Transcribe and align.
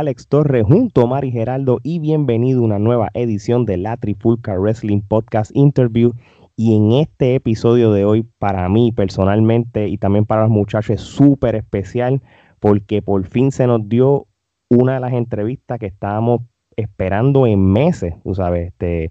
Alex 0.00 0.28
Torres 0.28 0.64
junto 0.64 1.02
a 1.02 1.06
Mari 1.06 1.30
Geraldo 1.30 1.78
y 1.82 1.98
bienvenido 1.98 2.62
a 2.62 2.64
una 2.64 2.78
nueva 2.78 3.10
edición 3.12 3.66
de 3.66 3.76
la 3.76 3.98
Trifulca 3.98 4.58
Wrestling 4.58 5.02
Podcast 5.02 5.50
Interview. 5.54 6.14
Y 6.56 6.74
en 6.74 6.92
este 6.92 7.34
episodio 7.34 7.92
de 7.92 8.06
hoy, 8.06 8.26
para 8.38 8.66
mí 8.70 8.92
personalmente 8.92 9.88
y 9.88 9.98
también 9.98 10.24
para 10.24 10.44
los 10.44 10.50
muchachos, 10.50 10.88
es 10.88 11.00
súper 11.02 11.54
especial 11.54 12.22
porque 12.60 13.02
por 13.02 13.26
fin 13.26 13.52
se 13.52 13.66
nos 13.66 13.90
dio 13.90 14.26
una 14.70 14.94
de 14.94 15.00
las 15.00 15.12
entrevistas 15.12 15.78
que 15.78 15.86
estábamos 15.86 16.40
esperando 16.76 17.46
en 17.46 17.62
meses, 17.62 18.14
tú 18.24 18.34
sabes, 18.34 18.72
este, 18.78 19.10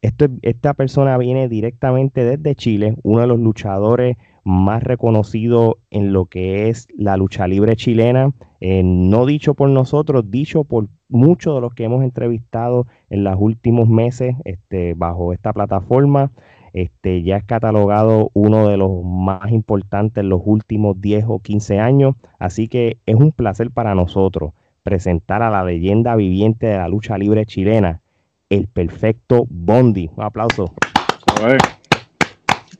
esta 0.00 0.72
persona 0.72 1.18
viene 1.18 1.50
directamente 1.50 2.24
desde 2.24 2.54
Chile, 2.54 2.94
uno 3.02 3.20
de 3.20 3.26
los 3.26 3.38
luchadores 3.38 4.16
más 4.44 4.82
reconocidos 4.82 5.76
en 5.90 6.12
lo 6.12 6.26
que 6.26 6.68
es 6.68 6.88
la 6.96 7.16
lucha 7.16 7.46
libre 7.46 7.76
chilena, 7.76 8.32
eh, 8.60 8.82
no 8.84 9.26
dicho 9.26 9.54
por 9.54 9.70
nosotros, 9.70 10.30
dicho 10.30 10.64
por 10.64 10.88
muchos 11.08 11.54
de 11.54 11.60
los 11.60 11.74
que 11.74 11.84
hemos 11.84 12.02
entrevistado 12.02 12.86
en 13.10 13.24
los 13.24 13.36
últimos 13.38 13.88
meses 13.88 14.36
este, 14.44 14.94
bajo 14.94 15.32
esta 15.32 15.52
plataforma. 15.52 16.32
Este, 16.72 17.22
ya 17.22 17.36
es 17.36 17.44
catalogado 17.44 18.30
uno 18.32 18.68
de 18.68 18.78
los 18.78 19.04
más 19.04 19.50
importantes 19.52 20.22
en 20.22 20.30
los 20.30 20.40
últimos 20.44 20.98
10 21.00 21.26
o 21.28 21.40
15 21.40 21.78
años, 21.78 22.14
así 22.38 22.66
que 22.66 22.98
es 23.04 23.14
un 23.14 23.32
placer 23.32 23.70
para 23.70 23.94
nosotros 23.94 24.52
presentar 24.82 25.42
a 25.42 25.50
la 25.50 25.64
leyenda 25.64 26.16
viviente 26.16 26.66
de 26.66 26.78
la 26.78 26.88
lucha 26.88 27.18
libre 27.18 27.44
chilena, 27.44 28.00
el 28.48 28.68
perfecto 28.68 29.44
Bondi. 29.48 30.10
Un 30.16 30.24
aplauso. 30.24 30.72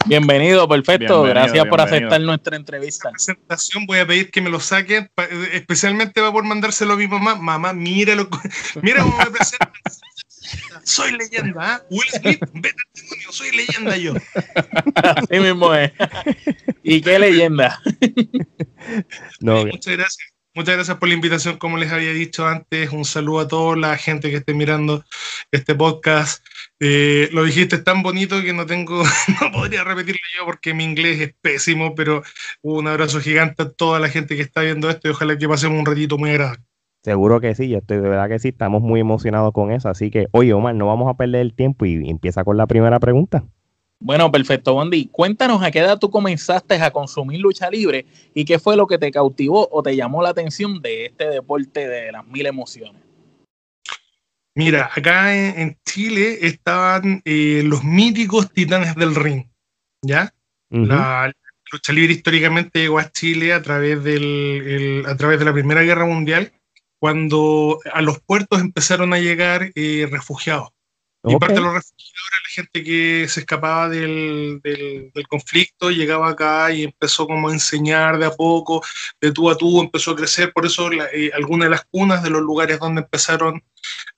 Bienvenido, 0.06 0.68
perfecto. 0.68 1.22
Gracias 1.22 1.66
por 1.66 1.80
aceptar 1.80 2.20
nuestra 2.20 2.56
entrevista. 2.56 3.08
La 3.08 3.12
presentación 3.12 3.86
voy 3.86 3.98
a 3.98 4.06
pedir 4.06 4.30
que 4.30 4.40
me 4.40 4.50
lo 4.50 4.60
saquen, 4.60 5.10
especialmente 5.52 6.20
va 6.20 6.32
por 6.32 6.44
mandárselo 6.44 6.94
a 6.94 6.96
mi 6.96 7.06
mamá. 7.06 7.34
Mamá, 7.34 7.72
míralo, 7.72 8.28
mira 8.82 9.02
cómo 9.02 9.16
me 9.18 9.26
presenta. 9.26 9.72
Soy 10.84 11.12
leyenda, 11.12 11.76
¿eh? 11.76 11.86
Will 11.90 12.08
Smith, 12.08 12.40
vete 12.52 12.68
al 12.68 13.02
demonio, 13.02 13.32
soy 13.32 13.56
leyenda 13.56 13.96
yo. 13.96 14.14
Así 14.96 15.40
mismo 15.40 15.72
es. 15.74 15.92
¿Y 16.82 17.00
qué 17.00 17.18
leyenda? 17.18 17.80
no, 19.40 19.64
muchas 19.66 19.96
gracias. 19.96 20.32
Muchas 20.54 20.74
gracias 20.74 20.98
por 20.98 21.08
la 21.08 21.14
invitación, 21.14 21.56
como 21.56 21.78
les 21.78 21.90
había 21.90 22.12
dicho 22.12 22.46
antes. 22.46 22.92
Un 22.92 23.06
saludo 23.06 23.40
a 23.40 23.48
toda 23.48 23.74
la 23.74 23.96
gente 23.96 24.28
que 24.28 24.36
esté 24.36 24.52
mirando 24.52 25.02
este 25.50 25.74
podcast. 25.74 26.44
Eh, 26.78 27.30
lo 27.32 27.44
dijiste 27.44 27.78
tan 27.78 28.02
bonito 28.02 28.42
que 28.42 28.52
no 28.52 28.66
tengo, 28.66 29.02
no 29.40 29.50
podría 29.50 29.82
repetirlo 29.82 30.20
yo 30.38 30.44
porque 30.44 30.74
mi 30.74 30.84
inglés 30.84 31.20
es 31.20 31.34
pésimo, 31.40 31.94
pero 31.94 32.22
un 32.60 32.86
abrazo 32.86 33.18
gigante 33.18 33.62
a 33.62 33.70
toda 33.70 33.98
la 33.98 34.10
gente 34.10 34.36
que 34.36 34.42
está 34.42 34.60
viendo 34.60 34.90
esto 34.90 35.08
y 35.08 35.12
ojalá 35.12 35.38
que 35.38 35.48
pasemos 35.48 35.78
un 35.78 35.86
ratito 35.86 36.18
muy 36.18 36.30
agradable. 36.30 36.62
Seguro 37.02 37.40
que 37.40 37.54
sí, 37.54 37.70
yo 37.70 37.78
estoy 37.78 37.96
de 37.96 38.08
verdad 38.10 38.28
que 38.28 38.38
sí, 38.38 38.48
estamos 38.48 38.82
muy 38.82 39.00
emocionados 39.00 39.52
con 39.52 39.72
eso. 39.72 39.88
Así 39.88 40.10
que, 40.10 40.26
oye, 40.32 40.52
Omar, 40.52 40.74
no 40.74 40.86
vamos 40.86 41.08
a 41.08 41.16
perder 41.16 41.40
el 41.40 41.54
tiempo 41.54 41.86
y 41.86 42.10
empieza 42.10 42.44
con 42.44 42.58
la 42.58 42.66
primera 42.66 43.00
pregunta. 43.00 43.42
Bueno, 44.04 44.32
perfecto, 44.32 44.74
Bondi. 44.74 45.06
Cuéntanos 45.12 45.62
a 45.62 45.70
qué 45.70 45.78
edad 45.78 45.98
tú 45.98 46.10
comenzaste 46.10 46.74
a 46.74 46.90
consumir 46.90 47.40
lucha 47.40 47.70
libre 47.70 48.04
y 48.34 48.44
qué 48.44 48.58
fue 48.58 48.76
lo 48.76 48.88
que 48.88 48.98
te 48.98 49.12
cautivó 49.12 49.68
o 49.70 49.80
te 49.80 49.94
llamó 49.94 50.22
la 50.22 50.30
atención 50.30 50.82
de 50.82 51.06
este 51.06 51.28
deporte 51.28 51.86
de 51.86 52.10
las 52.10 52.26
mil 52.26 52.44
emociones. 52.46 53.00
Mira, 54.56 54.90
acá 54.92 55.34
en, 55.34 55.78
Chile 55.86 56.38
estaban 56.42 57.22
eh, 57.24 57.62
los 57.64 57.84
míticos 57.84 58.52
titanes 58.52 58.96
del 58.96 59.14
ring, 59.14 59.44
¿ya? 60.02 60.34
La 60.68 61.32
lucha 61.70 61.92
libre 61.92 62.12
históricamente 62.12 62.80
llegó 62.80 62.98
a 62.98 63.10
Chile 63.10 63.52
a 63.52 63.62
través, 63.62 64.02
del, 64.02 65.04
a 65.06 65.16
través 65.16 65.38
de 65.38 65.44
la 65.44 65.52
Primera 65.52 65.82
Guerra 65.82 66.06
Mundial, 66.06 66.52
cuando 66.98 67.78
a 67.92 68.02
los 68.02 68.20
puertos 68.20 68.60
empezaron 68.60 69.12
a 69.14 69.20
llegar 69.20 69.70
eh, 69.74 70.08
refugiados. 70.10 70.70
Y 71.24 71.36
parte 71.36 71.54
de 71.54 71.60
los 71.60 71.74
refugiados 71.74 72.28
era 72.32 72.42
la 72.42 72.48
gente 72.48 72.82
que 72.82 73.28
se 73.28 73.40
escapaba 73.40 73.88
del, 73.88 74.60
del, 74.62 75.28
conflicto, 75.28 75.90
llegaba 75.90 76.30
acá 76.30 76.72
y 76.72 76.82
empezó 76.82 77.26
como 77.26 77.48
a 77.48 77.52
enseñar 77.52 78.18
de 78.18 78.26
a 78.26 78.32
poco, 78.32 78.82
de 79.20 79.30
tú 79.30 79.48
a 79.48 79.56
tú, 79.56 79.80
empezó 79.80 80.10
a 80.10 80.16
crecer. 80.16 80.52
Por 80.52 80.66
eso 80.66 80.90
eh, 80.90 81.30
algunas 81.34 81.66
de 81.66 81.70
las 81.70 81.84
cunas 81.84 82.24
de 82.24 82.30
los 82.30 82.42
lugares 82.42 82.80
donde 82.80 83.02
empezaron 83.02 83.62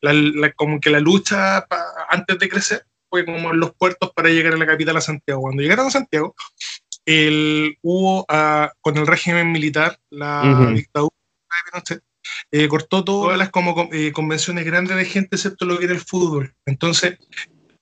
la, 0.01 0.53
como 0.53 0.81
que 0.81 0.91
la 0.91 1.01
lucha 1.01 1.67
antes 2.09 2.39
de 2.39 2.49
crecer 2.49 2.87
fue 3.11 3.27
como 3.27 3.53
en 3.53 3.61
los 3.61 3.75
puertos 3.75 4.11
para 4.13 4.31
llegar 4.31 4.55
a 4.55 4.59
la 4.59 4.67
capital 4.67 4.97
a 4.97 5.03
Santiago. 5.03 5.43
Cuando 5.43 5.63
llegaron 5.63 5.89
a 5.89 5.91
Santiago, 5.91 6.35
el, 7.05 7.77
hubo 7.83 8.25
ah, 8.31 8.73
con 8.81 8.97
el 8.97 9.07
régimen 9.07 9.53
militar, 9.53 9.99
la 10.09 10.71
dictadura 10.75 11.15
de 11.75 12.01
eh, 12.51 12.69
cortó 12.69 13.05
todas 13.05 13.39
las 13.39 13.51
como, 13.51 13.89
eh, 13.93 14.13
convenciones 14.13 14.65
grandes 14.65 14.97
de 14.97 15.05
gente, 15.05 15.37
excepto 15.37 15.65
lo 15.65 15.79
que 15.79 15.87
era 15.87 15.95
el 15.95 16.01
fútbol. 16.01 16.55
Entonces, 16.67 17.19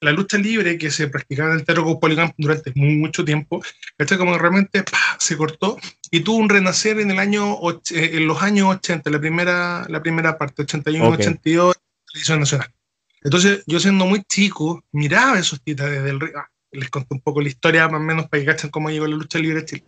la 0.00 0.10
lucha 0.10 0.36
libre 0.36 0.78
que 0.78 0.90
se 0.90 1.08
practicaba 1.08 1.52
en 1.52 1.60
el 1.60 1.64
Terro 1.64 1.98
Polygon 2.00 2.32
durante 2.36 2.72
mucho 2.74 3.24
tiempo, 3.24 3.62
este 3.96 4.18
como 4.18 4.36
realmente 4.36 4.84
se 5.18 5.36
cortó 5.36 5.78
y 6.10 6.20
tuvo 6.20 6.38
un 6.38 6.48
renacer 6.48 6.98
en 6.98 7.12
el 7.12 7.20
año 7.20 7.56
eh, 7.92 8.10
en 8.14 8.26
los 8.26 8.42
años 8.42 8.68
80, 8.68 9.10
la 9.10 9.20
primera, 9.20 9.86
la 9.88 10.02
primera 10.02 10.36
parte, 10.36 10.62
81, 10.62 11.08
82, 11.08 11.76
televisión 12.12 12.40
nacional. 12.40 12.72
Entonces, 13.22 13.62
yo 13.66 13.78
siendo 13.78 14.04
muy 14.04 14.22
chico, 14.24 14.84
miraba 14.90 15.38
esos 15.38 15.62
titanes 15.62 16.02
del 16.02 16.18
río. 16.18 16.32
Ah, 16.36 16.48
les 16.72 16.90
conté 16.90 17.14
un 17.14 17.20
poco 17.20 17.40
la 17.40 17.48
historia, 17.48 17.88
más 17.88 18.00
o 18.00 18.04
menos, 18.04 18.28
para 18.28 18.40
que 18.42 18.46
cachen 18.46 18.70
cómo 18.70 18.90
llegó 18.90 19.06
la 19.06 19.16
lucha 19.16 19.38
libre 19.38 19.60
a 19.60 19.64
Chile. 19.64 19.84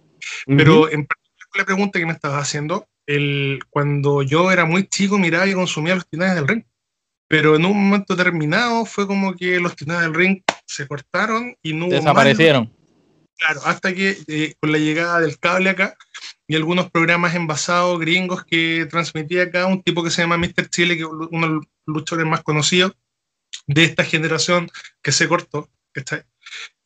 Pero 0.47 0.91
en 0.91 1.07
particular, 1.07 1.49
la 1.57 1.65
pregunta 1.65 1.99
que 1.99 2.07
me 2.07 2.13
estabas 2.13 2.43
haciendo, 2.43 2.87
el, 3.07 3.61
cuando 3.71 4.23
yo 4.23 4.51
era 4.51 4.65
muy 4.65 4.87
chico 4.87 5.19
miraba 5.19 5.47
y 5.47 5.55
consumía 5.55 5.95
los 5.95 6.09
titanes 6.09 6.35
del 6.35 6.49
ring. 6.49 6.65
Pero 7.29 7.57
en 7.57 7.65
un 7.65 7.73
momento 7.73 8.15
determinado 8.15 8.85
fue 8.85 9.07
como 9.07 9.35
que 9.35 9.59
los 9.59 9.75
titanes 9.75 10.03
del 10.03 10.15
ring 10.15 10.43
se 10.67 10.87
cortaron 10.87 11.57
y 11.63 11.73
no 11.73 11.89
Desaparecieron. 11.89 12.73
Claro, 13.37 13.61
hasta 13.65 13.93
que 13.93 14.17
eh, 14.29 14.55
con 14.61 14.71
la 14.71 14.79
llegada 14.79 15.21
del 15.21 15.39
cable 15.39 15.71
acá 15.71 15.97
y 16.47 16.55
algunos 16.55 16.91
programas 16.91 17.35
envasados 17.35 17.99
gringos 17.99 18.45
que 18.45 18.87
transmitía 18.89 19.45
acá 19.45 19.67
un 19.67 19.83
tipo 19.83 20.05
que 20.05 20.11
se 20.11 20.23
llama 20.23 20.37
Mr. 20.37 20.69
Chile, 20.69 20.97
que 20.97 21.03
es 21.03 21.09
uno 21.09 21.49
de 21.49 21.55
los 21.55 21.65
luchadores 21.87 22.31
más 22.31 22.43
conocidos 22.43 22.93
de 23.67 23.85
esta 23.85 24.05
generación 24.05 24.71
que 25.03 25.13
se 25.13 25.29
cortó, 25.29 25.69
¿está? 25.95 26.25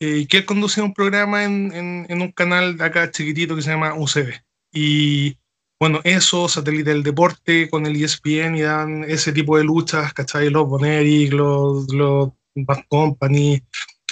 Eh, 0.01 0.27
que 0.29 0.47
conducía 0.47 0.85
un 0.85 0.95
programa 0.95 1.45
en, 1.45 1.73
en, 1.75 2.07
en, 2.09 2.23
un 2.23 2.33
canal 2.33 2.81
acá 2.81 3.11
chiquitito 3.11 3.57
que 3.57 3.63
se 3.63 3.71
llama 3.71 3.95
UCB. 3.95 4.33
Y 4.73 5.37
bueno, 5.81 6.01
eso, 6.03 6.49
satélite 6.49 6.91
del 6.91 7.05
deporte 7.05 7.71
con 7.71 7.87
el 7.87 8.03
ESPN 8.03 8.57
y 8.57 8.63
dan 8.63 9.05
ese 9.05 9.33
tipo 9.33 9.57
de 9.57 9.65
luchas, 9.65 10.13
¿cachai? 10.13 10.51
Los 10.51 10.69
Boneric, 10.69 11.33
los, 11.33 11.93
los 11.93 12.31
Bad 12.57 12.85
Company, 12.89 13.63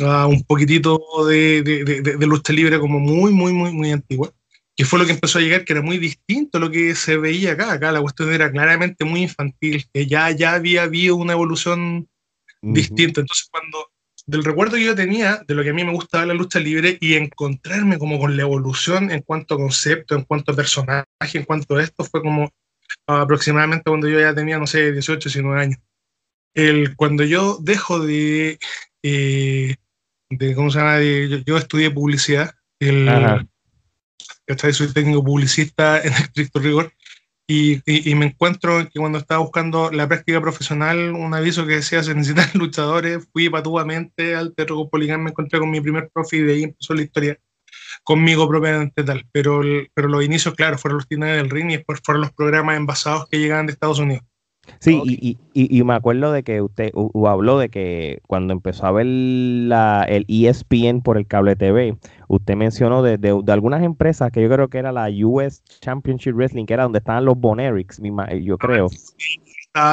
uh, 0.00 0.26
un 0.28 0.44
poquitito 0.44 1.00
de, 1.26 1.62
de, 1.62 1.84
de, 2.02 2.26
lucha 2.26 2.52
libre 2.52 2.78
como 2.78 3.00
muy, 3.00 3.32
muy, 3.32 3.52
muy, 3.52 3.72
muy 3.72 3.90
antigua, 3.90 4.32
que 4.76 4.84
fue 4.84 5.00
lo 5.00 5.06
que 5.06 5.12
empezó 5.12 5.38
a 5.38 5.42
llegar, 5.42 5.64
que 5.64 5.72
era 5.72 5.82
muy 5.82 5.98
distinto 5.98 6.58
a 6.58 6.60
lo 6.60 6.70
que 6.70 6.94
se 6.94 7.16
veía 7.16 7.52
acá. 7.52 7.72
Acá 7.72 7.90
la 7.90 8.00
cuestión 8.00 8.32
era 8.32 8.50
claramente 8.52 9.04
muy 9.04 9.22
infantil, 9.22 9.84
que 9.92 10.06
ya, 10.06 10.30
ya 10.30 10.54
había 10.54 10.84
habido 10.84 11.16
una 11.16 11.32
evolución 11.32 12.08
distinta. 12.62 13.20
Entonces, 13.20 13.48
cuando 13.50 13.90
del 14.26 14.44
recuerdo 14.44 14.76
que 14.76 14.84
yo 14.84 14.94
tenía 14.94 15.42
de 15.46 15.54
lo 15.54 15.62
que 15.62 15.70
a 15.70 15.72
mí 15.72 15.84
me 15.84 15.92
gustaba 15.92 16.26
la 16.26 16.34
lucha 16.34 16.58
libre 16.58 16.98
y 17.00 17.14
encontrarme 17.14 17.98
como 17.98 18.18
con 18.18 18.36
la 18.36 18.42
evolución 18.42 19.10
en 19.12 19.22
cuanto 19.22 19.54
a 19.54 19.58
concepto, 19.58 20.16
en 20.16 20.24
cuanto 20.24 20.52
a 20.52 20.56
personaje, 20.56 21.06
en 21.34 21.44
cuanto 21.44 21.76
a 21.76 21.82
esto, 21.82 22.04
fue 22.04 22.22
como 22.22 22.50
aproximadamente 23.06 23.88
cuando 23.88 24.08
yo 24.08 24.18
ya 24.18 24.34
tenía, 24.34 24.58
no 24.58 24.66
sé, 24.66 24.92
18, 24.92 25.28
19 25.28 25.60
años. 25.60 25.78
El, 26.54 26.96
cuando 26.96 27.22
yo 27.22 27.58
dejo 27.60 28.00
de, 28.00 28.58
eh, 29.02 29.76
de 30.30 30.54
¿cómo 30.54 30.70
se 30.70 30.78
llama? 30.78 31.00
yo, 31.44 31.56
estudié 31.56 31.90
publicidad, 31.90 32.52
el, 32.80 33.46
soy 34.72 34.92
técnico 34.92 35.22
publicista 35.22 36.00
en 36.02 36.12
estricto 36.12 36.58
rigor, 36.58 36.92
y, 37.48 37.80
y, 37.86 38.14
me 38.16 38.26
encuentro 38.26 38.88
que 38.88 38.98
cuando 38.98 39.18
estaba 39.18 39.40
buscando 39.40 39.92
la 39.92 40.08
práctica 40.08 40.40
profesional, 40.40 41.12
un 41.12 41.32
aviso 41.32 41.64
que 41.64 41.76
decía 41.76 42.02
se 42.02 42.14
necesitan 42.14 42.48
luchadores, 42.54 43.28
fui 43.32 43.48
patuamente 43.48 44.34
al 44.34 44.52
Teatro 44.52 44.88
Poligán, 44.88 45.22
me 45.22 45.30
encontré 45.30 45.60
con 45.60 45.70
mi 45.70 45.80
primer 45.80 46.10
profe 46.12 46.38
y 46.38 46.42
de 46.42 46.54
ahí 46.54 46.62
empezó 46.64 46.94
la 46.94 47.02
historia 47.02 47.38
conmigo 48.02 48.48
propiamente 48.48 49.04
tal. 49.04 49.26
Pero, 49.30 49.60
pero 49.94 50.08
los 50.08 50.24
inicios, 50.24 50.54
claro, 50.54 50.76
fueron 50.76 50.98
los 50.98 51.06
finales 51.06 51.36
del 51.36 51.50
ring 51.50 51.70
y 51.70 51.76
después 51.76 52.00
fueron 52.04 52.22
los 52.22 52.32
programas 52.32 52.76
envasados 52.76 53.28
que 53.28 53.38
llegaban 53.38 53.66
de 53.66 53.72
Estados 53.72 54.00
Unidos. 54.00 54.24
Sí, 54.80 55.00
y, 55.04 55.38
y, 55.54 55.78
y, 55.78 55.84
me 55.84 55.94
acuerdo 55.94 56.32
de 56.32 56.42
que 56.42 56.60
usted 56.60 56.92
habló 57.26 57.58
de 57.58 57.68
que 57.68 58.20
cuando 58.26 58.52
empezó 58.52 58.86
a 58.86 58.90
ver 58.90 59.06
la, 59.06 60.04
el 60.08 60.26
ESPN 60.28 61.02
por 61.02 61.18
el 61.18 61.26
cable 61.26 61.54
TV, 61.54 61.96
usted 62.28 62.56
mencionó 62.56 63.02
de, 63.02 63.18
de, 63.18 63.52
algunas 63.52 63.82
empresas 63.82 64.30
que 64.32 64.42
yo 64.42 64.48
creo 64.48 64.68
que 64.68 64.78
era 64.78 64.92
la 64.92 65.08
US 65.24 65.62
Championship 65.80 66.34
Wrestling, 66.34 66.66
que 66.66 66.74
era 66.74 66.84
donde 66.84 66.98
estaban 66.98 67.24
los 67.24 67.38
Bonerics, 67.38 68.00
yo 68.42 68.58
creo. 68.58 68.88
Sí, 68.88 69.40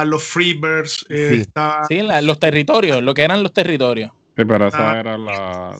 los 0.06 0.22
Freebirds, 0.24 1.06
eh, 1.08 1.44
sí. 1.88 2.02
los 2.22 2.38
territorios, 2.38 3.02
lo 3.02 3.14
que 3.14 3.22
eran 3.22 3.42
los 3.42 3.52
territorios. 3.52 4.10
Sí, 4.36 4.44
pero 4.44 4.66
esa 4.66 4.98
era 4.98 5.16
la. 5.16 5.78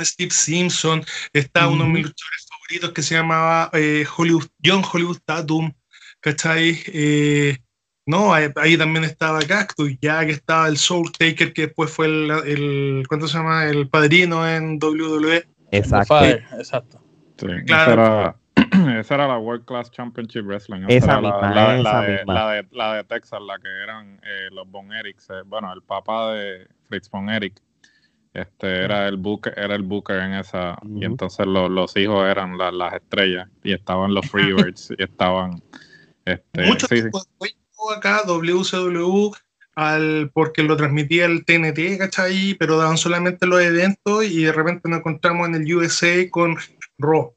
Steve 0.00 0.30
Simpson, 0.30 1.04
está 1.32 1.68
uno 1.68 1.84
de 1.84 1.90
mis 1.90 2.02
luchadores 2.06 2.46
favoritos 2.48 2.92
que 2.92 3.02
se 3.02 3.14
llamaba 3.14 3.70
eh, 3.72 4.04
Hollywood, 4.16 4.46
John 4.64 4.82
Hollywood 4.90 5.18
Tatum, 5.24 5.72
¿cachai? 6.20 6.80
Eh, 6.86 7.58
No, 8.06 8.34
ahí, 8.34 8.48
ahí 8.56 8.76
también 8.76 9.04
estaba 9.04 9.40
Cactus, 9.40 9.92
ya 10.00 10.24
que 10.26 10.32
estaba 10.32 10.66
el 10.66 10.78
Soul 10.78 11.12
Taker, 11.12 11.52
que 11.52 11.66
después 11.66 11.90
fue 11.90 12.06
el, 12.06 12.30
el 12.44 13.04
¿cuánto 13.06 13.28
se 13.28 13.38
llama? 13.38 13.66
El 13.66 13.88
padrino 13.88 14.48
en 14.48 14.78
WWE. 14.82 15.46
Exacto. 15.72 16.06
Father, 16.14 16.44
exacto. 16.58 17.00
Sí, 17.38 17.46
Claro. 17.66 17.92
esa, 17.92 17.92
era, 17.92 18.36
esa 19.00 19.14
era 19.14 19.28
la 19.28 19.38
World 19.38 19.64
Class 19.64 19.90
Championship 19.90 20.44
Wrestling. 20.44 20.84
Esa 20.88 21.12
era 21.12 21.20
la- 21.20 21.32
misma, 21.32 21.54
la, 21.54 21.76
esa 21.78 21.92
la 21.94 22.00
de, 22.02 22.16
misma. 22.18 22.34
la, 22.34 22.50
de, 22.52 22.68
la 22.72 22.94
de 22.96 23.04
Texas, 23.04 23.40
la 23.42 23.58
que 23.58 23.68
eran 23.82 24.20
eh, 24.22 24.48
los 24.52 24.70
Von 24.70 24.92
Erichs. 24.92 25.30
eh, 25.30 25.42
bueno, 25.46 25.72
el 25.72 25.82
papá 25.82 26.32
de 26.32 26.68
Fritz 26.88 27.10
Von 27.10 27.30
Erich. 27.30 27.56
Este 28.32 28.84
era 28.84 29.08
el 29.08 29.16
booker, 29.16 29.52
era 29.56 29.74
el 29.74 29.82
booker 29.82 30.16
en 30.20 30.34
esa, 30.34 30.76
y 30.86 31.04
entonces 31.04 31.46
lo- 31.46 31.68
los 31.68 31.96
hijos 31.96 32.24
eran 32.28 32.56
la- 32.56 32.70
las 32.70 32.94
estrellas, 32.94 33.48
y 33.64 33.72
estaban 33.72 34.14
los 34.14 34.24
Freebirds, 34.30 34.92
y 34.98 35.02
estaban 35.02 35.60
este, 36.24 36.66
Mucho 36.66 36.86
sí, 36.86 37.02
sí. 37.02 37.08
acá 37.96 38.22
WCW 38.26 39.32
al, 39.76 40.30
porque 40.34 40.62
lo 40.62 40.76
transmitía 40.76 41.26
el 41.26 41.44
TNT, 41.44 41.98
¿cachai? 41.98 42.54
Pero 42.58 42.76
daban 42.76 42.98
solamente 42.98 43.46
los 43.46 43.60
eventos 43.60 44.24
y 44.24 44.44
de 44.44 44.52
repente 44.52 44.88
nos 44.88 44.98
encontramos 45.00 45.48
en 45.48 45.54
el 45.56 45.74
USA 45.74 46.28
con 46.30 46.56
Raw. 46.98 47.34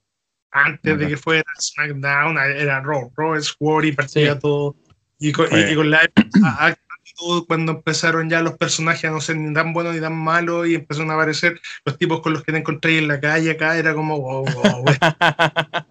Antes 0.52 1.00
de 1.00 1.08
que 1.08 1.18
fuera 1.18 1.44
SmackDown, 1.60 2.38
era 2.38 2.80
Raw. 2.82 3.12
Raw 3.16 3.36
es 3.36 3.56
War 3.60 3.86
y 3.86 3.92
partía 3.92 4.34
Sí. 4.34 4.40
todo. 4.40 4.76
Y 5.20 5.32
con, 5.32 5.48
y- 5.52 5.72
y 5.72 5.76
con 5.76 5.90
la 5.90 6.02
actitud, 6.02 7.46
cuando 7.48 7.72
empezaron 7.74 8.30
ya 8.30 8.42
los 8.42 8.58
personajes 8.58 9.06
a 9.06 9.12
no 9.12 9.22
ser 9.22 9.38
ni 9.38 9.54
tan 9.54 9.72
buenos 9.74 9.96
ni 9.96 10.02
tan 10.02 10.16
malos 10.16 10.68
y 10.68 10.76
empezaron 10.76 11.10
a 11.12 11.16
aparecer 11.16 11.60
los 11.86 11.98
tipos 11.98 12.22
con 12.22 12.34
los 12.34 12.44
que 12.44 12.52
te 12.52 12.58
encontré 12.60 12.98
en 12.98 13.08
la 13.08 13.20
calle 13.20 13.52
acá, 13.52 13.78
era 13.78 13.94
como, 13.96 14.20
wow, 14.20 14.46
wow, 14.46 14.84
wow. 14.84 14.94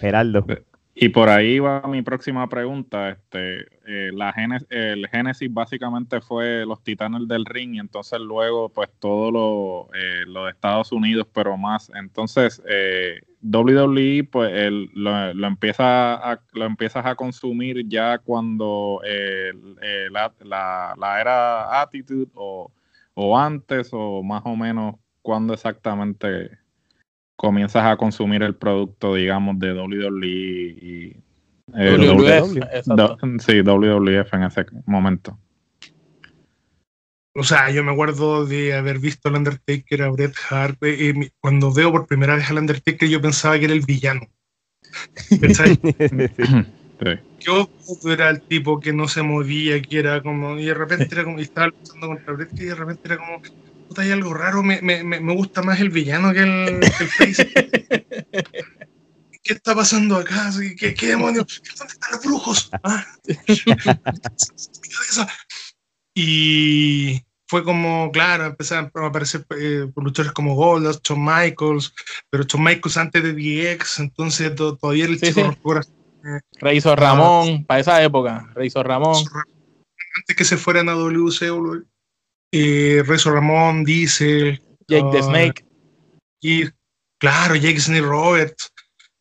Geraldo. 0.00 0.46
Y 0.96 1.08
por 1.08 1.28
ahí 1.28 1.58
va 1.58 1.82
mi 1.88 2.02
próxima 2.02 2.48
pregunta. 2.48 3.10
Este, 3.10 3.62
eh, 3.86 4.10
el 4.70 5.08
Génesis 5.08 5.52
básicamente 5.52 6.20
fue 6.20 6.64
los 6.64 6.82
Titanes 6.84 7.26
del 7.26 7.44
Ring 7.46 7.74
y 7.74 7.78
entonces 7.80 8.20
luego 8.20 8.68
pues 8.68 8.90
todo 9.00 9.30
lo, 9.32 9.88
eh, 9.94 10.24
de 10.44 10.50
Estados 10.50 10.92
Unidos, 10.92 11.26
pero 11.32 11.56
más. 11.56 11.90
Entonces 11.96 12.62
eh, 12.68 13.20
WWE 13.42 14.24
pues 14.30 14.52
lo, 14.94 15.34
lo 15.34 15.46
empieza 15.48 16.40
lo 16.52 16.64
empiezas 16.64 17.04
a 17.06 17.16
consumir 17.16 17.88
ya 17.88 18.18
cuando 18.18 19.00
eh, 19.04 19.52
eh, 19.82 20.06
la, 20.12 20.32
la- 20.44 20.94
la 20.96 21.20
era 21.20 21.82
Attitude 21.82 22.30
o, 22.34 22.70
o 23.14 23.36
antes 23.38 23.90
o 23.92 24.22
más 24.22 24.42
o 24.44 24.54
menos 24.56 24.94
cuando 25.22 25.54
exactamente 25.54 26.50
comienzas 27.36 27.84
a 27.84 27.96
consumir 27.96 28.42
el 28.42 28.54
producto, 28.54 29.14
digamos, 29.14 29.58
de 29.58 29.72
WWE 29.72 30.26
y 30.26 31.16
eh, 31.74 31.96
WWF, 31.96 32.56
exacto. 32.56 32.96
Do- 32.96 33.18
sí, 33.38 33.62
WWF 33.62 34.34
en 34.34 34.42
ese 34.44 34.66
momento. 34.86 35.38
O 37.36 37.42
sea, 37.42 37.70
yo 37.70 37.82
me 37.82 37.90
acuerdo 37.92 38.46
de 38.46 38.74
haber 38.74 39.00
visto 39.00 39.28
al 39.28 39.34
Undertaker, 39.34 40.02
a 40.02 40.10
Bret 40.10 40.34
Hart. 40.48 40.80
eh, 40.84 41.10
eh, 41.10 41.30
cuando 41.40 41.72
veo 41.72 41.90
por 41.90 42.06
primera 42.06 42.36
vez 42.36 42.48
al 42.48 42.58
Undertaker, 42.58 43.08
yo 43.08 43.20
pensaba 43.20 43.58
que 43.58 43.64
era 43.64 43.74
el 43.74 43.80
villano. 43.80 44.22
Sí. 46.96 47.10
Yo 47.40 47.68
era 48.04 48.30
el 48.30 48.40
tipo 48.40 48.78
que 48.78 48.92
no 48.92 49.08
se 49.08 49.22
movía, 49.22 49.82
que 49.82 49.98
era 49.98 50.22
como. 50.22 50.56
Y 50.58 50.66
de 50.66 50.74
repente 50.74 51.08
era 51.10 51.24
como. 51.24 51.40
Y 51.40 51.42
estaba 51.42 51.66
luchando 51.66 52.06
contra 52.06 52.32
Bret, 52.34 52.50
y 52.52 52.64
de 52.66 52.74
repente 52.76 53.00
era 53.04 53.16
como. 53.18 53.42
Puta, 53.88 54.02
hay 54.02 54.10
algo 54.12 54.34
raro, 54.34 54.62
me, 54.62 54.80
me, 54.82 55.02
me 55.04 55.34
gusta 55.34 55.62
más 55.62 55.80
el 55.80 55.90
villano 55.90 56.32
que 56.32 56.40
el, 56.42 56.80
que 56.80 57.04
el 57.04 57.10
face. 57.10 57.52
¿Qué 59.42 59.52
está 59.52 59.74
pasando 59.74 60.16
acá? 60.16 60.50
¿Qué, 60.78 60.94
qué 60.94 61.08
demonios? 61.08 61.62
¿Dónde 61.78 61.92
están 61.92 62.12
los 62.12 62.22
brujos? 62.24 62.70
Ah. 62.82 63.04
y 66.14 67.20
fue 67.46 67.64
como, 67.64 68.10
claro, 68.12 68.46
empezaron 68.46 68.90
a 68.94 69.06
aparecer 69.06 69.44
eh, 69.58 69.86
luchadores 69.96 70.32
como 70.32 70.54
Goldust, 70.54 71.06
Shawn 71.06 71.24
Michaels, 71.24 71.94
pero 72.30 72.44
Shawn 72.44 72.64
Michaels 72.64 72.96
antes 72.96 73.22
de 73.22 73.32
DX, 73.76 73.98
entonces 74.00 74.54
to- 74.54 74.76
todavía 74.76 75.04
el 75.06 75.18
Sí, 75.18 75.26
chico 75.26 75.52
sí. 75.52 75.58
Reizo 76.58 76.96
Ramón, 76.96 77.64
para 77.66 77.80
esa 77.80 78.02
época, 78.02 78.50
Reizo 78.54 78.82
Ramón. 78.82 79.22
antes 80.16 80.36
que 80.36 80.44
se 80.44 80.56
fueran 80.56 80.88
a 80.88 80.92
WC, 80.94 81.50
eh, 82.56 83.02
Rezo 83.04 83.32
Ramón, 83.32 83.84
Diesel, 83.84 84.60
Jake 84.86 85.08
the 85.10 85.18
Ah, 85.18 85.22
Snake, 85.22 85.64
y 86.40 86.64
claro, 87.18 87.56
Jake 87.56 87.80
Snake 87.80 88.06
Roberts, 88.06 88.72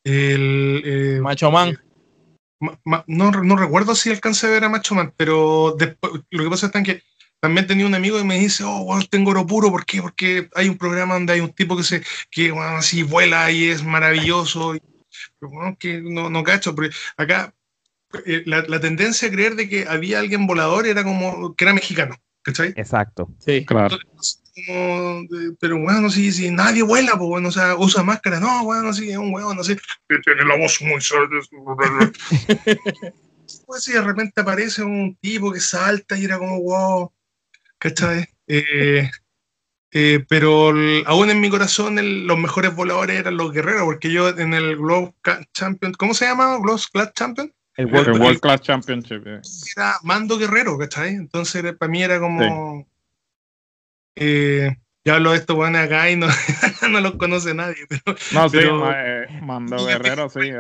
el, 0.04 0.82
eh, 0.86 1.20
Macho 1.20 1.50
Man. 1.50 1.80
Ma- 2.60 2.80
ma- 2.86 3.04
no, 3.08 3.32
no 3.32 3.56
recuerdo 3.56 3.96
si 3.96 4.12
alcancé 4.12 4.48
a 4.48 4.52
ver 4.52 4.64
a 4.64 4.70
Macho 4.70 4.94
Man, 4.94 5.14
pero 5.18 5.76
después, 5.78 6.14
lo 6.30 6.44
que 6.44 6.50
pasa 6.50 6.72
es 6.72 6.84
que 6.84 7.02
también 7.42 7.66
tenía 7.68 7.86
un 7.86 7.96
amigo 7.96 8.18
que 8.18 8.24
me 8.24 8.40
dice, 8.40 8.64
oh, 8.64 8.86
bueno, 8.86 9.04
tengo 9.10 9.32
oro 9.32 9.46
puro, 9.46 9.70
¿por 9.72 9.84
qué? 9.86 10.02
Porque 10.02 10.48
hay 10.56 10.70
un 10.70 10.78
programa 10.78 11.16
donde 11.16 11.34
hay 11.34 11.40
un 11.42 11.52
tipo 11.52 11.76
que 11.76 11.84
se, 11.84 12.04
que 12.32 12.52
bueno, 12.52 12.78
así 12.78 13.04
vuela 13.04 13.52
y 13.52 13.66
es 13.66 13.84
maravilloso. 13.84 14.76
Y, 14.76 14.82
pero, 15.40 15.52
bueno, 15.52 15.76
que 15.78 16.02
no, 16.02 16.30
no 16.30 16.44
cacho, 16.44 16.74
porque 16.74 16.96
acá 17.18 17.54
eh, 18.26 18.44
la, 18.46 18.62
la 18.62 18.80
tendencia 18.80 19.28
a 19.28 19.32
creer 19.32 19.56
de 19.56 19.68
que 19.68 19.86
había 19.88 20.20
alguien 20.20 20.48
volador 20.48 20.88
era 20.88 21.04
como 21.04 21.54
que 21.56 21.66
era 21.66 21.74
mexicano, 21.74 22.16
¿cachai? 22.44 22.74
Exacto. 22.76 23.30
Sí. 23.40 23.66
Claro. 23.66 23.98
Como 24.68 25.24
de- 25.30 25.56
pero 25.60 25.80
bueno, 25.80 26.12
sí, 26.12 26.32
sí, 26.32 26.52
nadie 26.52 26.84
vuela, 26.84 27.14
pues 27.18 27.28
bueno, 27.28 27.50
o 27.50 27.52
sea, 27.52 27.76
usa 27.76 28.04
máscara, 28.04 28.40
no, 28.40 28.64
bueno, 28.64 28.94
sí, 28.94 29.10
es 29.10 29.18
un 29.18 29.34
huevo, 29.34 29.52
no 29.56 29.64
sé, 29.64 29.76
que 30.08 30.20
tiene 30.20 30.46
la 30.46 30.56
voz 30.58 30.80
muy 30.82 31.02
pues 33.66 33.84
sí, 33.84 33.94
de 33.94 34.02
repente 34.02 34.42
aparece 34.42 34.84
un 34.84 35.16
tipo 35.20 35.52
que 35.52 35.60
salta 35.60 36.18
y 36.18 36.26
era 36.26 36.38
como, 36.38 36.62
wow, 36.62 37.12
¿cachai? 37.80 38.28
Eh, 38.48 39.10
eh, 39.92 40.26
pero 40.28 40.70
el- 40.70 41.04
aún 41.08 41.30
en 41.30 41.40
mi 41.40 41.50
corazón 41.50 41.98
el- 42.00 42.26
los 42.28 42.38
mejores 42.38 42.76
voladores 42.76 43.20
eran 43.20 43.38
los 43.38 43.52
guerreros, 43.52 43.84
porque 43.86 44.12
yo 44.12 44.30
en 44.30 44.54
el 44.54 44.78
Globe 44.78 45.14
Champion, 45.54 45.94
¿cómo 45.94 46.14
se 46.14 46.26
llama? 46.26 46.58
Globe 46.60 46.82
Class 46.92 47.14
Champion, 47.14 47.54
El 47.76 47.88
El 47.88 48.12
World- 48.20 48.40
Class 48.40 48.62
Championship. 48.62 49.24
eh. 49.26 49.42
era 49.76 49.96
Mando 50.04 50.38
Guerrero, 50.38 50.78
¿cachai? 50.78 51.10
Entonces 51.16 51.56
era- 51.56 51.74
para 51.76 51.90
mí 51.92 52.04
era 52.04 52.20
como... 52.20 52.88
eh, 54.16 54.76
yo 55.06 55.16
hablo 55.16 55.32
de 55.32 55.38
estos 55.38 55.56
buenos 55.56 55.82
acá 55.82 56.10
y 56.10 56.16
no, 56.16 56.28
no 56.90 57.02
los 57.02 57.16
conoce 57.16 57.54
nadie, 57.54 57.86
pero 57.90 58.16
No, 58.32 58.48
sí, 58.50 58.58
ma- 58.72 58.94
eh, 58.96 59.40
Mando 59.42 59.86
Guerrero, 59.86 60.30
sí. 60.30 60.52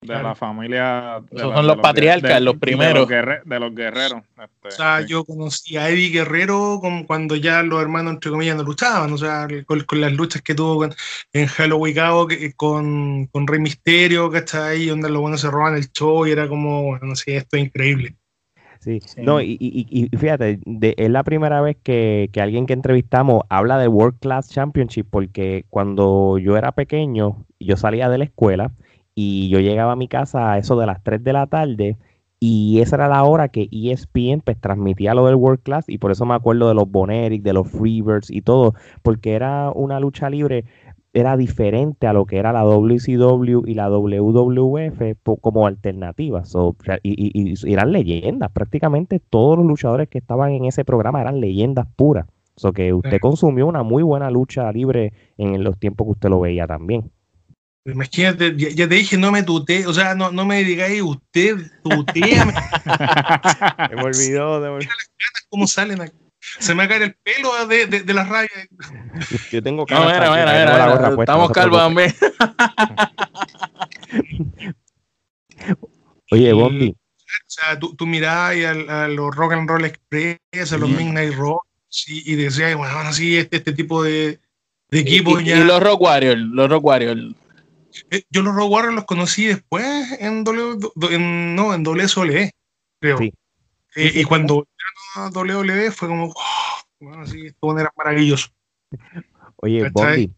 De 0.00 0.06
Claro. 0.06 0.28
la 0.28 0.34
familia. 0.36 1.20
de 1.28 1.36
Esos 1.38 1.48
la- 1.50 1.56
son 1.56 1.66
de 1.66 1.74
los 1.74 1.82
patriarcas, 1.82 2.34
de- 2.34 2.40
los 2.40 2.54
de 2.54 2.60
primeros. 2.60 3.08
De 3.08 3.58
los 3.58 3.74
guerreros. 3.74 4.22
este, 4.40 4.68
O 4.68 4.70
sea, 4.70 5.00
sí. 5.02 5.08
yo 5.08 5.24
conocí 5.24 5.76
a 5.76 5.88
Eddie 5.90 6.10
Guerrero 6.10 6.78
como 6.80 7.04
cuando 7.04 7.34
ya 7.34 7.62
los 7.64 7.82
hermanos, 7.82 8.12
entre 8.14 8.30
comillas, 8.30 8.56
no 8.56 8.62
luchaban, 8.62 9.12
o 9.12 9.18
sea, 9.18 9.48
con, 9.66 9.80
con 9.80 10.00
las 10.00 10.12
luchas 10.12 10.40
que 10.42 10.54
tuvo 10.54 10.76
con- 10.78 10.94
en 11.32 11.46
Halloween 11.48 11.94
Cabo, 11.96 12.28
con, 12.54 13.26
con 13.26 13.46
Rey 13.48 13.58
Misterio, 13.58 14.30
¿cachai? 14.30 14.86
Donde 14.86 15.10
los 15.10 15.20
buenos 15.20 15.40
se 15.40 15.50
roban 15.50 15.74
el 15.74 15.90
show 15.90 16.24
y 16.26 16.30
era 16.30 16.46
como, 16.48 16.84
bueno, 16.84 17.06
no 17.08 17.16
sé, 17.16 17.36
esto 17.36 17.56
es 17.56 17.64
increíble. 17.64 18.14
Sí. 18.78 19.00
Sí. 19.04 19.20
No, 19.20 19.40
y, 19.40 19.56
y- 19.58 19.84
y- 19.90 20.08
y 20.12 20.16
fíjate, 20.16 20.60
de- 20.64 20.94
es 20.96 21.10
la 21.10 21.24
primera 21.24 21.60
vez 21.60 21.76
que, 21.82 22.30
que 22.32 22.40
alguien 22.40 22.66
que 22.66 22.72
entrevistamos 22.72 23.42
habla 23.50 23.76
de 23.78 23.88
World 23.88 24.20
Class 24.20 24.48
Championship, 24.50 25.08
porque 25.10 25.64
cuando 25.68 26.38
yo 26.38 26.56
era 26.56 26.70
pequeño, 26.70 27.44
yo 27.58 27.76
salía 27.76 28.08
de 28.08 28.18
la 28.18 28.24
escuela 28.24 28.70
y 29.20 29.48
yo 29.48 29.58
llegaba 29.60 29.92
a 29.92 29.96
mi 29.96 30.06
casa 30.06 30.52
a 30.52 30.58
eso 30.58 30.78
de 30.78 30.86
las 30.86 31.02
3 31.02 31.22
de 31.24 31.32
la 31.32 31.46
tarde, 31.46 31.96
y 32.40 32.78
esa 32.80 32.94
era 32.96 33.08
la 33.08 33.24
hora 33.24 33.48
que 33.48 33.68
ESPN 33.72 34.42
pues, 34.44 34.60
transmitía 34.60 35.12
lo 35.14 35.26
del 35.26 35.34
World 35.34 35.60
Class, 35.64 35.88
y 35.88 35.98
por 35.98 36.12
eso 36.12 36.24
me 36.24 36.34
acuerdo 36.34 36.68
de 36.68 36.74
los 36.74 36.88
Boneric, 36.88 37.42
de 37.42 37.52
los 37.52 37.68
Freebirds 37.68 38.30
y 38.30 38.42
todo, 38.42 38.74
porque 39.02 39.32
era 39.34 39.72
una 39.74 39.98
lucha 39.98 40.30
libre 40.30 40.64
era 41.14 41.36
diferente 41.36 42.06
a 42.06 42.12
lo 42.12 42.26
que 42.26 42.36
era 42.36 42.52
la 42.52 42.62
WCW 42.62 43.62
y 43.66 43.74
la 43.74 43.88
WWF 43.88 45.16
como 45.40 45.66
alternativas. 45.66 46.50
So, 46.50 46.76
y, 47.02 47.10
y- 47.40 47.54
y 47.66 47.72
eran 47.72 47.90
leyendas. 47.92 48.50
Prácticamente 48.52 49.18
todos 49.18 49.56
los 49.58 49.66
luchadores 49.66 50.08
que 50.08 50.18
estaban 50.18 50.52
en 50.52 50.66
ese 50.66 50.84
programa 50.84 51.20
eran 51.20 51.40
leyendas 51.40 51.86
puras. 51.96 52.26
So 52.56 52.72
que 52.72 52.92
usted 52.92 53.16
Sí. 53.16 53.20
consumió 53.20 53.66
una 53.66 53.82
muy 53.82 54.02
buena 54.02 54.30
lucha 54.30 54.70
libre 54.70 55.12
en 55.38 55.64
los 55.64 55.76
tiempos 55.78 56.06
que 56.06 56.10
usted 56.12 56.28
lo 56.28 56.40
veía 56.40 56.66
también. 56.66 57.10
Imagínate, 57.92 58.54
ya, 58.56 58.68
ya 58.70 58.88
te 58.88 58.94
dije, 58.96 59.16
no 59.16 59.30
me 59.32 59.42
tutee, 59.42 59.86
o 59.86 59.94
sea, 59.94 60.14
no, 60.14 60.30
no 60.30 60.44
me 60.44 60.62
digáis 60.64 61.00
usted, 61.02 61.56
tuteame, 61.82 62.52
Se 63.88 63.96
me 63.96 64.02
olvidó. 64.02 64.62
se 64.62 64.70
me 64.86 64.88
cómo 65.48 65.66
salen 65.66 66.00
aquí. 66.02 66.12
Se 66.60 66.72
me 66.74 66.78
va 66.78 66.84
a 66.84 66.88
caer 66.88 67.02
el 67.02 67.14
pelo 67.22 67.66
de, 67.66 67.86
de, 67.86 68.02
de 68.02 68.14
la 68.14 68.24
raya. 68.24 68.48
olvidó. 68.54 69.38
Yo 69.50 69.62
tengo 69.62 69.86
No, 69.88 69.96
hasta 69.96 70.12
mira, 70.12 70.24
que 70.24 70.30
mira, 70.40 70.64
tengo 70.66 70.78
la 70.78 70.88
gorra 70.88 71.14
puesta, 71.16 71.32
no 71.36 71.44
Estamos 71.44 71.50
calvos 71.52 71.78
también. 71.80 72.14
Oye, 76.30 76.52
Bondi, 76.52 76.88
O 76.90 76.94
sea, 77.46 77.78
tú, 77.78 77.94
tú 77.96 78.06
mirabas 78.06 78.54
a, 78.88 79.08
los 79.08 79.34
Rock 79.34 79.52
and 79.54 79.68
Roll 79.68 79.84
Express, 79.84 80.72
a 80.72 80.78
los 80.78 80.88
Mm. 80.90 80.96
Midnight 80.96 81.34
Rock, 81.34 81.64
y, 82.06 82.32
y 82.32 82.36
decías, 82.36 82.74
bueno, 82.76 83.12
sí, 83.12 83.36
este, 83.38 83.56
este 83.58 83.72
tipo 83.72 84.02
de, 84.02 84.38
de 84.90 85.00
Y, 85.00 85.02
y- 85.40 85.44
ya. 85.44 85.56
y 85.58 85.64
los 85.64 85.82
Rock 85.82 86.00
Warriors, 86.02 86.40
los 86.40 86.68
Rock 86.70 86.84
Warriors. 86.84 87.34
Eh, 88.10 88.22
Yo 88.30 88.42
los 88.42 88.54
Rock 88.54 88.70
Warriors 88.70 88.94
los 88.94 89.04
conocí 89.04 89.46
después 89.46 89.84
en 90.20 90.44
W, 90.44 90.78
en- 91.10 91.54
no, 91.54 91.74
en 91.74 91.82
WSOLE. 91.82 92.52
creo. 93.00 93.18
y 93.96 94.24
cuando 94.24 94.66
a 95.16 95.28
WWE 95.30 95.90
fue 95.90 96.08
como, 96.08 96.32
bueno, 97.00 97.26
sí, 97.26 97.46
esto 97.46 97.78
era 97.78 97.92
maravilloso. 97.96 98.48
Oye, 99.56 99.88
Bobby. 99.90 100.32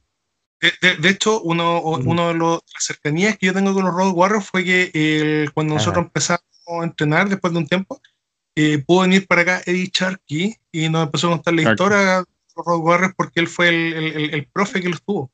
De, 0.61 1.09
hecho, 1.09 1.41
uno, 1.41 1.81
uno 1.81 2.29
de 2.29 2.35
los, 2.35 2.61
las 2.75 2.85
cercanías 2.85 3.39
que 3.39 3.47
yo 3.47 3.55
tengo 3.55 3.73
con 3.73 3.85
los 3.85 3.95
Road 3.95 4.13
Warriors 4.13 4.47
fue 4.47 4.63
que 4.63 5.49
cuando 5.55 5.75
nosotros 5.75 6.05
empezamos 6.05 6.43
a 6.67 6.85
entrenar 6.85 7.31
después 7.31 7.53
de 7.53 7.59
un 7.61 7.67
tiempo, 7.67 8.01
eh, 8.55 8.79
pudo 8.79 9.03
venir 9.03 9.27
para 9.27 9.41
acá 9.41 9.63
Eddie 9.65 9.89
Charkey 9.91 10.57
y 10.71 10.89
nos 10.91 11.05
empezó 11.05 11.29
a 11.29 11.31
contar 11.31 11.55
la 11.55 11.63
historia 11.63 11.99
de 11.99 12.25
los 12.57 12.67
Road 12.67 12.81
Warriors 12.81 13.15
porque 13.17 13.41
él 13.41 13.49
fue 13.49 13.69
el, 13.71 13.95
el, 13.95 14.35
el, 14.35 14.47
profe 14.49 14.83
que 14.83 14.91
los 14.91 15.03
tuvo. 15.03 15.31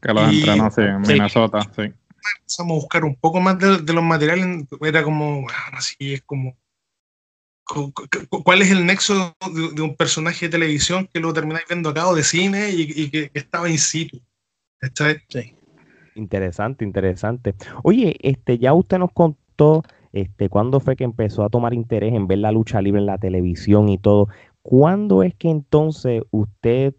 Que 0.00 0.12
los 0.12 0.32
entrenó, 0.32 0.70
sí, 0.70 0.80
en 0.82 1.00
Minnesota, 1.02 1.60
sí. 1.76 1.92
Empezamos 2.38 2.72
a 2.72 2.80
buscar 2.80 3.04
un 3.04 3.16
poco 3.16 3.40
más 3.40 3.58
de, 3.58 3.78
de 3.78 3.92
los 3.92 4.04
materiales, 4.04 4.66
era 4.82 5.02
como, 5.02 5.42
bueno, 5.42 5.58
así 5.72 6.14
es 6.14 6.22
como 6.22 6.54
¿Cuál 8.44 8.62
es 8.62 8.70
el 8.70 8.84
nexo 8.84 9.36
de, 9.74 9.82
un 9.82 9.94
personaje 9.94 10.46
de 10.46 10.50
televisión 10.50 11.08
que 11.12 11.20
lo 11.20 11.32
termináis 11.32 11.64
viendo 11.68 11.90
acá 11.90 12.08
o 12.08 12.14
de 12.14 12.22
cine 12.22 12.70
y, 12.70 13.10
que, 13.10 13.30
estaba 13.34 13.68
in 13.68 13.78
situ? 13.78 14.20
Sí. 15.28 15.54
Interesante, 16.14 16.84
interesante. 16.84 17.54
Oye, 17.82 18.16
este, 18.20 18.58
ya 18.58 18.72
usted 18.72 18.98
nos 18.98 19.12
contó 19.12 19.82
este, 20.12 20.48
cuándo 20.48 20.80
fue 20.80 20.96
que 20.96 21.04
empezó 21.04 21.44
a 21.44 21.48
tomar 21.48 21.74
interés 21.74 22.14
en 22.14 22.26
ver 22.26 22.38
la 22.38 22.50
lucha 22.50 22.80
libre 22.80 23.00
en 23.00 23.06
la 23.06 23.18
televisión 23.18 23.88
y 23.88 23.98
todo. 23.98 24.28
¿Cuándo 24.62 25.22
es 25.22 25.34
que 25.34 25.50
entonces 25.50 26.22
usted 26.30 26.94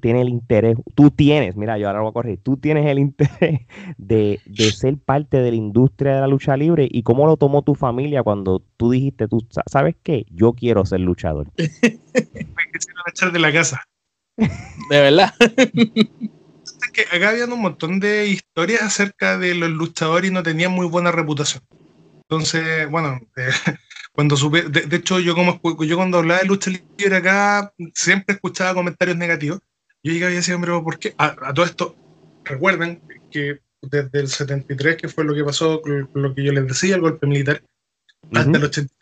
tiene 0.00 0.22
el 0.22 0.28
interés, 0.28 0.76
tú 0.94 1.10
tienes, 1.10 1.56
mira, 1.56 1.78
yo 1.78 1.88
ahora 1.88 2.00
voy 2.00 2.10
a 2.10 2.12
correr, 2.12 2.38
tú 2.42 2.56
tienes 2.56 2.86
el 2.86 2.98
interés 3.10 3.60
de, 3.98 4.40
ser 4.74 4.98
parte 4.98 5.38
de 5.38 5.50
la 5.50 5.56
industria 5.56 6.14
de 6.14 6.20
la 6.20 6.26
lucha 6.26 6.56
libre 6.56 6.88
y 6.90 7.02
cómo 7.02 7.26
lo 7.26 7.36
tomó 7.36 7.62
tu 7.62 7.74
familia 7.74 8.22
cuando 8.22 8.62
tú 8.76 8.90
dijiste, 8.90 9.28
tú 9.28 9.46
sabes 9.66 9.96
qué, 10.02 10.26
yo 10.30 10.52
quiero 10.52 10.84
ser 10.86 11.00
luchador. 11.00 11.48
Me 11.56 12.72
quisieron 12.72 13.04
echar 13.08 13.32
de 13.32 13.38
la 13.38 13.52
casa. 13.52 13.82
De 14.36 15.00
verdad. 15.00 15.34
que 16.92 17.02
acá 17.12 17.30
había 17.30 17.44
un 17.44 17.60
montón 17.60 18.00
de 18.00 18.28
historias 18.28 18.82
acerca 18.82 19.38
de 19.38 19.54
los 19.54 19.70
luchadores 19.70 20.30
y 20.30 20.34
no 20.34 20.42
tenían 20.42 20.72
muy 20.72 20.86
buena 20.86 21.12
reputación. 21.12 21.62
Entonces, 22.28 22.88
bueno, 22.90 23.20
eh, 23.36 23.50
cuando 24.12 24.36
supe, 24.36 24.62
de, 24.62 24.96
hecho 24.96 25.20
yo 25.20 25.34
como 25.34 25.60
yo 25.84 25.96
cuando 25.96 26.18
hablaba 26.18 26.40
de 26.40 26.46
lucha 26.46 26.70
libre 26.70 27.16
acá 27.16 27.72
siempre 27.94 28.34
escuchaba 28.34 28.74
comentarios 28.74 29.16
negativos. 29.16 29.60
Yo 30.02 30.12
llegaba 30.12 30.32
y 30.32 30.36
decía, 30.36 30.58
pero 30.58 30.82
¿por 30.82 30.98
qué? 30.98 31.14
A, 31.18 31.52
todo 31.52 31.64
esto, 31.64 31.96
recuerden 32.44 33.02
que 33.30 33.60
desde 33.82 34.20
el 34.20 34.28
73, 34.28 34.96
que 34.96 35.08
fue 35.08 35.24
lo 35.24 35.34
que 35.34 35.44
pasó, 35.44 35.82
lo 36.14 36.34
que 36.34 36.44
yo 36.44 36.52
les 36.52 36.66
decía, 36.66 36.94
el 36.94 37.02
golpe 37.02 37.26
militar, 37.26 37.62
hasta 38.32 38.58
el 38.58 38.64
80 38.64 38.94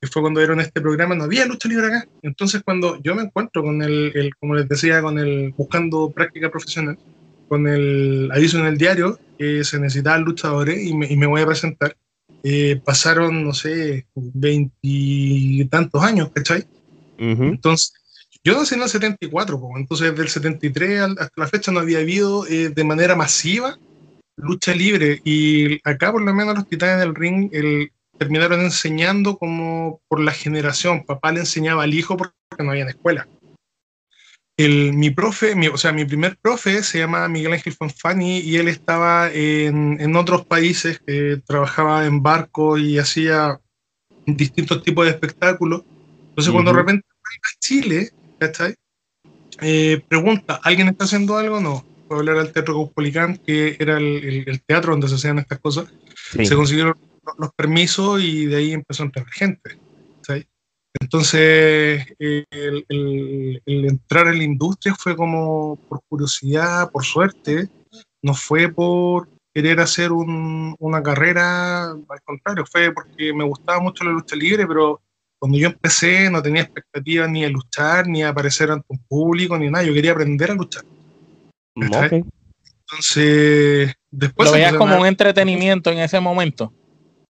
que 0.00 0.08
fue 0.08 0.22
cuando 0.22 0.40
dieron 0.40 0.60
este 0.60 0.80
programa, 0.80 1.14
no 1.14 1.24
había 1.24 1.46
lucha 1.46 1.68
libre 1.68 1.86
acá. 1.86 2.08
Entonces 2.22 2.62
cuando 2.64 3.00
yo 3.02 3.14
me 3.14 3.22
encuentro 3.22 3.62
con 3.62 3.82
el, 3.82 4.12
el 4.14 4.34
como 4.36 4.54
les 4.54 4.68
decía, 4.68 5.00
con 5.00 5.18
el 5.18 5.52
buscando 5.56 6.10
práctica 6.10 6.50
profesional, 6.50 6.98
con 7.48 7.66
el 7.68 8.30
aviso 8.32 8.58
en 8.58 8.66
el 8.66 8.78
diario 8.78 9.18
que 9.38 9.62
se 9.64 9.78
necesitaban 9.78 10.24
luchadores 10.24 10.84
y 10.84 10.94
me, 10.94 11.06
y 11.06 11.16
me 11.16 11.26
voy 11.26 11.42
a 11.42 11.46
presentar, 11.46 11.96
eh, 12.42 12.80
pasaron, 12.84 13.44
no 13.44 13.54
sé, 13.54 14.06
veintitantos 14.14 16.02
años, 16.02 16.30
¿cachai? 16.34 16.64
Entonces, 17.18 17.92
yo 18.42 18.54
nací 18.54 18.74
en 18.74 18.82
el 18.82 18.88
74, 18.88 19.60
entonces 19.76 20.16
del 20.16 20.28
73 20.28 21.00
hasta 21.02 21.30
la 21.36 21.46
fecha 21.46 21.70
no 21.70 21.78
había 21.78 21.98
habido 21.98 22.46
eh, 22.48 22.70
de 22.70 22.84
manera 22.84 23.14
masiva 23.14 23.78
lucha 24.36 24.74
libre 24.74 25.20
y 25.24 25.78
acá 25.88 26.10
por 26.10 26.22
lo 26.22 26.34
menos 26.34 26.56
los 26.56 26.68
titanes 26.68 26.98
del 26.98 27.14
ring 27.14 27.50
el, 27.52 27.92
terminaron 28.18 28.60
enseñando 28.60 29.36
como 29.36 30.00
por 30.08 30.20
la 30.20 30.32
generación, 30.32 31.04
papá 31.04 31.30
le 31.30 31.40
enseñaba 31.40 31.84
al 31.84 31.94
hijo 31.94 32.16
porque 32.16 32.34
no 32.58 32.70
había 32.70 32.82
en 32.82 32.88
escuela 32.88 33.28
mi 34.68 35.10
profe, 35.10 35.54
o 35.68 35.76
sea, 35.76 35.92
mi 35.92 36.04
primer 36.04 36.36
profe 36.36 36.82
se 36.82 36.98
llama 36.98 37.28
Miguel 37.28 37.54
Ángel 37.54 37.72
Fanfani 37.72 38.38
y 38.40 38.56
él 38.56 38.68
estaba 38.68 39.30
en, 39.32 40.16
otros 40.16 40.44
países, 40.46 41.00
trabajaba 41.46 42.06
en 42.06 42.22
barco 42.22 42.78
y 42.78 42.98
hacía 42.98 43.60
distintos 44.26 44.82
tipos 44.82 45.04
de 45.04 45.12
espectáculos. 45.12 45.82
Entonces, 46.28 46.52
cuando 46.52 46.72
de 46.72 46.78
repente 46.78 47.06
va 47.08 47.50
a 47.50 47.58
Chile, 47.60 48.10
¿cachai? 48.38 48.74
Eh, 49.60 50.02
pregunta, 50.08 50.60
¿alguien 50.62 50.88
está 50.88 51.04
haciendo 51.04 51.36
algo? 51.36 51.60
No. 51.60 51.84
Fue 52.08 52.16
a 52.16 52.20
hablar 52.20 52.38
al 52.38 52.52
Teatro 52.52 52.74
Caupolicán, 52.74 53.36
que 53.36 53.76
era 53.78 53.98
el, 53.98 54.62
teatro 54.66 54.92
donde 54.92 55.08
se 55.08 55.14
hacían 55.14 55.38
estas 55.38 55.60
cosas. 55.60 55.86
Se 56.42 56.54
consiguieron 56.54 56.94
los 57.38 57.52
permisos 57.54 58.22
y 58.22 58.46
de 58.46 58.56
ahí 58.56 58.72
empezó 58.72 59.02
a 59.02 59.06
entrar 59.06 59.26
gente. 59.30 59.78
Entonces, 61.00 62.06
el, 62.18 63.62
entrar 63.66 64.28
en 64.28 64.38
la 64.38 64.44
industria 64.44 64.94
fue 64.94 65.16
como 65.16 65.76
por 65.88 66.02
curiosidad, 66.08 66.90
por 66.90 67.04
suerte, 67.04 67.68
no 68.22 68.34
fue 68.34 68.68
por 68.68 69.28
querer 69.54 69.80
hacer 69.80 70.12
una 70.12 71.02
carrera, 71.02 71.90
al 71.90 72.22
contrario, 72.24 72.64
fue 72.70 72.92
porque 72.92 73.32
me 73.32 73.44
gustaba 73.44 73.80
mucho 73.80 74.04
la 74.04 74.12
lucha 74.12 74.36
libre, 74.36 74.66
pero 74.66 75.00
cuando 75.38 75.58
yo 75.58 75.68
empecé 75.68 76.30
no 76.30 76.42
tenía 76.42 76.62
expectativas 76.62 77.28
ni 77.28 77.42
de 77.42 77.50
luchar, 77.50 78.06
ni 78.06 78.20
de 78.20 78.28
aparecer 78.28 78.70
ante 78.70 78.86
un 78.88 78.98
público, 79.08 79.58
ni 79.58 79.68
nada, 79.68 79.84
yo 79.84 79.92
quería 79.92 80.12
aprender 80.12 80.52
a 80.52 80.54
luchar. 80.54 80.84
Entonces, 81.74 83.92
después... 84.10 84.48
¿Lo 84.48 84.54
veías 84.54 84.74
como 84.74 84.98
un 84.98 85.06
entretenimiento 85.06 85.90
en 85.90 85.98
ese 85.98 86.20
momento? 86.20 86.72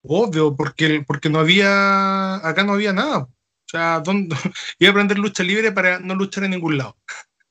Obvio, 0.02 0.56
porque, 0.56 1.04
porque 1.06 1.28
no 1.28 1.38
había, 1.38 2.36
acá 2.36 2.64
no 2.64 2.72
había 2.72 2.92
nada. 2.92 3.28
Sea, 3.72 4.00
¿dónde? 4.00 4.36
iba 4.78 4.90
a 4.90 4.92
aprender 4.92 5.18
lucha 5.18 5.42
libre 5.42 5.72
para 5.72 5.98
no 5.98 6.14
luchar 6.14 6.44
en 6.44 6.50
ningún 6.50 6.76
lado. 6.76 6.94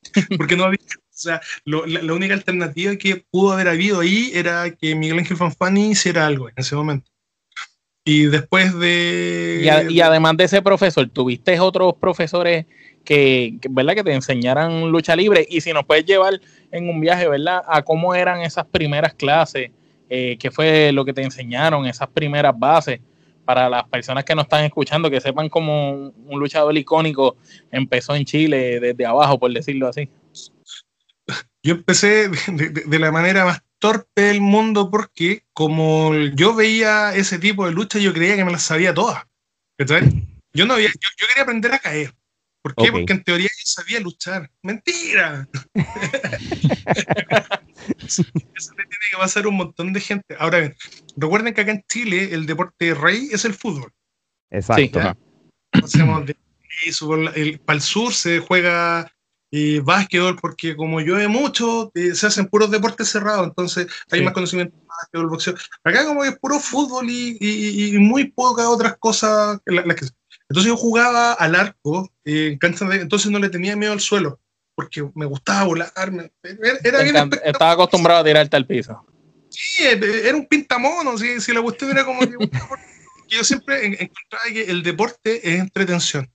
Porque 0.38 0.56
no 0.56 0.66
había. 0.66 0.78
O 0.78 1.24
sea, 1.24 1.42
la, 1.66 2.14
única 2.14 2.36
alternativa 2.36 2.96
que 2.96 3.26
pudo 3.32 3.54
haber 3.54 3.68
habido 3.68 4.00
ahí 4.00 4.32
era 4.34 4.70
que 4.70 4.94
Miguel 4.94 5.20
Ángel 5.20 5.38
Fanfani 5.38 5.92
hiciera 5.92 6.28
algo 6.28 6.48
en 6.50 6.56
ese 6.58 6.76
momento. 6.76 7.10
Y 8.06 8.26
después 8.26 8.78
de. 8.78 9.88
Y, 9.90 10.00
además 10.02 10.38
de 10.38 10.44
ese 10.44 10.62
profesor, 10.62 11.10
¿tuviste 11.10 11.60
otros 11.60 11.96
profesores 12.00 12.68
que, 13.04 13.58
¿verdad? 13.72 13.96
que 13.96 14.04
te 14.04 14.14
enseñaran 14.14 14.92
lucha 14.92 15.16
libre? 15.16 15.48
Y 15.50 15.62
si 15.62 15.74
nos 15.74 15.86
puedes 15.86 16.06
llevar 16.06 16.40
en 16.72 16.88
un 16.88 17.02
viaje, 17.02 17.28
¿verdad? 17.28 17.64
A 17.68 17.82
cómo 17.82 18.14
eran 18.14 18.42
esas 18.42 18.66
primeras 18.66 19.16
clases, 19.16 19.72
eh, 20.08 20.38
qué 20.40 20.52
fue 20.52 20.92
lo 20.92 21.04
que 21.04 21.14
te 21.14 21.24
enseñaron, 21.24 21.88
esas 21.88 22.10
primeras 22.10 22.54
bases 22.58 23.00
para 23.46 23.70
las 23.70 23.84
personas 23.86 24.24
que 24.24 24.36
nos 24.36 24.46
están 24.46 24.64
escuchando, 24.66 25.10
que 25.10 25.22
sepan 25.22 25.50
cómo 25.50 25.92
un, 25.92 26.40
luchador 26.40 26.78
icónico 26.78 27.38
empezó 27.72 28.16
en 28.16 28.26
Chile 28.26 28.80
desde 28.80 29.06
abajo, 29.06 29.40
por 29.40 29.52
decirlo 29.54 29.88
así. 29.88 30.10
Yo 31.64 31.76
empecé 31.76 32.30
de, 32.30 33.00
la 33.00 33.12
manera 33.12 33.46
más 33.46 33.62
torpe 33.80 34.22
del 34.22 34.42
mundo 34.42 34.90
porque 34.90 35.44
como 35.54 36.14
yo 36.36 36.56
veía 36.56 37.16
ese 37.16 37.40
tipo 37.40 37.66
de 37.66 37.72
lucha, 37.72 38.00
yo 38.00 38.14
creía 38.14 38.36
que 38.36 38.46
me 38.46 38.52
las 38.52 38.64
sabía 38.64 38.94
todas. 38.94 39.26
Yo, 40.54 40.66
no 40.66 40.80
yo, 40.80 40.90
quería 41.18 41.44
aprender 41.44 41.74
a 41.74 41.80
caer. 41.80 42.14
¿Por 42.62 42.76
qué? 42.76 42.92
Porque 42.92 43.14
en 43.14 43.24
teoría 43.24 43.48
yo 43.48 43.64
sabía 43.66 44.00
luchar. 44.00 44.50
¡Mentira! 44.62 45.48
Eso 47.98 48.24
le 48.24 48.86
tiene 48.86 49.06
que 49.12 49.18
pasar 49.18 49.48
un 49.48 49.56
montón 49.56 49.94
de 49.94 50.00
gente. 50.00 50.36
Ahora 50.38 50.60
bien, 50.60 50.76
recuerden 51.18 51.54
que 51.54 51.62
acá 51.62 51.72
en 51.72 51.84
Chile 51.90 52.30
el 52.34 52.46
deporte 52.46 52.94
rey 52.94 53.30
es 53.32 53.46
el 53.46 53.56
fútbol. 53.56 53.92
Exacto. 54.52 55.00
para 57.66 57.76
el 57.76 57.82
sur 57.82 58.14
se 58.14 58.40
juega 58.40 59.12
eh, 59.54 59.82
básquetbol, 59.84 60.38
porque 60.40 60.76
como 60.76 61.02
llueve 61.02 61.28
mucho, 61.28 61.92
eh, 61.94 62.16
se 62.16 62.28
hacen 62.28 62.48
puros 62.48 62.72
deportes 62.72 63.10
cerrados, 63.10 63.48
entonces 63.48 63.86
hay 64.10 64.22
más 64.24 64.34
conocimiento 64.34 64.78
de 64.78 64.86
básquetbol, 64.86 65.30
boxeo. 65.30 65.56
Acá 65.84 66.06
como 66.06 66.24
es 66.24 66.38
puro 66.40 66.60
fútbol 66.60 67.08
y, 67.10 67.98
muy 68.00 68.32
pocas 68.32 68.68
otras 68.68 68.98
cosas. 68.98 69.60
Entonces 70.52 70.70
yo 70.70 70.76
jugaba 70.76 71.32
al 71.32 71.56
arco, 71.56 72.12
eh, 72.26 72.58
entonces 72.62 73.32
no 73.32 73.40
le 73.40 73.48
tenía 73.48 73.78
miedo 73.78 73.94
al 73.94 74.02
suelo 74.02 74.38
porque 74.76 75.10
me 75.16 75.26
gustaba 75.26 75.64
volar. 75.64 75.94
era 76.84 77.04
bien 77.04 77.16
Estaba 77.46 77.72
acostumbrado 77.72 78.20
a 78.20 78.24
tirarte 78.26 78.58
al 78.58 78.68
piso. 78.68 79.06
Sí, 79.50 79.84
eh, 79.84 80.00
era 80.26 80.36
un 80.36 80.46
pintamono, 80.46 81.18
si, 81.18 81.40
si 81.40 81.54
la 81.54 81.62
cuestión 81.62 81.92
era 81.92 82.04
como 82.04 82.20
que, 82.20 82.36
yo 83.30 83.44
siempre 83.46 83.86
encontraba 83.86 84.46
que 84.52 84.64
el 84.64 84.84
deporte 84.84 85.40
es 85.48 85.60
entretención. 85.60 86.30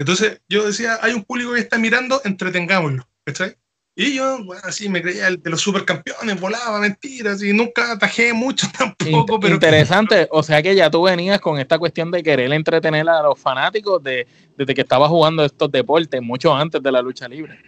Entonces 0.00 0.40
yo 0.48 0.66
decía, 0.66 0.98
hay 1.00 1.12
un 1.12 1.22
público 1.22 1.52
que 1.52 1.60
está 1.60 1.78
mirando, 1.78 2.20
entretengámoslo, 2.24 3.08
¿cachai? 3.24 3.56
Y 3.94 4.14
yo, 4.14 4.44
bueno, 4.44 4.62
así 4.64 4.88
me 4.88 5.02
creía 5.02 5.30
de 5.30 5.50
los 5.50 5.60
supercampeones, 5.60 6.40
volaba, 6.40 6.80
mentiras, 6.80 7.42
y 7.42 7.52
nunca 7.52 7.92
atajé 7.92 8.32
mucho 8.32 8.66
tampoco. 8.78 9.40
pero 9.40 9.54
Interesante, 9.54 10.28
o 10.30 10.42
sea 10.42 10.62
que 10.62 10.74
ya 10.74 10.90
tú 10.90 11.02
venías 11.02 11.40
con 11.40 11.58
esta 11.58 11.78
cuestión 11.78 12.10
de 12.10 12.22
querer 12.22 12.52
entretener 12.52 13.08
a 13.08 13.22
los 13.22 13.38
fanáticos 13.38 14.02
de, 14.02 14.26
desde 14.56 14.74
que 14.74 14.82
estabas 14.82 15.08
jugando 15.08 15.44
estos 15.44 15.70
deportes, 15.70 16.22
mucho 16.22 16.54
antes 16.54 16.82
de 16.82 16.92
la 16.92 17.02
lucha 17.02 17.28
libre 17.28 17.58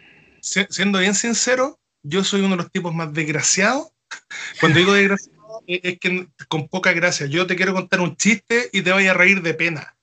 siendo 0.43 0.99
bien 0.99 1.14
sincero, 1.14 1.79
yo 2.02 2.25
soy 2.25 2.41
uno 2.41 2.50
de 2.50 2.62
los 2.62 2.73
tipos 2.73 2.95
más 2.95 3.12
desgraciados. 3.12 3.88
Cuando 4.61 4.79
digo 4.79 4.92
desgraciado, 4.92 5.62
es 5.66 5.99
que 5.99 6.29
con 6.49 6.68
poca 6.68 6.92
gracia. 6.92 7.27
Yo 7.27 7.46
te 7.46 7.57
quiero 7.57 7.73
contar 7.73 8.01
un 8.01 8.16
chiste 8.16 8.68
y 8.73 8.83
te 8.83 8.92
voy 8.92 9.07
a 9.07 9.14
reír 9.14 9.42
de 9.42 9.55
pena. 9.55 9.94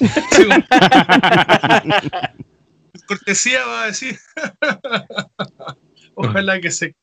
Cortesía 3.08 3.66
va 3.66 3.82
a 3.84 3.86
decir. 3.86 4.18
Ojalá 6.14 6.60
que 6.60 6.70
se. 6.70 6.94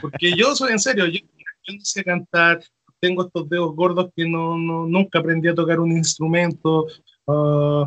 Porque 0.00 0.34
yo 0.36 0.54
soy 0.54 0.72
en 0.72 0.78
serio, 0.78 1.06
yo, 1.06 1.20
no 1.68 1.84
sé 1.84 2.04
cantar, 2.04 2.62
tengo 3.00 3.26
estos 3.26 3.48
dedos 3.48 3.74
gordos 3.74 4.10
que 4.14 4.28
no, 4.28 4.56
nunca 4.56 5.18
aprendí 5.18 5.48
a 5.48 5.54
tocar 5.54 5.80
un 5.80 5.92
instrumento. 5.92 6.86
Uh, 7.26 7.86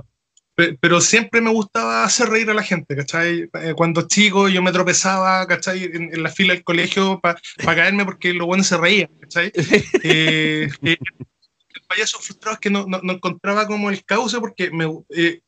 pero 0.81 0.99
siempre 0.99 1.39
me 1.39 1.51
gustaba 1.51 2.03
hacer 2.03 2.29
reír 2.29 2.49
a 2.49 2.53
la 2.53 2.63
gente, 2.63 2.95
¿cachai? 2.95 3.49
Eh, 3.53 3.73
cuando 3.75 4.07
chico 4.07 4.49
yo 4.49 4.61
me 4.61 4.71
tropezaba, 4.71 5.47
¿cachai? 5.47 5.85
En, 5.85 6.21
la 6.21 6.29
fila 6.29 6.53
del 6.53 6.63
colegio 6.63 7.19
para 7.21 7.39
caerme 7.63 8.03
porque 8.03 8.33
los 8.33 8.45
buenos 8.45 8.67
se 8.67 8.77
reían, 8.77 9.09
¿cachai? 9.21 9.51
Eh, 10.03 10.67
eh, 10.83 10.97
el 11.01 11.81
payaso 11.87 12.19
frustrado 12.19 12.55
es 12.55 12.59
que 12.59 12.69
no, 12.69 12.85
no, 12.87 13.13
encontraba 13.13 13.67
como 13.67 13.89
el 13.89 14.03
cauce 14.03 14.39
porque 14.39 14.71
me... 14.71 14.85
Eh, 15.09 15.41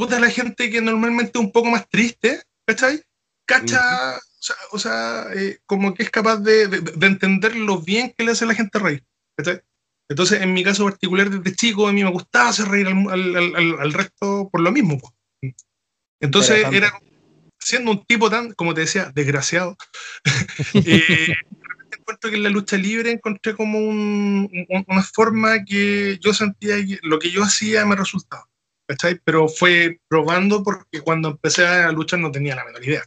puta, 0.00 0.18
la 0.18 0.30
gente 0.30 0.70
que 0.70 0.80
normalmente 0.80 1.32
es 1.34 1.44
un 1.44 1.52
poco 1.52 1.68
más 1.68 1.86
triste, 1.90 2.42
¿cachai? 2.66 3.02
Cacha, 3.46 4.18
o 4.72 4.78
sea, 4.78 5.26
como 5.66 5.92
que 5.92 6.04
es 6.04 6.10
capaz 6.10 6.38
de, 6.38 6.68
de, 6.68 7.06
entender 7.06 7.54
lo 7.54 7.82
bien 7.82 8.14
que 8.16 8.24
le 8.24 8.30
hace 8.30 8.44
a 8.44 8.48
la 8.48 8.54
gente 8.54 8.78
reír, 8.78 9.04
¿cachai? 9.36 9.60
Entonces, 10.08 10.40
en 10.40 10.54
mi 10.54 10.64
caso 10.64 10.86
particular, 10.86 11.28
desde 11.28 11.54
chico, 11.54 11.86
a 11.86 11.92
mí 11.92 12.02
me 12.02 12.10
gustaba 12.10 12.48
hacer 12.48 12.68
reír 12.68 12.86
al, 12.88 13.92
resto 13.92 14.48
por 14.50 14.62
lo 14.62 14.72
mismo. 14.72 14.98
Entonces, 16.18 16.64
era 16.72 16.98
siendo 17.58 17.90
un 17.90 18.02
tipo 18.06 18.30
tan, 18.30 18.54
como 18.54 18.72
te 18.72 18.80
decía, 18.80 19.12
desgraciado. 19.14 19.76
eh, 20.74 21.34
encuentro 21.92 22.30
que 22.30 22.36
en 22.36 22.42
la 22.42 22.48
lucha 22.48 22.78
libre 22.78 23.10
encontré 23.10 23.54
como 23.54 23.78
una 23.78 25.02
forma 25.02 25.62
que 25.62 26.18
yo 26.22 26.32
sentía 26.32 26.76
que 26.76 26.98
lo 27.02 27.18
que 27.18 27.30
yo 27.30 27.44
hacía 27.44 27.84
me 27.84 27.96
resultaba. 27.96 28.49
¿Cachai? 28.90 29.20
Pero 29.24 29.48
fue 29.48 30.00
probando 30.08 30.64
porque 30.64 31.00
cuando 31.00 31.28
empecé 31.28 31.64
a 31.64 31.92
luchar 31.92 32.18
no 32.18 32.32
tenía 32.32 32.56
la 32.56 32.64
menor 32.64 32.84
idea. 32.84 33.02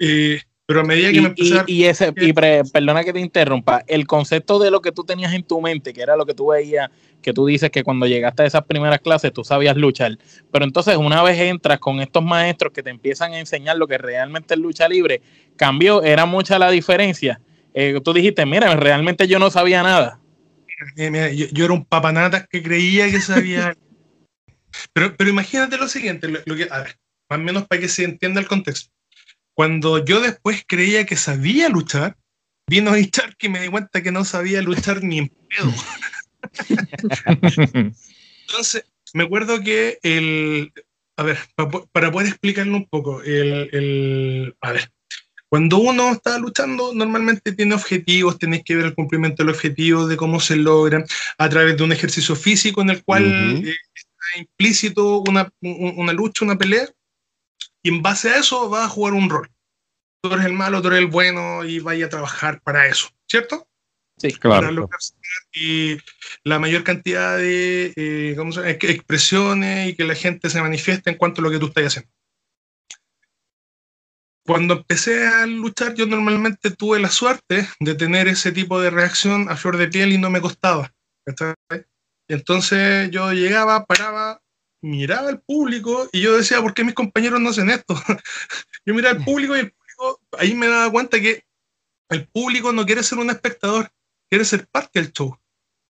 Eh, 0.00 0.40
pero 0.66 0.80
a 0.80 0.84
medida 0.84 1.12
que 1.12 1.20
me 1.20 1.28
empecé 1.28 1.62
y, 1.68 1.84
ese, 1.84 2.12
y 2.16 2.32
perdona 2.32 3.04
que 3.04 3.12
te 3.12 3.20
interrumpa, 3.20 3.84
el 3.86 4.08
concepto 4.08 4.58
de 4.58 4.72
lo 4.72 4.80
que 4.80 4.90
tú 4.90 5.04
tenías 5.04 5.32
en 5.32 5.44
tu 5.44 5.60
mente, 5.60 5.92
que 5.92 6.02
era 6.02 6.16
lo 6.16 6.26
que 6.26 6.34
tú 6.34 6.48
veías, 6.48 6.90
que 7.22 7.32
tú 7.32 7.46
dices 7.46 7.70
que 7.70 7.84
cuando 7.84 8.06
llegaste 8.06 8.42
a 8.42 8.46
esas 8.46 8.64
primeras 8.64 9.00
clases 9.00 9.32
tú 9.32 9.44
sabías 9.44 9.76
luchar, 9.76 10.18
pero 10.50 10.64
entonces 10.64 10.96
una 10.96 11.22
vez 11.22 11.38
entras 11.38 11.78
con 11.78 12.00
estos 12.00 12.24
maestros 12.24 12.72
que 12.72 12.82
te 12.82 12.90
empiezan 12.90 13.34
a 13.34 13.38
enseñar 13.38 13.76
lo 13.76 13.86
que 13.86 13.98
realmente 13.98 14.54
es 14.54 14.60
lucha 14.60 14.88
libre, 14.88 15.22
cambió, 15.56 16.02
era 16.02 16.26
mucha 16.26 16.58
la 16.58 16.70
diferencia. 16.70 17.40
Eh, 17.74 18.00
tú 18.02 18.12
dijiste, 18.12 18.46
mira, 18.46 18.74
realmente 18.74 19.28
yo 19.28 19.38
no 19.38 19.50
sabía 19.50 19.82
nada. 19.82 20.18
yo, 20.96 21.64
era 21.64 21.72
un 21.72 21.84
papanatas 21.84 22.48
que 22.48 22.62
creía 22.62 23.10
que 23.10 23.20
sabía. 23.20 23.76
pero, 24.92 25.16
pero 25.16 25.30
imagínate 25.30 25.76
lo 25.76 25.88
siguiente, 25.88 26.28
lo, 26.28 26.56
que, 26.56 26.68
a 26.70 26.80
ver, 26.80 26.98
más 27.28 27.38
o 27.38 27.42
menos 27.42 27.66
para 27.66 27.80
que 27.80 27.88
se 27.88 28.04
entienda 28.04 28.40
el 28.40 28.48
contexto 28.48 28.94
cuando 29.54 30.04
yo 30.04 30.20
después 30.20 30.64
creía 30.66 31.06
que 31.06 31.16
sabía 31.16 31.68
luchar, 31.68 32.16
vino 32.68 32.90
a 32.90 32.98
echar 32.98 33.36
que 33.36 33.48
me 33.48 33.60
di 33.60 33.68
cuenta 33.68 34.02
que 34.02 34.12
no 34.12 34.24
sabía 34.24 34.60
luchar 34.60 35.02
ni 35.02 35.18
en 35.18 35.28
pedo. 35.28 35.72
Entonces, 38.48 38.84
me 39.14 39.24
acuerdo 39.24 39.60
que 39.62 39.98
el. 40.02 40.72
A 41.16 41.22
ver, 41.22 41.38
para 41.92 42.10
poder 42.10 42.28
explicarlo 42.28 42.76
un 42.76 42.86
poco, 42.86 43.22
el, 43.22 43.68
el, 43.72 44.56
a 44.60 44.72
ver, 44.72 44.90
cuando 45.48 45.78
uno 45.78 46.10
está 46.10 46.36
luchando, 46.40 46.92
normalmente 46.92 47.52
tiene 47.52 47.76
objetivos, 47.76 48.40
tenés 48.40 48.64
que 48.64 48.74
ver 48.74 48.86
el 48.86 48.94
cumplimiento 48.96 49.44
del 49.44 49.54
objetivo, 49.54 50.08
de 50.08 50.16
cómo 50.16 50.40
se 50.40 50.56
logran, 50.56 51.04
a 51.38 51.48
través 51.48 51.76
de 51.76 51.84
un 51.84 51.92
ejercicio 51.92 52.34
físico 52.34 52.82
en 52.82 52.90
el 52.90 53.04
cual 53.04 53.24
eh, 53.24 53.76
está 53.93 53.93
implícito 54.36 55.20
una, 55.20 55.52
una 55.60 56.12
lucha, 56.12 56.44
una 56.44 56.58
pelea, 56.58 56.88
y 57.82 57.90
en 57.90 58.02
base 58.02 58.30
a 58.30 58.38
eso 58.38 58.68
va 58.70 58.84
a 58.84 58.88
jugar 58.88 59.14
un 59.14 59.28
rol. 59.28 59.50
Tú 60.22 60.32
eres 60.32 60.46
el 60.46 60.54
malo, 60.54 60.80
tú 60.80 60.88
eres 60.88 61.00
el 61.00 61.06
bueno 61.06 61.64
y 61.64 61.80
vaya 61.80 62.06
a 62.06 62.08
trabajar 62.08 62.60
para 62.62 62.86
eso, 62.86 63.08
¿cierto? 63.28 63.68
Sí, 64.16 64.32
claro. 64.32 64.88
y 65.52 65.98
la 66.44 66.58
mayor 66.58 66.84
cantidad 66.84 67.36
de 67.36 67.92
eh, 67.96 68.36
expresiones 68.82 69.88
y 69.88 69.96
que 69.96 70.04
la 70.04 70.14
gente 70.14 70.48
se 70.50 70.62
manifieste 70.62 71.10
en 71.10 71.16
cuanto 71.16 71.40
a 71.40 71.44
lo 71.44 71.50
que 71.50 71.58
tú 71.58 71.66
estás 71.66 71.86
haciendo. 71.86 72.10
Cuando 74.46 74.74
empecé 74.74 75.26
a 75.26 75.46
luchar, 75.46 75.94
yo 75.94 76.06
normalmente 76.06 76.70
tuve 76.70 77.00
la 77.00 77.08
suerte 77.08 77.66
de 77.80 77.94
tener 77.94 78.28
ese 78.28 78.52
tipo 78.52 78.80
de 78.80 78.90
reacción 78.90 79.48
a 79.48 79.56
flor 79.56 79.78
de 79.78 79.88
piel 79.88 80.12
y 80.12 80.18
no 80.18 80.30
me 80.30 80.42
costaba. 80.42 80.92
Entonces 82.28 83.10
yo 83.10 83.32
llegaba, 83.32 83.84
paraba, 83.84 84.40
miraba 84.82 85.28
al 85.28 85.40
público 85.40 86.08
y 86.12 86.20
yo 86.20 86.36
decía, 86.36 86.60
¿por 86.60 86.74
qué 86.74 86.84
mis 86.84 86.94
compañeros 86.94 87.40
no 87.40 87.50
hacen 87.50 87.70
esto? 87.70 87.94
yo 88.86 88.94
miraba 88.94 89.18
al 89.18 89.24
público 89.24 89.56
y 89.56 89.60
el 89.60 89.72
público, 89.72 90.20
ahí 90.38 90.54
me 90.54 90.68
daba 90.68 90.90
cuenta 90.90 91.20
que 91.20 91.42
el 92.10 92.26
público 92.28 92.72
no 92.72 92.84
quiere 92.86 93.02
ser 93.02 93.18
un 93.18 93.30
espectador, 93.30 93.90
quiere 94.30 94.44
ser 94.44 94.66
parte 94.68 95.00
del 95.00 95.12
show. 95.12 95.36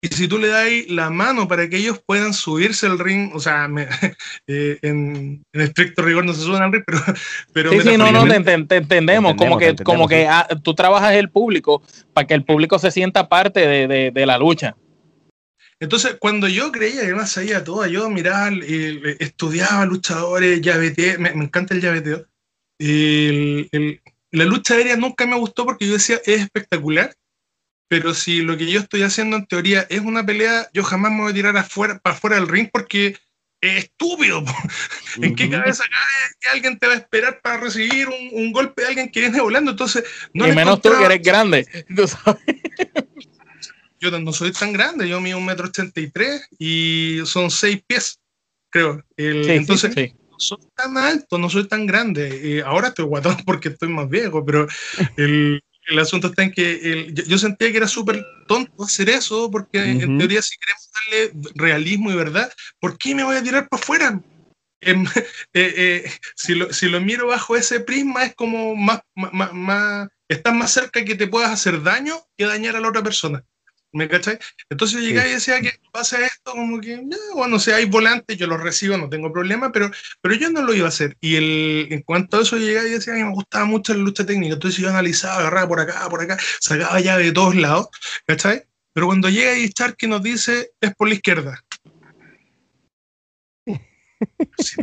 Y 0.04 0.08
si 0.08 0.28
tú 0.28 0.36
le 0.36 0.48
das 0.48 0.68
la 0.88 1.08
mano 1.08 1.48
para 1.48 1.66
que 1.66 1.78
ellos 1.78 1.98
puedan 2.04 2.34
subirse 2.34 2.86
al 2.86 2.98
ring, 2.98 3.30
o 3.34 3.40
sea, 3.40 3.66
eh, 4.46 4.78
en, 4.82 5.42
estricto 5.54 6.02
rigor 6.02 6.26
no 6.26 6.34
se 6.34 6.42
suben 6.42 6.62
al 6.62 6.72
ring, 6.72 6.84
pero... 6.86 6.98
pero 7.54 7.70
sí, 7.72 7.80
sí, 7.80 7.96
no, 7.96 8.12
no, 8.12 8.26
te, 8.26 8.52
entendemos, 8.52 9.34
como 9.34 9.56
que, 9.56 9.74
como 9.76 10.06
que 10.06 10.26
ah, 10.28 10.46
tú 10.62 10.74
trabajas 10.74 11.14
el 11.14 11.30
público 11.30 11.82
para 12.12 12.26
que 12.26 12.34
el 12.34 12.44
público 12.44 12.78
se 12.78 12.90
sienta 12.90 13.30
parte 13.30 13.66
de, 13.66 14.10
de 14.10 14.26
la 14.26 14.36
lucha. 14.36 14.76
Entonces, 15.84 16.16
cuando 16.18 16.48
yo 16.48 16.72
creía 16.72 17.02
que 17.02 17.14
más 17.14 17.32
sabía 17.32 17.62
todo, 17.62 17.86
yo 17.86 18.08
miraba, 18.08 18.50
estudiaba 19.18 19.84
luchadores, 19.84 20.62
llaveteo, 20.62 21.18
me, 21.20 21.32
me 21.34 21.44
encanta 21.44 21.74
el 21.74 21.82
llaveteo. 21.82 22.26
la 24.30 24.44
lucha 24.44 24.74
aérea 24.74 24.96
nunca 24.96 25.26
me 25.26 25.36
gustó 25.36 25.66
porque 25.66 25.86
yo 25.86 25.92
decía, 25.92 26.20
es 26.24 26.40
espectacular, 26.40 27.14
pero 27.86 28.14
si 28.14 28.40
lo 28.40 28.56
que 28.56 28.70
yo 28.70 28.80
estoy 28.80 29.02
haciendo 29.02 29.36
en 29.36 29.46
teoría 29.46 29.86
es 29.90 30.00
una 30.00 30.24
pelea, 30.24 30.68
yo 30.72 30.82
jamás 30.82 31.12
me 31.12 31.20
voy 31.20 31.32
a 31.32 31.34
tirar 31.34 31.56
afuera, 31.58 31.98
para 31.98 32.16
afuera 32.16 32.36
del 32.36 32.48
ring 32.48 32.70
porque 32.72 33.18
es 33.60 33.84
estúpido. 33.84 34.42
¿En 35.20 35.36
qué 35.36 35.50
cabeza 35.50 35.84
cae 35.84 36.30
que 36.40 36.48
alguien 36.48 36.78
te 36.78 36.86
va 36.86 36.94
a 36.94 36.96
esperar 36.96 37.40
para 37.42 37.58
recibir 37.58 38.08
un, 38.08 38.52
golpe 38.52 38.82
de 38.82 38.88
alguien 38.88 39.10
que 39.10 39.20
viene 39.20 39.38
volando? 39.38 39.72
Entonces, 39.72 40.02
no 40.32 40.48
y 40.48 40.54
menos 40.54 40.80
tú 40.80 40.90
que 40.96 41.04
eres 41.04 41.22
grande. 41.22 41.68
¿tú 41.94 42.08
sabes? 42.08 42.42
Yo 44.10 44.18
no 44.18 44.32
soy 44.32 44.52
tan 44.52 44.72
grande, 44.72 45.08
yo 45.08 45.20
mido 45.20 45.38
un 45.38 45.46
metro 45.46 45.66
ochenta 45.66 46.00
y 46.00 46.10
tres 46.10 46.46
y 46.58 47.20
son 47.24 47.50
seis 47.50 47.82
pies, 47.86 48.20
creo. 48.70 49.02
entonces, 49.16 49.94
no 49.96 50.38
soy 50.38 50.58
tan 50.74 50.96
alto, 50.98 51.38
no 51.38 51.48
soy 51.48 51.66
tan 51.66 51.86
grande. 51.86 52.62
ahora 52.66 52.88
estoy 52.88 53.06
guatón 53.06 53.36
porque 53.46 53.68
estoy 53.68 53.88
más 53.88 54.08
viejo, 54.08 54.44
pero 54.44 54.66
el, 55.16 55.62
el 55.86 55.98
asunto 55.98 56.28
está 56.28 56.42
en 56.42 56.52
que 56.52 57.12
yo, 57.26 57.38
sentía 57.38 57.70
que 57.70 57.76
era 57.76 57.88
súper 57.88 58.24
tonto 58.46 58.84
hacer 58.84 59.08
eso, 59.08 59.50
porque 59.50 59.78
en 59.78 60.18
teoría 60.18 60.42
si 60.42 60.56
queremos 60.58 60.90
darle 60.92 61.52
realismo 61.54 62.10
y 62.10 62.16
verdad, 62.16 62.52
¿por 62.80 62.98
qué 62.98 63.14
me 63.14 63.24
voy 63.24 63.36
a 63.36 63.42
tirar 63.42 63.68
para 63.68 63.82
afuera? 63.82 64.22
Em, 64.80 65.04
eh, 65.54 65.74
eh, 65.76 66.10
si, 66.34 66.54
lo, 66.54 66.72
si, 66.72 66.88
lo, 66.88 67.00
miro 67.00 67.26
bajo 67.26 67.56
ese 67.56 67.80
prisma 67.80 68.24
es 68.24 68.34
como 68.34 68.76
más, 68.76 69.00
más, 69.14 69.52
más, 69.52 70.08
estás 70.28 70.54
más 70.54 70.72
cerca 70.72 71.04
que 71.04 71.14
te 71.14 71.26
puedas 71.26 71.50
hacer 71.50 71.82
daño 71.82 72.16
que 72.36 72.46
dañar 72.46 72.76
a 72.76 72.80
la 72.80 72.88
otra 72.88 73.02
persona. 73.02 73.44
¿Me 73.94 74.08
cachai? 74.08 74.40
Entonces 74.68 74.98
yo 74.98 75.06
llegaba 75.06 75.28
y 75.28 75.34
decía 75.34 75.60
que 75.60 75.78
pasa 75.92 76.18
esto, 76.26 76.50
como 76.50 76.80
que, 76.80 77.00
bueno, 77.32 77.60
si 77.60 77.70
hay 77.70 77.84
volantes, 77.84 78.36
yo 78.36 78.48
los 78.48 78.60
recibo, 78.60 78.96
no 78.96 79.08
tengo 79.08 79.32
problema, 79.32 79.70
pero, 79.70 79.88
pero 80.20 80.34
yo 80.34 80.50
no 80.50 80.62
lo 80.62 80.74
iba 80.74 80.86
a 80.86 80.88
hacer. 80.88 81.16
Y 81.20 81.36
el, 81.36 81.86
en 81.92 82.02
cuanto 82.02 82.36
a 82.36 82.42
eso 82.42 82.56
llegaba 82.56 82.88
y 82.88 82.90
decía 82.90 83.14
que 83.14 83.22
me 83.22 83.30
gustaba 83.30 83.66
mucho 83.66 83.94
la 83.94 84.00
lucha 84.00 84.26
técnica, 84.26 84.54
entonces 84.54 84.80
yo 84.80 84.90
analizaba, 84.90 85.38
agarraba 85.38 85.68
por 85.68 85.80
acá, 85.80 86.08
por 86.10 86.20
acá, 86.20 86.36
sacaba 86.58 86.98
llave 86.98 87.26
de 87.26 87.32
todos 87.32 87.54
lados, 87.54 87.86
¿cachai? 88.26 88.64
Pero 88.92 89.06
cuando 89.06 89.28
llega 89.28 89.56
y 89.56 89.70
que 89.96 90.08
nos 90.08 90.24
dice, 90.24 90.72
es 90.80 90.92
por 90.96 91.06
la 91.06 91.14
izquierda. 91.14 91.64
Si, 94.58 94.76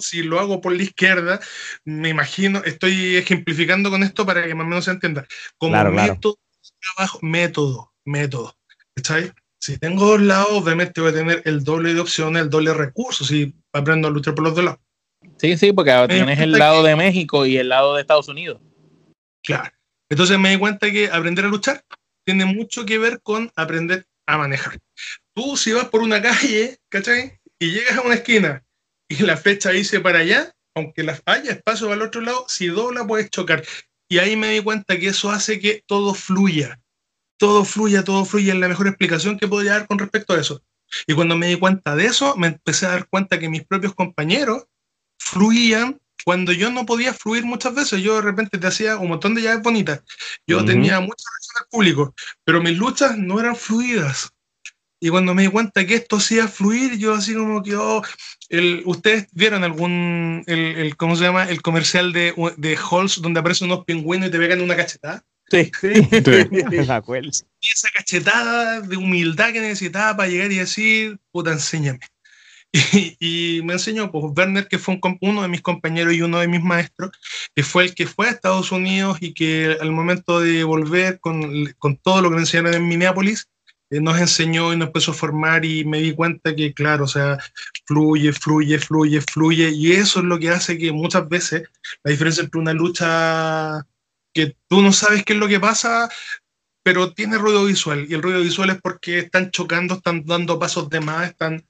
si 0.00 0.22
lo 0.22 0.40
hago 0.40 0.62
por 0.62 0.72
la 0.74 0.84
izquierda, 0.84 1.38
me 1.84 2.08
imagino, 2.08 2.62
estoy 2.64 3.16
ejemplificando 3.16 3.90
con 3.90 4.02
esto 4.02 4.24
para 4.24 4.46
que 4.46 4.54
más 4.54 4.64
o 4.64 4.68
menos 4.68 4.84
se 4.86 4.92
entienda. 4.92 5.26
Como 5.58 5.72
claro, 5.72 5.92
método, 5.92 6.38
trabajo, 6.80 7.18
método 7.22 7.89
método. 8.04 8.54
¿Cachai? 8.94 9.32
Si 9.60 9.78
tengo 9.78 10.06
dos 10.06 10.22
lados, 10.22 10.50
obviamente 10.52 11.00
voy 11.00 11.10
a 11.10 11.14
tener 11.14 11.42
el 11.44 11.62
doble 11.62 11.92
de 11.92 12.00
opciones, 12.00 12.42
el 12.42 12.50
doble 12.50 12.70
de 12.70 12.76
recursos, 12.76 13.26
si 13.26 13.54
aprendo 13.72 14.08
a 14.08 14.10
luchar 14.10 14.34
por 14.34 14.44
los 14.44 14.54
dos 14.54 14.64
lados. 14.64 14.80
Sí, 15.36 15.56
sí, 15.56 15.72
porque 15.72 15.90
ahora 15.90 16.14
tienes 16.14 16.38
el 16.38 16.52
lado 16.52 16.82
de 16.82 16.96
México 16.96 17.44
y 17.44 17.58
el 17.58 17.68
lado 17.68 17.94
de 17.94 18.00
Estados 18.00 18.28
Unidos. 18.28 18.60
Claro. 19.42 19.70
Entonces 20.10 20.38
me 20.38 20.50
di 20.50 20.58
cuenta 20.58 20.90
que 20.90 21.10
aprender 21.10 21.44
a 21.44 21.48
luchar 21.48 21.84
tiene 22.24 22.44
mucho 22.46 22.84
que 22.84 22.98
ver 22.98 23.20
con 23.22 23.52
aprender 23.54 24.06
a 24.26 24.38
manejar. 24.38 24.78
Tú 25.34 25.56
si 25.56 25.72
vas 25.72 25.86
por 25.86 26.02
una 26.02 26.22
calle, 26.22 26.78
¿cachai? 26.88 27.38
Y 27.58 27.72
llegas 27.72 27.98
a 27.98 28.02
una 28.02 28.14
esquina 28.14 28.64
y 29.08 29.22
la 29.22 29.36
flecha 29.36 29.70
dice 29.70 30.00
para 30.00 30.20
allá, 30.20 30.54
aunque 30.74 31.06
haya 31.26 31.52
espacio 31.52 31.92
al 31.92 32.02
otro 32.02 32.20
lado, 32.20 32.44
si 32.48 32.68
dobla 32.68 33.06
puedes 33.06 33.30
chocar. 33.30 33.62
Y 34.08 34.18
ahí 34.18 34.36
me 34.36 34.48
di 34.48 34.60
cuenta 34.60 34.98
que 34.98 35.08
eso 35.08 35.30
hace 35.30 35.60
que 35.60 35.82
todo 35.86 36.14
fluya 36.14 36.79
todo 37.40 37.64
fluya, 37.64 38.04
todo 38.04 38.26
fluye, 38.26 38.52
es 38.52 38.58
la 38.58 38.68
mejor 38.68 38.86
explicación 38.86 39.38
que 39.38 39.48
podría 39.48 39.72
dar 39.72 39.86
con 39.86 39.98
respecto 39.98 40.34
a 40.34 40.40
eso. 40.40 40.62
Y 41.06 41.14
cuando 41.14 41.38
me 41.38 41.46
di 41.46 41.56
cuenta 41.56 41.96
de 41.96 42.04
eso, 42.04 42.36
me 42.36 42.48
empecé 42.48 42.84
a 42.84 42.90
dar 42.90 43.08
cuenta 43.08 43.38
que 43.38 43.48
mis 43.48 43.64
propios 43.64 43.94
compañeros 43.94 44.66
fluían 45.18 45.98
cuando 46.22 46.52
yo 46.52 46.70
no 46.70 46.84
podía 46.84 47.14
fluir 47.14 47.46
muchas 47.46 47.74
veces. 47.74 48.02
Yo 48.02 48.16
de 48.16 48.20
repente 48.20 48.58
te 48.58 48.66
hacía 48.66 48.98
un 48.98 49.08
montón 49.08 49.34
de 49.34 49.40
llaves 49.40 49.62
bonitas. 49.62 50.02
Yo 50.46 50.62
tenía 50.66 51.00
mucha 51.00 51.24
reacción 51.30 51.62
al 51.62 51.68
público, 51.70 52.14
pero 52.44 52.60
mis 52.60 52.76
luchas 52.76 53.16
no 53.16 53.40
eran 53.40 53.56
fluidas. 53.56 54.30
Y 55.00 55.08
cuando 55.08 55.34
me 55.34 55.42
di 55.42 55.48
cuenta 55.48 55.86
que 55.86 55.94
esto 55.94 56.16
hacía 56.16 56.46
fluir, 56.46 56.98
yo 56.98 57.14
así 57.14 57.32
como 57.32 57.62
que, 57.62 57.74
oh, 57.74 58.02
el, 58.50 58.82
¿ustedes 58.84 59.28
vieron 59.32 59.64
algún, 59.64 60.44
el, 60.46 60.58
el, 60.58 60.96
¿cómo 60.98 61.16
se 61.16 61.24
llama? 61.24 61.48
El 61.48 61.62
comercial 61.62 62.12
de, 62.12 62.34
de 62.58 62.76
Halls 62.76 63.22
donde 63.22 63.40
aparecen 63.40 63.70
unos 63.70 63.86
pingüinos 63.86 64.28
y 64.28 64.30
te 64.30 64.38
pegan 64.38 64.60
una 64.60 64.76
cachetada. 64.76 65.24
Sí, 65.50 65.70
sí. 65.80 65.88
Y 67.60 67.68
esa 67.72 67.88
cachetada 67.92 68.80
de 68.80 68.96
humildad 68.96 69.52
que 69.52 69.60
necesitaba 69.60 70.16
para 70.16 70.28
llegar 70.28 70.52
y 70.52 70.56
decir, 70.56 71.18
puta, 71.32 71.52
enséñame. 71.52 72.00
Y, 72.72 73.16
y 73.18 73.62
me 73.62 73.72
enseñó, 73.72 74.12
pues, 74.12 74.26
Werner, 74.36 74.68
que 74.68 74.78
fue 74.78 74.94
un, 74.94 75.18
uno 75.20 75.42
de 75.42 75.48
mis 75.48 75.60
compañeros 75.60 76.14
y 76.14 76.22
uno 76.22 76.38
de 76.38 76.46
mis 76.46 76.62
maestros, 76.62 77.10
que 77.52 77.64
fue 77.64 77.82
el 77.82 77.94
que 77.96 78.06
fue 78.06 78.28
a 78.28 78.30
Estados 78.30 78.70
Unidos 78.70 79.18
y 79.20 79.34
que 79.34 79.76
al 79.80 79.90
momento 79.90 80.38
de 80.38 80.62
volver 80.62 81.18
con, 81.18 81.66
con 81.78 81.96
todo 81.96 82.22
lo 82.22 82.28
que 82.28 82.36
me 82.36 82.42
enseñaron 82.42 82.74
en 82.74 82.86
Minneapolis, 82.86 83.48
eh, 83.90 84.00
nos 84.00 84.18
enseñó 84.20 84.72
y 84.72 84.76
nos 84.76 84.86
empezó 84.86 85.10
a 85.10 85.14
formar 85.14 85.64
y 85.64 85.84
me 85.84 86.00
di 86.00 86.14
cuenta 86.14 86.54
que, 86.54 86.72
claro, 86.72 87.04
o 87.04 87.08
sea, 87.08 87.38
fluye, 87.86 88.32
fluye, 88.32 88.78
fluye, 88.78 89.20
fluye, 89.20 89.70
y 89.70 89.92
eso 89.92 90.20
es 90.20 90.26
lo 90.26 90.38
que 90.38 90.50
hace 90.50 90.78
que 90.78 90.92
muchas 90.92 91.28
veces 91.28 91.64
la 92.04 92.12
diferencia 92.12 92.44
entre 92.44 92.60
una 92.60 92.72
lucha 92.72 93.84
que 94.32 94.56
tú 94.68 94.82
no 94.82 94.92
sabes 94.92 95.24
qué 95.24 95.32
es 95.32 95.38
lo 95.38 95.48
que 95.48 95.60
pasa, 95.60 96.08
pero 96.82 97.12
tiene 97.12 97.36
ruido 97.36 97.64
visual, 97.64 98.06
y 98.08 98.14
el 98.14 98.22
ruido 98.22 98.40
visual 98.40 98.70
es 98.70 98.80
porque 98.80 99.18
están 99.18 99.50
chocando, 99.50 99.94
están 99.94 100.24
dando 100.24 100.58
pasos 100.58 100.88
de 100.88 101.00
más, 101.00 101.28
están... 101.28 101.64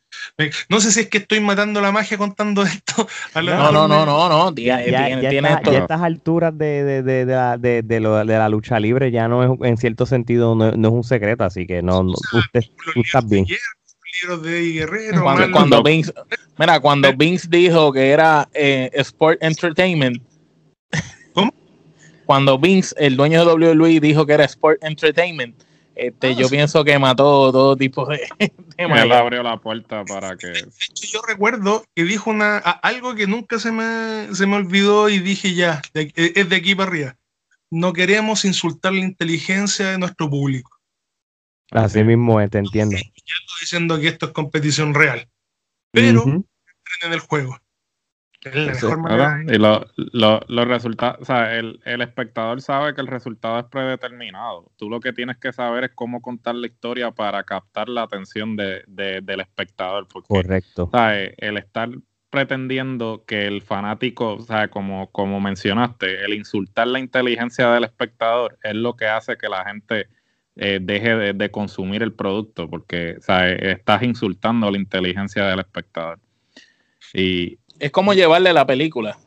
No 0.68 0.80
sé 0.80 0.90
si 0.90 1.00
es 1.00 1.08
que 1.08 1.18
estoy 1.18 1.40
matando 1.40 1.80
la 1.80 1.92
magia 1.92 2.18
contando 2.18 2.62
esto. 2.64 3.06
A 3.34 3.42
no, 3.42 3.72
no, 3.72 3.88
no, 3.88 4.06
no, 4.06 4.28
no, 4.28 4.54
ya, 4.54 4.84
ya, 4.84 5.08
ya, 5.08 5.30
está, 5.30 5.70
ya, 5.70 5.78
estas 5.78 6.00
alturas 6.00 6.56
de, 6.56 6.84
de, 6.84 7.02
de, 7.02 7.24
de, 7.26 7.34
la, 7.34 7.58
de, 7.58 7.82
de, 7.82 8.00
lo, 8.00 8.16
de 8.18 8.38
la 8.38 8.48
lucha 8.48 8.78
libre 8.78 9.10
ya 9.10 9.28
no 9.28 9.42
es, 9.42 9.60
en 9.62 9.76
cierto 9.76 10.06
sentido, 10.06 10.54
no, 10.54 10.72
no 10.72 10.88
es 10.88 10.94
un 10.94 11.04
secreto, 11.04 11.44
así 11.44 11.66
que 11.66 11.82
no, 11.82 12.02
no 12.02 12.14
usted, 12.32 12.64
tú 12.94 13.00
estás 13.00 13.28
bien. 13.28 13.46
De 14.42 14.72
Guerrero, 14.72 15.22
cuando, 15.22 15.50
cuando 15.50 15.82
Vince, 15.82 16.12
mira, 16.58 16.78
cuando 16.80 17.12
Vince 17.16 17.46
dijo 17.48 17.92
que 17.92 18.10
era 18.10 18.48
eh, 18.52 18.90
Sport 18.92 19.42
Entertainment, 19.42 20.20
cuando 22.30 22.60
Vince, 22.60 22.94
el 22.96 23.16
dueño 23.16 23.44
de 23.44 23.74
WWE, 23.74 23.98
dijo 23.98 24.24
que 24.24 24.34
era 24.34 24.44
Sport 24.44 24.84
Entertainment, 24.84 25.64
este, 25.96 26.28
ah, 26.28 26.30
yo 26.30 26.48
pienso 26.48 26.84
que 26.84 26.96
mató 26.96 27.50
todo 27.50 27.76
tipo 27.76 28.06
de, 28.06 28.18
de 28.38 28.52
Él 28.76 29.10
abrió 29.10 29.42
la 29.42 29.56
puerta 29.56 30.04
para 30.04 30.36
que. 30.36 30.52
yo 30.94 31.22
recuerdo 31.26 31.84
que 31.92 32.04
dijo 32.04 32.30
una 32.30 32.58
algo 32.58 33.16
que 33.16 33.26
nunca 33.26 33.58
se 33.58 33.72
me, 33.72 34.32
se 34.32 34.46
me 34.46 34.54
olvidó 34.54 35.08
y 35.08 35.18
dije 35.18 35.54
ya, 35.54 35.82
es 35.92 36.48
de 36.48 36.54
aquí 36.54 36.76
para 36.76 36.88
arriba. 36.88 37.16
No 37.68 37.92
queremos 37.92 38.44
insultar 38.44 38.92
la 38.92 39.00
inteligencia 39.00 39.90
de 39.90 39.98
nuestro 39.98 40.30
público. 40.30 40.70
Así 41.72 42.04
mismo 42.04 42.38
te 42.48 42.58
entiendo. 42.58 42.94
Ya 42.94 43.00
estoy 43.00 43.60
diciendo 43.60 43.98
que 43.98 44.06
esto 44.06 44.26
es 44.26 44.32
competición 44.32 44.94
real. 44.94 45.28
Pero 45.90 46.22
en 46.22 47.12
el 47.12 47.18
juego. 47.18 47.58
Y 48.42 49.58
los 49.58 50.68
resultados, 50.68 51.18
o 51.20 51.24
sea, 51.24 51.58
el, 51.58 51.80
espectador 51.84 52.62
sabe 52.62 52.94
que 52.94 53.00
el 53.02 53.06
resultado 53.06 53.58
es 53.58 53.66
predeterminado. 53.66 54.70
Tú 54.76 54.88
lo 54.88 55.00
que 55.00 55.12
tienes 55.12 55.36
que 55.36 55.52
saber 55.52 55.84
es 55.84 55.90
cómo 55.94 56.22
contar 56.22 56.54
la 56.54 56.66
historia 56.66 57.10
para 57.10 57.42
captar 57.44 57.88
la 57.88 58.02
atención 58.02 58.56
de, 58.56 58.82
del 58.86 59.40
espectador. 59.40 60.06
Correcto. 60.26 60.90
El 61.36 61.58
estar 61.58 61.90
pretendiendo 62.30 63.24
que 63.26 63.46
el 63.46 63.60
fanático, 63.60 64.34
o 64.34 64.40
sea, 64.40 64.68
como, 64.68 65.10
como 65.10 65.40
mencionaste, 65.40 66.24
el 66.24 66.32
insultar 66.32 66.86
la 66.86 67.00
inteligencia 67.00 67.70
del 67.72 67.84
espectador 67.84 68.56
es 68.62 68.74
lo 68.74 68.94
que 68.94 69.06
hace 69.06 69.36
que 69.36 69.48
la 69.48 69.64
gente 69.64 70.06
eh, 70.56 70.78
deje 70.80 71.16
de, 71.16 71.32
de, 71.32 71.50
consumir 71.50 72.02
el 72.02 72.12
producto, 72.12 72.70
porque 72.70 73.16
o 73.18 73.22
sea, 73.22 73.50
estás 73.50 74.02
insultando 74.02 74.70
la 74.70 74.78
inteligencia 74.78 75.44
del 75.46 75.58
espectador. 75.58 76.20
Y, 77.14 77.58
es 77.80 77.90
como 77.90 78.14
llevarle 78.14 78.52
la 78.52 78.66
película. 78.66 79.18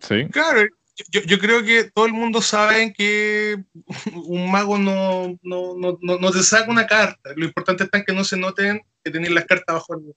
Sí. 0.00 0.26
Claro, 0.30 0.62
yo, 1.10 1.22
yo, 1.22 1.38
creo 1.38 1.64
que 1.64 1.84
todo 1.84 2.06
el 2.06 2.12
mundo 2.12 2.42
sabe 2.42 2.92
que 2.92 3.62
un 4.14 4.50
mago 4.50 4.78
no, 4.78 5.38
no, 5.42 5.74
no, 5.76 5.98
no, 6.00 6.30
te 6.30 6.42
saca 6.42 6.70
una 6.70 6.86
carta. 6.86 7.30
Lo 7.36 7.44
importante 7.44 7.88
es 7.90 8.04
que 8.04 8.12
no 8.12 8.24
se 8.24 8.36
noten 8.36 8.82
que 9.02 9.10
tienen 9.10 9.34
las 9.34 9.46
cartas 9.46 9.74
bajo 9.74 9.94
el. 9.94 10.14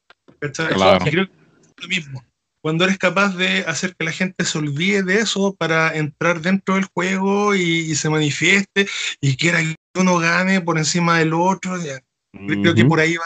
Claro. 0.73 1.03
Creo 1.05 1.27
que 1.27 1.31
es 1.31 1.83
lo 1.83 1.87
mismo. 1.87 2.23
Cuando 2.61 2.83
eres 2.83 2.97
capaz 2.97 3.35
de 3.37 3.59
hacer 3.67 3.95
que 3.95 4.05
la 4.05 4.11
gente 4.11 4.43
se 4.43 4.57
olvide 4.57 5.03
de 5.03 5.19
eso 5.19 5.55
para 5.55 5.95
entrar 5.95 6.41
dentro 6.41 6.75
del 6.75 6.85
juego 6.85 7.55
y, 7.55 7.61
y 7.61 7.95
se 7.95 8.09
manifieste 8.09 8.87
y 9.21 9.37
quiera 9.37 9.59
que 9.61 9.75
uno 9.95 10.17
gane 10.17 10.61
por 10.61 10.77
encima 10.77 11.19
del 11.19 11.33
otro, 11.33 11.77
ya. 11.77 12.01
creo 12.33 12.73
que 12.73 12.85
por 12.85 12.99
ahí 12.99 13.15
va 13.15 13.25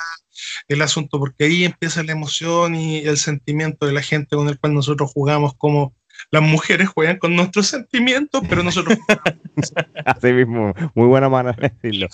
el 0.67 0.81
asunto, 0.81 1.19
porque 1.19 1.45
ahí 1.45 1.65
empieza 1.65 2.03
la 2.03 2.11
emoción 2.11 2.75
y 2.75 2.99
el 2.99 3.17
sentimiento 3.17 3.85
de 3.85 3.93
la 3.93 4.01
gente 4.01 4.35
con 4.35 4.49
el 4.49 4.59
cual 4.59 4.73
nosotros 4.73 5.11
jugamos, 5.13 5.53
como 5.55 5.93
las 6.31 6.41
mujeres 6.41 6.89
juegan 6.89 7.17
con 7.17 7.35
nuestros 7.35 7.67
sentimientos, 7.67 8.41
pero 8.47 8.63
nosotros 8.63 8.97
Así 10.05 10.33
mismo, 10.33 10.73
muy 10.93 11.07
buena 11.07 11.29
manera 11.29 11.57
de 11.57 11.69
decirlo. 11.69 12.07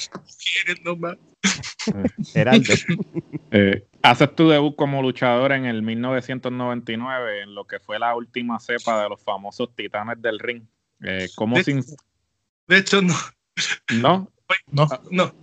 eh, 3.52 3.84
haces 4.02 4.36
tu 4.36 4.50
debut 4.50 4.76
como 4.76 5.02
luchador 5.02 5.52
en 5.52 5.66
el 5.66 5.82
1999, 5.82 7.44
en 7.44 7.56
lo 7.56 7.66
que 7.66 7.80
fue 7.80 8.00
la 8.00 8.16
última 8.16 8.60
cepa 8.60 9.04
de 9.04 9.10
los 9.10 9.22
famosos 9.22 9.76
titanes 9.76 10.22
del 10.22 10.40
ring. 10.40 10.64
Eh, 11.04 11.28
¿cómo 11.36 11.58
de, 11.58 11.64
sin... 11.64 11.84
de 12.68 12.78
hecho, 12.78 13.02
no. 13.02 13.16
¿No? 13.94 14.32
No, 14.72 14.88
no. 15.12 15.34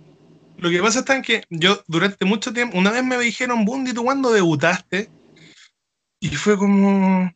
Lo 0.57 0.69
que 0.69 0.81
pasa 0.81 1.03
es 1.07 1.25
que 1.25 1.43
yo 1.49 1.83
durante 1.87 2.25
mucho 2.25 2.53
tiempo, 2.53 2.77
una 2.77 2.91
vez 2.91 3.03
me 3.03 3.17
dijeron, 3.17 3.65
Bundy, 3.65 3.93
¿tú 3.93 4.03
cuándo 4.03 4.31
debutaste? 4.31 5.09
Y 6.19 6.29
fue 6.29 6.57
como, 6.57 7.31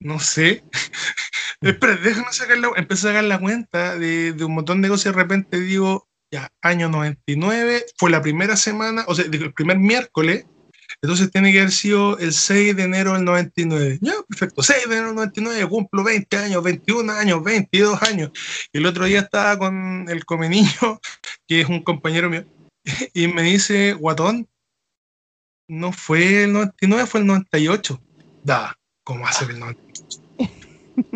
no 0.00 0.20
sé. 0.20 0.64
Espera, 1.60 1.96
déjame 1.96 2.32
sacar 2.32 2.58
la, 2.58 2.70
empecé 2.76 3.08
a 3.08 3.10
sacar 3.10 3.24
la 3.24 3.38
cuenta 3.38 3.98
de, 3.98 4.32
de, 4.32 4.44
un 4.44 4.54
montón 4.54 4.80
de 4.80 4.88
cosas 4.88 5.06
y 5.06 5.08
de 5.10 5.16
repente 5.16 5.60
digo, 5.60 6.08
ya, 6.32 6.50
año 6.62 6.88
99, 6.88 7.84
fue 7.98 8.10
la 8.10 8.22
primera 8.22 8.56
semana, 8.56 9.04
o 9.08 9.14
sea, 9.14 9.24
el 9.26 9.52
primer 9.52 9.78
miércoles, 9.78 10.46
entonces 11.02 11.30
tiene 11.30 11.52
que 11.52 11.60
haber 11.60 11.72
sido 11.72 12.18
el 12.18 12.32
6 12.32 12.76
de 12.76 12.82
enero 12.82 13.14
del 13.14 13.24
99. 13.24 13.98
Ya, 14.02 14.12
perfecto, 14.28 14.62
6 14.62 14.80
de 14.88 14.96
enero 14.96 15.06
del 15.08 15.16
99, 15.16 15.68
cumplo 15.68 16.04
20 16.04 16.36
años, 16.36 16.62
21 16.62 17.12
años, 17.12 17.42
22 17.42 18.02
años. 18.02 18.30
Y 18.72 18.78
el 18.78 18.86
otro 18.86 19.04
día 19.06 19.20
estaba 19.20 19.58
con 19.58 20.06
el 20.08 20.24
Comenillo, 20.26 21.00
que 21.48 21.62
es 21.62 21.68
un 21.68 21.82
compañero 21.82 22.28
mío, 22.28 22.44
y 23.14 23.28
me 23.28 23.42
dice, 23.42 23.94
Guatón, 23.94 24.46
no 25.68 25.92
fue 25.92 26.44
el 26.44 26.52
99, 26.52 27.06
fue 27.06 27.20
el 27.20 27.26
98. 27.26 28.00
Da, 28.42 28.76
¿cómo 29.04 29.26
hace 29.26 29.46
el 29.46 29.58
98? 29.58 30.22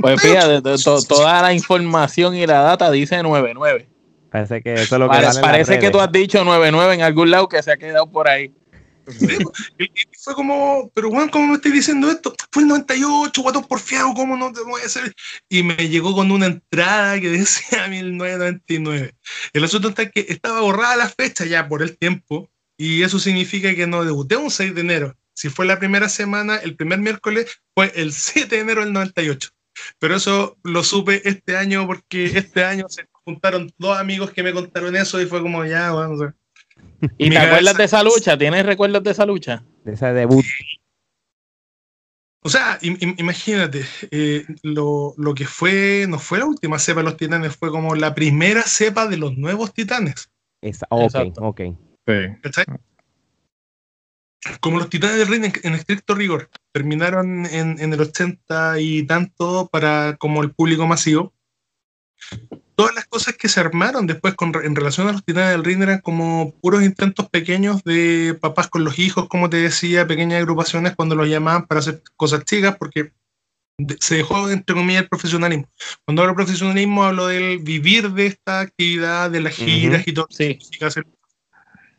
Pues 0.01 0.21
fíjate, 0.21 0.63
to, 0.63 1.03
toda 1.09 1.43
la 1.43 1.53
información 1.53 2.35
y 2.35 2.47
la 2.47 2.61
data 2.61 2.91
dice 2.91 3.23
99. 3.23 3.89
Parece 4.31 4.63
que 4.63 4.75
eso 4.75 4.97
es 4.97 4.99
lo 4.99 5.09
que 5.09 5.17
Parece, 5.17 5.41
parece 5.41 5.79
que 5.79 5.91
tú 5.91 6.01
has 6.01 6.11
dicho 6.11 6.43
99 6.43 6.95
en 6.95 7.03
algún 7.03 7.31
lado 7.31 7.49
que 7.49 7.63
se 7.63 7.71
ha 7.71 7.77
quedado 7.77 8.11
por 8.11 8.29
ahí. 8.29 8.53
Y, 9.79 9.89
fue 10.19 10.35
como, 10.35 10.91
pero 10.95 11.11
bueno, 11.11 11.31
¿cómo 11.31 11.49
me 11.49 11.55
estoy 11.55 11.73
diciendo 11.73 12.11
esto? 12.11 12.35
Fue 12.51 12.63
el 12.63 12.69
98, 12.69 13.43
guatón 13.43 13.65
porfiado, 13.65 14.15
¿cómo 14.15 14.37
no 14.37 14.53
te 14.53 14.63
voy 14.63 14.83
a 14.83 14.87
hacer? 14.87 15.15
Y 15.49 15.63
me 15.63 15.77
llegó 15.89 16.15
con 16.15 16.31
una 16.31 16.47
entrada 16.47 17.21
que 17.21 17.31
decía 17.39 17.89
1999. 17.89 19.15
El 19.53 19.65
asunto 19.65 19.89
está 19.89 20.11
que 20.11 20.27
estaba 20.29 20.61
borrada 20.61 20.97
la 20.97 21.09
fecha 21.09 21.45
ya 21.45 21.69
por 21.69 21.83
el 21.83 21.97
tiempo, 21.97 22.51
y 22.77 23.03
eso 23.03 23.19
significa 23.19 23.75
que 23.75 23.87
no 23.87 24.05
debuté 24.05 24.37
un 24.37 24.51
6 24.51 24.75
de 24.75 24.81
enero. 24.81 25.17
Si 25.35 25.49
fue 25.49 25.67
la 25.67 25.79
primera 25.79 26.09
semana, 26.09 26.57
el 26.57 26.77
primer 26.77 27.01
miércoles 27.01 27.61
fue 27.75 27.93
el 27.95 28.13
7 28.13 28.55
de 28.55 28.63
enero 28.63 28.83
del 28.83 28.93
98. 28.93 29.51
Pero 29.99 30.17
eso 30.17 30.57
lo 30.63 30.85
supe 30.85 31.29
este 31.29 31.57
año 31.57 31.87
porque 31.87 32.27
este 32.27 32.65
año 32.65 32.87
se 32.89 33.07
juntaron 33.25 33.73
dos 33.79 33.99
amigos 33.99 34.31
que 34.31 34.43
me 34.43 34.53
contaron 34.53 34.95
eso 34.97 35.21
y 35.21 35.27
fue 35.27 35.43
como 35.43 35.65
ya, 35.65 35.93
bueno, 35.93 36.13
o 36.13 36.19
sea, 36.19 36.35
¿Y 37.19 37.31
te 37.31 37.39
acuerdas 37.39 37.77
de 37.77 37.85
esa 37.85 38.03
lucha? 38.03 38.37
¿Tienes 38.39 38.67
recuerdos 38.67 39.03
de 39.03 39.11
esa 39.11 39.27
lucha? 39.27 39.65
De 39.85 39.93
ese 39.93 40.13
debut. 40.13 40.45
O 42.47 42.51
sea, 42.51 42.79
imagínate, 42.83 43.87
eh, 44.11 44.45
lo, 44.63 45.15
lo, 45.17 45.35
que 45.35 45.47
fue, 45.47 46.05
no 46.07 46.19
fue 46.19 46.39
la 46.39 46.45
última 46.45 46.79
cepa 46.79 47.01
de 47.01 47.05
los 47.05 47.17
titanes, 47.17 47.57
fue 47.57 47.71
como 47.71 47.95
la 47.95 48.15
primera 48.15 48.63
cepa 48.63 49.07
de 49.09 49.17
los 49.17 49.39
nuevos 49.39 49.73
titanes. 49.73 50.31
Esa, 50.61 50.87
ok, 50.91 51.05
Exacto. 51.05 51.41
ok. 51.41 51.61
Sí. 52.07 52.63
Como 54.61 54.79
los 54.79 54.91
titanes 54.91 55.17
del 55.17 55.29
ring 55.29 55.45
en, 55.45 55.53
en, 55.63 55.75
estricto 55.75 56.15
rigor 56.15 56.51
terminaron 56.71 57.47
en, 57.47 57.81
en, 57.81 57.93
el 57.95 58.01
80 58.03 58.79
y 58.79 59.07
tanto 59.07 59.69
para 59.73 60.17
como 60.19 60.43
el 60.43 60.53
público 60.53 60.87
masivo, 60.87 61.33
todas 62.75 62.95
las 62.95 63.07
cosas 63.07 63.37
que 63.37 63.49
se 63.49 63.61
armaron 63.61 64.07
después 64.07 64.35
con, 64.35 64.53
en 64.63 64.75
relación 64.75 65.09
a 65.09 65.13
los 65.13 65.25
titanes 65.25 65.51
del 65.51 65.65
ring 65.65 65.83
eran 65.83 66.01
como 66.01 66.55
puros 66.61 66.83
intentos 66.83 67.29
pequeños 67.29 67.83
de 67.85 68.37
papás 68.41 68.69
con 68.69 68.85
los 68.85 68.99
hijos, 68.99 69.29
como 69.29 69.49
te 69.51 69.59
decía, 69.59 70.07
pequeñas 70.07 70.41
agrupaciones 70.41 70.95
cuando 70.95 71.15
los 71.15 71.29
llamaban 71.29 71.67
para 71.67 71.81
hacer 71.81 72.03
cosas 72.17 72.45
chicas, 72.45 72.77
porque 72.79 73.13
se 74.01 74.17
dejó, 74.17 74.51
entre 74.51 74.75
comillas, 74.75 75.03
el 75.03 75.09
profesionalismo. 75.09 75.69
Cuando 76.05 76.23
hablo 76.23 76.33
de 76.33 76.45
profesionalismo, 76.45 77.05
hablo 77.05 77.27
del 77.27 77.59
vivir 77.59 78.11
de 78.13 78.27
esta 78.27 78.61
actividad, 78.61 79.31
de 79.31 79.41
las 79.41 79.55
giras 79.55 80.07
y 80.07 80.13
todo. 80.13 80.27
Sí. 80.31 80.59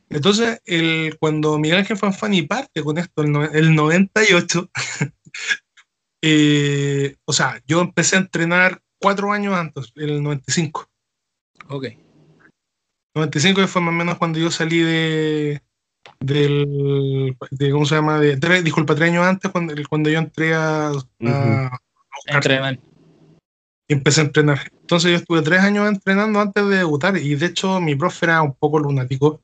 Entonces, 0.10 0.62
el, 0.66 1.18
cuando 1.20 1.58
Miguel 1.58 1.80
Ángel 1.80 1.98
Fanfani 1.98 2.44
parte 2.44 2.84
con 2.84 2.98
esto, 2.98 3.24
el, 3.24 3.36
el 3.54 3.76
98, 3.76 4.70
eh, 6.22 7.16
o 7.26 7.34
sea, 7.34 7.62
yo 7.66 7.82
empecé 7.82 8.16
a 8.16 8.20
entrenar 8.20 8.82
cuatro 9.00 9.32
años 9.32 9.54
antes, 9.54 9.92
el 9.96 10.22
95. 10.22 10.88
Ok. 11.70 11.86
95 13.16 13.68
fue 13.68 13.82
más 13.82 13.94
o 13.94 13.96
menos 13.96 14.18
cuando 14.18 14.40
yo 14.40 14.52
salí 14.52 14.80
de, 14.80 15.62
del, 16.20 17.38
de, 17.52 17.72
¿cómo 17.72 17.86
se 17.86 17.96
llama? 17.96 18.20
De, 18.20 18.38
tres, 18.38 18.64
disculpa, 18.64 18.96
tres 18.96 19.10
años 19.10 19.26
antes, 19.26 19.52
cuando, 19.52 19.74
cuando 19.90 20.10
yo 20.10 20.20
entré 20.20 20.54
a, 20.54 20.90
a, 20.90 21.80
entrenar. 22.28 22.78
Y 23.88 23.93
empecé 23.93 24.21
a 24.21 24.24
entrenar. 24.26 24.71
Entonces 24.82 25.12
yo 25.12 25.17
estuve 25.17 25.41
tres 25.41 25.62
años 25.62 25.88
entrenando 25.88 26.39
antes 26.39 26.67
de 26.67 26.78
debutar 26.78 27.17
y 27.17 27.36
de 27.36 27.45
hecho 27.45 27.80
mi 27.80 27.95
profe 27.95 28.26
era 28.26 28.41
un 28.41 28.54
poco 28.56 28.80
lunático 28.80 29.41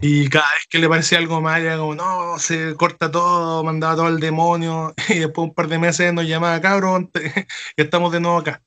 y 0.00 0.28
cada 0.28 0.50
vez 0.52 0.66
que 0.68 0.78
le 0.78 0.88
parecía 0.88 1.18
algo 1.18 1.40
mal 1.40 1.62
era 1.62 1.76
como, 1.76 1.94
no, 1.94 2.38
se 2.38 2.74
corta 2.74 3.10
todo, 3.10 3.62
mandaba 3.64 3.96
todo 3.96 4.06
al 4.06 4.20
demonio 4.20 4.94
y 5.08 5.18
después 5.18 5.48
un 5.48 5.54
par 5.54 5.68
de 5.68 5.78
meses 5.78 6.12
nos 6.12 6.26
llamaba, 6.26 6.60
cabrón, 6.60 7.10
y 7.14 7.18
estamos 7.82 8.12
de 8.12 8.20
nuevo 8.20 8.38
acá. 8.38 8.62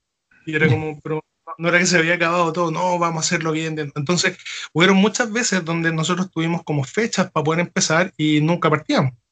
Y 0.45 0.55
era 0.55 0.67
como, 0.67 0.99
pero 1.01 1.21
no 1.57 1.69
era 1.69 1.79
que 1.79 1.85
se 1.85 1.97
había 1.97 2.15
acabado 2.15 2.53
todo, 2.53 2.71
no, 2.71 2.97
vamos 2.99 3.23
a 3.23 3.25
hacerlo 3.25 3.51
bien. 3.51 3.91
Entonces, 3.95 4.37
hubieron 4.73 4.97
muchas 4.97 5.31
veces 5.31 5.65
donde 5.65 5.91
nosotros 5.91 6.31
tuvimos 6.31 6.63
como 6.63 6.83
fechas 6.83 7.31
para 7.31 7.43
poder 7.43 7.61
empezar 7.61 8.13
y 8.17 8.41
nunca 8.41 8.69
partíamos. 8.69 9.13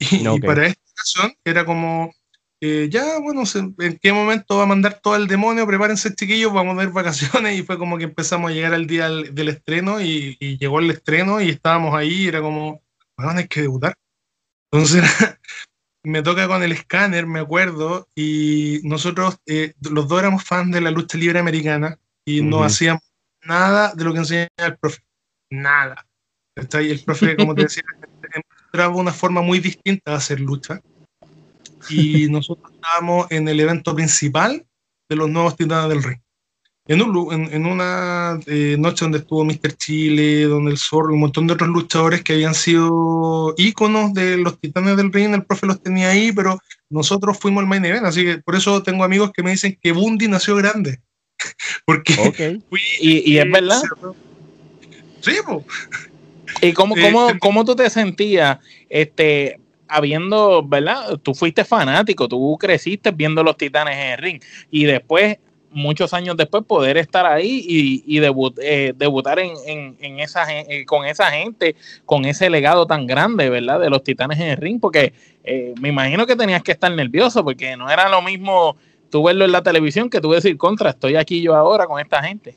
Y, 0.00 0.40
para 0.40 0.66
esta 0.66 0.82
ocasión 0.90 1.34
era 1.44 1.64
como, 1.64 2.12
eh, 2.66 2.88
ya, 2.88 3.18
bueno, 3.18 3.42
¿en 3.78 3.98
qué 3.98 4.10
momento 4.10 4.56
va 4.56 4.62
a 4.62 4.66
mandar 4.66 4.98
todo 5.02 5.16
el 5.16 5.26
demonio? 5.26 5.66
Prepárense, 5.66 6.14
chiquillos, 6.14 6.50
vamos 6.50 6.74
a 6.74 6.78
ver 6.78 6.88
vacaciones. 6.88 7.58
Y 7.58 7.62
fue 7.62 7.76
como 7.76 7.98
que 7.98 8.04
empezamos 8.04 8.50
a 8.50 8.54
llegar 8.54 8.72
al 8.72 8.86
día 8.86 9.06
del, 9.10 9.48
estreno 9.50 10.00
y, 10.00 10.38
llegó 10.58 10.78
el 10.78 10.90
estreno 10.90 11.42
y 11.42 11.50
estábamos 11.50 11.94
ahí 11.94 12.22
y 12.22 12.28
era 12.28 12.40
como, 12.40 12.82
bueno, 13.18 13.32
hay 13.38 13.48
que 13.48 13.60
debutar. 13.60 13.94
Entonces, 14.72 15.02
me 16.04 16.22
toca 16.22 16.48
con 16.48 16.62
el 16.62 16.72
escáner, 16.72 17.26
me 17.26 17.40
acuerdo, 17.40 18.08
y 18.14 18.80
nosotros 18.84 19.36
eh, 19.44 19.74
los 19.82 20.08
dos 20.08 20.20
éramos 20.20 20.42
fans 20.42 20.72
de 20.72 20.80
la 20.80 20.90
lucha 20.90 21.18
libre 21.18 21.40
americana 21.40 21.98
y 22.24 22.40
no 22.40 22.64
hacíamos 22.64 23.02
nada 23.42 23.92
de 23.94 24.04
lo 24.04 24.14
que 24.14 24.20
enseñaba 24.20 24.48
el 24.56 24.78
profe. 24.78 25.02
Nada. 25.50 26.06
Y 26.56 26.90
el 26.90 27.04
profe, 27.04 27.36
como 27.36 27.54
te 27.54 27.64
decía, 27.64 27.82
mostraba 28.62 28.96
una 28.96 29.12
forma 29.12 29.42
muy 29.42 29.60
distinta 29.60 30.12
de 30.12 30.16
hacer 30.16 30.40
lucha. 30.40 30.80
Y 31.88 32.28
nosotros 32.28 32.72
estábamos 32.74 33.26
en 33.30 33.48
el 33.48 33.60
evento 33.60 33.94
principal 33.94 34.64
de 35.08 35.16
los 35.16 35.28
nuevos 35.28 35.56
titanes 35.56 35.88
del 35.88 36.02
rey 36.02 36.16
en, 36.86 37.54
en, 37.54 37.66
una 37.66 38.38
eh, 38.46 38.76
noche 38.78 39.06
donde 39.06 39.18
estuvo 39.18 39.44
Mr. 39.44 39.72
Chile, 39.76 40.42
donde 40.42 40.70
el 40.70 40.78
Zorro 40.78 41.10
y 41.10 41.14
un 41.14 41.20
montón 41.20 41.46
de 41.46 41.54
otros 41.54 41.70
luchadores 41.70 42.22
que 42.22 42.34
habían 42.34 42.54
sido 42.54 43.54
íconos 43.56 44.12
de 44.12 44.36
los 44.36 44.60
titanes 44.60 44.96
del 44.96 45.12
ring, 45.12 45.32
el 45.32 45.44
profe 45.44 45.66
los 45.66 45.82
tenía 45.82 46.10
ahí, 46.10 46.30
pero 46.32 46.60
nosotros 46.90 47.38
fuimos 47.38 47.62
el 47.62 47.68
main 47.68 47.84
event, 47.86 48.04
así 48.04 48.24
que 48.24 48.38
por 48.38 48.54
eso 48.54 48.82
tengo 48.82 49.02
amigos 49.02 49.32
que 49.32 49.42
me 49.42 49.52
dicen 49.52 49.78
que 49.80 49.92
Bundy 49.92 50.28
nació 50.28 50.56
grande. 50.56 51.00
Porque 51.86 52.60
¿Y, 53.00 53.38
es 53.38 53.50
verdad. 53.50 53.82
Sí, 55.20 55.32
pues. 55.46 55.64
¿Y 56.60 56.72
cómo, 56.72 56.94
cómo, 56.94 57.28
este, 57.28 57.38
cómo 57.38 57.64
tú 57.64 57.74
te 57.74 57.88
sentías 57.88 58.58
este, 58.88 59.58
habiendo, 59.94 60.62
¿verdad? 60.66 61.18
Tú 61.22 61.34
fuiste 61.34 61.64
fanático, 61.64 62.26
tú 62.28 62.56
creciste 62.58 63.12
viendo 63.12 63.42
los 63.42 63.56
titanes 63.56 63.96
en 63.96 64.06
el 64.12 64.18
ring 64.18 64.42
y 64.70 64.84
después 64.84 65.38
muchos 65.70 66.14
años 66.14 66.36
después 66.36 66.64
poder 66.64 66.96
estar 66.96 67.26
ahí 67.26 67.64
y, 68.06 68.18
eh, 68.18 68.92
debutar 68.96 69.38
en, 69.38 70.20
esa, 70.20 70.46
eh, 70.48 70.84
con 70.86 71.04
esa 71.04 71.30
gente, 71.30 71.76
con 72.04 72.24
ese 72.24 72.48
legado 72.48 72.86
tan 72.86 73.06
grande, 73.06 73.50
¿verdad? 73.50 73.80
De 73.80 73.90
los 73.90 74.02
titanes 74.02 74.38
en 74.38 74.48
el 74.48 74.56
ring, 74.56 74.80
porque 74.80 75.12
eh, 75.42 75.74
me 75.80 75.88
imagino 75.88 76.26
que 76.26 76.36
tenías 76.36 76.62
que 76.62 76.72
estar 76.72 76.92
nervioso, 76.92 77.44
porque 77.44 77.76
no 77.76 77.90
era 77.90 78.08
lo 78.08 78.22
mismo 78.22 78.76
tú 79.10 79.22
verlo 79.24 79.44
en 79.44 79.52
la 79.52 79.62
televisión 79.62 80.10
que 80.10 80.20
tú 80.20 80.32
decir, 80.32 80.56
contra, 80.56 80.90
estoy 80.90 81.16
aquí 81.16 81.42
yo 81.42 81.54
ahora 81.54 81.86
con 81.86 82.00
esta 82.00 82.22
gente. 82.22 82.54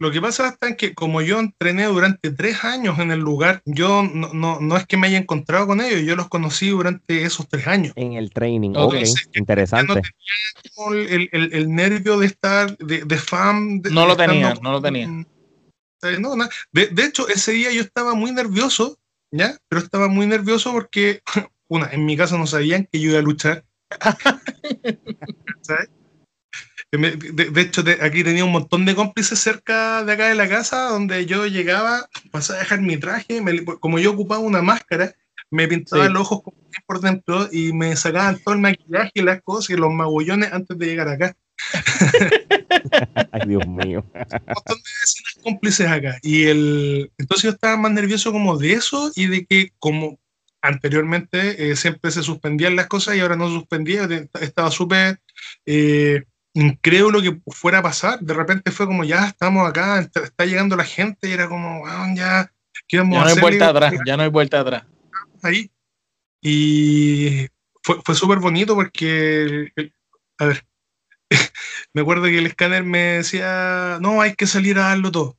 Lo 0.00 0.10
que 0.10 0.22
pasa 0.22 0.56
es 0.62 0.76
que 0.76 0.94
como 0.94 1.20
yo 1.20 1.38
entrené 1.38 1.84
durante 1.84 2.30
tres 2.30 2.64
años 2.64 2.98
en 2.98 3.10
el 3.10 3.20
lugar, 3.20 3.60
yo 3.66 4.02
no, 4.02 4.32
no, 4.32 4.58
no, 4.58 4.76
es 4.78 4.86
que 4.86 4.96
me 4.96 5.08
haya 5.08 5.18
encontrado 5.18 5.66
con 5.66 5.82
ellos, 5.82 6.00
yo 6.00 6.16
los 6.16 6.28
conocí 6.28 6.70
durante 6.70 7.22
esos 7.22 7.46
tres 7.48 7.66
años. 7.66 7.92
En 7.96 8.14
el 8.14 8.30
training, 8.32 8.72
ok, 8.76 8.94
interesante. 9.34 9.94
No 9.94 10.00
tenía 10.00 11.16
el, 11.16 11.28
el, 11.32 11.52
el, 11.52 11.74
nervio 11.74 12.18
de 12.18 12.26
estar 12.26 12.78
de, 12.78 13.04
de 13.04 13.18
fan. 13.18 13.82
no 13.90 14.06
lo 14.06 14.16
tenía, 14.16 14.54
no 14.62 14.72
lo 14.72 14.80
tenía. 14.80 15.06
No, 15.06 15.26
de, 16.72 16.86
de, 16.86 17.04
hecho, 17.04 17.28
ese 17.28 17.52
día 17.52 17.70
yo 17.70 17.82
estaba 17.82 18.14
muy 18.14 18.32
nervioso, 18.32 18.98
¿ya? 19.30 19.58
Pero 19.68 19.82
estaba 19.82 20.08
muy 20.08 20.26
nervioso 20.26 20.72
porque, 20.72 21.20
una, 21.68 21.90
en 21.92 22.06
mi 22.06 22.16
casa 22.16 22.38
no 22.38 22.46
sabían 22.46 22.88
que 22.90 23.00
yo 23.00 23.10
iba 23.10 23.18
a 23.18 23.22
luchar. 23.22 23.66
¿Sabes? 25.60 25.90
De, 26.92 27.60
hecho, 27.60 27.84
aquí 28.00 28.24
tenía 28.24 28.44
un 28.44 28.50
montón 28.50 28.84
de 28.84 28.96
cómplices 28.96 29.38
cerca 29.38 30.02
de 30.04 30.12
acá 30.12 30.28
de 30.28 30.34
la 30.34 30.48
casa, 30.48 30.88
donde 30.88 31.24
yo 31.24 31.46
llegaba, 31.46 32.08
pasaba 32.32 32.58
a 32.58 32.62
dejar 32.62 32.80
mi 32.80 32.96
traje, 32.96 33.40
como 33.78 34.00
yo 34.00 34.10
ocupaba 34.10 34.40
una 34.40 34.60
máscara, 34.60 35.14
me 35.50 35.68
pintaba 35.68 36.08
los 36.08 36.22
ojos 36.32 36.54
por 36.86 37.00
dentro 37.00 37.48
y 37.52 37.72
me 37.72 37.94
sacaban 37.96 38.38
todo 38.42 38.54
el 38.54 38.60
maquillaje 38.60 39.12
y 39.14 39.22
las 39.22 39.40
cosas 39.42 39.70
y 39.70 39.76
los 39.76 39.92
magullones 39.92 40.52
antes 40.52 40.76
de 40.78 40.86
llegar 40.86 41.08
acá. 41.08 41.36
Ay, 43.32 43.42
Dios 43.46 43.66
mío. 43.66 44.04
un 44.12 44.20
montón 44.22 44.76
de 44.76 44.90
vecinos 45.00 45.38
cómplices 45.42 45.86
acá. 45.86 46.18
Y 46.22 46.46
el, 46.46 47.12
entonces 47.18 47.44
yo 47.44 47.50
estaba 47.50 47.76
más 47.76 47.92
nervioso 47.92 48.32
como 48.32 48.56
de 48.56 48.72
eso 48.72 49.12
y 49.14 49.26
de 49.26 49.44
que 49.46 49.72
como 49.78 50.18
anteriormente 50.62 51.70
eh, 51.70 51.76
siempre 51.76 52.10
se 52.10 52.22
suspendían 52.22 52.76
las 52.76 52.86
cosas 52.86 53.16
y 53.16 53.20
ahora 53.20 53.36
no 53.36 53.48
suspendía, 53.48 54.08
estaba 54.40 54.70
súper... 54.70 55.20
Eh, 55.66 56.24
incrédulo 56.54 57.22
que 57.22 57.40
fuera 57.48 57.78
a 57.78 57.82
pasar. 57.82 58.20
De 58.20 58.34
repente 58.34 58.70
fue 58.70 58.86
como, 58.86 59.04
ya 59.04 59.26
estamos 59.26 59.68
acá, 59.68 60.00
está, 60.00 60.44
llegando 60.44 60.76
la 60.76 60.84
gente 60.84 61.28
y 61.28 61.32
era 61.32 61.48
como, 61.48 61.84
ya, 62.14 62.52
¿qué 62.88 62.98
vamos 62.98 63.18
ya 63.18 63.24
no 63.24 63.30
Hay 63.30 63.40
vuelta 63.40 63.68
atrás, 63.68 63.94
ya 64.06 64.16
no 64.16 64.22
hay 64.22 64.30
vuelta 64.30 64.60
atrás. 64.60 64.84
Ahí. 65.42 65.70
Y 66.42 67.46
fue, 67.82 67.96
fue 68.04 68.14
súper 68.14 68.38
bonito 68.38 68.74
porque, 68.74 69.72
a 70.38 70.46
ver, 70.46 70.64
me 71.94 72.02
acuerdo 72.02 72.24
que 72.24 72.38
el 72.38 72.46
escáner 72.46 72.84
me 72.84 72.98
decía, 72.98 73.98
no, 74.00 74.20
hay 74.20 74.34
que 74.34 74.46
salir 74.46 74.78
a 74.78 74.88
darlo 74.88 75.10
todo. 75.10 75.36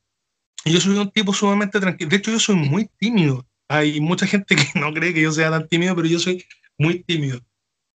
Y 0.63 0.73
yo 0.73 0.79
soy 0.79 0.97
un 0.97 1.11
tipo 1.11 1.33
sumamente 1.33 1.79
tranquilo. 1.79 2.09
De 2.09 2.17
hecho, 2.17 2.31
yo 2.31 2.39
soy 2.39 2.55
muy 2.55 2.89
tímido. 2.97 3.47
Hay 3.67 3.99
mucha 3.99 4.27
gente 4.27 4.55
que 4.55 4.67
no 4.79 4.93
cree 4.93 5.13
que 5.13 5.21
yo 5.21 5.31
sea 5.31 5.49
tan 5.49 5.67
tímido, 5.67 5.95
pero 5.95 6.07
yo 6.07 6.19
soy 6.19 6.45
muy 6.77 7.03
tímido. 7.03 7.41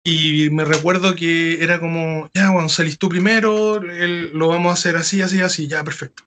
Y 0.05 0.51
me 0.51 0.65
recuerdo 0.65 1.15
que 1.15 1.63
era 1.63 1.79
como, 1.79 2.29
ya, 2.35 2.51
bueno, 2.51 2.69
salís 2.69 2.99
tú 2.99 3.09
primero, 3.09 3.81
lo 3.81 4.49
vamos 4.49 4.71
a 4.71 4.75
hacer 4.75 4.97
así, 4.97 5.23
así, 5.23 5.41
así, 5.41 5.69
ya, 5.69 5.85
perfecto. 5.85 6.25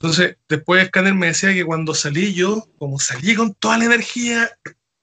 Entonces, 0.00 0.38
después 0.48 0.86
Scanner 0.88 1.14
me 1.14 1.26
decía 1.26 1.52
que 1.52 1.64
cuando 1.64 1.94
salí 1.94 2.32
yo, 2.32 2.66
como 2.78 2.98
salí 2.98 3.34
con 3.34 3.52
toda 3.52 3.76
la 3.76 3.84
energía, 3.84 4.50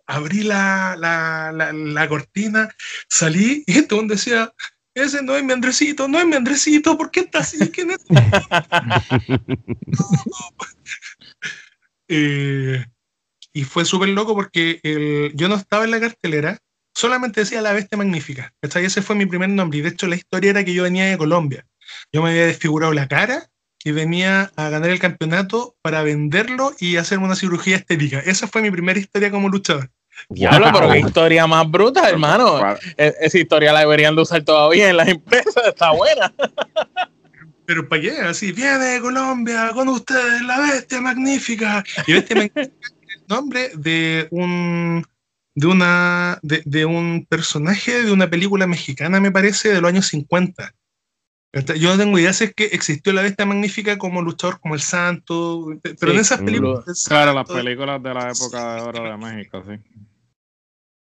abrí 0.07 0.41
la, 0.41 0.95
la, 0.97 1.71
la, 1.71 2.09
cortina, 2.09 2.73
salí 3.07 3.63
y 3.67 3.83
todo 3.83 3.99
mundo 3.99 4.15
decía, 4.15 4.51
ese 4.95 5.21
no 5.21 5.35
es 5.35 5.43
mi 5.43 5.53
Andresito, 5.53 6.07
no 6.07 6.17
es 6.17 6.25
mi 6.25 6.35
Andresito, 6.35 6.97
¿por 6.97 7.11
qué 7.11 7.19
está 7.19 7.39
así? 7.39 7.59
¿Quién 7.69 7.91
es? 7.91 7.99
Eh, 12.09 12.85
y 13.51 13.63
fue 13.65 13.83
súper 13.83 14.07
loco 14.07 14.33
porque 14.33 14.79
el, 14.83 15.33
yo 15.35 15.49
no 15.49 15.55
estaba 15.55 15.83
en 15.83 15.91
la 15.91 15.99
cartelera, 15.99 16.57
solamente 16.97 17.41
decía 17.41 17.61
la 17.61 17.73
bestia 17.73 17.97
magnífica. 17.97 18.53
Ese 18.61 19.01
fue 19.03 19.15
mi 19.15 19.27
primer 19.27 19.49
nombre. 19.49 19.77
Y 19.77 19.81
de 19.81 19.89
hecho, 19.89 20.07
la 20.07 20.15
historia 20.15 20.49
era 20.49 20.63
que 20.63 20.73
yo 20.73 20.83
venía 20.83 21.05
de 21.05 21.17
Colombia. 21.17 21.65
Yo 22.11 22.23
me 22.23 22.31
había 22.31 22.47
desfigurado 22.47 22.91
la 22.91 23.07
cara 23.07 23.49
y 23.83 23.91
venía 23.91 24.51
a 24.55 24.69
ganar 24.69 24.89
el 24.89 24.99
campeonato 24.99 25.75
para 25.83 26.01
venderlo 26.01 26.73
y 26.79 26.97
hacerme 26.97 27.25
una 27.25 27.35
cirugía 27.35 27.75
estética. 27.75 28.19
Esa 28.19 28.47
fue 28.47 28.63
mi 28.63 28.71
primera 28.71 28.99
historia 28.99 29.29
como 29.29 29.47
luchador. 29.47 29.91
Diablo, 30.29 30.71
pero 30.73 30.89
qué 30.89 30.99
historia 30.99 31.45
más 31.45 31.69
bruta, 31.69 32.09
hermano. 32.09 32.59
E-, 32.97 33.13
esa 33.21 33.37
historia 33.37 33.71
la 33.71 33.81
deberían 33.81 34.15
de 34.15 34.23
usar 34.23 34.41
todavía 34.41 34.89
en 34.89 34.97
las 34.97 35.07
empresas, 35.07 35.63
está 35.67 35.91
buena. 35.91 36.33
Pero 37.67 37.87
¿para 37.87 38.01
qué? 38.01 38.11
Así, 38.21 38.51
viene 38.53 38.79
de 38.79 39.01
Colombia 39.01 39.69
con 39.75 39.87
ustedes 39.89 40.41
la 40.41 40.59
bestia 40.61 40.99
magnífica. 40.99 41.83
Y 42.07 42.13
bestia 42.13 42.37
magnífica 42.37 42.61
es 42.89 43.15
el 43.15 43.27
nombre 43.27 43.69
de 43.75 44.27
un 44.31 45.05
de, 45.57 45.65
una, 45.65 46.39
de, 46.43 46.85
un 46.85 47.25
personaje 47.27 48.03
de 48.03 48.11
una 48.11 48.29
película 48.29 48.67
mexicana, 48.67 49.19
me 49.19 49.31
parece, 49.31 49.69
de 49.69 49.81
los 49.81 49.89
años 49.89 50.05
50. 50.05 50.71
Yo 51.79 51.89
no 51.89 51.97
tengo 51.97 52.19
idea 52.19 52.31
si 52.31 52.43
es 52.43 52.53
que 52.53 52.65
existió 52.65 53.11
la 53.11 53.23
bestia 53.23 53.47
magnífica 53.47 53.97
como 53.97 54.21
luchador, 54.21 54.59
como 54.59 54.75
el 54.75 54.81
santo, 54.81 55.65
pero 55.99 56.11
en 56.11 56.19
esas 56.19 56.41
películas... 56.41 57.05
Claro, 57.07 57.33
las 57.33 57.47
películas 57.47 58.03
de 58.03 58.13
la 58.13 58.29
época 58.29 58.75
de 58.75 58.81
oro 58.81 59.03
de 59.09 59.17
México, 59.17 59.63
sí. 59.67 59.79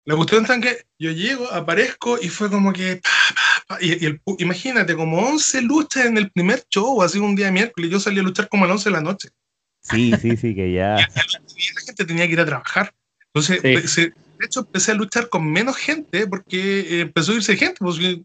La 0.05 0.15
cuestión 0.15 0.43
es 0.45 0.59
que 0.59 0.85
yo 0.97 1.11
llego, 1.11 1.47
aparezco 1.51 2.17
y 2.19 2.29
fue 2.29 2.49
como 2.49 2.73
que... 2.73 3.01
y, 3.81 4.03
el, 4.03 4.19
imagínate, 4.39 4.95
como 4.95 5.19
11 5.19 5.61
luchas 5.61 6.07
en 6.07 6.17
el 6.17 6.31
primer 6.31 6.63
show, 6.71 7.03
así 7.03 7.19
un 7.19 7.35
día 7.35 7.45
de 7.45 7.51
miércoles, 7.51 7.91
yo 7.91 7.99
salí 7.99 8.19
a 8.19 8.23
luchar 8.23 8.49
como 8.49 8.65
a 8.65 8.67
las 8.67 8.77
11 8.77 8.89
de 8.89 8.93
la 8.93 9.01
noche. 9.01 9.29
Sí, 9.83 10.11
sí, 10.19 10.35
sí, 10.37 10.55
que 10.55 10.73
ya... 10.73 10.95
y 11.55 11.73
la 11.75 11.81
gente 11.85 12.05
tenía 12.05 12.25
que 12.25 12.33
ir 12.33 12.39
a 12.39 12.45
trabajar. 12.47 12.91
Entonces, 13.31 14.11
de 14.39 14.45
hecho, 14.45 14.61
empecé 14.61 14.91
a 14.91 14.95
luchar 14.95 15.27
con 15.27 15.51
menos 15.51 15.75
gente 15.75 16.25
porque 16.25 17.01
empezó 17.01 17.33
a 17.33 17.35
irse 17.35 17.57
gente. 17.57 17.79
Pues, 17.79 17.99
eh, 17.99 18.23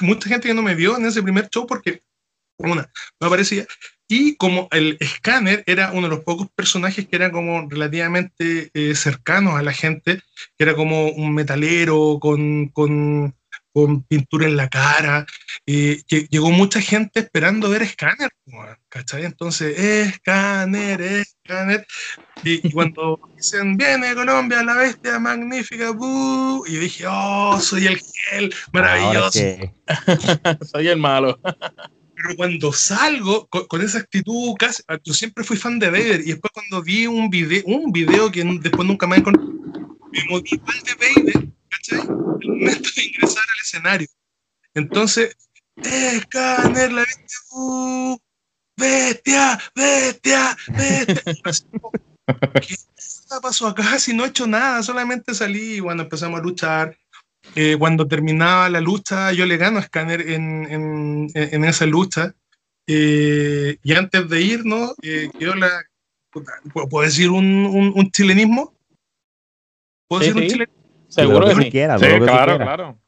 mucha 0.00 0.28
gente 0.28 0.48
que 0.48 0.54
no 0.54 0.62
me 0.62 0.74
vio 0.74 0.96
en 0.96 1.04
ese 1.04 1.22
primer 1.22 1.48
show 1.50 1.66
porque, 1.66 2.00
una, 2.56 2.90
no 3.20 3.26
aparecía. 3.26 3.66
Y 4.08 4.36
como 4.36 4.68
el 4.70 4.96
escáner 5.00 5.62
era 5.66 5.92
uno 5.92 6.08
de 6.08 6.16
los 6.16 6.24
pocos 6.24 6.48
personajes 6.54 7.06
que 7.06 7.16
eran 7.16 7.32
como 7.32 7.68
relativamente 7.68 8.70
eh, 8.72 8.94
cercanos 8.94 9.56
a 9.56 9.62
la 9.62 9.72
gente, 9.72 10.22
que 10.56 10.64
era 10.64 10.74
como 10.74 11.08
un 11.08 11.34
metalero 11.34 12.18
con, 12.18 12.68
con, 12.68 13.34
con 13.74 14.04
pintura 14.04 14.46
en 14.46 14.56
la 14.56 14.68
cara, 14.68 15.26
eh, 15.66 16.00
llegó 16.30 16.52
mucha 16.52 16.80
gente 16.80 17.18
esperando 17.18 17.68
ver 17.68 17.82
escáner, 17.82 18.30
¿cachai? 18.88 19.24
Entonces, 19.24 19.76
escáner, 19.76 21.00
escáner. 21.02 21.84
Y, 22.44 22.70
cuando 22.70 23.18
dicen, 23.36 23.76
viene 23.76 24.14
Colombia, 24.14 24.62
la 24.62 24.76
bestia 24.76 25.18
magnífica, 25.18 25.90
y 26.68 26.76
dije, 26.76 27.04
oh, 27.08 27.58
soy 27.60 27.88
el 27.88 27.98
gel, 27.98 28.54
maravilloso. 28.72 29.40
soy 30.72 30.86
el 30.86 30.98
malo. 31.00 31.40
Pero 32.14 32.36
cuando 32.36 32.72
salgo 32.72 33.48
con, 33.48 33.82
esa 33.82 33.98
actitud, 33.98 34.54
casi, 34.56 34.84
yo 35.02 35.12
siempre 35.12 35.42
fui 35.42 35.56
fan 35.56 35.80
de 35.80 35.90
Vader 35.90 36.20
y 36.20 36.26
después 36.26 36.52
cuando 36.52 36.80
vi 36.80 37.08
un 37.08 37.28
video, 37.28 37.64
un 37.66 37.90
video 37.90 38.30
que 38.30 38.44
después 38.44 38.86
nunca 38.86 39.08
me 39.08 39.16
encontré, 39.16 39.44
me 40.12 40.24
moví 40.30 40.48
de 40.50 41.22
Vader, 41.24 41.53
¿cachai? 41.84 42.00
El 42.00 42.48
momento 42.48 42.88
de 42.96 43.04
ingresar 43.04 43.42
al 43.42 43.60
escenario. 43.60 44.08
Entonces, 44.74 45.36
escáner, 45.76 46.92
la 46.92 47.02
bestia, 47.02 47.38
uh, 47.52 48.18
bestia, 48.76 49.60
bestia, 49.74 50.56
bestia. 50.68 51.22
¿Qué 52.60 52.76
pasó 53.42 53.66
acá 53.66 53.98
si 53.98 54.14
no 54.14 54.24
he 54.24 54.28
hecho 54.28 54.46
nada? 54.46 54.82
Solamente 54.82 55.34
salí 55.34 55.74
y 55.74 55.80
bueno, 55.80 56.02
empezamos 56.02 56.40
a 56.40 56.42
luchar 56.42 56.96
eh, 57.54 57.76
cuando 57.78 58.08
terminaba 58.08 58.70
la 58.70 58.80
lucha, 58.80 59.32
yo 59.32 59.44
le 59.44 59.56
gano 59.56 59.78
a 59.78 59.82
Scanner 59.82 60.30
en, 60.30 60.66
en, 60.70 61.30
en 61.34 61.64
esa 61.64 61.86
lucha. 61.86 62.34
Eh, 62.86 63.78
y 63.82 63.92
antes 63.94 64.28
de 64.28 64.42
irnos, 64.42 64.94
eh, 65.02 65.30
quedó 65.38 65.54
la. 65.54 65.84
¿Puedo 66.72 67.04
decir 67.04 67.30
un, 67.30 67.44
un, 67.66 67.92
un 67.94 68.10
chilenismo? 68.10 68.74
¿Puedo 70.08 70.20
decir 70.20 70.36
un 70.36 70.48
chilenismo? 70.48 70.83
Seguro 71.14 71.48
que 71.48 71.64
sí. 71.64 71.70
claro, 71.70 72.58
claro. 72.58 72.98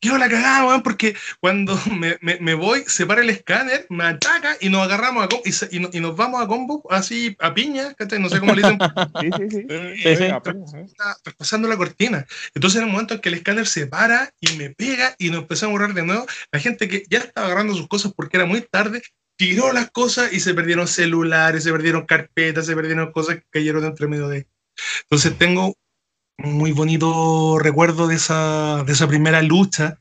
Yo 0.00 0.18
la 0.18 0.28
cagaba, 0.28 0.68
weón, 0.68 0.82
porque 0.82 1.16
cuando 1.40 1.78
me, 1.98 2.18
me, 2.20 2.38
me, 2.40 2.54
voy, 2.54 2.84
se 2.86 3.06
para 3.06 3.22
el 3.22 3.30
escáner, 3.30 3.86
me 3.88 4.04
ataca 4.04 4.56
y 4.60 4.68
nos 4.68 4.82
agarramos 4.82 5.24
a 5.24 5.28
y, 5.44 5.76
y, 5.76 5.88
y, 5.96 6.00
nos 6.00 6.16
vamos 6.16 6.42
a 6.42 6.46
combo 6.46 6.82
así 6.90 7.36
a 7.40 7.54
piña, 7.54 7.94
¿cachai? 7.94 8.20
No 8.20 8.28
sé 8.28 8.40
cómo 8.40 8.54
le 8.54 8.62
dicen. 8.62 8.78
sí, 9.20 9.30
sí, 9.36 9.50
sí. 9.50 9.66
sí, 10.02 10.16
sí. 10.16 10.94
Traspasando 11.22 11.68
la 11.68 11.76
cortina. 11.76 12.26
Entonces, 12.54 12.80
en 12.80 12.86
el 12.86 12.92
momento 12.92 13.14
en 13.14 13.20
que 13.20 13.28
el 13.28 13.36
escáner 13.36 13.66
se 13.66 13.86
para 13.86 14.32
y 14.40 14.56
me 14.56 14.70
pega 14.70 15.14
y 15.18 15.30
nos 15.30 15.40
empezamos 15.42 15.70
a 15.70 15.78
borrar 15.78 15.94
de 15.94 16.04
nuevo, 16.04 16.26
la 16.52 16.60
gente 16.60 16.88
que 16.88 17.04
ya 17.10 17.18
estaba 17.18 17.46
agarrando 17.46 17.74
sus 17.74 17.88
cosas 17.88 18.12
porque 18.14 18.36
era 18.36 18.46
muy 18.46 18.62
tarde, 18.62 19.02
tiró 19.36 19.72
las 19.72 19.90
cosas 19.90 20.32
y 20.32 20.40
se 20.40 20.54
perdieron 20.54 20.88
celulares, 20.88 21.64
se 21.64 21.72
perdieron 21.72 22.06
carpetas, 22.06 22.66
se 22.66 22.74
perdieron 22.74 23.12
cosas 23.12 23.36
que 23.36 23.44
cayeron 23.50 23.84
entre 23.84 24.06
medio 24.06 24.28
de. 24.28 24.46
Entonces, 25.02 25.36
tengo 25.38 25.74
muy 26.38 26.72
bonito 26.72 27.58
recuerdo 27.58 28.06
de 28.06 28.16
esa, 28.16 28.84
de 28.84 28.92
esa 28.92 29.08
primera 29.08 29.42
lucha 29.42 30.00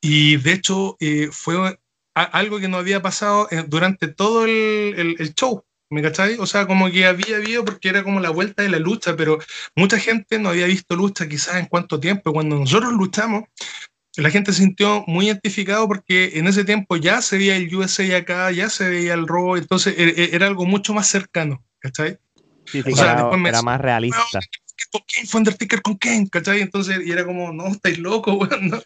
y 0.00 0.36
de 0.36 0.52
hecho 0.52 0.96
eh, 1.00 1.28
fue 1.30 1.78
algo 2.14 2.58
que 2.58 2.68
no 2.68 2.78
había 2.78 3.02
pasado 3.02 3.48
eh, 3.50 3.64
durante 3.66 4.08
todo 4.08 4.44
el, 4.44 5.16
el, 5.18 5.34
show. 5.34 5.64
¿Me 5.88 6.02
cacháis? 6.02 6.38
O 6.40 6.46
sea, 6.46 6.66
como 6.66 6.90
que 6.90 7.06
había 7.06 7.36
habido 7.36 7.64
porque 7.64 7.88
era 7.88 8.02
como 8.02 8.18
la 8.18 8.30
vuelta 8.30 8.62
de 8.62 8.70
la 8.70 8.78
lucha, 8.78 9.14
pero 9.16 9.38
mucha 9.76 9.98
gente 9.98 10.38
no 10.38 10.48
había 10.48 10.66
visto 10.66 10.96
lucha 10.96 11.28
quizás 11.28 11.56
en 11.56 11.66
cuánto 11.66 12.00
tiempo. 12.00 12.32
Cuando 12.32 12.58
nosotros 12.58 12.92
luchamos, 12.92 13.44
la 14.16 14.30
gente 14.30 14.52
se 14.52 14.62
sintió 14.62 15.04
muy 15.06 15.26
identificado 15.26 15.86
porque 15.86 16.32
en 16.34 16.48
ese 16.48 16.64
tiempo 16.64 16.96
ya 16.96 17.22
se 17.22 17.38
veía 17.38 17.56
el 17.56 17.72
USA 17.74 18.16
acá, 18.16 18.50
ya 18.50 18.68
se 18.68 18.88
veía 18.88 19.14
el 19.14 19.28
robo, 19.28 19.56
entonces 19.56 19.94
e, 19.96 20.08
e, 20.08 20.34
era, 20.34 20.46
algo 20.46 20.64
mucho 20.66 20.92
más 20.92 21.06
cercano, 21.06 21.62
¿cachai? 21.78 22.18
Sí, 22.64 22.80
o 22.80 22.96
sea, 22.96 23.12
era, 23.12 23.62
más 23.62 23.80
realista 23.80 24.40
esto 24.78 25.04
Kane 25.12 25.26
fue 25.26 25.38
Undertaker 25.38 25.82
con 25.82 25.96
Kane, 25.96 26.28
¿cachai? 26.30 26.60
Entonces, 26.60 27.00
y 27.04 27.10
era 27.10 27.24
como, 27.24 27.52
no, 27.52 27.68
estáis 27.68 27.98
locos, 27.98 28.36
weón, 28.40 28.68
no. 28.68 28.82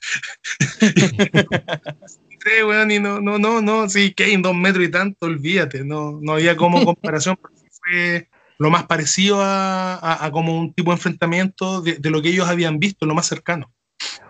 weón, 2.67 2.91
y 2.91 2.99
no, 2.99 3.21
no, 3.21 3.39
no, 3.39 3.61
no, 3.61 3.89
sí, 3.89 4.15
Kane, 4.15 4.39
dos 4.39 4.55
metros 4.55 4.85
y 4.85 4.91
tanto, 4.91 5.27
olvídate, 5.27 5.85
no, 5.85 6.19
no 6.23 6.33
había 6.35 6.57
como 6.57 6.85
comparación, 6.85 7.37
porque 7.41 7.69
fue 7.71 8.29
lo 8.59 8.71
más 8.71 8.85
parecido 8.85 9.41
a, 9.41 10.25
a, 10.25 10.31
como 10.31 10.59
un 10.59 10.75
tipo 10.75 10.91
de 10.91 10.97
enfrentamiento 10.97 11.81
de, 11.81 11.95
de, 11.95 12.11
lo 12.11 12.21
que 12.21 12.29
ellos 12.29 12.49
habían 12.49 12.79
visto, 12.79 13.07
lo 13.07 13.15
más 13.15 13.27
cercano. 13.27 13.73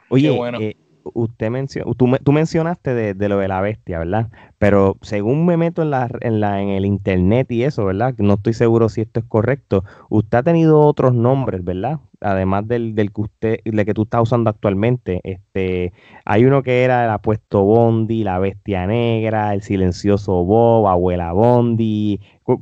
Oye, 0.09 0.31
bueno. 0.31 0.61
eh, 0.61 0.77
usted 1.15 1.51
mencionó, 1.51 1.95
tú, 1.95 2.11
tú 2.23 2.33
mencionaste 2.33 2.95
de, 2.95 3.15
de, 3.15 3.29
lo 3.29 3.39
de 3.39 3.49
la 3.49 3.61
bestia, 3.61 3.99
¿verdad? 3.99 4.29
Pero 4.59 4.97
según 5.03 5.47
me 5.47 5.57
meto 5.57 5.83
en, 5.83 5.91
la, 5.91 6.11
en, 6.21 6.41
la, 6.41 6.61
en 6.61 6.69
el 6.69 6.85
internet 6.85 7.51
y 7.51 7.65
eso, 7.65 7.85
¿verdad? 7.85 8.15
No 8.19 8.35
estoy 8.35 8.53
seguro 8.53 8.89
si 8.89 9.01
esto 9.01 9.21
es 9.21 9.27
correcto. 9.27 9.85
Usted 10.09 10.39
ha 10.39 10.43
tenido 10.43 10.81
otros 10.81 11.15
nombres, 11.15 11.65
¿verdad? 11.65 12.01
Además 12.21 12.69
del, 12.69 12.95
del 12.95 13.13
que 13.13 13.21
usted, 13.23 13.59
del 13.65 13.85
que 13.87 13.95
tú 13.95 14.03
estás 14.03 14.23
usando 14.23 14.51
actualmente. 14.51 15.21
Este, 15.25 15.93
hay 16.25 16.45
uno 16.45 16.63
que 16.63 16.85
era 16.85 17.05
el 17.05 17.11
apuesto 17.11 17.63
Bondi, 17.63 18.23
la 18.23 18.39
bestia 18.39 18.87
negra, 18.87 19.55
el 19.55 19.63
silencioso 19.63 20.45
Bob, 20.45 20.87
abuela 20.89 21.33
Bondi. 21.33 22.21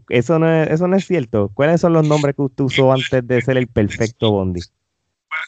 Eso 0.08 0.38
no 0.38 0.52
es, 0.52 0.70
eso 0.70 0.86
no 0.86 0.96
es 0.96 1.06
cierto. 1.06 1.50
¿Cuáles 1.54 1.80
son 1.80 1.94
los 1.94 2.06
nombres 2.06 2.36
que 2.36 2.42
usted 2.42 2.64
usó 2.64 2.92
antes 2.92 3.26
de 3.26 3.40
ser 3.40 3.56
el 3.56 3.66
perfecto 3.66 4.30
Bondi? 4.30 4.60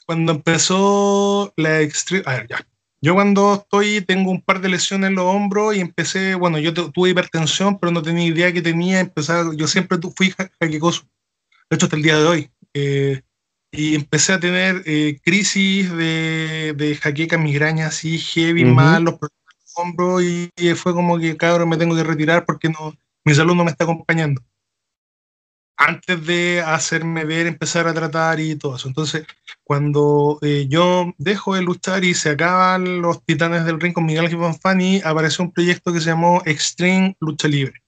Cuando 0.07 0.33
empezó 0.33 1.53
la 1.57 1.81
Extreme. 1.81 2.25
A 2.27 2.35
ver, 2.35 2.49
ya 2.49 2.57
yo 3.03 3.15
cuando 3.15 3.55
estoy, 3.55 4.03
tengo 4.03 4.31
un 4.31 4.43
par 4.43 4.61
de 4.61 4.69
lesiones 4.69 5.09
en 5.09 5.17
los 5.17 5.25
hombros 5.25 5.75
y 5.75 5.81
empecé, 5.81 6.35
bueno, 6.35 6.59
yo 6.59 6.75
tuve 6.75 7.11
hipertensión, 7.11 7.79
pero 7.79 7.93
no 7.93 8.03
tenía 8.03 8.27
idea 8.27 8.53
que 8.53 8.63
tenía, 8.63 9.01
empezar, 9.01 9.55
yo 9.57 9.67
siempre 9.67 9.99
fui 10.15 10.35
jaquecoso, 10.61 11.09
de 11.71 11.77
hecho 11.77 11.87
hasta 11.87 11.97
el 11.97 12.03
día 12.03 12.19
de 12.19 12.25
hoy. 12.27 12.51
Eh, 12.75 13.23
y 13.73 13.95
empecé 13.95 14.33
a 14.33 14.41
tener 14.41 14.83
eh, 14.85 15.19
crisis 15.23 15.91
de, 15.93 16.75
de 16.77 16.97
jaqueca, 16.97 17.39
migraña 17.39 17.87
así, 17.87 18.19
heavy, 18.19 18.65
mal, 18.65 19.05
los 19.05 19.19
hombros, 19.77 20.23
y, 20.23 20.51
y, 20.57 20.75
fue 20.75 20.93
como 20.93 21.19
que, 21.19 21.37
cabrón, 21.37 21.69
me 21.69 21.77
tengo 21.77 21.95
que 21.95 22.03
retirar 22.05 22.45
porque 22.45 22.69
no, 22.69 22.95
mi 23.25 23.35
salud 23.35 23.55
no 23.55 23.65
me 23.65 23.71
está 23.71 23.85
acompañando 23.85 24.43
antes 25.81 26.27
de 26.27 26.61
hacerme 26.61 27.25
ver, 27.25 27.47
empezar 27.47 27.89
a 27.89 27.95
tratar 27.95 28.39
y 28.39 28.55
todo 28.55 28.77
eso. 28.77 28.87
Entonces, 28.87 29.27
cuando 29.65 30.39
eh, 30.43 30.67
yo 30.69 31.15
dejo 31.17 31.55
de 31.55 31.63
luchar 31.63 32.05
y 32.05 32.13
se 32.13 32.29
acaban 32.29 33.01
los 33.01 33.25
titanes 33.25 33.65
del 33.65 33.81
ring 33.81 33.95
con 33.95 34.05
Miguel 34.05 34.29
Fanny, 34.61 35.01
apareció 35.03 35.43
un 35.43 35.53
proyecto 35.53 35.91
que 35.91 36.01
se 36.01 36.11
llamó 36.11 36.43
Extreme 36.45 37.17
Lucha 37.21 37.49
Libre. 37.49 37.81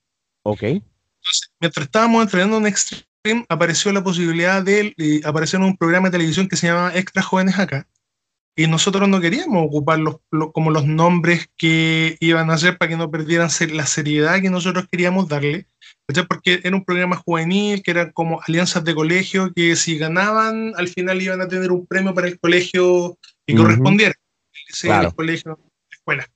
Ok. 0.43 0.63
Entonces, 0.63 1.51
mientras 1.59 1.85
estábamos 1.85 2.23
entrenando 2.23 2.57
en 2.57 2.65
Extreme, 2.65 3.45
apareció 3.47 3.93
la 3.93 4.03
posibilidad 4.03 4.63
de 4.63 4.95
eh, 4.97 5.21
aparecer 5.23 5.59
en 5.59 5.67
un 5.67 5.77
programa 5.77 6.07
de 6.07 6.13
televisión 6.13 6.47
que 6.47 6.55
se 6.55 6.67
llama 6.67 6.91
Extra 6.95 7.21
Jóvenes 7.21 7.59
Acá. 7.59 7.87
Y 8.55 8.65
nosotros 8.65 9.07
no 9.07 9.21
queríamos 9.21 9.67
ocupar 9.67 9.99
los, 9.99 10.17
como 10.51 10.71
los 10.71 10.85
nombres 10.85 11.47
que 11.57 12.17
iban 12.19 12.49
a 12.49 12.55
hacer 12.55 12.79
para 12.79 12.89
que 12.89 12.97
no 12.97 13.11
perdieran 13.11 13.49
la 13.71 13.85
seriedad 13.85 14.41
que 14.41 14.49
nosotros 14.49 14.87
queríamos 14.91 15.27
darle 15.27 15.67
porque 16.27 16.59
era 16.63 16.75
un 16.75 16.83
programa 16.83 17.15
juvenil, 17.15 17.81
que 17.81 17.91
eran 17.91 18.11
como 18.11 18.41
alianzas 18.45 18.83
de 18.83 18.93
colegio, 18.93 19.53
que 19.53 19.75
si 19.75 19.97
ganaban, 19.97 20.73
al 20.75 20.87
final 20.87 21.21
iban 21.21 21.41
a 21.41 21.47
tener 21.47 21.71
un 21.71 21.87
premio 21.87 22.13
para 22.13 22.27
el 22.27 22.39
colegio 22.39 23.17
y 23.45 23.55
correspondiera, 23.55 24.13
el 24.83 25.13
colegio, 25.13 25.59
la 25.59 25.95
escuela. 25.95 26.27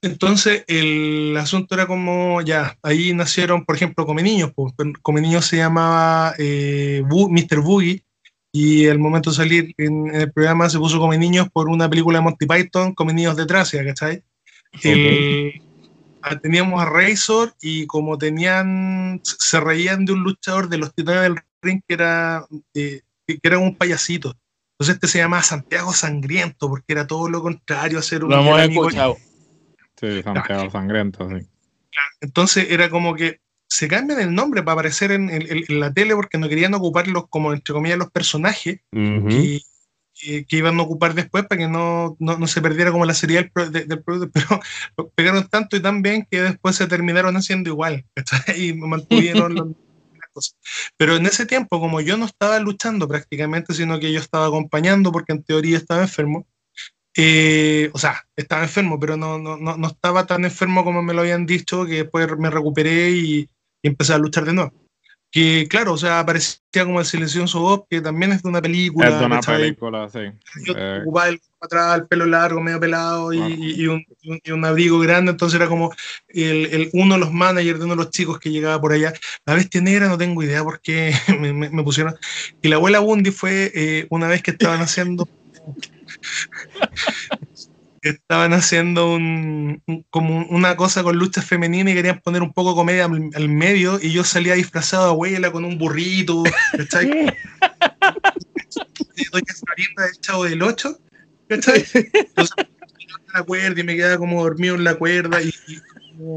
Entonces, 0.00 0.64
el 0.68 1.36
asunto 1.36 1.74
era 1.74 1.86
como, 1.86 2.40
ya, 2.42 2.76
ahí 2.82 3.12
nacieron, 3.14 3.64
por 3.64 3.74
ejemplo, 3.74 4.06
Come 4.06 4.22
Niños. 4.22 4.52
Pues, 4.54 4.72
Come 5.02 5.20
Niños 5.20 5.46
se 5.46 5.56
llamaba 5.56 6.34
eh, 6.38 7.02
Mr. 7.04 7.60
Boogie, 7.60 8.04
y 8.52 8.86
el 8.86 8.98
momento 8.98 9.30
de 9.30 9.36
salir 9.36 9.74
en, 9.76 10.14
el 10.14 10.32
programa 10.32 10.70
se 10.70 10.78
puso 10.78 10.98
Come 10.98 11.18
Niños 11.18 11.48
por 11.52 11.68
una 11.68 11.88
película 11.88 12.18
de 12.18 12.24
Monty 12.24 12.46
Python, 12.46 12.94
Come 12.94 13.12
Niños 13.12 13.36
de 13.36 13.46
Tracia, 13.46 13.84
¿cachai? 13.84 14.22
El, 14.82 15.62
teníamos 16.42 16.80
a 16.80 16.86
Razor 16.86 17.54
y 17.60 17.86
como 17.86 18.18
tenían, 18.18 19.20
se 19.22 19.60
reían 19.60 20.04
de 20.04 20.12
un 20.12 20.22
luchador 20.22 20.68
de 20.68 20.78
los 20.78 20.94
titanes 20.94 21.22
del 21.22 21.36
ring 21.62 21.80
que 21.86 21.94
era, 21.94 22.46
eh, 22.74 23.02
que 23.26 23.40
era 23.42 23.58
un 23.58 23.76
payasito. 23.76 24.34
Entonces 24.72 24.94
este 24.94 25.08
se 25.08 25.18
llamaba 25.18 25.42
Santiago 25.42 25.92
Sangriento 25.92 26.68
porque 26.68 26.92
era 26.92 27.06
todo 27.06 27.28
lo 27.28 27.42
contrario 27.42 27.98
a 27.98 28.02
ser 28.02 28.24
un... 28.24 28.30
Lo 28.30 28.40
hemos 28.40 28.60
escuchado. 28.60 29.16
Sí, 30.00 30.22
Santiago 30.22 30.70
Sangriento, 30.70 31.28
sí. 31.28 31.46
Entonces 32.20 32.66
era 32.70 32.88
como 32.88 33.14
que 33.14 33.40
se 33.68 33.88
cambian 33.88 34.20
el 34.20 34.34
nombre 34.34 34.62
para 34.62 34.74
aparecer 34.74 35.12
en, 35.12 35.30
la 35.68 35.92
tele 35.92 36.14
porque 36.14 36.38
no 36.38 36.48
querían 36.48 36.74
ocuparlos 36.74 37.24
como, 37.28 37.52
entre 37.52 37.74
comillas, 37.74 37.98
los 37.98 38.10
personajes 38.10 38.80
que, 40.18 40.56
iban 40.56 40.78
a 40.78 40.82
ocupar 40.82 41.14
después 41.14 41.46
para 41.46 41.60
que 41.60 41.68
no, 41.68 42.16
se 42.46 42.60
perdiera 42.60 42.92
como 42.92 43.04
la 43.04 43.14
serie 43.14 43.50
del, 43.70 44.02
producto, 44.02 44.30
pero 44.96 45.10
pegaron 45.14 45.46
tanto 45.48 45.76
y 45.76 45.80
tan 45.80 46.02
bien 46.02 46.26
que 46.30 46.42
después 46.42 46.76
se 46.76 46.86
terminaron 46.86 47.36
haciendo 47.36 47.70
igual, 47.70 48.04
y 48.56 48.72
mantuvieron 48.74 49.54
las 50.14 50.28
cosas. 50.32 50.56
Pero 50.96 51.16
en 51.16 51.26
ese 51.26 51.46
tiempo, 51.46 51.80
como 51.80 52.00
yo 52.00 52.16
no 52.16 52.26
estaba 52.26 52.58
luchando 52.58 53.06
prácticamente, 53.08 53.74
sino 53.74 53.98
que 53.98 54.12
yo 54.12 54.20
estaba 54.20 54.46
acompañando 54.46 55.12
porque 55.12 55.32
en 55.32 55.42
teoría 55.42 55.76
estaba 55.76 56.02
enfermo, 56.02 56.46
eh, 57.20 57.90
o 57.94 57.98
sea, 57.98 58.24
estaba 58.36 58.62
enfermo, 58.62 59.00
pero 59.00 59.16
no, 59.16 59.38
no, 59.38 59.56
no, 59.56 59.86
estaba 59.88 60.24
tan 60.24 60.44
enfermo 60.44 60.84
como 60.84 61.02
me 61.02 61.14
lo 61.14 61.22
habían 61.22 61.46
dicho, 61.46 61.84
que 61.84 62.04
después 62.04 62.28
me 62.38 62.48
recuperé 62.48 63.10
y, 63.10 63.50
empecé 63.82 64.12
a 64.12 64.18
luchar 64.18 64.44
de 64.44 64.52
nuevo. 64.52 64.72
Que 65.30 65.66
claro, 65.68 65.92
o 65.92 65.98
sea, 65.98 66.24
parecía 66.24 66.84
como 66.84 67.00
el 67.00 67.06
silencioso 67.06 67.60
Bob, 67.60 67.86
que 67.90 68.00
también 68.00 68.32
es 68.32 68.42
de 68.42 68.48
una 68.48 68.62
película. 68.62 69.08
Es 69.08 69.18
de 69.18 69.26
una 69.26 69.40
película, 69.40 70.08
sí. 70.08 70.20
Yo 70.64 70.72
eh. 70.74 71.00
ocupaba 71.02 71.28
el, 71.28 71.40
atrás, 71.60 71.98
el 71.98 72.06
pelo 72.06 72.24
largo, 72.24 72.62
medio 72.62 72.80
pelado 72.80 73.34
y, 73.34 73.38
y, 73.38 73.86
un, 73.86 74.06
y, 74.22 74.50
un, 74.50 74.64
abrigo 74.64 74.98
grande, 75.00 75.32
entonces 75.32 75.60
era 75.60 75.68
como 75.68 75.92
el, 76.28 76.66
el, 76.66 76.90
uno 76.94 77.14
de 77.14 77.20
los 77.20 77.32
managers 77.32 77.78
de 77.78 77.84
uno 77.84 77.94
de 77.94 78.04
los 78.04 78.10
chicos 78.10 78.38
que 78.38 78.50
llegaba 78.50 78.80
por 78.80 78.92
allá. 78.92 79.12
La 79.44 79.54
bestia 79.54 79.82
negra 79.82 80.08
no 80.08 80.16
tengo 80.16 80.42
idea 80.42 80.64
por 80.64 80.80
qué 80.80 81.12
me, 81.38 81.52
me, 81.52 81.82
pusieron. 81.82 82.16
Y 82.62 82.68
la 82.68 82.76
abuela 82.76 83.00
Bundy 83.00 83.30
fue 83.30 83.70
eh, 83.74 84.06
una 84.08 84.28
vez 84.28 84.42
que 84.42 84.52
estaban 84.52 84.80
haciendo 84.80 85.28
estaban 88.02 88.52
haciendo 88.52 89.12
un, 89.12 89.82
como 90.10 90.46
una 90.48 90.76
cosa 90.76 91.02
con 91.02 91.16
lucha 91.16 91.42
femenina 91.42 91.90
y 91.90 91.94
querían 91.94 92.20
poner 92.20 92.42
un 92.42 92.52
poco 92.52 92.74
comedia 92.74 93.04
al, 93.04 93.48
medio 93.48 93.98
y 94.00 94.12
yo 94.12 94.24
salía 94.24 94.54
disfrazado 94.54 95.04
de 95.04 95.10
abuela 95.10 95.50
con 95.50 95.64
un 95.64 95.78
burrito, 95.78 96.42
¿cachai? 96.76 97.08
Doña 99.32 99.54
Florinda 99.54 100.04
del 100.04 100.20
Chavo 100.20 100.44
del 100.44 100.62
8, 100.62 100.98
¿cachai? 101.48 101.84
Entonces, 101.92 102.66
la 103.34 103.42
cuerda 103.42 103.80
y 103.80 103.84
me 103.84 103.96
quedaba 103.96 104.18
como 104.18 104.42
dormido 104.42 104.74
en 104.76 104.84
la 104.84 104.94
cuerda 104.94 105.42
y, 105.42 105.52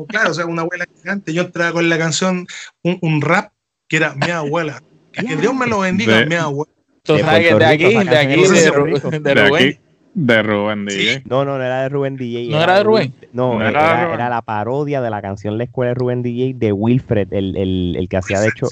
claro, 0.08 0.32
o 0.32 0.34
sea, 0.34 0.46
una 0.46 0.64
abuela 0.64 0.86
gigante, 0.98 1.34
yo 1.34 1.44
entraba 1.44 1.74
con 1.74 1.90
la 1.90 1.98
canción, 1.98 2.48
un, 2.84 3.22
rap 3.22 3.54
que 3.88 3.98
era 3.98 4.16
mi 4.16 4.32
abuela, 4.32 4.82
que 5.12 5.36
Dios 5.36 5.54
me 5.54 5.68
lo 5.68 5.80
bendiga, 5.80 6.26
mi 6.26 6.36
abuela. 6.36 6.72
De, 7.04 7.24
aquí, 7.24 7.46
de 7.56 8.18
aquí, 8.18 8.44
de, 8.44 8.70
Rubén. 8.70 9.80
De 10.14 10.44
Rubén 10.44 10.86
DJ. 10.86 11.24
No, 11.26 11.46
no, 11.46 11.58
no 11.58 11.64
era 11.64 11.84
de 11.84 11.90
Rubén 11.90 12.18
DJ. 12.18 12.50
¿No 12.50 12.62
era, 12.62 12.78
de 12.78 12.84
Rubén? 12.84 13.14
No, 13.32 13.66
era, 13.66 14.14
era, 14.14 14.30
la 14.30 14.42
parodia 14.42 15.02
de 15.02 15.10
la 15.10 15.22
canción 15.22 15.58
La 15.58 15.64
Escuela 15.64 15.90
de 15.90 15.96
Rubén 15.96 16.22
DJ 16.22 16.54
de 16.56 16.74
Wilfred, 16.74 17.32
el, 17.32 17.56
el, 17.56 17.96
el 17.98 18.10
que 18.10 18.18
hacía 18.18 18.42
de 18.42 18.50
hecho. 18.50 18.68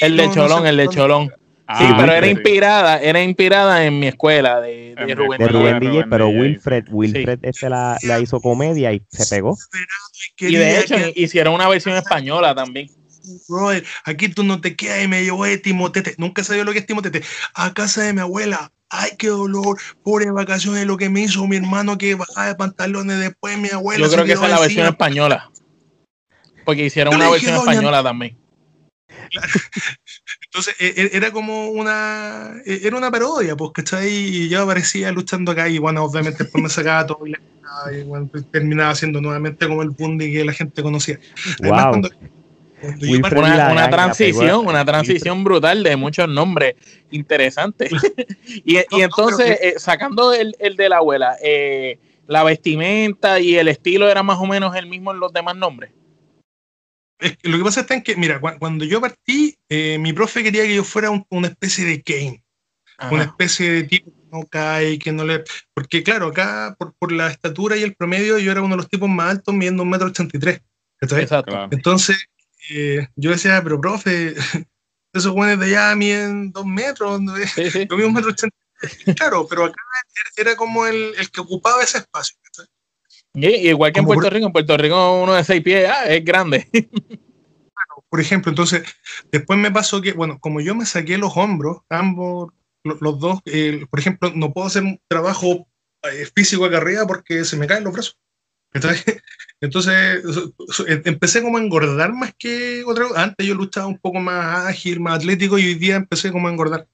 El 0.00 0.16
de 0.16 0.30
Cholón, 0.30 0.66
el 0.66 0.76
de 0.76 0.88
Cholón. 0.88 1.26
sí, 1.28 1.32
ah, 1.66 1.96
pero 1.98 2.12
era 2.12 2.26
inspirada, 2.28 2.98
era 3.00 3.22
inspirada 3.22 3.84
en 3.84 3.98
mi 3.98 4.06
escuela 4.06 4.60
de, 4.60 4.94
de 4.94 5.14
Rubén, 5.14 5.38
de 5.38 5.48
Rubén 5.48 5.80
DJ, 5.80 6.04
pero 6.08 6.28
Wilfred, 6.28 6.84
Wilfred 6.90 7.40
este 7.42 7.68
la, 7.68 7.96
la, 8.02 8.20
hizo 8.20 8.40
comedia 8.40 8.92
y 8.92 9.02
se 9.08 9.26
pegó. 9.26 9.56
Y 10.38 10.54
de 10.54 10.80
hecho 10.80 10.94
hicieron 11.16 11.54
una 11.54 11.68
versión 11.68 11.96
española 11.96 12.54
también 12.54 12.88
brother, 13.48 13.84
aquí 14.04 14.28
tú 14.28 14.42
no 14.42 14.60
te 14.60 14.76
quedas 14.76 15.04
y 15.04 15.08
me 15.08 15.22
llevo 15.22 15.44
de 15.44 15.58
Timotete. 15.58 16.14
Nunca 16.18 16.44
sabía 16.44 16.64
lo 16.64 16.72
que 16.72 16.78
es 16.78 16.86
Timotete. 16.86 17.22
A 17.54 17.72
casa 17.74 18.02
de 18.02 18.12
mi 18.12 18.20
abuela. 18.20 18.72
Ay, 18.90 19.12
qué 19.16 19.28
dolor. 19.28 19.78
Pobre 20.02 20.30
vacaciones, 20.30 20.84
lo 20.86 20.96
que 20.96 21.08
me 21.08 21.22
hizo 21.22 21.46
mi 21.46 21.56
hermano 21.56 21.96
que 21.96 22.16
bajaba 22.16 22.48
de 22.48 22.54
pantalones 22.56 23.18
después 23.20 23.56
mi 23.56 23.68
abuela. 23.68 24.04
Yo 24.04 24.12
creo 24.12 24.24
que 24.24 24.32
esa 24.32 24.44
es 24.44 24.50
la 24.50 24.60
versión 24.60 24.86
española. 24.86 25.50
Porque 26.64 26.84
hicieron 26.84 27.14
una 27.14 27.30
versión 27.30 27.54
española 27.54 28.02
también. 28.02 28.36
Entonces 30.46 30.74
e, 30.80 30.86
e, 30.96 31.10
era 31.16 31.30
como 31.30 31.68
una 31.68 32.54
e, 32.66 32.80
era 32.82 32.96
una 32.96 33.10
parodia, 33.10 33.56
pues, 33.56 33.70
¿cachai? 33.72 34.08
Y 34.08 34.48
yo 34.48 34.62
aparecía 34.62 35.12
luchando 35.12 35.52
acá 35.52 35.68
y 35.68 35.78
bueno, 35.78 36.02
obviamente 36.02 36.42
después 36.42 36.62
me 36.62 36.68
sacaba 36.68 37.06
todo 37.06 37.24
y, 37.26 37.34
terminaba 38.50 38.94
siendo 38.96 39.20
nuevamente 39.20 39.68
como 39.68 39.82
el 39.82 39.90
Bundy 39.90 40.32
que 40.32 40.44
la 40.44 40.52
gente 40.52 40.82
conocía. 40.82 41.20
wow 41.62 42.02
una, 42.82 43.90
transición, 43.90 44.66
una 44.66 44.84
transición 44.84 45.44
brutal 45.44 45.82
de 45.82 45.96
muchos 45.96 46.28
nombres 46.28 46.74
interesantes. 47.10 47.90
y, 48.46 48.78
entonces, 49.00 49.58
eh, 49.60 49.74
sacando 49.76 50.32
el, 50.32 50.54
de 50.76 50.88
la 50.88 50.98
abuela, 50.98 51.36
eh, 51.42 51.98
la 52.26 52.44
vestimenta 52.44 53.40
y 53.40 53.56
el 53.56 53.68
estilo 53.68 54.08
era 54.08 54.22
más 54.22 54.38
o 54.38 54.46
menos 54.46 54.74
el 54.76 54.86
mismo 54.86 55.12
en 55.12 55.20
los 55.20 55.32
demás 55.32 55.56
nombres. 55.56 55.92
lo 57.42 57.58
que 57.58 57.64
pasa 57.64 57.86
es 57.88 58.02
que, 58.02 58.16
mira, 58.16 58.40
cuando 58.40 58.84
yo 58.84 59.00
partí, 59.00 59.56
eh, 59.68 59.98
mi 59.98 60.12
profe 60.12 60.42
quería 60.42 60.64
que 60.64 60.74
yo 60.74 60.84
fuera 60.84 61.10
una 61.28 61.48
especie 61.48 61.84
de 61.84 62.02
Kane, 62.02 62.42
una 63.10 63.24
especie 63.24 63.70
de 63.70 63.82
tipo 63.84 64.10
que 64.10 64.36
no 64.36 64.46
cae, 64.46 64.98
que 64.98 65.12
no 65.12 65.24
le... 65.24 65.42
Porque 65.74 66.02
claro, 66.02 66.28
acá 66.28 66.76
por, 66.78 66.94
por, 66.98 67.12
la 67.12 67.28
estatura 67.28 67.76
y 67.76 67.82
el 67.82 67.94
promedio 67.94 68.38
yo 68.38 68.52
era 68.52 68.60
uno 68.60 68.76
de 68.76 68.82
los 68.82 68.88
tipos 68.88 69.08
más 69.08 69.30
altos, 69.30 69.54
midiendo 69.54 69.82
un 69.82 69.90
metro 69.90 70.08
ochenta 70.08 70.36
y 70.36 70.40
tres. 70.40 70.60
Exacto. 71.00 71.68
Entonces, 71.70 72.28
eh, 72.70 73.08
yo 73.16 73.30
decía, 73.30 73.60
pero 73.62 73.80
profe, 73.80 74.34
esos 75.12 75.32
buenos 75.32 75.58
de 75.58 75.66
allá 75.66 75.94
miden 75.96 76.52
dos 76.52 76.64
metros, 76.64 77.20
sí, 77.54 77.70
sí. 77.70 77.88
un 77.90 78.14
metro 78.14 78.30
ochenta. 78.30 78.56
Claro, 79.16 79.46
pero 79.46 79.66
acá 79.66 79.82
era 80.36 80.56
como 80.56 80.86
el, 80.86 81.12
el 81.18 81.30
que 81.30 81.40
ocupaba 81.40 81.82
ese 81.82 81.98
espacio. 81.98 82.36
igual 83.34 83.92
que 83.92 84.00
en 84.00 84.06
Puerto 84.06 84.30
Rico, 84.30 84.46
en 84.46 84.52
Puerto 84.52 84.76
Rico 84.76 85.22
uno 85.22 85.34
de 85.34 85.44
seis 85.44 85.62
pies 85.62 85.90
ah, 85.90 86.06
es 86.06 86.24
grande. 86.24 86.68
por 88.08 88.20
ejemplo, 88.20 88.50
entonces, 88.50 88.82
después 89.30 89.58
me 89.58 89.70
pasó 89.70 90.00
que, 90.00 90.12
bueno, 90.12 90.38
como 90.40 90.60
yo 90.60 90.74
me 90.74 90.86
saqué 90.86 91.18
los 91.18 91.36
hombros, 91.36 91.78
ambos, 91.90 92.52
los, 92.82 93.20
dos, 93.20 93.40
por 93.90 94.00
ejemplo, 94.00 94.32
no 94.34 94.52
puedo 94.52 94.66
hacer 94.66 94.82
un 94.82 94.98
trabajo 95.08 95.66
eh, 96.02 96.26
físico 96.34 96.64
acá 96.64 96.78
arriba 96.78 97.06
porque 97.06 97.44
se 97.44 97.56
me 97.56 97.66
caen 97.66 97.84
los 97.84 97.92
brazos. 97.92 98.18
Entonces, 99.60 100.24
em, 100.86 101.02
empecé 101.04 101.42
como 101.42 101.58
a 101.58 101.60
engordar 101.60 102.12
más 102.12 102.34
que 102.38 102.82
otra 102.86 103.08
cosa. 103.08 103.22
Antes 103.22 103.46
yo 103.46 103.54
luchaba 103.54 103.86
un 103.86 103.98
poco 103.98 104.20
más 104.20 104.66
ágil, 104.66 105.00
más 105.00 105.16
atlético 105.16 105.58
y 105.58 105.66
hoy 105.66 105.74
día 105.74 105.96
empecé 105.96 106.32
como 106.32 106.48
a 106.48 106.50
engordar. 106.50 106.86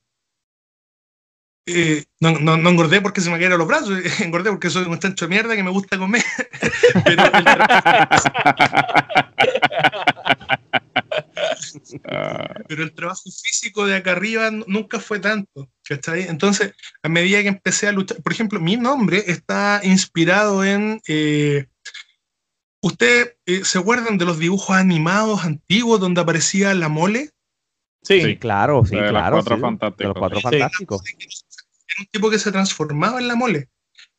Eh, 1.68 2.04
no, 2.20 2.30
no, 2.38 2.56
no, 2.56 2.70
engordé 2.70 3.00
porque 3.00 3.20
se 3.20 3.28
me 3.28 3.36
cayeron 3.36 3.58
los 3.58 3.66
brazos, 3.66 3.98
engordé 4.20 4.50
porque 4.50 4.70
soy 4.70 4.84
un 4.84 5.00
chancho 5.00 5.26
de 5.26 5.30
mierda 5.30 5.56
que 5.56 5.64
me 5.64 5.70
gusta 5.70 5.98
comer. 5.98 6.22
Pero, 12.68 12.82
el 12.82 12.94
trabajo 12.94 13.30
físico 13.30 13.86
de 13.86 13.96
acá 13.96 14.12
arriba 14.12 14.50
nunca 14.50 15.00
fue 15.00 15.18
tanto. 15.18 15.68
Entonces, 15.88 16.74
a 17.02 17.08
medida 17.08 17.42
que 17.42 17.48
empecé 17.48 17.88
a 17.88 17.92
luchar, 17.92 18.22
por 18.22 18.32
ejemplo, 18.32 18.60
mi 18.60 18.76
nombre 18.76 19.24
está 19.26 19.80
inspirado 19.84 20.64
en 20.64 21.00
eh, 21.06 21.66
¿Ustedes 22.86 23.36
eh, 23.46 23.64
se 23.64 23.78
acuerdan 23.78 24.16
de 24.16 24.24
los 24.24 24.38
dibujos 24.38 24.76
animados 24.76 25.44
antiguos 25.44 25.98
donde 25.98 26.20
aparecía 26.20 26.72
la 26.72 26.88
mole? 26.88 27.30
Sí, 28.02 28.36
claro, 28.36 28.84
sí, 28.84 28.94
de 28.94 29.08
claro. 29.08 29.36
Los 29.36 29.44
cuatro 29.44 29.60
fantásticos. 29.60 30.06
los 30.06 30.16
cuatro 30.16 30.40
fantásticos. 30.40 31.02
Era 31.08 32.00
un 32.00 32.06
tipo 32.12 32.30
que 32.30 32.38
se 32.38 32.52
transformaba 32.52 33.18
en 33.18 33.26
la 33.26 33.34
mole. 33.34 33.68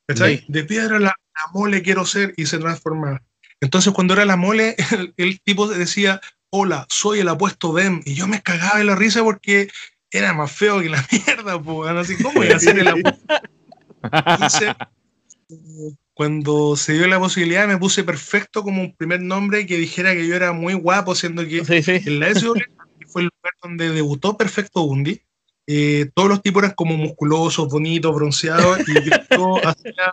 De 0.05 0.63
piedra 0.65 0.99
la, 0.99 1.15
mole 1.53 1.81
quiero 1.81 2.05
ser 2.05 2.33
y 2.35 2.45
se 2.45 2.57
transformaba. 2.57 3.23
Entonces, 3.61 3.93
cuando 3.93 4.15
era 4.15 4.25
la 4.25 4.35
mole, 4.35 4.75
el, 5.15 5.39
tipo 5.39 5.69
decía, 5.69 6.19
hola, 6.49 6.85
soy 6.89 7.19
el 7.19 7.29
apuesto 7.29 7.73
Dem. 7.73 8.01
Y 8.03 8.15
yo 8.15 8.27
me 8.27 8.41
cagaba 8.41 8.79
de 8.79 8.83
la 8.83 8.95
risa 8.95 9.23
porque 9.23 9.69
era 10.11 10.33
más 10.33 10.51
feo 10.51 10.81
que 10.81 10.89
la 10.89 11.05
mierda, 11.11 11.61
pues. 11.61 11.91
Así, 11.91 12.21
¿cómo 12.21 12.43
iba 12.43 12.55
a 12.55 12.59
ser 12.59 12.79
el? 12.79 13.03
Entonces, 14.03 14.73
cuando 16.13 16.75
se 16.75 16.93
dio 16.93 17.07
la 17.07 17.19
posibilidad 17.19 17.67
me 17.67 17.77
puse 17.77 18.03
perfecto 18.03 18.63
como 18.63 18.81
un 18.81 18.95
primer 18.95 19.21
nombre 19.21 19.65
que 19.65 19.77
dijera 19.77 20.13
que 20.13 20.27
yo 20.27 20.35
era 20.35 20.51
muy 20.51 20.73
guapo, 20.73 21.15
siendo 21.15 21.45
que 21.45 21.63
en 21.67 22.19
la 22.19 22.33
SW 22.33 22.53
fue 23.07 23.21
el 23.21 23.29
lugar 23.33 23.53
donde 23.61 23.91
debutó 23.91 24.37
Perfecto 24.37 24.85
Bundy. 24.85 25.21
Eh, 25.67 26.09
todos 26.13 26.29
los 26.29 26.41
tipos 26.41 26.63
eran 26.63 26.75
como 26.75 26.95
musculosos, 26.95 27.69
bonitos, 27.69 28.15
bronceados, 28.15 28.79
y 28.87 28.93
yo 28.93 29.57
hacía 29.67 30.11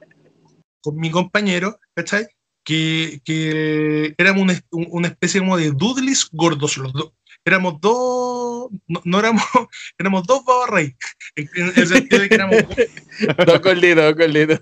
con 0.81 0.97
mi 0.97 1.11
compañero, 1.11 1.79
¿cachai? 1.95 2.27
Que, 2.65 3.21
que 3.25 4.15
éramos 4.19 4.43
una, 4.43 4.61
una, 4.91 5.09
especie 5.09 5.41
como 5.41 5.57
de 5.57 5.71
doodles 5.71 6.29
gordos 6.33 6.77
los 6.77 6.93
dos. 6.93 7.13
Éramos 7.45 7.81
dos, 7.81 8.71
no, 9.05 9.19
éramos, 9.19 9.45
éramos 9.99 10.27
dos 10.27 10.45
babarrey, 10.45 10.97
en, 11.37 11.49
el 11.77 11.87
sentido 11.87 12.23
de 12.23 12.29
que 12.29 12.35
éramos 12.35 12.57
dos 13.47 13.61
gorditos, 13.61 14.05
dos 14.05 14.15
gorditos 14.15 14.61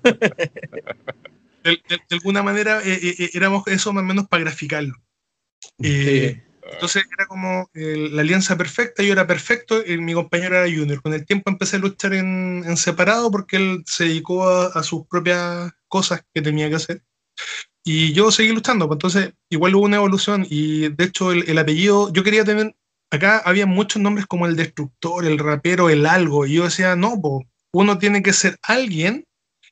de, 1.63 1.91
alguna 2.11 2.43
manera 2.43 2.81
eh, 2.85 2.99
eh, 3.03 3.15
eh, 3.19 3.31
éramos 3.35 3.67
eso 3.67 3.93
más 3.93 4.03
o 4.03 4.07
menos 4.07 4.29
para 4.29 4.45
graficarlo. 4.45 4.95
Entonces 5.79 7.05
era 7.13 7.27
como 7.27 7.69
la 7.75 8.23
alianza 8.23 8.57
perfecta, 8.57 9.03
yo 9.03 9.13
era 9.13 9.27
perfecto, 9.27 9.85
y 9.85 9.99
mi 9.99 10.15
compañero 10.15 10.57
era 10.57 10.75
junior. 10.75 11.03
Con 11.03 11.13
el 11.13 11.27
tiempo 11.27 11.51
empecé 11.51 11.77
a 11.77 11.81
luchar 11.81 12.15
en, 12.15 12.77
separado 12.77 13.31
porque 13.31 13.57
él 13.57 13.83
se 13.87 14.05
dedicó 14.05 14.49
a, 14.49 14.83
sus 14.83 15.07
propias 15.07 15.73
cosas 15.89 16.25
que 16.33 16.41
tenía 16.41 16.69
que 16.69 16.77
hacer. 16.77 17.03
Y 17.85 18.13
yo 18.13 18.31
seguí 18.31 18.51
luchando, 18.51 18.87
pues 18.87 18.97
entonces 18.97 19.35
igual 19.51 19.75
hubo 19.75 19.85
una 19.85 19.97
evolución 19.97 20.47
y 20.49 20.89
de 20.89 21.05
hecho 21.05 21.33
el, 21.33 21.59
apellido, 21.59 22.13
yo 22.13 22.23
quería 22.23 22.45
tener, 22.45 22.77
acá 23.11 23.39
había 23.45 23.67
muchos 23.67 24.01
nombres 24.01 24.27
como 24.27 24.47
el 24.47 24.57
destructor, 24.57 25.25
el 25.25 25.39
rapero, 25.39 25.91
el 25.91 26.07
algo, 26.07 26.47
y 26.47 26.55
yo 26.55 26.65
decía, 26.65 26.95
no, 26.95 27.21
pues 27.21 27.47
uno 27.73 27.99
tiene 27.99 28.23
que 28.23 28.33
ser 28.33 28.57
alguien 28.63 29.25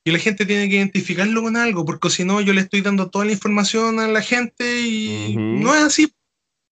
y 0.05 0.11
la 0.11 0.19
gente 0.19 0.47
tiene 0.47 0.69
que 0.69 0.77
identificarlo 0.77 1.43
con 1.43 1.57
algo, 1.57 1.85
porque 1.85 2.11
si 2.11 2.25
no 2.25 2.41
yo 2.41 2.53
le 2.53 2.63
estoy 2.63 2.81
dando 2.81 3.11
toda 3.11 3.27
la 3.27 3.33
información 3.33 4.01
a 4.01 4.09
la 4.09 4.23
gente 4.23 4.81
y 4.81 5.37
no 5.37 5.75
es 5.75 5.83
así. 5.83 6.13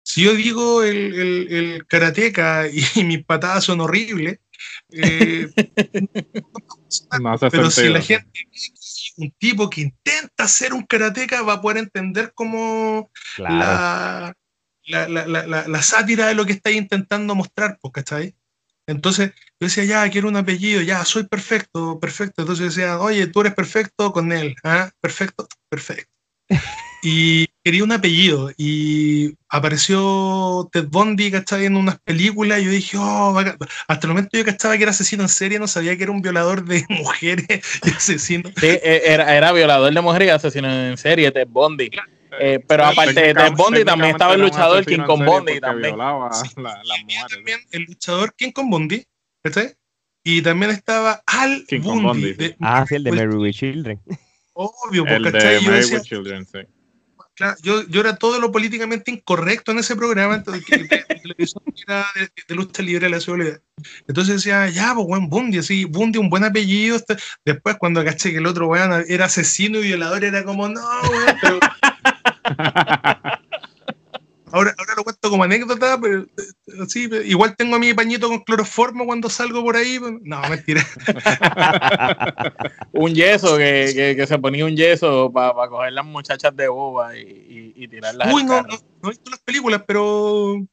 Si 0.03 0.21
yo 0.21 0.35
digo 0.35 0.83
el, 0.83 1.13
el, 1.15 1.53
el 1.53 1.87
karateca 1.87 2.69
y, 2.69 2.81
mis 3.03 3.25
patadas 3.25 3.63
son 3.63 3.81
horribles, 3.81 4.39
eh, 4.91 5.49
pero 7.51 7.71
si 7.71 7.89
la 7.89 8.01
gente 8.01 8.47
un 9.17 9.31
tipo 9.37 9.69
que 9.69 9.81
intenta 9.81 10.47
ser 10.47 10.73
un 10.73 10.85
karateca 10.85 11.41
va 11.41 11.53
a 11.53 11.61
poder 11.61 11.77
entender 11.77 12.33
como 12.33 13.11
la, 13.37 14.35
la, 14.85 15.81
sátira 15.81 16.27
de 16.27 16.35
lo 16.35 16.45
que 16.45 16.53
estáis 16.53 16.77
intentando 16.77 17.35
mostrar, 17.35 17.77
pues, 17.81 17.93
¿cachai? 17.93 18.35
Entonces 18.87 19.31
yo 19.59 19.67
decía, 19.67 19.83
ya, 19.85 20.09
quiero 20.09 20.27
un 20.27 20.35
apellido, 20.35 20.81
ya, 20.81 21.03
soy 21.05 21.23
perfecto, 21.23 21.99
perfecto. 21.99 22.41
Entonces 22.41 22.75
decía, 22.75 22.99
oye, 22.99 23.27
tú 23.27 23.41
eres 23.41 23.55
perfecto 23.55 24.11
con 24.11 24.31
él, 24.31 24.55
¿ah? 24.63 24.91
Perfecto, 25.01 25.47
perfecto. 25.69 26.14
Y 27.01 27.47
quería 27.63 27.83
un 27.83 27.91
apellido 27.91 28.51
y 28.57 29.35
apareció 29.49 30.67
Ted 30.71 30.87
Bundy, 30.87 31.31
¿cachai? 31.31 31.65
En 31.65 31.77
unas 31.77 31.99
películas 31.99 32.61
y 32.61 32.65
yo 32.65 32.71
dije, 32.71 32.97
oh, 32.99 33.37
hasta 33.87 34.07
el 34.07 34.13
momento 34.13 34.37
yo 34.37 34.45
cachaba 34.45 34.75
que 34.75 34.83
era 34.83 34.91
asesino 34.91 35.23
en 35.23 35.29
serie, 35.29 35.59
no 35.59 35.67
sabía 35.67 35.95
que 35.95 36.03
era 36.03 36.11
un 36.11 36.21
violador 36.21 36.65
de 36.65 36.83
mujeres 36.89 37.47
y 37.83 37.89
asesino. 37.89 38.49
Sí, 38.57 38.67
e, 38.67 39.01
era, 39.05 39.35
era 39.35 39.51
violador 39.51 39.93
de 39.93 40.01
mujeres 40.01 40.27
y 40.27 40.31
asesino 40.31 40.71
en 40.71 40.97
serie, 40.97 41.31
Ted 41.31 41.47
Bundy. 41.47 41.89
Eh, 42.39 42.59
pero 42.67 42.85
aparte 42.85 43.13
de 43.13 43.33
Ted 43.33 43.53
Bundy 43.53 43.85
también 43.85 44.11
estaba 44.11 44.33
el 44.33 44.41
luchador 44.41 44.85
King 44.85 45.03
Kong 45.05 45.23
Bundy 45.23 45.59
también. 45.59 45.95
también 45.95 47.59
el 47.71 47.83
luchador 47.83 48.33
King 48.35 48.51
Kong 48.51 48.69
Bundy, 48.69 49.05
¿cachai? 49.43 49.73
Y 50.23 50.41
también 50.41 50.71
estaba 50.71 51.21
Al 51.27 51.65
Bundy. 51.81 52.55
ah, 52.61 52.83
sí, 52.89 52.95
el 52.95 53.03
de 53.03 53.11
Mary 53.11 53.35
with 53.35 53.53
Children. 53.53 54.01
Obvio, 54.55 55.05
porque 55.05 55.31
de 55.31 55.59
with 55.59 56.01
Children, 56.03 56.45
sí 56.45 56.59
yo, 57.61 57.83
yo, 57.87 58.01
era 58.01 58.15
todo 58.15 58.39
lo 58.39 58.51
políticamente 58.51 59.11
incorrecto 59.11 59.71
en 59.71 59.79
ese 59.79 59.95
programa 59.95 60.35
entonces, 60.35 60.65
de, 60.89 61.05
televisión 61.21 61.63
era 61.85 62.05
de, 62.47 62.55
lucha 62.55 62.81
libre 62.81 63.05
de 63.05 63.09
la 63.09 63.19
ciudad. 63.19 63.59
Entonces 64.07 64.35
decía, 64.35 64.69
ya, 64.69 64.93
pues 64.95 65.05
buen 65.07 65.29
Bundy, 65.29 65.57
así, 65.59 65.85
Bundy, 65.85 66.17
un 66.17 66.29
buen 66.29 66.43
apellido. 66.43 66.95
Este". 66.95 67.17
Después, 67.43 67.75
cuando 67.77 68.03
caché 68.03 68.31
que 68.31 68.37
el 68.37 68.47
otro 68.47 68.67
weón 68.67 69.03
era 69.07 69.25
asesino 69.25 69.79
y 69.79 69.83
violador, 69.83 70.23
era 70.23 70.43
como, 70.43 70.69
no, 70.69 70.81
weón, 71.09 71.37
pero. 71.41 71.59
Ahora, 74.55 74.73
ahora 74.77 74.93
lo 74.95 75.03
cuento 75.03 75.29
como 75.29 75.43
anécdota, 75.43 75.99
pero 75.99 76.21
eh, 76.21 76.87
sí, 76.87 77.09
igual 77.25 77.57
tengo 77.57 77.75
a 77.75 77.79
mi 77.79 77.93
pañito 77.93 78.29
con 78.29 78.39
cloroformo 78.39 79.05
cuando 79.05 79.29
salgo 79.29 79.61
por 79.61 79.75
ahí. 79.75 79.99
No, 80.21 80.39
mentira. 80.47 80.81
un 82.93 83.13
yeso, 83.13 83.57
que, 83.57 84.15
que, 84.15 84.25
se 84.25 84.39
ponía 84.39 84.63
un 84.63 84.77
yeso 84.77 85.29
para 85.29 85.67
coger 85.67 85.91
las 85.91 86.05
muchachas 86.05 86.55
de 86.55 86.69
boba 86.69 87.17
y, 87.17 87.73
y, 87.75 87.85
tirarlas. 87.89 88.33
Uy, 88.33 88.45
no, 88.45 88.61
no, 88.61 88.79
he 89.03 89.09
visto 89.09 89.29
las 89.29 89.41
películas, 89.41 89.83
pero 89.85 90.65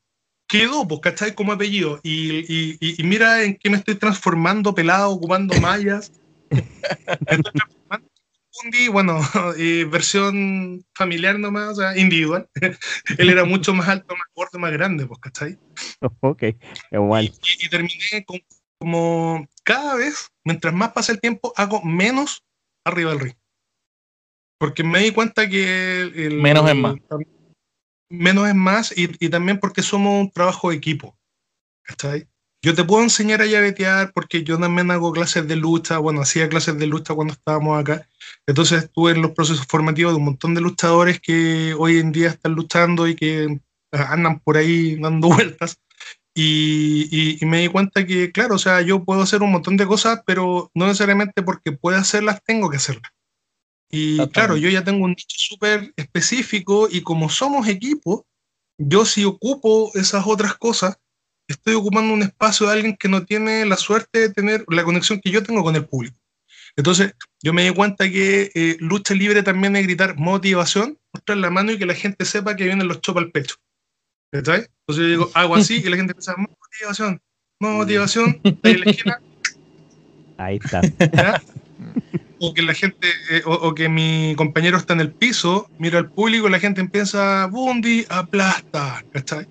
quedó, 0.46 0.86
pues, 0.86 1.00
¿cachai? 1.00 1.34
Como 1.34 1.50
apellido. 1.50 1.98
Y, 2.04 2.76
y, 2.78 3.02
mira 3.02 3.42
en 3.42 3.56
qué 3.56 3.68
me 3.68 3.78
estoy 3.78 3.96
transformando, 3.96 4.72
pelado, 4.72 5.10
ocupando 5.10 5.60
mallas. 5.60 6.12
bueno, 8.90 9.18
versión 9.90 10.84
familiar 10.94 11.38
nomás, 11.38 11.70
o 11.70 11.74
sea, 11.76 11.96
individual. 11.96 12.48
Él 13.18 13.30
era 13.30 13.44
mucho 13.44 13.74
más 13.74 13.88
alto, 13.88 14.14
más 14.14 14.26
gordo, 14.34 14.58
más 14.58 14.72
grande, 14.72 15.06
pues, 15.06 15.20
¿cachai? 15.20 15.58
Ok, 16.20 16.44
igual. 16.90 17.32
Y, 17.60 17.68
terminé 17.68 18.24
con, 18.26 18.40
como 18.78 19.46
cada 19.64 19.96
vez, 19.96 20.30
mientras 20.44 20.74
más 20.74 20.92
pasa 20.92 21.12
el 21.12 21.20
tiempo, 21.20 21.52
hago 21.56 21.82
menos 21.82 22.44
arriba 22.84 23.10
del 23.10 23.20
ring. 23.20 23.34
Porque 24.58 24.84
me 24.84 25.00
di 25.00 25.12
cuenta 25.12 25.48
que... 25.48 26.02
El, 26.02 26.40
menos 26.40 26.68
es 26.68 26.76
más. 26.76 26.94
menos 28.08 28.48
es 28.48 28.54
más 28.54 28.96
y, 28.96 29.10
y 29.18 29.28
también 29.28 29.58
porque 29.58 29.82
somos 29.82 30.20
un 30.20 30.30
trabajo 30.30 30.70
de 30.70 30.76
equipo. 30.76 31.18
¿Cachai? 31.84 32.28
Yo 32.64 32.74
te 32.74 32.84
puedo 32.84 33.02
enseñar 33.02 33.42
a 33.42 33.46
llavetear 33.46 34.12
porque 34.12 34.44
yo 34.44 34.56
también 34.56 34.92
hago 34.92 35.12
clases 35.12 35.48
de 35.48 35.56
lucha, 35.56 35.98
bueno, 35.98 36.20
hacía 36.20 36.48
clases 36.48 36.78
de 36.78 36.86
lucha 36.86 37.12
cuando 37.12 37.34
estábamos 37.34 37.80
acá. 37.80 38.08
Entonces 38.46 38.84
estuve 38.84 39.12
en 39.12 39.22
los 39.22 39.32
procesos 39.32 39.66
formativos 39.66 40.12
de 40.12 40.18
un 40.18 40.26
montón 40.26 40.54
de 40.54 40.60
luchadores 40.60 41.20
que 41.20 41.74
hoy 41.76 41.98
en 41.98 42.12
día 42.12 42.28
están 42.28 42.52
luchando 42.52 43.08
y 43.08 43.16
que 43.16 43.60
ah, 43.90 44.12
andan 44.12 44.38
por 44.38 44.56
ahí 44.56 44.94
dando 44.94 45.28
vueltas. 45.34 45.78
Y, 46.34 47.38
y, 47.42 47.44
me 47.44 47.60
di 47.60 47.68
cuenta 47.68 48.06
que, 48.06 48.32
claro, 48.32 48.54
o 48.54 48.58
sea, 48.58 48.80
yo 48.80 49.04
puedo 49.04 49.20
hacer 49.22 49.42
un 49.42 49.52
montón 49.52 49.76
de 49.76 49.86
cosas, 49.86 50.22
pero 50.24 50.70
no 50.72 50.86
necesariamente 50.86 51.42
porque 51.42 51.72
pueda 51.72 51.98
hacerlas, 51.98 52.42
tengo 52.44 52.70
que 52.70 52.78
hacerlas. 52.78 53.12
Y 53.90 54.26
claro, 54.28 54.56
yo 54.56 54.70
ya 54.70 54.82
tengo 54.82 55.04
un 55.04 55.10
nicho 55.10 55.36
súper 55.36 55.92
específico 55.96 56.88
y 56.90 57.02
como 57.02 57.28
somos 57.28 57.68
equipo, 57.68 58.26
yo 58.78 59.04
si 59.04 59.24
ocupo 59.24 59.90
esas 59.94 60.26
otras 60.26 60.54
cosas, 60.54 60.96
estoy 61.52 61.74
ocupando 61.74 62.12
un 62.12 62.22
espacio 62.22 62.66
de 62.66 62.72
alguien 62.72 62.96
que 62.96 63.08
no 63.08 63.24
tiene 63.24 63.64
la 63.66 63.76
suerte 63.76 64.18
de 64.18 64.28
tener 64.30 64.64
la 64.68 64.84
conexión 64.84 65.20
que 65.20 65.30
yo 65.30 65.42
tengo 65.42 65.62
con 65.62 65.76
el 65.76 65.84
público. 65.84 66.16
Entonces, 66.76 67.14
yo 67.42 67.52
me 67.52 67.64
di 67.64 67.74
cuenta 67.74 68.10
que 68.10 68.50
eh, 68.54 68.76
lucha 68.80 69.14
libre 69.14 69.42
también 69.42 69.76
es 69.76 69.84
gritar 69.84 70.16
motivación, 70.16 70.98
mostrar 71.12 71.38
la 71.38 71.50
mano 71.50 71.72
y 71.72 71.78
que 71.78 71.86
la 71.86 71.94
gente 71.94 72.24
sepa 72.24 72.56
que 72.56 72.64
vienen 72.64 72.88
los 72.88 73.00
chopas 73.00 73.24
al 73.24 73.30
pecho. 73.30 73.56
¿Entonces 74.32 74.70
yo 74.88 75.06
digo, 75.06 75.30
hago 75.34 75.54
así 75.54 75.76
y 75.76 75.90
la 75.90 75.96
gente 75.96 76.14
piensa, 76.14 76.34
motivación, 76.36 77.20
motivación, 77.60 78.40
ahí 78.62 78.72
en 78.72 78.80
la 78.80 78.90
esquina. 78.90 79.20
Ahí 80.38 80.58
está. 80.62 81.42
O 82.38 82.54
que 82.54 82.62
la 82.62 82.74
gente, 82.74 83.06
eh, 83.30 83.42
o, 83.44 83.74
que 83.74 83.88
mi 83.88 84.34
compañero 84.36 84.76
está 84.76 84.94
en 84.94 85.00
el 85.00 85.12
piso, 85.12 85.70
mira 85.78 85.98
al 85.98 86.10
público 86.10 86.48
y 86.48 86.50
la 86.50 86.58
gente 86.58 86.80
empieza, 86.80 87.46
Bundi, 87.46 88.04
aplasta, 88.08 89.04
¿cachai? 89.12 89.46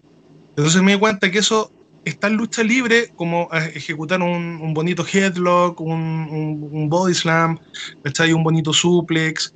Entonces 0.49 0.81
me 0.81 0.93
di 0.93 0.99
cuenta 0.99 1.31
que 1.31 1.39
eso 1.39 1.71
está 2.05 2.27
en 2.27 2.37
lucha 2.37 2.63
libre 2.63 3.09
como 3.15 3.49
ejecutar 3.51 4.21
un, 4.21 4.59
un 4.61 4.73
bonito 4.73 5.05
headlock, 5.05 5.79
un, 5.81 6.69
un, 6.71 6.89
body 6.89 7.13
slam, 7.13 7.59
¿cachai? 8.03 8.33
un 8.33 8.43
bonito 8.43 8.73
suplex. 8.73 9.53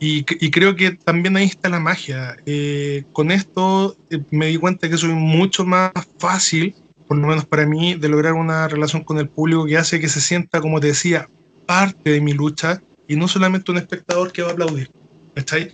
Y, 0.00 0.24
y, 0.44 0.50
creo 0.50 0.76
que 0.76 0.90
también 0.90 1.36
ahí 1.36 1.46
está 1.46 1.68
la 1.68 1.80
magia. 1.80 2.36
Eh, 2.46 3.04
con 3.12 3.30
esto 3.30 3.96
eh, 4.10 4.20
me 4.30 4.46
di 4.46 4.56
cuenta 4.56 4.88
que 4.88 4.98
soy 4.98 5.12
mucho 5.12 5.64
más 5.64 5.92
fácil, 6.18 6.74
por 7.06 7.16
lo 7.16 7.26
menos 7.26 7.46
para 7.46 7.64
mí, 7.64 7.94
de 7.94 8.08
lograr 8.08 8.34
una 8.34 8.68
relación 8.68 9.04
con 9.04 9.18
el 9.18 9.28
público 9.28 9.64
que 9.64 9.78
hace 9.78 10.00
que 10.00 10.08
se 10.08 10.20
sienta, 10.20 10.60
como 10.60 10.80
te 10.80 10.88
decía, 10.88 11.28
parte 11.64 12.10
de 12.10 12.20
mi 12.20 12.32
lucha 12.32 12.82
y 13.08 13.16
no 13.16 13.28
solamente 13.28 13.70
un 13.70 13.78
espectador 13.78 14.32
que 14.32 14.42
va 14.42 14.50
a 14.50 14.52
aplaudir. 14.52 14.90
¿Cachai? 15.34 15.72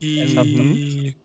Y, 0.00 1.16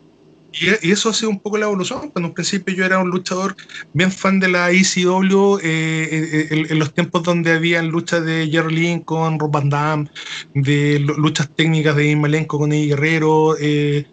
y, 0.52 0.92
eso 0.92 1.10
ha 1.10 1.14
sido 1.14 1.30
un 1.30 1.40
poco 1.40 1.58
la 1.58 1.66
evolución. 1.66 2.00
Cuando 2.00 2.20
en 2.20 2.26
un 2.26 2.34
principio 2.34 2.74
yo 2.74 2.86
era 2.86 3.00
un 3.00 3.10
luchador 3.10 3.56
bien 3.94 4.12
fan 4.12 4.40
de 4.40 4.50
la 4.50 4.72
ECW, 4.72 5.58
eh, 5.58 5.64
eh, 5.64 6.48
eh, 6.52 6.66
en, 6.70 6.80
los 6.80 6.94
tiempos 6.94 7.24
donde 7.24 7.54
había 7.54 7.82
luchas 7.82 8.26
de 8.26 8.50
Jerry 8.52 8.76
Lincoln, 8.76 9.40
Rob 9.40 9.52
Van 9.52 9.70
Damme, 9.70 10.10
de 10.54 11.00
luchas 11.00 11.50
técnicas 11.56 11.96
de 11.96 12.16
Malenko 12.16 12.60
con 12.60 12.74
Eddie 12.74 12.88
Guerrero. 12.88 13.56
Eh, 13.60 14.06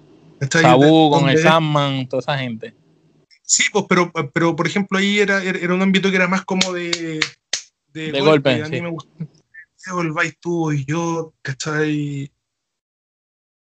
Sabu 0.50 1.10
con 1.10 1.28
el 1.28 1.38
Sandman, 1.38 2.08
toda 2.08 2.20
esa 2.20 2.38
gente. 2.38 2.74
Sí, 3.42 3.64
pues, 3.72 3.86
pero, 3.88 4.12
pero 4.32 4.54
por 4.54 4.66
ejemplo 4.66 4.98
ahí 4.98 5.18
era, 5.18 5.42
era 5.42 5.74
un 5.74 5.82
ámbito 5.82 6.10
que 6.10 6.16
era 6.16 6.28
más 6.28 6.44
como 6.44 6.72
de, 6.72 7.18
de, 7.92 8.20
golpe. 8.20 8.62
A 8.62 8.68
mí 8.68 8.80
me 8.80 8.90
gusta 8.90 9.08
el 9.96 10.36
tú 10.38 10.70
y 10.72 10.84
yo, 10.84 11.32
¿cachai? 11.42 12.30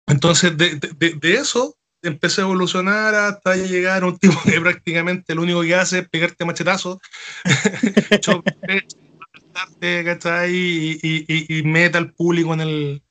Entonces, 0.06 0.56
de, 0.56 0.76
de, 0.76 1.14
de, 1.20 1.34
eso 1.34 1.77
empecé 2.02 2.40
a 2.40 2.44
evolucionar 2.44 3.14
hasta 3.14 3.56
llegar 3.56 4.02
a 4.02 4.06
un 4.06 4.18
tipo 4.18 4.34
que 4.44 4.60
prácticamente 4.60 5.34
lo 5.34 5.42
único 5.42 5.62
que 5.62 5.74
hace 5.74 6.00
es 6.00 6.08
pegarte 6.08 6.44
machetazo, 6.44 7.00
y, 10.48 10.98
y, 11.02 11.58
y, 11.58 11.62
meta 11.64 11.98
al 11.98 12.12
público 12.12 12.54
en 12.54 12.60
el, 12.60 13.02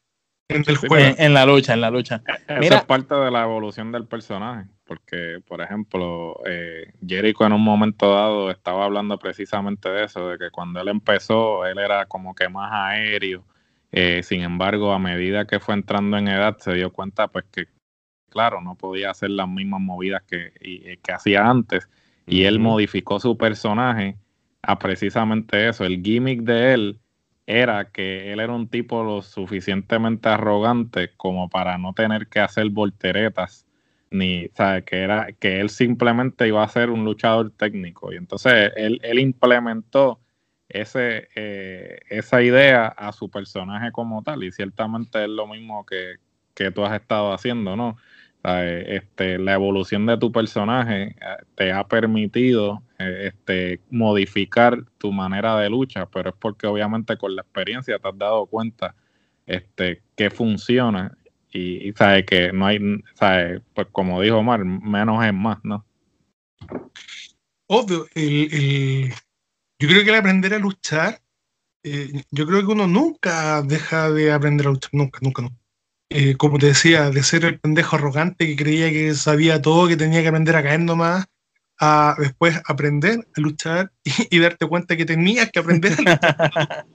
en 0.50 0.64
el 0.66 0.78
juego. 0.78 1.16
En, 1.18 1.34
la 1.34 1.46
lucha, 1.46 1.74
en 1.74 1.82
la 1.82 1.92
lucha. 1.92 2.22
Eso 2.48 2.76
es 2.76 2.86
parte 2.86 3.16
de 3.16 3.32
la 3.32 3.44
evolución 3.44 3.92
del 3.92 4.06
personaje, 4.06 4.70
porque, 4.86 5.40
por 5.46 5.62
ejemplo, 5.62 6.42
eh, 6.46 6.94
Jericho 7.06 7.46
en 7.46 7.54
un 7.54 7.64
momento 7.64 8.14
dado 8.14 8.50
estaba 8.50 8.86
hablando 8.86 9.20
precisamente 9.20 9.90
de 9.90 10.06
eso, 10.06 10.30
de 10.30 10.38
que 10.38 10.50
cuando 10.50 10.80
él 10.80 10.88
empezó, 10.88 11.66
él 11.66 11.80
era 11.80 12.06
como 12.06 12.34
que 12.34 12.48
más 12.48 12.72
aéreo. 12.72 13.44
Eh, 13.92 14.22
sin 14.24 14.42
embargo, 14.42 14.92
a 14.92 15.00
medida 15.00 15.46
que 15.46 15.60
fue 15.60 15.74
entrando 15.74 16.18
en 16.18 16.28
edad, 16.28 16.58
se 16.60 16.74
dio 16.74 16.92
cuenta 16.92 17.30
pues 17.30 17.46
que 17.52 17.68
claro, 18.30 18.62
no 18.62 18.76
podía 18.76 19.12
hacer 19.12 19.32
las 19.32 19.48
mismas 19.48 19.82
movidas 19.82 20.24
que, 20.24 20.54
eh, 20.60 20.98
que 21.04 21.12
hacía 21.12 21.50
antes. 21.50 21.90
Y 22.26 22.44
él 22.44 22.60
modificó 22.60 23.20
su 23.20 23.38
personaje 23.38 24.18
a 24.62 24.78
precisamente 24.80 25.70
eso. 25.70 25.86
El 25.86 26.04
gimmick 26.04 26.42
de 26.42 26.74
él 26.74 27.00
era 27.46 27.90
que 27.92 28.34
él 28.34 28.42
era 28.42 28.54
un 28.54 28.68
tipo 28.68 29.04
lo 29.04 29.22
suficientemente 29.22 30.28
arrogante 30.30 31.12
como 31.16 31.50
para 31.50 31.78
no 31.78 31.94
tener 31.94 32.28
que 32.28 32.42
hacer 32.42 32.70
volteretas 32.70 33.66
ni, 34.12 34.50
¿sabes? 34.50 34.84
Que 34.84 34.98
era 35.02 35.32
que 35.34 35.60
él 35.62 35.70
simplemente 35.70 36.48
iba 36.48 36.64
a 36.64 36.68
ser 36.68 36.90
un 36.90 37.06
luchador 37.06 37.52
técnico 37.52 38.12
y 38.14 38.18
entonces 38.18 38.72
él, 38.76 39.00
él 39.04 39.20
implementó 39.20 40.20
ese, 40.70 41.30
eh, 41.36 42.00
esa 42.10 42.42
idea 42.42 42.88
a 42.88 43.12
su 43.14 43.30
personaje 43.30 43.92
como 43.92 44.22
tal 44.24 44.44
y 44.44 44.52
ciertamente 44.52 45.24
es 45.24 45.30
lo 45.30 45.48
mismo 45.48 45.86
que, 45.86 46.16
que 46.54 46.72
tú 46.72 46.84
has 46.86 47.00
estado 47.00 47.34
haciendo, 47.34 47.76
¿no? 47.76 47.98
Este, 48.50 49.38
la 49.38 49.56
evolución 49.56 50.06
de 50.06 50.18
tu 50.18 50.32
personaje 50.32 51.04
eh, 51.04 51.16
te 51.56 51.74
ha 51.74 51.86
permitido 51.86 52.82
eh, 52.98 53.34
este, 53.34 53.82
modificar 53.90 54.86
tu 54.98 55.12
manera 55.12 55.60
de 55.60 55.70
lucha, 55.70 56.06
pero 56.06 56.30
es 56.30 56.36
porque 56.40 56.66
obviamente 56.66 57.18
con 57.18 57.36
la 57.36 57.42
experiencia 57.42 58.00
te 58.00 58.08
has 58.08 58.18
dado 58.18 58.46
cuenta 58.46 58.96
este, 59.46 60.02
que 60.16 60.30
funciona 60.30 61.18
y, 61.52 61.92
sabes 61.94 62.26
que 62.26 62.54
no 62.54 62.68
hay, 62.68 62.80
sabes, 63.16 63.62
pues 63.74 63.88
como 63.92 64.22
dijo 64.22 64.38
Omar, 64.38 64.64
menos 64.64 65.26
es 65.26 65.34
más, 65.34 65.58
¿no? 65.64 65.86
Obvio, 67.68 68.06
el, 68.16 69.10
yo 69.80 69.90
creo 69.90 70.04
que 70.06 70.10
el 70.10 70.16
aprender 70.16 70.54
a 70.54 70.60
luchar, 70.60 71.22
eh, 71.84 72.24
yo 72.32 72.48
creo 72.48 72.62
que 72.62 72.72
uno 72.72 72.88
nunca 72.88 73.62
deja 73.62 74.10
de 74.10 74.32
aprender 74.32 74.68
a 74.68 74.70
luchar, 74.70 74.92
nunca, 74.94 75.20
nunca, 75.22 75.42
no. 75.42 75.50
Eh, 76.10 76.38
como 76.38 76.58
te 76.58 76.68
decía, 76.68 77.10
de 77.10 77.22
ser 77.22 77.44
el 77.44 77.60
pendejo 77.60 77.98
arrogante 77.98 78.48
que 78.48 78.56
creía 78.56 78.90
que 78.92 79.14
sabía 79.14 79.62
todo, 79.62 79.88
que 79.88 79.98
tenía 79.98 80.22
que 80.22 80.30
aprender 80.30 80.56
a 80.56 80.64
caer 80.64 80.80
nomás, 80.80 81.26
a 81.80 82.16
después 82.18 82.62
aprender 82.66 83.28
a 83.36 83.42
luchar 83.42 83.92
y, 84.30 84.40
darte 84.40 84.68
cuenta 84.68 84.96
que 84.96 85.06
tenías 85.06 85.52
que 85.52 85.60
aprender 85.60 85.94
a 85.94 86.02
luchar. 86.02 86.86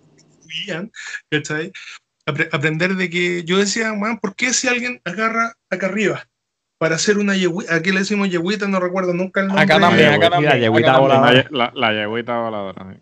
aprender 2.52 2.96
de 2.96 3.10
que 3.10 3.44
yo 3.44 3.58
decía, 3.58 3.92
man, 3.92 4.18
¿por 4.18 4.34
qué 4.34 4.52
si 4.54 4.68
alguien 4.68 5.00
agarra 5.04 5.54
acá 5.68 5.86
arriba 5.86 6.26
para 6.78 6.96
hacer 6.96 7.18
una 7.18 7.36
yeguita, 7.36 7.76
aquí 7.76 7.92
le 7.92 8.00
decimos 8.00 8.28
yeguita, 8.28 8.66
no 8.66 8.80
recuerdo 8.80 9.14
nunca 9.14 9.40
el 9.40 9.48
nombre. 9.48 9.62
Acá 9.62 9.78
también, 9.78 10.14
acá 10.14 10.30
también. 10.30 10.52
La 10.52 10.58
yeguita 10.58 10.98
voladora. 10.98 11.46
La, 11.50 11.72
la 11.74 11.92
yeguita 11.92 12.38
voladora. 12.38 12.96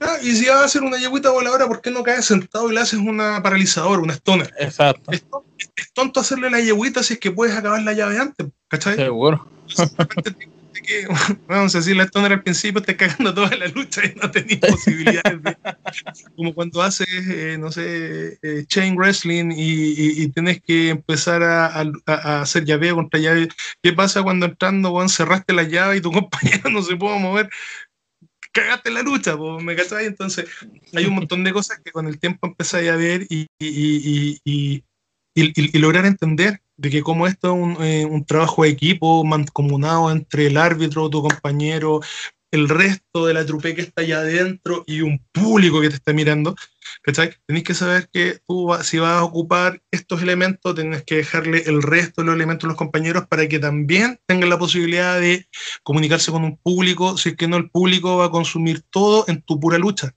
Ah, 0.00 0.16
y 0.22 0.32
si 0.32 0.46
vas 0.46 0.58
a 0.58 0.64
hacer 0.64 0.82
una 0.82 0.98
yeguita 0.98 1.30
voladora, 1.30 1.66
¿por 1.66 1.80
qué 1.80 1.90
no 1.90 2.02
caes 2.02 2.24
sentado 2.24 2.70
y 2.70 2.74
le 2.74 2.80
haces 2.80 3.00
una 3.00 3.42
paralizadora, 3.42 4.00
una 4.00 4.14
stoner? 4.14 4.54
Exacto. 4.58 5.10
Es, 5.10 5.24
tonto 5.92 6.20
hacerle 6.20 6.50
la 6.50 6.60
yeguita 6.60 7.02
si 7.02 7.14
es 7.14 7.20
que 7.20 7.30
puedes 7.30 7.56
acabar 7.56 7.82
la 7.82 7.92
llave 7.92 8.18
antes, 8.18 8.46
¿cachai? 8.68 8.96
Seguro. 8.96 9.48
que, 10.82 11.06
vamos 11.46 11.74
a 11.74 11.78
decir, 11.78 11.96
la 11.96 12.04
stoner 12.04 12.32
al 12.32 12.42
principio 12.42 12.82
te 12.82 12.96
cagando 12.96 13.34
toda 13.34 13.54
la 13.56 13.66
lucha 13.68 14.02
y 14.04 14.14
no 14.20 14.30
tenías 14.30 14.60
posibilidades 14.60 15.42
de, 15.42 15.56
como 16.36 16.54
cuando 16.54 16.82
haces, 16.82 17.08
eh, 17.08 17.56
no 17.58 17.70
sé, 17.70 18.38
eh, 18.42 18.64
chain 18.66 18.96
wrestling 18.96 19.50
y, 19.52 20.22
y, 20.22 20.28
tienes 20.28 20.62
que 20.62 20.90
empezar 20.90 21.42
a, 21.42 21.66
a, 22.06 22.40
hacer 22.42 22.64
llave 22.64 22.92
contra 22.92 23.20
llave. 23.20 23.48
¿Qué 23.82 23.92
pasa 23.92 24.22
cuando 24.22 24.46
entrando, 24.46 24.90
bueno, 24.90 25.08
cerraste 25.08 25.52
la 25.52 25.64
llave 25.64 25.96
y 25.96 26.00
tu 26.00 26.12
compañero 26.12 26.70
no 26.70 26.82
se 26.82 26.96
puede 26.96 27.18
mover? 27.18 27.50
Cagaste 28.52 28.90
la 28.90 29.02
lucha, 29.02 29.36
¿me 29.36 29.76
cachai? 29.76 30.06
Entonces, 30.06 30.46
hay 30.94 31.06
un 31.06 31.14
montón 31.14 31.44
de 31.44 31.52
cosas 31.52 31.80
que 31.84 31.92
con 31.92 32.06
el 32.06 32.18
tiempo 32.18 32.46
empezáis 32.46 32.90
a 32.90 32.96
ver 32.96 33.26
y, 33.28 33.46
y, 33.58 34.40
y, 34.44 34.84
y, 35.34 35.78
lograr 35.78 36.06
entender 36.06 36.60
de 36.76 36.90
que 36.90 37.02
como 37.02 37.26
esto 37.26 37.48
es 37.48 37.54
un, 37.54 37.84
eh, 37.84 38.04
un 38.04 38.24
trabajo 38.24 38.62
de 38.62 38.70
equipo 38.70 39.24
mancomunado 39.24 40.10
entre 40.10 40.46
el 40.46 40.56
árbitro, 40.56 41.10
tu 41.10 41.22
compañero, 41.22 42.00
el 42.50 42.68
resto 42.68 43.26
de 43.26 43.34
la 43.34 43.44
trupe 43.44 43.74
que 43.74 43.82
está 43.82 44.02
allá 44.02 44.18
adentro 44.18 44.84
y 44.86 45.02
un 45.02 45.20
público 45.32 45.80
que 45.80 45.90
te 45.90 45.96
está 45.96 46.12
mirando, 46.12 46.54
¿cachai? 47.02 47.34
Tenés 47.46 47.62
que 47.62 47.74
saber 47.74 48.08
que 48.12 48.40
tú 48.46 48.70
si 48.82 48.98
vas 48.98 49.18
a 49.18 49.24
ocupar 49.24 49.82
estos 49.90 50.22
elementos, 50.22 50.74
tenés 50.74 51.04
que 51.04 51.16
dejarle 51.16 51.62
el 51.66 51.82
resto 51.82 52.22
de 52.22 52.26
los 52.26 52.34
elementos 52.34 52.64
a 52.64 52.68
los 52.68 52.76
compañeros 52.76 53.26
para 53.26 53.48
que 53.48 53.58
también 53.58 54.20
tengan 54.26 54.50
la 54.50 54.58
posibilidad 54.58 55.20
de 55.20 55.48
comunicarse 55.82 56.30
con 56.30 56.44
un 56.44 56.56
público, 56.56 57.16
si 57.16 57.30
es 57.30 57.36
que 57.36 57.48
no 57.48 57.56
el 57.56 57.70
público 57.70 58.16
va 58.18 58.26
a 58.26 58.30
consumir 58.30 58.82
todo 58.90 59.24
en 59.28 59.42
tu 59.42 59.58
pura 59.58 59.78
lucha. 59.78 60.14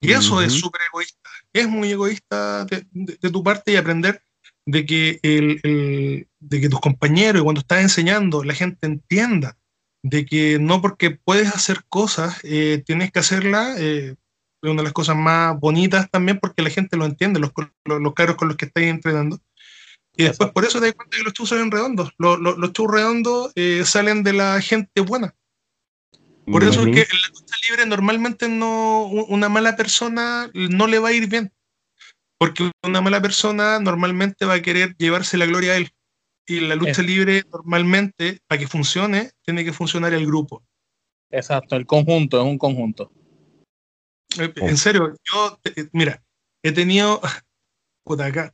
Y 0.00 0.12
eso 0.12 0.42
es 0.42 0.52
súper 0.54 0.80
egoísta, 0.88 1.30
es 1.52 1.68
muy 1.68 1.92
egoísta 1.92 2.64
de, 2.64 3.30
tu 3.30 3.44
parte 3.44 3.70
y 3.72 3.76
aprender 3.76 4.20
de 4.66 4.84
que, 4.84 5.20
el, 5.22 6.26
de 6.40 6.60
que 6.60 6.68
tus 6.68 6.80
compañeros, 6.80 7.40
y 7.40 7.44
cuando 7.44 7.60
estás 7.60 7.82
enseñando, 7.82 8.42
la 8.42 8.54
gente 8.54 8.86
entienda 8.88 9.56
de 10.02 10.26
que 10.26 10.58
no 10.58 10.82
porque 10.82 11.12
puedes 11.12 11.54
hacer 11.54 11.84
cosas, 11.88 12.38
eh, 12.42 12.82
tienes 12.84 13.12
que 13.12 13.20
hacerlas. 13.20 13.78
Eh, 13.78 14.16
una 14.70 14.82
de 14.82 14.84
las 14.84 14.92
cosas 14.92 15.16
más 15.16 15.58
bonitas 15.58 16.08
también 16.10 16.38
porque 16.38 16.62
la 16.62 16.70
gente 16.70 16.96
lo 16.96 17.04
entiende, 17.04 17.40
los, 17.40 17.52
los, 17.84 18.00
los 18.00 18.14
carros 18.14 18.36
con 18.36 18.48
los 18.48 18.56
que 18.56 18.66
estáis 18.66 18.88
entrenando. 18.88 19.40
Y 20.16 20.24
después 20.24 20.50
por 20.50 20.64
eso 20.64 20.78
te 20.78 20.86
das 20.86 20.94
cuenta 20.94 21.16
que 21.16 21.22
los 21.22 21.32
chus 21.32 21.48
salen 21.48 21.70
redondos. 21.70 22.12
Los, 22.18 22.38
los, 22.38 22.58
los 22.58 22.72
redondos 22.72 23.52
eh, 23.54 23.82
salen 23.84 24.22
de 24.22 24.34
la 24.34 24.60
gente 24.60 25.00
buena. 25.00 25.34
Por 26.44 26.64
eso 26.64 26.80
es 26.80 26.86
que 26.86 27.02
en 27.02 27.20
la 27.22 27.28
lucha 27.28 27.56
libre 27.68 27.86
normalmente 27.86 28.48
no, 28.48 29.04
una 29.04 29.48
mala 29.48 29.76
persona 29.76 30.50
no 30.54 30.86
le 30.86 30.98
va 30.98 31.08
a 31.10 31.12
ir 31.12 31.28
bien. 31.28 31.52
Porque 32.36 32.70
una 32.82 33.00
mala 33.00 33.22
persona 33.22 33.78
normalmente 33.78 34.44
va 34.44 34.54
a 34.54 34.62
querer 34.62 34.96
llevarse 34.98 35.38
la 35.38 35.46
gloria 35.46 35.72
a 35.72 35.76
él. 35.76 35.90
Y 36.46 36.60
la 36.60 36.74
lucha 36.74 37.02
libre 37.02 37.44
normalmente, 37.52 38.40
para 38.48 38.58
que 38.58 38.66
funcione, 38.66 39.30
tiene 39.42 39.64
que 39.64 39.72
funcionar 39.72 40.12
el 40.12 40.26
grupo. 40.26 40.64
Exacto, 41.30 41.76
el 41.76 41.86
conjunto, 41.86 42.40
es 42.40 42.44
un 42.44 42.58
conjunto. 42.58 43.12
Eh, 44.38 44.52
en 44.56 44.76
serio, 44.76 45.14
yo, 45.24 45.60
eh, 45.64 45.88
mira, 45.92 46.22
he 46.62 46.72
tenido, 46.72 47.20
puta 48.04 48.26
acá, 48.26 48.52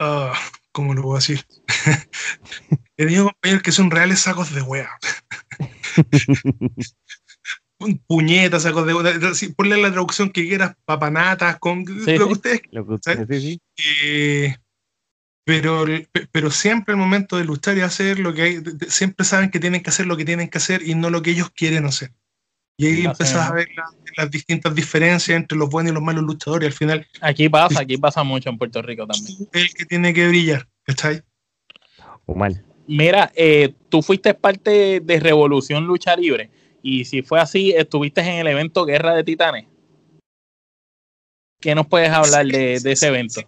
uh, 0.00 0.32
¿cómo 0.72 0.94
lo 0.94 1.02
puedo 1.02 1.16
decir? 1.16 1.44
he 2.96 3.04
tenido 3.04 3.26
compañeros 3.26 3.62
que 3.62 3.72
son 3.72 3.90
reales 3.90 4.20
sacos 4.20 4.54
de 4.54 4.62
wea. 4.62 4.90
puñetas, 8.06 8.62
sacos 8.62 8.86
de 8.86 8.94
wea. 8.94 9.20
Ponle 9.56 9.76
la 9.76 9.90
traducción 9.90 10.30
que 10.30 10.46
quieras, 10.46 10.74
papanatas, 10.84 11.58
con 11.58 11.84
lo 11.84 12.04
que 12.04 12.24
ustedes. 12.24 12.60
Lo 12.70 12.86
que 12.86 12.92
ustedes 12.94 13.42
sí, 13.42 13.60
eh, 14.02 14.56
pero, 15.44 15.84
pero 16.32 16.50
siempre 16.50 16.92
el 16.92 16.98
momento 16.98 17.36
de 17.36 17.44
luchar 17.44 17.78
y 17.78 17.82
hacer 17.82 18.18
lo 18.18 18.34
que 18.34 18.42
hay, 18.42 18.62
siempre 18.88 19.24
saben 19.24 19.50
que 19.50 19.60
tienen 19.60 19.82
que 19.82 19.90
hacer 19.90 20.06
lo 20.06 20.16
que 20.16 20.24
tienen 20.24 20.48
que 20.48 20.58
hacer 20.58 20.82
y 20.82 20.94
no 20.94 21.08
lo 21.08 21.22
que 21.22 21.30
ellos 21.30 21.50
quieren 21.50 21.84
hacer. 21.84 22.12
Y 22.78 22.86
ahí 22.86 23.04
empezás 23.06 23.50
a 23.50 23.54
ver 23.54 23.68
las 24.16 24.30
distintas 24.30 24.74
diferencias 24.74 25.36
entre 25.36 25.56
los 25.56 25.70
buenos 25.70 25.92
y 25.92 25.94
los 25.94 26.02
malos 26.02 26.24
luchadores. 26.24 26.66
Al 26.66 26.72
final. 26.72 27.06
Aquí 27.20 27.48
pasa, 27.48 27.80
aquí 27.80 27.96
pasa 27.96 28.22
mucho 28.22 28.50
en 28.50 28.58
Puerto 28.58 28.82
Rico 28.82 29.06
también. 29.06 29.48
El 29.52 29.72
que 29.72 29.86
tiene 29.86 30.12
que 30.12 30.28
brillar, 30.28 30.68
ahí? 31.02 31.20
O 32.26 32.34
mal. 32.34 32.62
Mira, 32.86 33.32
eh, 33.34 33.74
tú 33.88 34.02
fuiste 34.02 34.34
parte 34.34 35.00
de 35.00 35.20
Revolución 35.20 35.86
Lucha 35.86 36.14
Libre. 36.16 36.50
Y 36.82 37.04
si 37.04 37.22
fue 37.22 37.40
así, 37.40 37.72
estuviste 37.72 38.20
en 38.20 38.36
el 38.40 38.46
evento 38.46 38.84
Guerra 38.84 39.14
de 39.14 39.24
Titanes. 39.24 39.66
¿Qué 41.60 41.74
nos 41.74 41.86
puedes 41.86 42.10
hablar 42.10 42.46
de, 42.46 42.74
ese 42.74 43.06
evento? 43.08 43.40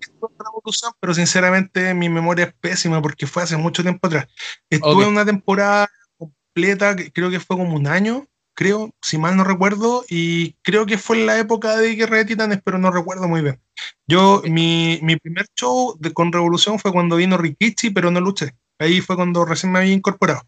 pero 1.01 1.15
sinceramente 1.15 1.95
mi 1.95 2.09
memoria 2.09 2.47
es 2.47 2.55
pésima 2.55 3.01
porque 3.01 3.27
fue 3.27 3.43
hace 3.43 3.57
mucho 3.57 3.83
tiempo 3.83 4.07
atrás. 4.07 4.27
Estuve 4.71 5.05
en 5.05 5.11
una 5.11 5.25
temporada 5.25 5.89
completa, 6.17 6.97
creo 7.13 7.31
que 7.31 7.39
fue 7.39 7.57
como 7.57 7.77
un 7.77 7.87
año, 7.87 8.27
creo, 8.59 8.91
si 9.01 9.19
mal 9.19 9.37
no 9.37 9.45
recuerdo, 9.45 10.05
y 10.09 10.55
creo 10.63 10.85
que 10.85 10.99
fue 10.99 11.21
en 11.21 11.27
la 11.27 11.39
época 11.39 11.77
de 11.77 11.95
Guerra 11.95 12.17
de 12.17 12.25
Titanes, 12.25 12.61
pero 12.65 12.77
no 12.77 12.91
recuerdo 12.91 13.29
muy 13.29 13.41
bien. 13.41 13.61
Yo, 14.09 14.43
mi, 14.47 14.99
mi 15.01 15.15
primer 15.15 15.47
show 15.55 15.97
de, 16.01 16.13
con 16.13 16.33
Revolución 16.33 16.81
fue 16.81 16.91
cuando 16.91 17.15
vino 17.15 17.39
Rikichi, 17.39 17.91
pero 17.91 18.11
no 18.11 18.21
luché. 18.21 18.57
Ahí 18.81 19.01
fue 19.01 19.15
cuando 19.15 19.45
recién 19.45 19.71
me 19.71 19.79
había 19.79 19.93
incorporado. 19.93 20.43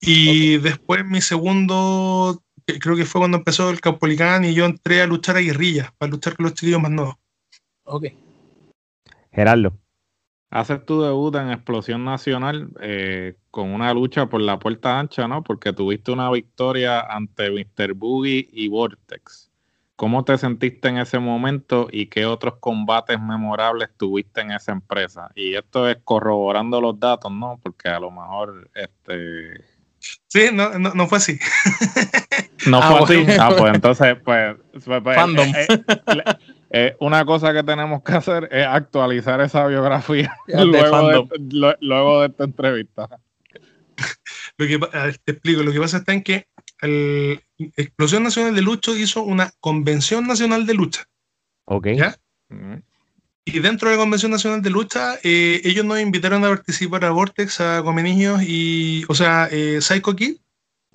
Y 0.00 0.58
después 0.58 1.06
mi 1.06 1.20
segundo 1.20 2.42
creo 2.66 2.96
que 2.96 3.04
fue 3.04 3.20
cuando 3.20 3.38
empezó 3.38 3.70
el 3.70 3.80
Caupolicán 3.80 4.44
y 4.44 4.52
yo 4.52 4.64
entré 4.64 5.00
a 5.00 5.06
luchar 5.06 5.36
a 5.36 5.40
guerrilla, 5.40 5.94
para 5.96 6.10
luchar 6.10 6.34
con 6.34 6.42
los 6.42 6.54
chiquillos 6.54 6.82
más 6.82 6.90
nuevos. 6.90 7.14
Ok. 7.84 8.06
Gerardo. 9.30 9.78
Haces 10.50 10.84
tu 10.86 11.02
debut 11.02 11.34
en 11.34 11.50
Explosión 11.50 12.04
Nacional 12.04 12.70
eh, 12.80 13.36
con 13.50 13.70
una 13.70 13.92
lucha 13.92 14.26
por 14.26 14.40
la 14.40 14.58
puerta 14.58 14.98
ancha, 14.98 15.28
¿no? 15.28 15.42
Porque 15.42 15.72
tuviste 15.72 16.10
una 16.10 16.30
victoria 16.30 17.00
ante 17.00 17.50
Mr. 17.50 17.92
Boogie 17.94 18.48
y 18.50 18.68
Vortex. 18.68 19.50
¿Cómo 19.96 20.24
te 20.24 20.38
sentiste 20.38 20.88
en 20.88 20.98
ese 20.98 21.18
momento 21.18 21.88
y 21.90 22.06
qué 22.06 22.24
otros 22.24 22.54
combates 22.60 23.20
memorables 23.20 23.90
tuviste 23.96 24.40
en 24.40 24.52
esa 24.52 24.72
empresa? 24.72 25.30
Y 25.34 25.54
esto 25.54 25.88
es 25.88 25.98
corroborando 26.04 26.80
los 26.80 26.98
datos, 26.98 27.32
¿no? 27.32 27.58
Porque 27.62 27.88
a 27.88 27.98
lo 27.98 28.10
mejor 28.10 28.70
este 28.74 29.64
Sí, 30.28 30.50
no, 30.52 30.78
no, 30.78 30.94
no 30.94 31.06
fue 31.08 31.18
así. 31.18 31.38
No 32.66 32.80
ah, 32.82 33.04
fue 33.06 33.22
así. 33.22 33.32
Ah, 33.38 33.54
pues 33.56 33.74
entonces, 33.74 34.16
pues. 34.24 34.56
pues, 34.84 35.00
pues 35.02 35.16
eh, 35.16 35.66
eh, 35.68 36.24
eh, 36.70 36.96
una 37.00 37.24
cosa 37.24 37.52
que 37.52 37.62
tenemos 37.62 38.02
que 38.02 38.12
hacer 38.12 38.48
es 38.50 38.66
actualizar 38.66 39.40
esa 39.40 39.66
biografía 39.66 40.34
luego, 40.46 41.28
de, 41.38 41.76
luego 41.80 42.20
de 42.20 42.26
esta 42.26 42.44
entrevista. 42.44 43.08
Lo 44.56 44.66
que, 44.66 44.78
te 45.24 45.32
explico, 45.32 45.62
lo 45.62 45.72
que 45.72 45.80
pasa 45.80 45.98
está 45.98 46.12
en 46.12 46.22
que 46.22 46.46
la 46.80 47.40
Explosión 47.76 48.22
Nacional 48.22 48.54
de 48.54 48.62
Lucha 48.62 48.92
hizo 48.92 49.22
una 49.22 49.50
convención 49.60 50.26
nacional 50.26 50.66
de 50.66 50.74
lucha. 50.74 51.04
Ok. 51.64 51.88
¿Ya? 51.96 52.16
Y 53.44 53.60
dentro 53.60 53.88
de 53.88 53.96
la 53.96 54.02
Convención 54.02 54.30
Nacional 54.30 54.60
de 54.60 54.68
Lucha, 54.68 55.14
eh, 55.22 55.62
ellos 55.64 55.84
nos 55.84 55.98
invitaron 56.00 56.44
a 56.44 56.48
participar 56.48 57.04
a 57.06 57.10
Vortex, 57.10 57.60
a 57.60 57.82
Come 57.82 58.02
Niños 58.02 58.42
y, 58.42 59.04
o 59.08 59.14
sea, 59.14 59.48
eh, 59.50 59.80
Psycho 59.80 60.14
Kid, 60.14 60.36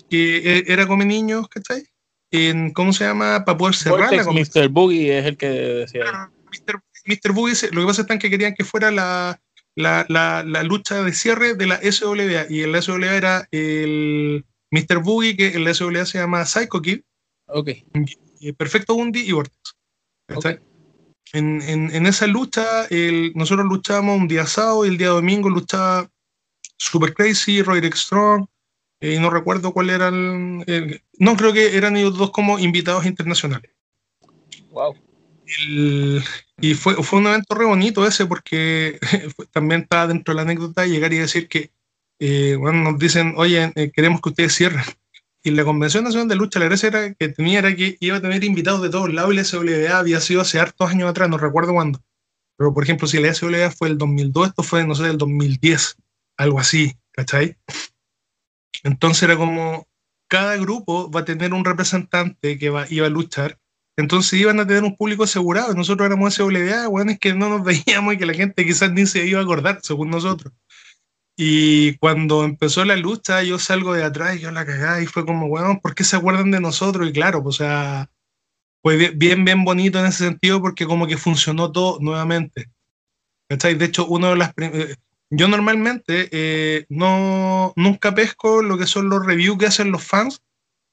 que 0.08 0.58
e- 0.58 0.64
era 0.68 0.86
Come 0.86 1.04
Niños, 1.04 1.48
¿cachai? 1.48 1.84
En, 2.36 2.72
¿Cómo 2.72 2.92
se 2.92 3.04
llama? 3.04 3.44
Para 3.44 3.56
poder 3.56 3.74
cerrar 3.76 3.98
la 4.00 4.06
Vortex, 4.06 4.26
convención. 4.26 4.64
Mr. 4.64 4.70
Boogie 4.70 5.18
es 5.18 5.24
el 5.26 5.36
que 5.36 5.46
decía. 5.48 6.02
Claro, 6.02 6.32
Mr. 6.50 6.80
Mr. 7.06 7.32
Boogie, 7.32 7.70
lo 7.72 7.80
que 7.82 7.86
pasa 7.86 8.06
es 8.08 8.18
que 8.18 8.30
querían 8.30 8.54
que 8.54 8.64
fuera 8.64 8.90
la, 8.90 9.40
la, 9.76 10.04
la, 10.08 10.42
la 10.44 10.62
lucha 10.62 11.02
de 11.02 11.12
cierre 11.12 11.54
de 11.54 11.66
la 11.66 11.80
SWA, 11.80 12.46
y 12.50 12.60
el 12.62 12.82
SWA 12.82 13.14
era 13.14 13.48
el 13.52 14.44
Mr. 14.70 14.98
Boogie, 15.02 15.36
que 15.36 15.48
en 15.48 15.64
la 15.64 15.72
SWA 15.74 16.04
se 16.06 16.18
llama 16.18 16.44
Psycho 16.44 16.82
Kid, 16.82 17.02
Ok. 17.46 17.68
eh, 17.68 18.52
Perfecto 18.56 18.94
Bundy 18.94 19.20
y 19.20 19.32
Vortex. 19.32 19.74
¿cachai? 20.26 20.58
En, 21.32 21.60
en, 21.62 21.94
en 21.94 22.06
esa 22.06 22.26
lucha, 22.26 22.86
el- 22.90 23.32
nosotros 23.34 23.66
luchamos 23.66 24.18
un 24.18 24.26
día 24.28 24.46
sábado 24.46 24.84
y 24.84 24.88
el 24.88 24.98
día 24.98 25.08
domingo 25.08 25.48
luchaba 25.50 26.08
Super 26.78 27.12
Crazy, 27.14 27.62
Roderick 27.62 27.94
Strong, 27.94 28.46
eh, 29.04 29.14
y 29.14 29.18
no 29.18 29.28
recuerdo 29.28 29.72
cuál 29.72 29.90
eran. 29.90 30.64
el- 30.66 31.02
no, 31.18 31.36
creo 31.36 31.52
que 31.52 31.76
eran 31.76 31.96
ellos 31.96 32.16
dos 32.16 32.30
como 32.30 32.58
invitados 32.58 33.04
internacionales. 33.04 33.70
Wow. 34.70 34.96
El- 35.58 36.22
y 36.60 36.72
fue, 36.74 36.94
fue 37.02 37.18
un 37.18 37.26
evento 37.26 37.54
re 37.54 37.66
bonito 37.66 38.06
ese 38.06 38.24
porque 38.24 38.98
también 39.52 39.82
está 39.82 40.06
dentro 40.06 40.32
de 40.32 40.36
la 40.36 40.42
anécdota 40.42 40.86
llegar 40.86 41.12
y 41.12 41.18
decir 41.18 41.48
que 41.48 41.70
eh, 42.18 42.56
bueno, 42.58 42.92
nos 42.92 42.98
dicen, 42.98 43.34
oye, 43.36 43.72
eh, 43.74 43.90
queremos 43.90 44.20
que 44.22 44.30
ustedes 44.30 44.54
cierren. 44.54 44.84
Y 45.42 45.50
la 45.50 45.64
Convención 45.64 46.04
Nacional 46.04 46.28
de 46.28 46.36
Lucha, 46.36 46.58
la 46.58 46.66
gracia 46.66 46.86
era, 46.88 47.12
que 47.12 47.28
tenía 47.28 47.58
era 47.58 47.76
que 47.76 47.98
iba 48.00 48.16
a 48.16 48.22
tener 48.22 48.42
invitados 48.44 48.80
de 48.80 48.88
todos 48.88 49.12
lados 49.12 49.34
y 49.34 49.36
la 49.36 49.44
SWA 49.44 49.98
había 49.98 50.20
sido 50.20 50.40
hace 50.40 50.58
hartos 50.58 50.90
años 50.90 51.10
atrás, 51.10 51.28
no 51.28 51.36
recuerdo 51.36 51.74
cuándo. 51.74 52.00
Pero 52.56 52.72
por 52.72 52.84
ejemplo, 52.84 53.06
si 53.06 53.20
la 53.20 53.34
SWA 53.34 53.70
fue 53.70 53.88
el 53.88 53.98
2002, 53.98 54.48
esto 54.48 54.62
fue, 54.62 54.86
no 54.86 54.94
sé, 54.94 55.04
el 55.10 55.18
2010, 55.18 55.96
algo 56.38 56.58
así, 56.60 56.96
¿cachai? 57.10 57.58
Entonces 58.82 59.22
era 59.22 59.36
como, 59.36 59.86
cada 60.28 60.56
grupo 60.56 61.10
va 61.10 61.20
a 61.20 61.24
tener 61.24 61.54
un 61.54 61.64
representante 61.64 62.58
que 62.58 62.70
va, 62.70 62.86
iba 62.90 63.06
a 63.06 63.10
luchar 63.10 63.58
entonces 63.96 64.40
iban 64.40 64.58
a 64.58 64.66
tener 64.66 64.82
un 64.82 64.96
público 64.96 65.24
asegurado. 65.24 65.74
Nosotros 65.74 66.06
éramos 66.06 66.34
SWA, 66.34 66.88
bueno, 66.88 67.12
es 67.12 67.18
que 67.18 67.34
no 67.34 67.48
nos 67.48 67.64
veíamos 67.86 68.14
y 68.14 68.18
que 68.18 68.26
la 68.26 68.34
gente 68.34 68.64
quizás 68.64 68.92
ni 68.92 69.06
se 69.06 69.26
iba 69.26 69.40
a 69.40 69.42
acordar, 69.42 69.80
según 69.82 70.10
nosotros. 70.10 70.52
Y 71.36 71.96
cuando 71.98 72.44
empezó 72.44 72.84
la 72.84 72.96
lucha, 72.96 73.42
yo 73.42 73.58
salgo 73.58 73.92
de 73.92 74.04
atrás 74.04 74.36
y 74.36 74.40
yo 74.40 74.50
la 74.52 74.64
cagaba 74.64 75.00
y 75.00 75.06
fue 75.06 75.26
como, 75.26 75.48
bueno, 75.48 75.80
¿por 75.82 75.94
qué 75.94 76.04
se 76.04 76.16
acuerdan 76.16 76.50
de 76.52 76.60
nosotros? 76.60 77.08
Y 77.08 77.12
claro, 77.12 77.42
pues, 77.42 77.56
o 77.56 77.64
sea, 77.64 78.10
fue 78.82 78.96
bien, 79.14 79.44
bien, 79.44 79.64
bonito 79.64 79.98
en 79.98 80.06
ese 80.06 80.24
sentido 80.24 80.60
porque 80.60 80.86
como 80.86 81.06
que 81.06 81.16
funcionó 81.16 81.72
todo 81.72 81.98
nuevamente. 82.00 82.70
¿Cachai? 83.48 83.74
De 83.74 83.86
hecho, 83.86 84.06
uno 84.06 84.30
de 84.30 84.36
las... 84.36 84.52
Yo 85.30 85.48
normalmente 85.48 86.28
eh, 86.30 86.86
no, 86.88 87.72
nunca 87.76 88.14
pesco 88.14 88.62
lo 88.62 88.78
que 88.78 88.86
son 88.86 89.08
los 89.08 89.24
reviews 89.24 89.58
que 89.58 89.66
hacen 89.66 89.90
los 89.90 90.04
fans 90.04 90.42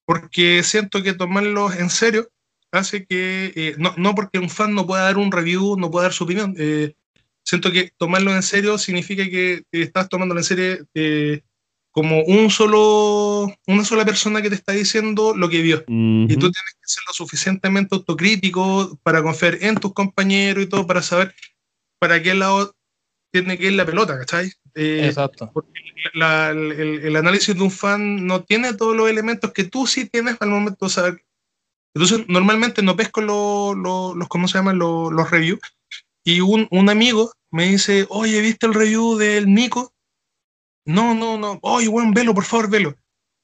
porque 0.05 0.63
siento 0.63 1.03
que 1.03 1.13
tomarlos 1.13 1.75
en 1.75 1.89
serio 1.89 2.29
hace 2.71 3.05
que, 3.05 3.51
eh, 3.55 3.75
no, 3.77 3.93
no 3.97 4.15
porque 4.15 4.39
un 4.39 4.49
fan 4.49 4.73
no 4.73 4.87
pueda 4.87 5.03
dar 5.03 5.17
un 5.17 5.31
review, 5.31 5.75
no 5.77 5.91
pueda 5.91 6.05
dar 6.05 6.13
su 6.13 6.23
opinión, 6.23 6.55
eh, 6.57 6.95
siento 7.43 7.71
que 7.71 7.91
tomarlo 7.97 8.33
en 8.33 8.43
serio 8.43 8.77
significa 8.77 9.23
que 9.25 9.63
estás 9.71 10.09
tomándolo 10.09 10.39
en 10.39 10.45
serio 10.45 10.87
como 11.91 12.23
un 12.23 12.49
solo, 12.49 13.53
una 13.67 13.83
sola 13.83 14.05
persona 14.05 14.41
que 14.41 14.49
te 14.49 14.55
está 14.55 14.71
diciendo 14.71 15.35
lo 15.35 15.49
que 15.49 15.61
vio. 15.61 15.83
Y 15.87 16.35
tú 16.35 16.49
tienes 16.49 16.73
que 16.79 16.87
ser 16.87 17.03
lo 17.05 17.13
suficientemente 17.13 17.95
autocrítico 17.95 18.97
para 19.03 19.21
confiar 19.21 19.57
en 19.59 19.75
tus 19.75 19.93
compañeros 19.93 20.63
y 20.63 20.67
todo, 20.67 20.87
para 20.87 21.01
saber 21.01 21.35
para 21.99 22.23
qué 22.23 22.33
lado 22.33 22.73
tiene 23.31 23.57
que 23.57 23.67
ir 23.67 23.73
la 23.73 23.85
pelota, 23.85 24.17
¿cachai? 24.19 24.51
Eh, 24.75 25.07
Exacto. 25.07 25.51
la- 26.13 26.49
el, 26.51 26.71
el 27.05 27.15
análisis 27.15 27.55
de 27.55 27.61
un 27.61 27.71
fan 27.71 28.25
no 28.25 28.43
tiene 28.43 28.73
todos 28.73 28.95
los 28.95 29.09
elementos 29.09 29.51
que 29.53 29.63
tú 29.63 29.87
sí 29.87 30.05
tienes 30.09 30.37
al 30.39 30.49
momento 30.49 30.85
de 30.85 30.91
saber. 30.91 31.25
Entonces, 31.93 32.27
normalmente 32.27 32.81
no 32.81 32.95
pesco 32.95 33.21
lo- 33.21 33.73
lo- 33.73 34.15
los, 34.15 34.27
¿cómo 34.27 34.47
se 34.47 34.57
llaman? 34.57 34.77
Los, 34.79 35.11
los 35.11 35.29
reviews. 35.29 35.59
Y 36.23 36.41
un, 36.41 36.67
un 36.71 36.89
amigo 36.89 37.33
me 37.51 37.67
dice, 37.67 38.05
oye, 38.09 38.41
¿viste 38.41 38.65
el 38.67 38.73
review 38.73 39.17
del 39.17 39.51
Nico? 39.53 39.93
No, 40.85 41.13
no, 41.13 41.37
no. 41.37 41.59
Oye, 41.61 41.87
bueno, 41.87 42.11
velo, 42.13 42.33
por 42.33 42.45
favor, 42.45 42.69
velo. 42.69 42.95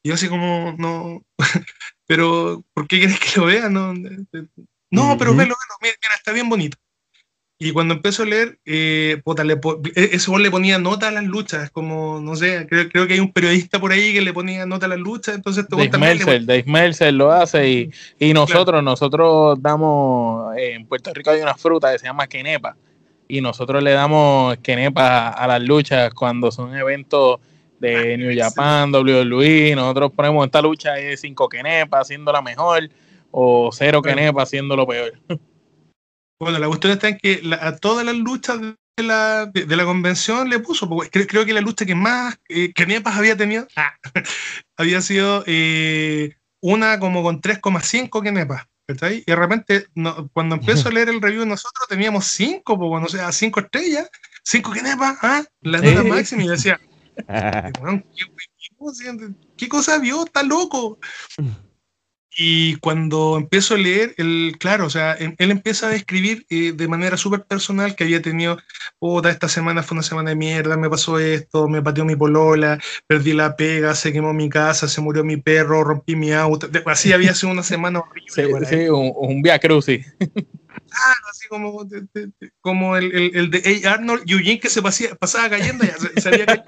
Y 0.04 0.10
yo 0.10 0.16
así 0.16 0.28
como, 0.30 0.76
no, 0.78 1.22
pero 2.08 2.64
¿por 2.74 2.88
qué 2.88 3.00
quieres 3.00 3.20
que 3.20 3.40
lo 3.40 3.48
vea? 3.48 3.70
No, 3.70 3.94
no 3.94 5.18
pero 5.18 5.32
velo, 5.36 5.56
velo, 5.56 5.76
mira, 5.82 5.96
mira, 6.02 6.16
está 6.16 6.32
bien 6.32 6.50
bonito. 6.50 6.78
Y 7.60 7.72
cuando 7.72 7.96
empiezo 7.96 8.22
a 8.22 8.28
leer, 8.28 8.60
eh, 8.66 9.20
puta, 9.24 9.44
le 9.44 9.58
po- 9.58 9.82
e- 9.96 10.10
ese 10.14 10.30
gol 10.30 10.44
le 10.44 10.52
ponía 10.52 10.78
nota 10.78 11.08
a 11.08 11.12
las 11.12 11.24
luchas, 11.24 11.72
como, 11.72 12.20
no 12.22 12.36
sé, 12.36 12.68
creo, 12.70 12.88
creo 12.88 13.08
que 13.08 13.16
hay 13.16 13.20
un 13.20 13.34
periodista 13.34 13.80
por 13.80 13.92
ahí 13.92 14.14
que 14.14 14.22
le 14.22 14.32
ponía 14.32 14.66
nota 14.68 14.86
a 14.86 14.90
las 14.90 15.00
luchas, 15.00 15.34
entonces 15.36 15.64
este 15.64 15.76
Dave 15.76 15.90
también 15.90 16.20
le 16.20 16.26
Meltzer, 16.26 16.66
Meltzer 16.68 17.14
lo 17.16 17.32
hace 17.32 17.68
y, 17.68 17.92
y 18.20 18.32
nosotros, 18.34 18.84
nosotros 18.84 19.58
damos, 19.60 20.56
eh, 20.56 20.74
en 20.74 20.86
Puerto 20.86 21.12
Rico 21.16 21.32
hay 21.32 21.42
una 21.42 21.56
fruta 21.56 21.92
que 21.92 21.98
se 21.98 22.06
llama 22.06 22.28
quenepa 22.28 22.76
y 23.28 23.42
nosotros 23.42 23.82
le 23.82 23.92
damos 23.92 24.56
quenepa 24.58 25.30
a 25.30 25.48
las 25.48 25.62
luchas 25.64 26.14
cuando 26.14 26.52
son 26.52 26.76
eventos 26.76 27.40
de 27.80 28.18
New 28.20 28.38
Japan, 28.38 28.92
WWE, 28.92 29.74
nosotros 29.76 30.12
ponemos 30.16 30.46
esta 30.46 30.62
lucha 30.62 30.94
de 30.94 31.18
cinco 31.18 31.50
quenepas 31.50 32.02
haciéndola 32.02 32.42
mejor 32.44 32.88
o 33.32 33.72
cero 33.74 34.02
Bueno. 34.04 34.16
quenepa 34.16 34.44
haciéndolo 34.44 34.86
peor. 34.86 35.14
Bueno, 36.40 36.60
la 36.60 36.68
cuestión 36.68 36.94
está 36.94 37.10
en 37.10 37.18
que 37.18 37.42
la- 37.44 37.58
a 37.68 37.76
todas 37.78 38.06
las 38.06 38.16
luchas 38.16 38.60
de 38.62 39.04
la, 39.04 39.46
de, 39.48 39.66
de 39.66 39.76
la 39.76 39.86
convención 39.86 40.50
le 40.50 40.60
puso, 40.60 40.88
porque 40.88 41.10
creo, 41.10 41.28
creo 41.28 41.46
que 41.46 41.54
la 41.54 41.62
lucha 41.62 41.86
que 41.86 41.96
más 41.96 42.38
eh, 42.50 42.72
había 43.06 43.36
tenido 43.38 43.68
ah, 43.76 43.94
había 44.78 45.02
sido 45.02 45.44
eh, 45.48 46.36
una 46.62 47.00
como 47.00 47.24
con 47.24 47.42
3,5 47.42 48.22
Kenepas. 48.22 48.66
¿cachai? 48.88 49.18
Y 49.18 49.24
de 49.32 49.36
repente, 49.36 49.88
no- 49.96 50.30
cuando 50.34 50.56
empiezo 50.56 50.88
a 50.88 50.92
leer 50.94 51.10
el 51.10 51.22
review, 51.22 51.46
nosotros 51.46 51.88
teníamos 51.90 52.26
5, 52.28 52.78
pues, 52.78 52.90
bueno, 52.90 53.06
o 53.08 53.10
sea, 53.10 53.32
5 53.32 53.60
estrellas, 53.60 54.10
5 54.44 54.72
Kenepas, 54.72 55.18
¿ah? 55.24 55.44
la 55.62 55.80
nota 55.80 56.04
máxima. 56.10 56.44
Y 56.44 56.48
decía, 56.48 56.80
"Weón, 57.82 58.06
¿qué, 58.16 58.26
qué- 59.04 59.34
qué 59.58 59.68
cosa 59.68 59.98
vio? 60.00 60.24
Está 60.26 60.44
loco. 60.44 61.00
Y 62.40 62.76
cuando 62.76 63.36
empiezo 63.36 63.74
a 63.74 63.78
leer, 63.80 64.14
él, 64.18 64.58
claro, 64.60 64.86
o 64.86 64.90
sea, 64.92 65.14
él, 65.14 65.34
él 65.40 65.50
empieza 65.50 65.88
a 65.88 65.90
describir 65.90 66.46
eh, 66.52 66.72
de 66.72 66.88
manera 66.88 67.18
súper 67.18 67.46
personal 67.46 67.96
que 67.96 68.04
había 68.04 68.22
tenido, 68.22 68.60
puta, 69.00 69.32
esta 69.32 69.50
semana 69.50 69.82
fue 69.82 69.96
una 69.96 70.04
semana 70.04 70.30
de 70.30 70.36
mierda, 70.36 70.78
me 70.78 70.88
pasó 70.88 71.18
esto, 71.18 71.68
me 71.68 71.82
pateó 71.82 72.06
mi 72.06 72.16
polola, 72.16 72.80
perdí 73.08 73.34
la 73.34 73.56
pega, 73.56 73.96
se 73.96 74.14
quemó 74.14 74.34
mi 74.36 74.50
casa, 74.50 74.88
se 74.88 75.02
murió 75.02 75.24
mi 75.24 75.38
perro, 75.38 75.84
rompí 75.84 76.16
mi 76.16 76.32
auto. 76.32 76.70
Así 76.86 77.12
había 77.12 77.34
sido 77.34 77.52
una 77.54 77.64
semana 77.64 78.02
horrible. 78.02 78.30
Sí, 78.30 78.42
para 78.52 78.66
sí, 78.70 78.76
él. 78.76 78.92
un, 78.92 79.12
un 79.16 79.42
via 79.42 79.58
crucis. 79.58 80.06
Así 81.32 81.48
como, 81.50 81.86
de- 81.86 82.02
de- 82.14 82.28
de- 82.40 82.52
como 82.62 82.98
el, 82.98 83.16
el, 83.16 83.36
el 83.36 83.50
de 83.50 83.82
A. 83.88 83.94
Arnold 83.94 84.30
Eugene 84.30 84.60
que 84.60 84.70
se 84.70 84.84
pasía- 84.84 85.16
pasaba 85.16 85.50
cayendo, 85.50 85.84
ya, 85.86 85.98
se, 85.98 86.22
se 86.22 86.30
había 86.30 86.46
caído 86.46 86.64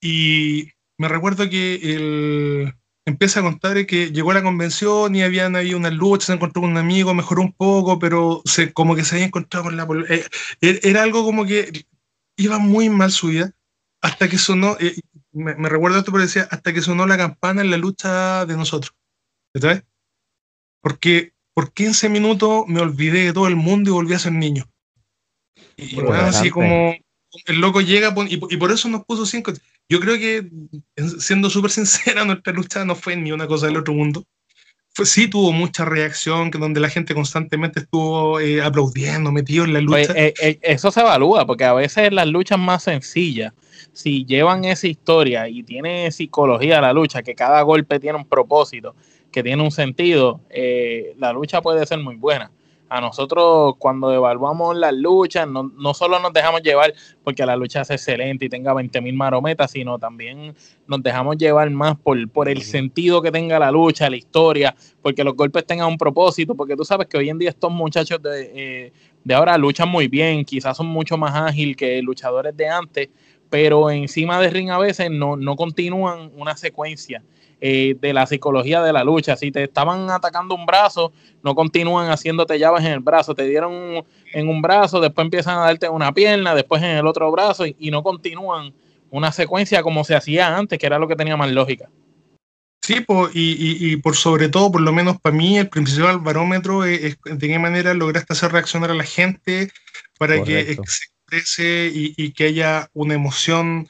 Y 0.00 0.68
me 0.98 1.08
recuerdo 1.08 1.48
que 1.50 1.74
el, 1.82 2.74
empieza 3.08 3.40
a 3.40 3.42
contar 3.42 3.86
que 3.86 4.10
llegó 4.12 4.30
a 4.30 4.34
la 4.34 4.42
convención 4.42 5.14
y 5.14 5.22
habían 5.22 5.56
ahí 5.56 5.74
unas 5.74 5.92
luchas, 5.92 6.26
se 6.26 6.32
encontró 6.34 6.62
con 6.62 6.70
un 6.72 6.76
amigo, 6.76 7.14
mejoró 7.14 7.42
un 7.42 7.52
poco, 7.52 7.98
pero 7.98 8.42
se, 8.44 8.72
como 8.72 8.94
que 8.94 9.04
se 9.04 9.16
había 9.16 9.26
encontrado 9.26 9.64
con 9.64 9.76
la... 9.76 9.84
eh, 10.08 10.24
er- 10.60 10.80
era 10.82 11.02
algo 11.02 11.24
como 11.24 11.44
que 11.44 11.86
iba 12.36 12.58
muy 12.58 12.88
mal 12.88 13.10
su 13.10 13.28
vida, 13.28 13.52
hasta 14.00 14.28
que 14.28 14.38
sonó, 14.38 14.76
eh, 14.80 14.94
me, 15.32 15.68
recuerdo 15.68 15.98
esto, 15.98 16.12
pero 16.12 16.22
decía, 16.22 16.46
hasta 16.50 16.72
que 16.72 16.82
sonó 16.82 17.06
la 17.06 17.16
campana 17.16 17.62
en 17.62 17.70
la 17.70 17.76
lucha 17.76 18.46
de 18.46 18.56
nosotros. 18.56 18.94
¿Sabes? 19.54 19.82
Porque 20.80 21.32
por 21.54 21.72
15 21.72 22.08
minutos 22.08 22.64
me 22.68 22.80
olvidé 22.80 23.24
de 23.24 23.32
todo 23.32 23.48
el 23.48 23.56
mundo 23.56 23.90
y 23.90 23.92
volví 23.92 24.14
a 24.14 24.18
ser 24.18 24.32
niño. 24.32 24.64
Y 25.76 25.94
Bueno, 25.96 26.12
así 26.24 26.50
como 26.50 26.94
el 27.46 27.60
loco 27.60 27.80
llega 27.80 28.14
y, 28.28 28.34
y 28.34 28.56
por 28.56 28.70
eso 28.70 28.88
nos 28.88 29.04
puso 29.04 29.26
cinco. 29.26 29.52
Yo 29.88 30.00
creo 30.00 30.18
que, 30.18 30.36
en- 30.96 31.20
siendo 31.20 31.48
súper 31.50 31.70
sincera, 31.70 32.24
nuestra 32.24 32.52
lucha 32.52 32.84
no 32.84 32.94
fue 32.94 33.16
ni 33.16 33.32
una 33.32 33.46
cosa 33.46 33.66
del 33.66 33.76
otro 33.78 33.94
mundo. 33.94 34.24
Fue, 34.94 35.06
sí 35.06 35.28
tuvo 35.28 35.52
mucha 35.52 35.84
reacción, 35.84 36.50
que 36.50 36.58
donde 36.58 36.80
la 36.80 36.88
gente 36.88 37.14
constantemente 37.14 37.80
estuvo 37.80 38.40
eh, 38.40 38.60
aplaudiendo, 38.62 39.30
metido 39.30 39.64
en 39.64 39.72
la 39.72 39.80
lucha. 39.80 40.12
Eh, 40.16 40.34
eh, 40.40 40.58
eso 40.62 40.90
se 40.90 41.00
evalúa, 41.00 41.46
porque 41.46 41.64
a 41.64 41.72
veces 41.72 42.12
las 42.12 42.26
luchas 42.26 42.58
más 42.58 42.82
sencillas, 42.82 43.52
si 43.92 44.24
llevan 44.24 44.64
esa 44.64 44.88
historia 44.88 45.48
y 45.48 45.62
tiene 45.62 46.10
psicología 46.10 46.80
la 46.80 46.92
lucha, 46.92 47.22
que 47.22 47.34
cada 47.34 47.62
golpe 47.62 48.00
tiene 48.00 48.18
un 48.18 48.28
propósito, 48.28 48.94
que 49.30 49.42
tiene 49.42 49.62
un 49.62 49.70
sentido, 49.70 50.40
eh, 50.50 51.14
la 51.18 51.32
lucha 51.32 51.62
puede 51.62 51.86
ser 51.86 51.98
muy 52.00 52.16
buena. 52.16 52.50
A 52.88 53.00
nosotros 53.00 53.74
cuando 53.78 54.12
evaluamos 54.12 54.76
las 54.76 54.94
luchas, 54.94 55.46
no, 55.46 55.70
no 55.76 55.94
solo 55.94 56.18
nos 56.18 56.32
dejamos 56.32 56.62
llevar 56.62 56.94
porque 57.22 57.44
la 57.44 57.56
lucha 57.56 57.82
es 57.82 57.90
excelente 57.90 58.46
y 58.46 58.48
tenga 58.48 58.72
20.000 58.72 59.12
marometas, 59.14 59.70
sino 59.70 59.98
también 59.98 60.54
nos 60.86 61.02
dejamos 61.02 61.36
llevar 61.36 61.70
más 61.70 61.96
por, 61.98 62.28
por 62.30 62.48
el 62.48 62.62
sentido 62.62 63.20
que 63.20 63.30
tenga 63.30 63.58
la 63.58 63.70
lucha, 63.70 64.08
la 64.08 64.16
historia, 64.16 64.74
porque 65.02 65.24
los 65.24 65.34
golpes 65.34 65.66
tengan 65.66 65.88
un 65.88 65.98
propósito, 65.98 66.54
porque 66.54 66.76
tú 66.76 66.84
sabes 66.84 67.06
que 67.08 67.18
hoy 67.18 67.28
en 67.28 67.38
día 67.38 67.50
estos 67.50 67.70
muchachos 67.70 68.22
de, 68.22 68.50
eh, 68.54 68.92
de 69.24 69.34
ahora 69.34 69.58
luchan 69.58 69.88
muy 69.88 70.08
bien, 70.08 70.44
quizás 70.44 70.76
son 70.76 70.86
mucho 70.86 71.16
más 71.16 71.34
ágil 71.34 71.76
que 71.76 72.00
luchadores 72.00 72.56
de 72.56 72.68
antes, 72.68 73.08
pero 73.50 73.90
encima 73.90 74.40
de 74.40 74.50
ring 74.50 74.70
a 74.70 74.78
veces 74.78 75.10
no, 75.10 75.36
no 75.36 75.56
continúan 75.56 76.30
una 76.36 76.56
secuencia. 76.56 77.22
Eh, 77.60 77.96
de 78.00 78.12
la 78.12 78.24
psicología 78.24 78.80
de 78.82 78.92
la 78.92 79.02
lucha. 79.02 79.34
Si 79.34 79.50
te 79.50 79.64
estaban 79.64 80.10
atacando 80.10 80.54
un 80.54 80.64
brazo, 80.64 81.12
no 81.42 81.56
continúan 81.56 82.08
haciéndote 82.08 82.56
llaves 82.56 82.84
en 82.84 82.92
el 82.92 83.00
brazo. 83.00 83.34
Te 83.34 83.48
dieron 83.48 84.04
en 84.32 84.48
un 84.48 84.62
brazo, 84.62 85.00
después 85.00 85.24
empiezan 85.24 85.58
a 85.58 85.62
darte 85.62 85.88
una 85.88 86.12
pierna, 86.14 86.54
después 86.54 86.80
en 86.84 86.90
el 86.90 87.06
otro 87.08 87.32
brazo 87.32 87.66
y, 87.66 87.90
no 87.90 88.04
continúan 88.04 88.72
una 89.10 89.32
secuencia 89.32 89.82
como 89.82 90.04
se 90.04 90.14
hacía 90.14 90.56
antes, 90.56 90.78
que 90.78 90.86
era 90.86 91.00
lo 91.00 91.08
que 91.08 91.16
tenía 91.16 91.36
más 91.36 91.50
lógica. 91.50 91.90
Sí, 92.80 93.04
y, 93.34 93.96
por 93.96 94.14
sobre 94.14 94.48
todo, 94.48 94.70
por 94.70 94.80
lo 94.80 94.92
menos 94.92 95.20
para 95.20 95.34
mí, 95.34 95.58
el 95.58 95.68
principal 95.68 96.20
barómetro 96.20 96.84
es, 96.84 97.18
de 97.24 97.48
qué 97.48 97.58
manera 97.58 97.92
lograste 97.92 98.34
hacer 98.34 98.52
reaccionar 98.52 98.92
a 98.92 98.94
la 98.94 99.02
gente 99.02 99.72
para 100.16 100.44
que 100.44 100.64
se 100.64 100.72
exprese 100.72 101.90
y, 101.92 102.32
que 102.32 102.44
haya 102.44 102.88
una 102.94 103.14
emoción 103.14 103.88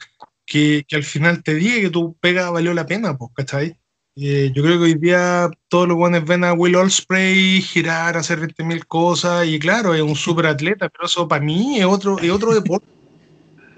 que, 0.49 0.85
al 0.91 1.03
final 1.03 1.43
te 1.43 1.53
diga 1.53 1.79
que 1.79 1.89
tu 1.89 2.15
pega 2.15 2.49
valió 2.49 2.73
la 2.73 2.85
pena, 2.85 3.15
pues, 3.15 3.31
¿cachai? 3.35 3.77
Eh, 4.15 4.51
yo 4.53 4.63
creo 4.63 4.79
que 4.79 4.85
hoy 4.85 4.95
día 4.95 5.49
todos 5.69 5.87
los 5.87 5.95
buenos 5.95 6.25
ven 6.25 6.43
a 6.43 6.53
Will 6.53 6.75
Allspray 6.75 7.61
girar, 7.61 8.17
hacer 8.17 8.39
20.000 8.39 8.85
cosas, 8.85 9.47
y 9.47 9.59
claro, 9.59 9.93
es 9.93 10.01
un 10.01 10.15
super 10.15 10.47
atleta, 10.47 10.89
pero 10.89 11.05
eso 11.05 11.27
para 11.27 11.45
mí 11.45 11.79
es 11.79 11.85
otro, 11.85 12.19
es 12.19 12.31
otro 12.31 12.53
deporte. 12.53 12.87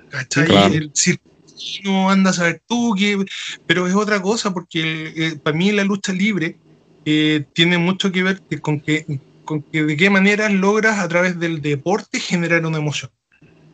¿Cachai? 0.09 0.75
El 0.75 0.91
circuito 0.93 2.09
anda 2.09 2.31
a 2.31 2.33
saber 2.33 2.61
tú, 2.67 2.95
que, 2.97 3.23
pero 3.67 3.85
es 3.85 3.93
otra 3.93 4.21
cosa, 4.21 4.53
porque 4.53 5.13
eh, 5.15 5.39
para 5.43 5.55
mí 5.55 5.71
la 5.71 5.83
lucha 5.83 6.13
libre 6.13 6.57
eh, 7.05 7.45
tiene 7.53 7.77
mucho 7.77 8.11
que 8.11 8.23
ver 8.23 8.41
con 8.61 8.79
que, 8.79 9.05
con 9.45 9.61
que 9.61 9.83
de 9.83 9.97
qué 9.97 10.09
manera 10.09 10.49
logras 10.49 10.99
a 10.99 11.07
través 11.07 11.37
del 11.37 11.61
deporte 11.61 12.19
generar 12.19 12.65
una 12.65 12.77
emoción. 12.77 13.11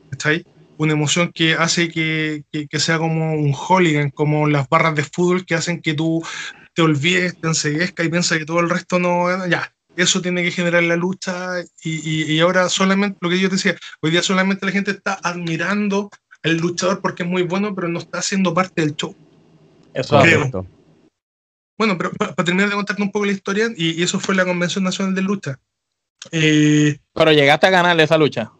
¿Cachai? 0.09 0.43
Una 0.77 0.93
emoción 0.93 1.31
que 1.33 1.53
hace 1.53 1.89
que, 1.89 2.43
que, 2.51 2.79
sea 2.79 2.97
como 2.97 3.33
un 3.33 3.53
hooligan, 3.53 4.11
como 4.11 4.47
las 4.47 4.69
barras 4.69 4.95
de 4.95 5.03
fútbol 5.03 5.45
que 5.45 5.55
hacen 5.55 5.81
que 5.81 5.93
tú 5.93 6.23
te 6.73 6.81
olvides, 6.81 7.39
te 7.39 7.47
enseguezca 7.47 8.03
y 8.03 8.09
piensas 8.09 8.37
que 8.37 8.45
todo 8.45 8.59
el 8.59 8.69
resto 8.69 8.99
no... 8.99 9.47
Ya, 9.47 9.73
eso 9.95 10.21
tiene 10.21 10.43
que 10.43 10.51
generar 10.51 10.83
la 10.83 10.95
lucha 10.95 11.61
y, 11.83 12.33
y, 12.33 12.39
ahora 12.39 12.69
solamente, 12.69 13.17
lo 13.21 13.29
que 13.29 13.39
yo 13.39 13.49
te 13.49 13.55
decía, 13.55 13.75
hoy 14.01 14.11
día 14.11 14.21
solamente 14.21 14.65
la 14.65 14.71
gente 14.71 14.91
está 14.91 15.19
admirando 15.23 16.11
al 16.43 16.57
luchador 16.57 17.01
porque 17.01 17.23
es 17.23 17.29
muy 17.29 17.43
bueno, 17.43 17.73
pero 17.73 17.87
no 17.87 17.97
está 17.99 18.21
siendo 18.21 18.53
parte 18.53 18.81
del 18.81 18.95
show. 18.95 19.15
Eso 19.93 20.23
es 20.23 20.51
Bueno, 21.77 21.97
pero 21.97 22.11
para, 22.11 22.35
terminar 22.35 22.69
de 22.69 22.75
contarte 22.75 23.01
un 23.01 23.11
poco 23.11 23.25
la 23.25 23.31
historia, 23.31 23.69
y, 23.75 24.03
eso 24.03 24.19
fue 24.19 24.35
la 24.35 24.45
Convención 24.45 24.83
Nacional 24.83 25.15
de 25.15 25.21
Lucha. 25.23 25.59
Eh, 26.31 26.99
pero 27.13 27.31
llegaste 27.31 27.67
a 27.67 27.71
ganar 27.71 27.99
esa 27.99 28.17
lucha. 28.17 28.51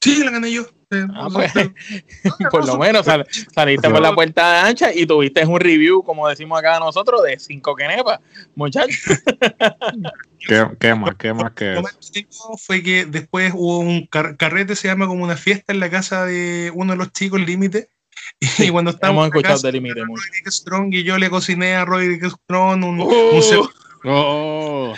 Sí, 0.00 0.22
la 0.24 0.30
gané 0.30 0.52
yo. 0.52 0.66
Ah, 0.90 1.28
pues, 1.32 1.52
por 2.50 2.64
lo 2.64 2.78
menos 2.78 3.06
saliste 3.52 3.90
por 3.90 4.00
la 4.00 4.14
puerta 4.14 4.64
ancha 4.64 4.94
y 4.94 5.04
tuviste 5.04 5.44
un 5.44 5.58
review, 5.58 6.04
como 6.04 6.28
decimos 6.28 6.58
acá 6.58 6.78
nosotros, 6.78 7.24
de 7.24 7.38
cinco 7.40 7.74
quenepas, 7.74 8.20
muchachos. 8.54 8.96
¿Qué, 10.78 10.94
más? 10.94 11.16
¿Qué 11.16 11.34
más 11.34 11.52
que 11.52 11.74
eso? 11.74 12.56
Fue 12.56 12.84
que 12.84 13.04
después 13.04 13.52
hubo 13.52 13.80
un 13.80 14.06
carrete, 14.06 14.76
se 14.76 14.86
llama 14.86 15.08
como 15.08 15.24
una 15.24 15.36
fiesta 15.36 15.72
en 15.72 15.80
la 15.80 15.90
casa 15.90 16.24
de 16.24 16.70
uno 16.72 16.92
de 16.92 16.98
los 16.98 17.12
chicos, 17.12 17.40
Límite. 17.40 17.90
Y 18.58 18.70
cuando 18.70 18.90
estábamos 18.92 19.26
hemos 19.26 19.36
escuchado 19.36 19.60
de 19.62 19.72
Límite. 19.72 20.02
Strong 20.46 20.94
y 20.94 21.02
yo 21.02 21.18
le 21.18 21.30
cociné 21.30 21.74
a 21.74 21.84
Roderick 21.84 22.24
Strong 22.24 22.84
un, 22.84 23.00
uh. 23.00 23.42
Oh. 24.04 24.94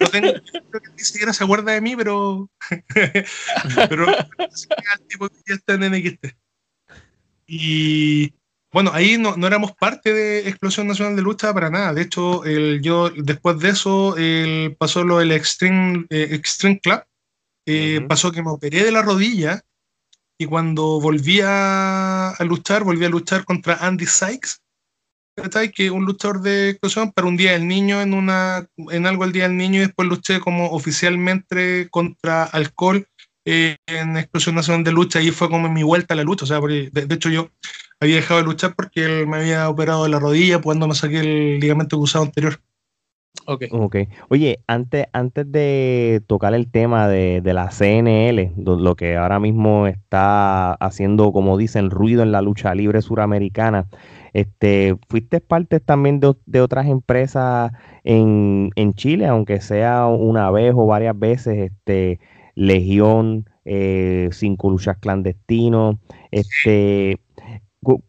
No 0.00 0.08
tengo, 0.08 0.32
creo 0.70 0.82
que 0.82 0.90
ni 0.96 1.04
siquiera 1.04 1.32
se 1.32 1.44
acuerda 1.44 1.72
de 1.72 1.80
mí, 1.80 1.96
pero. 1.96 2.48
pero 3.88 4.08
al 4.08 5.00
tipo 5.08 5.28
que 5.28 5.36
ya 5.46 5.54
está 5.54 5.74
en 5.74 5.90
NXT. 5.90 6.26
Y 7.46 8.34
bueno, 8.72 8.90
ahí 8.92 9.18
no, 9.18 9.36
no, 9.36 9.46
éramos 9.46 9.72
parte 9.72 10.12
de 10.12 10.48
Explosión 10.48 10.88
Nacional 10.88 11.14
de 11.14 11.22
Lucha 11.22 11.54
para 11.54 11.70
nada. 11.70 11.94
De 11.94 12.02
hecho, 12.02 12.44
el, 12.44 12.82
yo 12.82 13.10
después 13.10 13.58
de 13.60 13.68
eso 13.68 14.16
el, 14.16 14.74
pasó 14.76 15.04
lo 15.04 15.18
del 15.18 15.32
Extreme, 15.32 16.06
eh, 16.10 16.28
Extreme 16.32 16.80
Club. 16.80 17.02
Eh, 17.66 18.04
pasó 18.08 18.30
que 18.32 18.42
me 18.42 18.50
operé 18.50 18.84
de 18.84 18.92
la 18.92 19.00
rodilla 19.00 19.62
y 20.36 20.46
cuando 20.46 21.00
volví 21.00 21.40
a, 21.42 22.34
luchar, 22.40 22.84
volví 22.84 23.04
a 23.04 23.08
luchar 23.08 23.44
contra 23.44 23.76
Andy 23.76 24.06
Sykes 24.06 24.58
que 25.74 25.90
un 25.90 26.04
luchador 26.04 26.40
de 26.42 26.70
explosión 26.70 27.12
para 27.12 27.28
un 27.28 27.36
día 27.36 27.52
del 27.52 27.66
niño 27.66 28.00
en 28.00 28.14
una 28.14 28.68
en 28.76 29.06
algo 29.06 29.24
el 29.24 29.32
día 29.32 29.44
del 29.44 29.56
niño 29.56 29.76
y 29.76 29.86
después 29.86 30.08
luché 30.08 30.40
como 30.40 30.70
oficialmente 30.70 31.88
contra 31.90 32.44
alcohol 32.44 33.06
eh, 33.44 33.76
en 33.86 34.16
explosión 34.16 34.54
nacional 34.54 34.84
de 34.84 34.92
lucha 34.92 35.20
y 35.20 35.30
fue 35.30 35.50
como 35.50 35.68
mi 35.68 35.82
vuelta 35.82 36.14
a 36.14 36.16
la 36.16 36.22
lucha 36.22 36.44
o 36.44 36.46
sea 36.46 36.60
de, 36.60 37.14
hecho 37.14 37.30
yo 37.30 37.50
había 38.00 38.16
dejado 38.16 38.40
de 38.40 38.46
luchar 38.46 38.74
porque 38.74 39.04
él 39.04 39.26
me 39.26 39.38
había 39.38 39.68
operado 39.68 40.04
de 40.04 40.10
la 40.10 40.20
rodilla 40.20 40.60
cuando 40.60 40.88
me 40.88 40.94
saqué 40.94 41.20
el 41.20 41.60
ligamento 41.60 41.98
cruzado 41.98 42.24
anterior 42.24 42.60
Ok. 43.46 43.64
okay. 43.72 44.08
Oye, 44.30 44.60
antes, 44.66 45.06
antes 45.12 45.50
de 45.50 46.22
tocar 46.26 46.54
el 46.54 46.70
tema 46.70 47.08
de, 47.08 47.42
de, 47.42 47.52
la 47.52 47.68
CNL, 47.68 48.54
lo 48.56 48.94
que 48.94 49.16
ahora 49.16 49.38
mismo 49.38 49.86
está 49.86 50.72
haciendo, 50.74 51.30
como 51.30 51.58
dicen, 51.58 51.90
ruido 51.90 52.22
en 52.22 52.32
la 52.32 52.40
lucha 52.40 52.74
libre 52.74 53.02
suramericana, 53.02 53.86
este, 54.34 54.96
fuiste 55.08 55.40
parte 55.40 55.80
también 55.80 56.20
de, 56.20 56.60
otras 56.60 56.86
empresas 56.86 57.72
en, 58.02 58.70
Chile, 58.94 59.26
aunque 59.26 59.60
sea 59.60 60.06
una 60.06 60.50
vez 60.50 60.74
o 60.76 60.86
varias 60.86 61.18
veces, 61.18 61.70
este, 61.72 62.20
Legión, 62.56 63.48
eh, 63.64 64.28
Cinco 64.32 64.70
Luchas 64.70 64.98
Clandestinos, 64.98 65.96
este, 66.32 67.20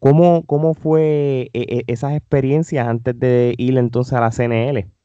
¿cómo, 0.00 0.44
cómo 0.46 0.74
fue 0.74 1.50
e, 1.54 1.60
e, 1.78 1.84
esas 1.86 2.14
experiencias 2.14 2.86
antes 2.88 3.18
de 3.18 3.54
ir 3.56 3.78
entonces 3.78 4.12
a 4.14 4.20
la 4.20 4.30
CNL? 4.30 4.95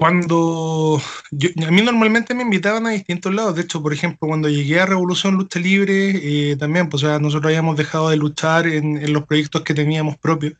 Cuando 0.00 0.98
a 0.98 1.70
mí 1.70 1.82
normalmente 1.82 2.32
me 2.32 2.42
invitaban 2.42 2.86
a 2.86 2.90
distintos 2.90 3.34
lados, 3.34 3.54
de 3.54 3.60
hecho, 3.60 3.82
por 3.82 3.92
ejemplo, 3.92 4.28
cuando 4.28 4.48
llegué 4.48 4.80
a 4.80 4.86
Revolución 4.86 5.34
Lucha 5.34 5.60
Libre, 5.60 6.52
eh, 6.52 6.56
también, 6.56 6.88
pues 6.88 7.02
nosotros 7.02 7.44
habíamos 7.44 7.76
dejado 7.76 8.08
de 8.08 8.16
luchar 8.16 8.66
en, 8.66 9.12
los 9.12 9.26
proyectos 9.26 9.60
que 9.60 9.74
teníamos 9.74 10.16
propios, 10.16 10.54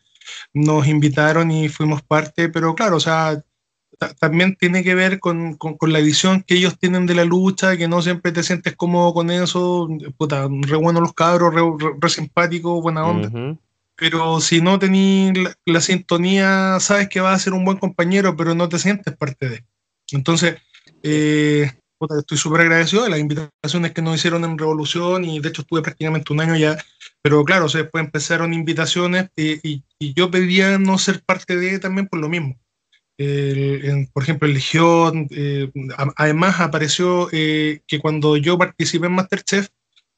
nos 0.52 0.86
invitaron 0.86 1.50
y 1.50 1.70
fuimos 1.70 2.02
parte, 2.02 2.50
pero 2.50 2.74
claro, 2.74 2.96
o 2.96 3.00
sea, 3.00 3.42
también 4.18 4.56
tiene 4.56 4.84
que 4.84 4.94
ver 4.94 5.18
con, 5.18 5.56
la 5.88 6.00
visión 6.00 6.42
que 6.42 6.56
ellos 6.56 6.78
tienen 6.78 7.06
de 7.06 7.14
la 7.14 7.24
lucha, 7.24 7.78
que 7.78 7.88
no 7.88 8.02
siempre 8.02 8.32
te 8.32 8.42
sientes 8.42 8.76
cómodo 8.76 9.14
con 9.14 9.30
eso, 9.30 9.88
puta, 10.18 10.48
re 10.50 10.76
bueno 10.76 11.00
los 11.00 11.14
cabros, 11.14 11.54
re, 11.98 12.10
simpáticos, 12.10 12.82
buena 12.82 13.06
onda 13.06 13.56
pero 14.00 14.40
si 14.40 14.62
no 14.62 14.78
tenés 14.78 15.34
la, 15.66 15.80
sintonía, 15.82 16.78
sabes 16.80 17.10
que 17.10 17.20
vas 17.20 17.36
a 17.36 17.44
ser 17.44 17.52
un 17.52 17.66
buen 17.66 17.76
compañero, 17.76 18.34
pero 18.34 18.54
no 18.54 18.66
te 18.66 18.78
sientes 18.78 19.14
parte 19.14 19.48
de. 19.50 19.64
Entonces, 20.10 20.56
eh, 21.02 21.70
estoy 22.18 22.38
súper 22.38 22.62
agradecido 22.62 23.04
de 23.04 23.10
las 23.10 23.20
invitaciones 23.20 23.92
que 23.92 24.00
nos 24.00 24.16
hicieron 24.16 24.42
en 24.44 24.56
Revolución 24.56 25.26
y 25.26 25.38
de 25.38 25.50
hecho 25.50 25.60
estuve 25.60 25.82
prácticamente 25.82 26.32
un 26.32 26.40
año 26.40 26.56
ya, 26.56 26.78
pero 27.20 27.44
claro, 27.44 27.66
después 27.68 28.02
empezaron 28.02 28.54
invitaciones 28.54 29.28
y, 29.36 29.84
yo 30.14 30.30
pedía 30.30 30.78
no 30.78 30.96
ser 30.96 31.22
parte 31.22 31.56
de 31.56 31.78
también 31.78 32.06
por 32.06 32.20
lo 32.20 32.30
mismo. 32.30 32.58
por 34.14 34.22
ejemplo, 34.22 34.48
en 34.48 34.54
Legión, 34.54 35.28
eh, 35.30 35.70
además 36.16 36.58
apareció 36.60 37.28
eh, 37.32 37.82
que 37.86 37.98
cuando 37.98 38.38
yo 38.38 38.56
participé 38.56 39.08
en 39.08 39.12
Masterchef, 39.12 39.68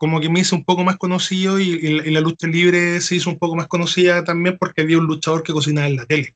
como 0.03 0.19
que 0.19 0.29
me 0.29 0.41
hice 0.41 0.57
un 0.57 0.65
poco 0.65 0.83
más 0.83 0.97
conocido 0.97 1.61
y, 1.61 2.01
la 2.11 2.21
lucha 2.21 2.49
libre 2.49 3.01
se 3.01 3.15
hizo 3.15 3.31
un 3.31 3.39
poco 3.39 3.55
más 3.55 3.69
conocida 3.69 4.25
también 4.25 4.59
porque 4.59 4.83
había 4.83 4.99
un 4.99 5.07
luchador 5.07 5.45
que 5.45 5.53
cocinaba 5.53 5.87
en 5.87 5.95
la 5.95 6.07
tele. 6.07 6.35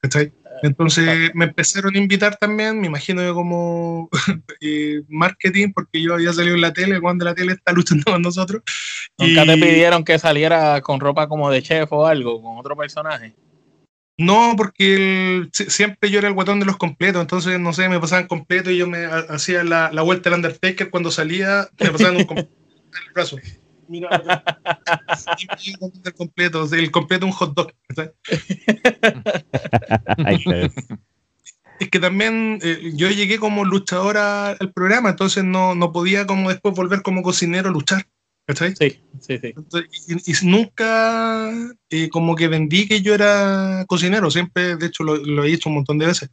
¿cachai? 0.00 0.32
Entonces 0.62 1.30
me 1.34 1.44
empezaron 1.44 1.94
a 1.94 1.98
invitar 1.98 2.36
también, 2.36 2.80
me 2.80 2.86
imagino 2.86 3.22
yo 3.22 3.34
como 3.34 4.08
eh, 4.62 5.02
marketing, 5.08 5.72
porque 5.74 6.00
yo 6.00 6.14
había 6.14 6.32
salido 6.32 6.54
en 6.54 6.62
la 6.62 6.72
tele 6.72 7.02
cuando 7.02 7.26
la 7.26 7.34
tele 7.34 7.52
está 7.52 7.72
luchando 7.72 8.10
con 8.10 8.22
nosotros. 8.22 8.62
¿Nunca 9.18 9.44
te 9.44 9.58
pidieron 9.58 10.04
que 10.04 10.18
saliera 10.18 10.80
con 10.80 10.98
ropa 10.98 11.28
como 11.28 11.50
de 11.50 11.60
chef 11.60 11.92
o 11.92 12.06
algo, 12.06 12.40
con 12.40 12.56
otro 12.56 12.74
personaje? 12.74 13.34
No, 14.16 14.54
porque 14.56 15.50
siempre 15.52 16.08
yo 16.08 16.18
era 16.18 16.28
el 16.28 16.34
guatón 16.34 16.60
de 16.60 16.66
los 16.66 16.78
completos, 16.78 17.20
entonces 17.20 17.60
no 17.60 17.74
sé, 17.74 17.90
me 17.90 18.00
pasaban 18.00 18.26
completo 18.26 18.70
y 18.70 18.78
yo 18.78 18.86
me 18.86 19.04
hacía 19.04 19.64
la, 19.64 19.92
la 19.92 20.00
vuelta 20.00 20.30
del 20.30 20.38
Undertaker 20.38 20.88
cuando 20.88 21.10
salía, 21.10 21.68
me 21.78 21.90
pasaban 21.90 22.16
un 22.16 22.24
completo 22.24 22.56
el 23.06 23.12
brazo. 23.14 23.38
Mira, 23.88 24.08
el 26.04 26.14
completo, 26.14 26.68
el 26.72 26.90
completo 26.90 27.26
un 27.26 27.32
hot 27.32 27.54
dog. 27.54 27.72
es 31.80 31.88
que 31.90 31.98
también 31.98 32.58
eh, 32.62 32.92
yo 32.94 33.10
llegué 33.10 33.38
como 33.38 33.64
luchador 33.64 34.16
al 34.16 34.72
programa, 34.72 35.10
entonces 35.10 35.44
no, 35.44 35.74
no 35.74 35.92
podía 35.92 36.26
como 36.26 36.50
después 36.50 36.74
volver 36.74 37.02
como 37.02 37.22
cocinero 37.22 37.68
a 37.68 37.72
luchar. 37.72 38.06
¿Cachai? 38.44 38.74
Sí, 38.74 39.00
sí, 39.20 39.38
sí. 39.38 39.54
y, 40.26 40.46
nunca 40.46 41.48
eh, 41.90 42.08
como 42.08 42.34
que 42.34 42.48
vendí 42.48 42.88
que 42.88 43.00
yo 43.00 43.14
era 43.14 43.84
cocinero, 43.86 44.32
siempre, 44.32 44.74
de 44.74 44.86
hecho, 44.86 45.04
lo, 45.04 45.44
he 45.44 45.48
dicho 45.48 45.68
un 45.68 45.76
montón 45.76 45.98
de 45.98 46.06
veces. 46.06 46.28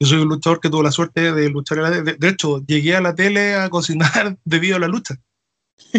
Yo 0.00 0.08
soy 0.08 0.22
un 0.22 0.28
luchador 0.28 0.58
que 0.58 0.68
tuvo 0.68 0.82
la 0.82 0.90
suerte 0.90 1.32
de 1.32 1.50
luchar 1.50 1.78
a 1.78 1.82
la 1.82 1.90
de, 1.90 2.14
de 2.14 2.28
hecho, 2.28 2.64
llegué 2.66 2.96
a 2.96 3.00
la 3.00 3.14
tele 3.14 3.54
a 3.54 3.70
cocinar 3.70 4.36
debido 4.44 4.76
a 4.76 4.80
la 4.80 4.88
lucha. 4.88 5.14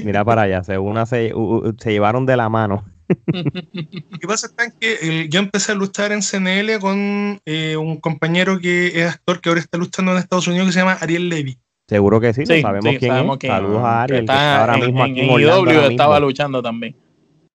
Mira 0.03 0.25
para 0.25 0.43
allá, 0.43 0.63
según 0.63 1.05
se, 1.05 1.33
se 1.79 1.91
llevaron 1.91 2.25
de 2.25 2.37
la 2.37 2.49
mano. 2.49 2.85
Lo 3.27 4.19
que 4.19 4.27
pasa 4.27 4.49
es 4.57 4.73
que 4.79 5.27
yo 5.29 5.39
empecé 5.39 5.73
a 5.73 5.75
luchar 5.75 6.11
en 6.11 6.21
CNL 6.21 6.79
con 6.79 7.39
eh, 7.45 7.75
un 7.77 7.97
compañero 7.97 8.59
que 8.59 8.87
es 8.87 9.13
actor 9.13 9.41
que 9.41 9.49
ahora 9.49 9.61
está 9.61 9.77
luchando 9.77 10.11
en 10.11 10.17
Estados 10.19 10.47
Unidos 10.47 10.67
que 10.67 10.73
se 10.73 10.79
llama 10.79 10.97
Ariel 10.99 11.29
Levy. 11.29 11.57
Seguro 11.87 12.21
que 12.21 12.33
sí, 12.33 12.45
sabemos, 12.45 12.95
quién 12.97 13.13
es. 13.13 13.39
Saludos 13.41 13.83
a 13.83 14.03
Ariel, 14.03 14.25
que, 14.25 14.31
ahora 14.31 14.77
mismo 14.77 15.03
aquí 15.03 15.21
en, 15.21 15.91
estaba 15.91 16.19
luchando 16.19 16.61
también. 16.61 16.95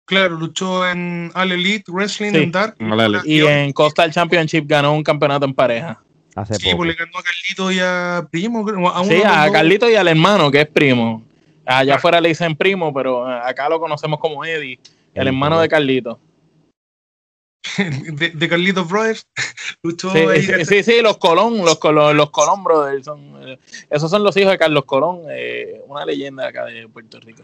Claro, 0.06 0.38
luchó 0.38 0.88
en 0.90 1.32
All 1.34 1.52
Elite 1.52 1.92
Wrestling 1.92 2.34
en 2.34 2.52
Dark. 2.52 2.76
Y 3.26 3.42
en 3.42 3.72
Coastal 3.74 4.12
Championship 4.12 4.66
ganó 4.66 4.94
un 4.94 5.04
campeonato 5.04 5.46
en 5.46 5.54
pareja. 5.54 6.02
Hace 6.36 6.56
sí, 6.56 6.72
pues 6.76 6.90
le 6.90 6.96
ganó 6.96 7.12
a 7.18 7.24
Carlito 7.24 7.72
y 7.72 7.80
a 7.80 8.28
Primo. 8.32 8.90
A 8.90 9.06
sí, 9.06 9.22
a 9.24 9.52
Carlito 9.52 9.90
y 9.90 9.96
al 9.96 10.08
hermano, 10.08 10.50
que 10.50 10.62
es 10.62 10.68
primo. 10.68 11.24
Allá 11.66 11.96
afuera 11.96 12.20
le 12.20 12.30
dicen 12.30 12.56
primo, 12.56 12.94
pero 12.94 13.26
acá 13.26 13.70
lo 13.70 13.80
conocemos 13.80 14.20
como 14.20 14.44
Eddie, 14.44 14.80
el 15.14 15.28
hermano 15.28 15.60
de 15.60 15.70
Carlito. 15.70 16.20
de, 17.78 18.30
de 18.30 18.50
Carlitos 18.50 18.88
Brothers. 18.88 19.28
sí, 20.68 20.84
sí, 20.84 21.02
los 21.02 21.18
Colón, 21.18 21.60
los 21.60 21.80
Colón, 21.80 22.18
los 22.18 22.30
Colón 22.30 22.64
Brothers. 22.64 23.06
Son, 23.06 23.20
eh, 23.48 23.60
esos 23.90 24.10
son 24.10 24.24
los 24.24 24.36
hijos 24.38 24.52
de 24.52 24.58
Carlos 24.58 24.86
Colón, 24.86 25.24
eh, 25.30 25.82
una 25.88 26.06
leyenda 26.06 26.48
acá 26.48 26.66
de 26.66 26.88
Puerto 26.88 27.20
Rico. 27.20 27.44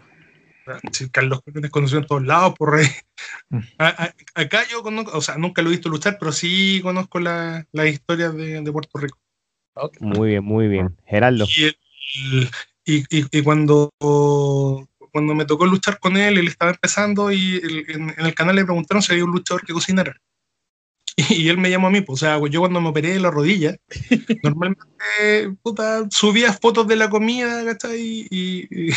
Sí, 0.92 1.08
Carlos 1.10 1.40
Colón 1.42 1.64
es 1.64 1.70
conocido 1.70 2.00
en 2.00 2.06
todos 2.06 2.24
lados 2.24 2.54
por 2.56 2.72
rey. 2.72 2.86
Mm. 3.48 3.58
acá 4.34 4.62
yo 4.70 4.82
conozco, 4.82 5.16
o 5.16 5.20
sea, 5.20 5.36
nunca 5.36 5.62
lo 5.62 5.68
he 5.68 5.72
visto 5.72 5.88
luchar, 5.88 6.16
pero 6.18 6.32
sí 6.32 6.80
conozco 6.82 7.18
las 7.18 7.66
la 7.72 7.86
historias 7.86 8.34
de, 8.34 8.60
de, 8.60 8.72
Puerto 8.72 8.98
Rico. 8.98 9.18
Muy 10.00 10.28
bien, 10.28 10.44
muy 10.44 10.68
bien. 10.68 10.96
Gerardo. 11.06 11.46
Y, 11.46 12.48
y, 12.84 13.42
cuando 13.42 13.90
cuando 15.12 15.34
me 15.34 15.44
tocó 15.44 15.66
luchar 15.66 15.98
con 15.98 16.16
él, 16.16 16.38
él 16.38 16.48
estaba 16.48 16.70
empezando 16.72 17.32
y 17.32 17.60
en, 17.88 18.14
el 18.16 18.34
canal 18.34 18.56
le 18.56 18.64
preguntaron 18.64 19.02
si 19.02 19.12
había 19.12 19.24
un 19.24 19.32
luchador 19.32 19.64
que 19.64 19.72
cocinara. 19.72 20.16
Y, 21.28 21.48
él 21.48 21.58
me 21.58 21.68
llamó 21.68 21.88
a 21.88 21.90
mí, 21.90 22.00
pues, 22.00 22.22
o 22.22 22.24
sea, 22.24 22.40
yo 22.48 22.60
cuando 22.60 22.80
me 22.80 22.88
operé 22.88 23.12
de 23.12 23.20
la 23.20 23.30
rodilla, 23.30 23.76
normalmente 24.42 24.86
puta, 25.60 26.06
subía 26.10 26.52
fotos 26.52 26.86
de 26.86 26.96
la 26.96 27.10
comida, 27.10 27.62
¿cachai? 27.64 28.26
Y, 28.30 28.68
y, 28.70 28.94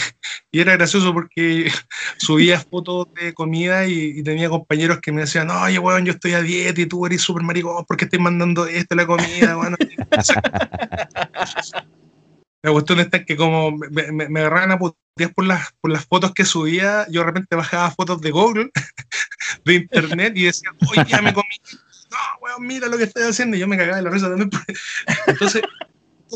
era 0.51 0.73
gracioso 0.77 1.11
porque 1.11 1.69
subía 2.17 2.59
fotos 2.59 3.07
de 3.15 3.33
comida 3.33 3.87
y, 3.87 4.23
tenía 4.23 4.47
compañeros 4.47 4.99
que 4.99 5.11
me 5.11 5.21
decían, 5.21 5.49
oye, 5.49 5.79
weón, 5.79 6.05
yo 6.05 6.13
estoy 6.13 6.33
a 6.33 6.41
dieta 6.41 6.79
y 6.79 6.85
tú 6.85 7.05
eres 7.05 7.21
súper 7.21 7.43
maricón, 7.43 7.83
¿por 7.83 7.97
qué 7.97 8.05
estás 8.05 8.19
mandando 8.19 8.67
esto 8.67 8.95
la 8.95 9.07
comida? 9.07 9.55
Bueno, 9.55 9.75
La 12.63 12.71
cuestión 12.71 12.99
está 12.99 13.25
que 13.25 13.35
como 13.35 13.71
me, 13.71 14.29
me, 14.29 14.39
agarraban 14.39 14.71
a 14.71 14.79
putear 14.79 15.33
por 15.35 15.45
las, 15.45 15.73
por 15.81 15.91
las 15.91 16.05
fotos 16.05 16.33
que 16.33 16.45
subía, 16.45 17.05
yo 17.09 17.19
de 17.19 17.27
repente 17.27 17.55
bajaba 17.55 17.91
fotos 17.91 18.21
de 18.21 18.31
Google, 18.31 18.71
de 19.65 19.75
internet, 19.75 20.33
y 20.35 20.45
decía, 20.45 20.71
oye, 20.89 21.03
ya 21.07 21.21
me 21.21 21.33
comí. 21.33 21.55
No, 22.09 22.17
weón, 22.41 22.65
mira 22.65 22.87
lo 22.87 22.97
que 22.97 23.03
estoy 23.03 23.23
haciendo. 23.23 23.57
Y 23.57 23.59
yo 23.59 23.67
me 23.67 23.77
cagaba 23.77 23.97
de 23.97 24.03
la 24.03 24.09
risa 24.09 24.29
también. 24.29 24.49
Entonces, 25.27 25.61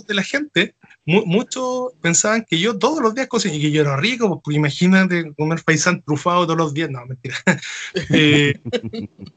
de 0.06 0.14
la 0.14 0.24
gente, 0.24 0.76
muchos 1.06 1.94
pensaban 2.02 2.46
que 2.48 2.60
yo 2.60 2.78
todos 2.78 3.02
los 3.02 3.16
días 3.16 3.28
cocinaba 3.28 3.58
y 3.58 3.62
que 3.62 3.72
yo 3.72 3.82
era 3.82 3.98
rico, 3.98 4.42
porque 4.42 4.58
imagínate 4.58 5.34
comer 5.36 5.60
faisán 5.60 6.02
trufado 6.02 6.46
todos 6.46 6.58
los 6.58 6.74
días. 6.74 6.90
No, 6.90 7.06
mentira. 7.06 7.36
Eh, 8.10 8.60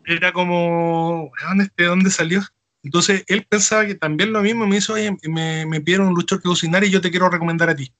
era 0.05 0.32
como, 0.32 1.30
¿de 1.76 1.84
dónde 1.84 2.11
salió? 2.11 2.43
Entonces 2.83 3.24
él 3.26 3.47
pensaba 3.49 3.87
que 3.87 3.95
también 3.95 4.33
lo 4.33 4.43
mismo, 4.43 4.66
me 4.66 4.78
hizo, 4.78 4.95
oye, 4.95 5.16
me, 5.28 5.66
me 5.66 5.81
pidieron 5.81 6.09
un 6.09 6.14
luchador 6.14 6.43
que 6.43 6.49
cocinar 6.49 6.85
y 6.85 6.91
yo 6.91 7.01
te 7.01 7.11
quiero 7.11 7.28
recomendar 7.28 7.68
a 7.70 7.76
ti. 7.76 7.93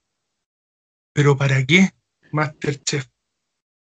¿Pero 1.13 1.37
para 1.37 1.63
qué, 1.65 1.91
Masterchef? 2.31 3.05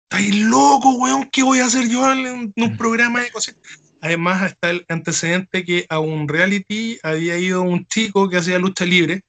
¿Estáis 0.09 0.35
loco, 0.35 0.95
weón? 0.95 1.29
¿Qué 1.29 1.43
voy 1.43 1.59
a 1.59 1.65
hacer 1.65 1.87
yo 1.87 2.11
en 2.11 2.53
un 2.55 2.77
programa 2.77 3.21
de 3.21 3.31
cocina? 3.31 3.59
Además 4.01 4.51
está 4.51 4.71
el 4.71 4.85
antecedente 4.87 5.63
que 5.63 5.85
a 5.89 5.99
un 5.99 6.27
reality 6.27 6.97
había 7.03 7.37
ido 7.37 7.61
un 7.61 7.85
chico 7.85 8.29
que 8.29 8.37
hacía 8.37 8.57
lucha 8.57 8.85
libre 8.85 9.21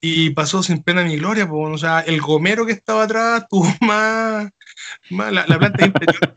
y 0.00 0.30
pasó 0.30 0.62
sin 0.62 0.82
pena 0.82 1.02
ni 1.04 1.16
gloria, 1.16 1.48
pues, 1.48 1.74
o 1.74 1.78
sea, 1.78 2.00
el 2.00 2.20
gomero 2.20 2.66
que 2.66 2.72
estaba 2.72 3.04
atrás 3.04 3.46
tuvo 3.48 3.66
más, 3.80 4.50
más 5.10 5.32
la, 5.32 5.46
la 5.46 5.58
planta 5.58 5.86
interior 5.86 6.36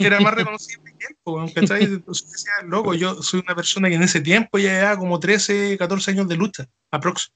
era 0.00 0.20
más 0.20 0.34
reconocible 0.34 0.89
él, 1.08 1.52
¿cachai? 1.54 1.84
Entonces 1.84 2.30
decía, 2.30 2.52
loco, 2.66 2.94
yo 2.94 3.22
soy 3.22 3.40
una 3.40 3.54
persona 3.54 3.88
que 3.88 3.94
en 3.94 4.02
ese 4.02 4.20
tiempo 4.20 4.58
ya 4.58 4.72
llevaba 4.72 4.98
como 4.98 5.18
13, 5.18 5.76
14 5.78 6.10
años 6.12 6.28
de 6.28 6.36
lucha, 6.36 6.68
aprox. 6.90 7.32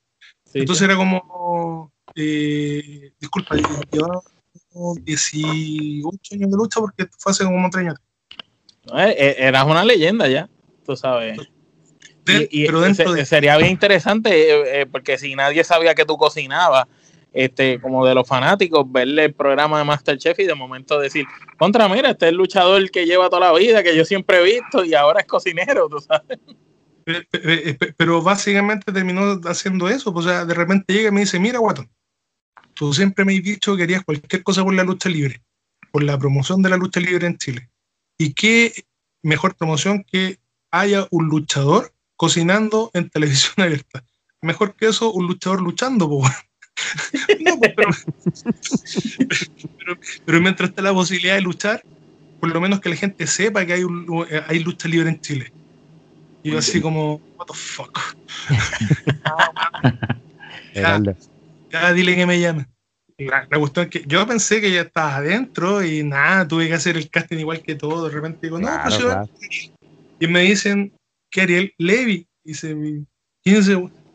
Entonces 0.52 0.84
era 0.84 0.96
como, 0.96 1.92
eh, 2.14 3.12
disculpa, 3.18 3.56
llevaba 3.90 4.20
18 5.02 6.34
años 6.34 6.50
de 6.50 6.56
lucha 6.56 6.80
porque 6.80 7.08
fue 7.18 7.32
hace 7.32 7.44
como 7.44 7.68
3 7.70 7.86
años. 7.86 7.98
Eh, 8.92 9.16
eh, 9.18 9.36
eras 9.38 9.64
una 9.64 9.84
leyenda 9.84 10.28
ya, 10.28 10.48
tú 10.84 10.94
sabes. 10.96 11.38
y, 12.50 12.66
pero 12.66 12.80
dentro 12.80 13.24
sería 13.24 13.56
bien 13.56 13.70
interesante 13.70 14.80
eh, 14.80 14.86
porque 14.86 15.18
si 15.18 15.34
nadie 15.34 15.64
sabía 15.64 15.94
que 15.94 16.04
tú 16.04 16.16
cocinabas, 16.16 16.86
este, 17.34 17.80
como 17.80 18.06
de 18.06 18.14
los 18.14 18.26
fanáticos, 18.26 18.90
verle 18.90 19.24
el 19.24 19.34
programa 19.34 19.78
de 19.78 19.84
Masterchef 19.84 20.38
y 20.38 20.44
de 20.44 20.54
momento 20.54 21.00
decir, 21.00 21.26
contra, 21.58 21.88
mira, 21.88 22.10
este 22.10 22.26
es 22.26 22.30
el 22.30 22.38
luchador 22.38 22.88
que 22.92 23.06
lleva 23.06 23.28
toda 23.28 23.52
la 23.52 23.58
vida, 23.58 23.82
que 23.82 23.96
yo 23.96 24.04
siempre 24.04 24.38
he 24.38 24.44
visto 24.44 24.84
y 24.84 24.94
ahora 24.94 25.20
es 25.20 25.26
cocinero, 25.26 25.88
tú 25.88 25.98
sabes. 25.98 26.38
Pero, 27.96 28.22
básicamente 28.22 28.92
terminó 28.92 29.40
haciendo 29.44 29.88
eso, 29.88 30.14
pues, 30.14 30.26
o 30.26 30.28
sea, 30.28 30.44
de 30.44 30.54
repente 30.54 30.92
llega 30.94 31.08
y 31.08 31.12
me 31.12 31.20
dice, 31.20 31.40
mira, 31.40 31.58
Guatón, 31.58 31.90
tú 32.72 32.94
siempre 32.94 33.24
me 33.24 33.36
has 33.36 33.42
dicho 33.42 33.76
que 33.76 33.82
harías 33.82 34.04
cualquier 34.04 34.42
cosa 34.44 34.62
por 34.62 34.72
la 34.72 34.84
lucha 34.84 35.08
libre, 35.08 35.42
por 35.90 36.04
la 36.04 36.16
promoción 36.16 36.62
de 36.62 36.70
la 36.70 36.76
lucha 36.76 37.00
libre 37.00 37.26
en 37.26 37.36
Chile. 37.36 37.68
¿Y 38.16 38.32
qué 38.32 38.72
mejor 39.22 39.56
promoción 39.56 40.04
que 40.04 40.38
haya 40.70 41.06
un 41.10 41.26
luchador 41.26 41.92
cocinando 42.16 42.92
en 42.94 43.10
televisión 43.10 43.54
abierta? 43.58 44.04
Mejor 44.40 44.76
que 44.76 44.86
eso, 44.86 45.12
un 45.12 45.26
luchador 45.26 45.60
luchando, 45.60 46.08
pues. 46.08 46.32
No, 47.40 47.60
pues, 47.60 48.06
pero, 50.24 50.40
mientras 50.40 50.70
está 50.70 50.82
la 50.82 50.92
posibilidad 50.92 51.34
de 51.34 51.42
luchar, 51.42 51.82
por 52.40 52.50
lo 52.50 52.60
menos 52.60 52.80
que 52.80 52.88
la 52.88 52.96
gente 52.96 53.26
sepa 53.26 53.64
que 53.64 53.74
hay, 53.74 53.82
hay 54.48 54.58
lucha 54.60 54.88
libre 54.88 55.08
en 55.08 55.20
Chile. 55.20 55.52
Y 56.42 56.50
yo 56.50 56.58
así 56.58 56.80
como, 56.80 57.20
what 57.38 57.46
the 57.46 57.54
fuck. 57.54 57.98
ya, 60.74 61.92
dile 61.92 62.16
que 62.16 62.26
me 62.26 62.40
llame. 62.40 62.66
Me 63.16 63.58
gustó 63.58 63.88
que 63.88 64.04
yo 64.06 64.26
pensé 64.26 64.60
que 64.60 64.72
ya 64.72 64.82
estaba 64.82 65.16
adentro 65.16 65.84
y 65.84 66.02
nada, 66.02 66.46
tuve 66.46 66.68
que 66.68 66.74
hacer 66.74 66.96
el 66.96 67.08
casting 67.08 67.38
igual 67.38 67.62
que 67.62 67.76
todo. 67.76 68.08
De 68.08 68.14
repente 68.14 68.40
digo, 68.42 68.58
no, 68.58 68.68
pues 68.82 68.98
yo. 68.98 69.24
Y 70.18 70.26
me 70.26 70.40
dicen 70.40 70.92
que 71.30 71.42
Ariel 71.42 71.72
Levy. 71.78 72.26
Y 72.44 72.54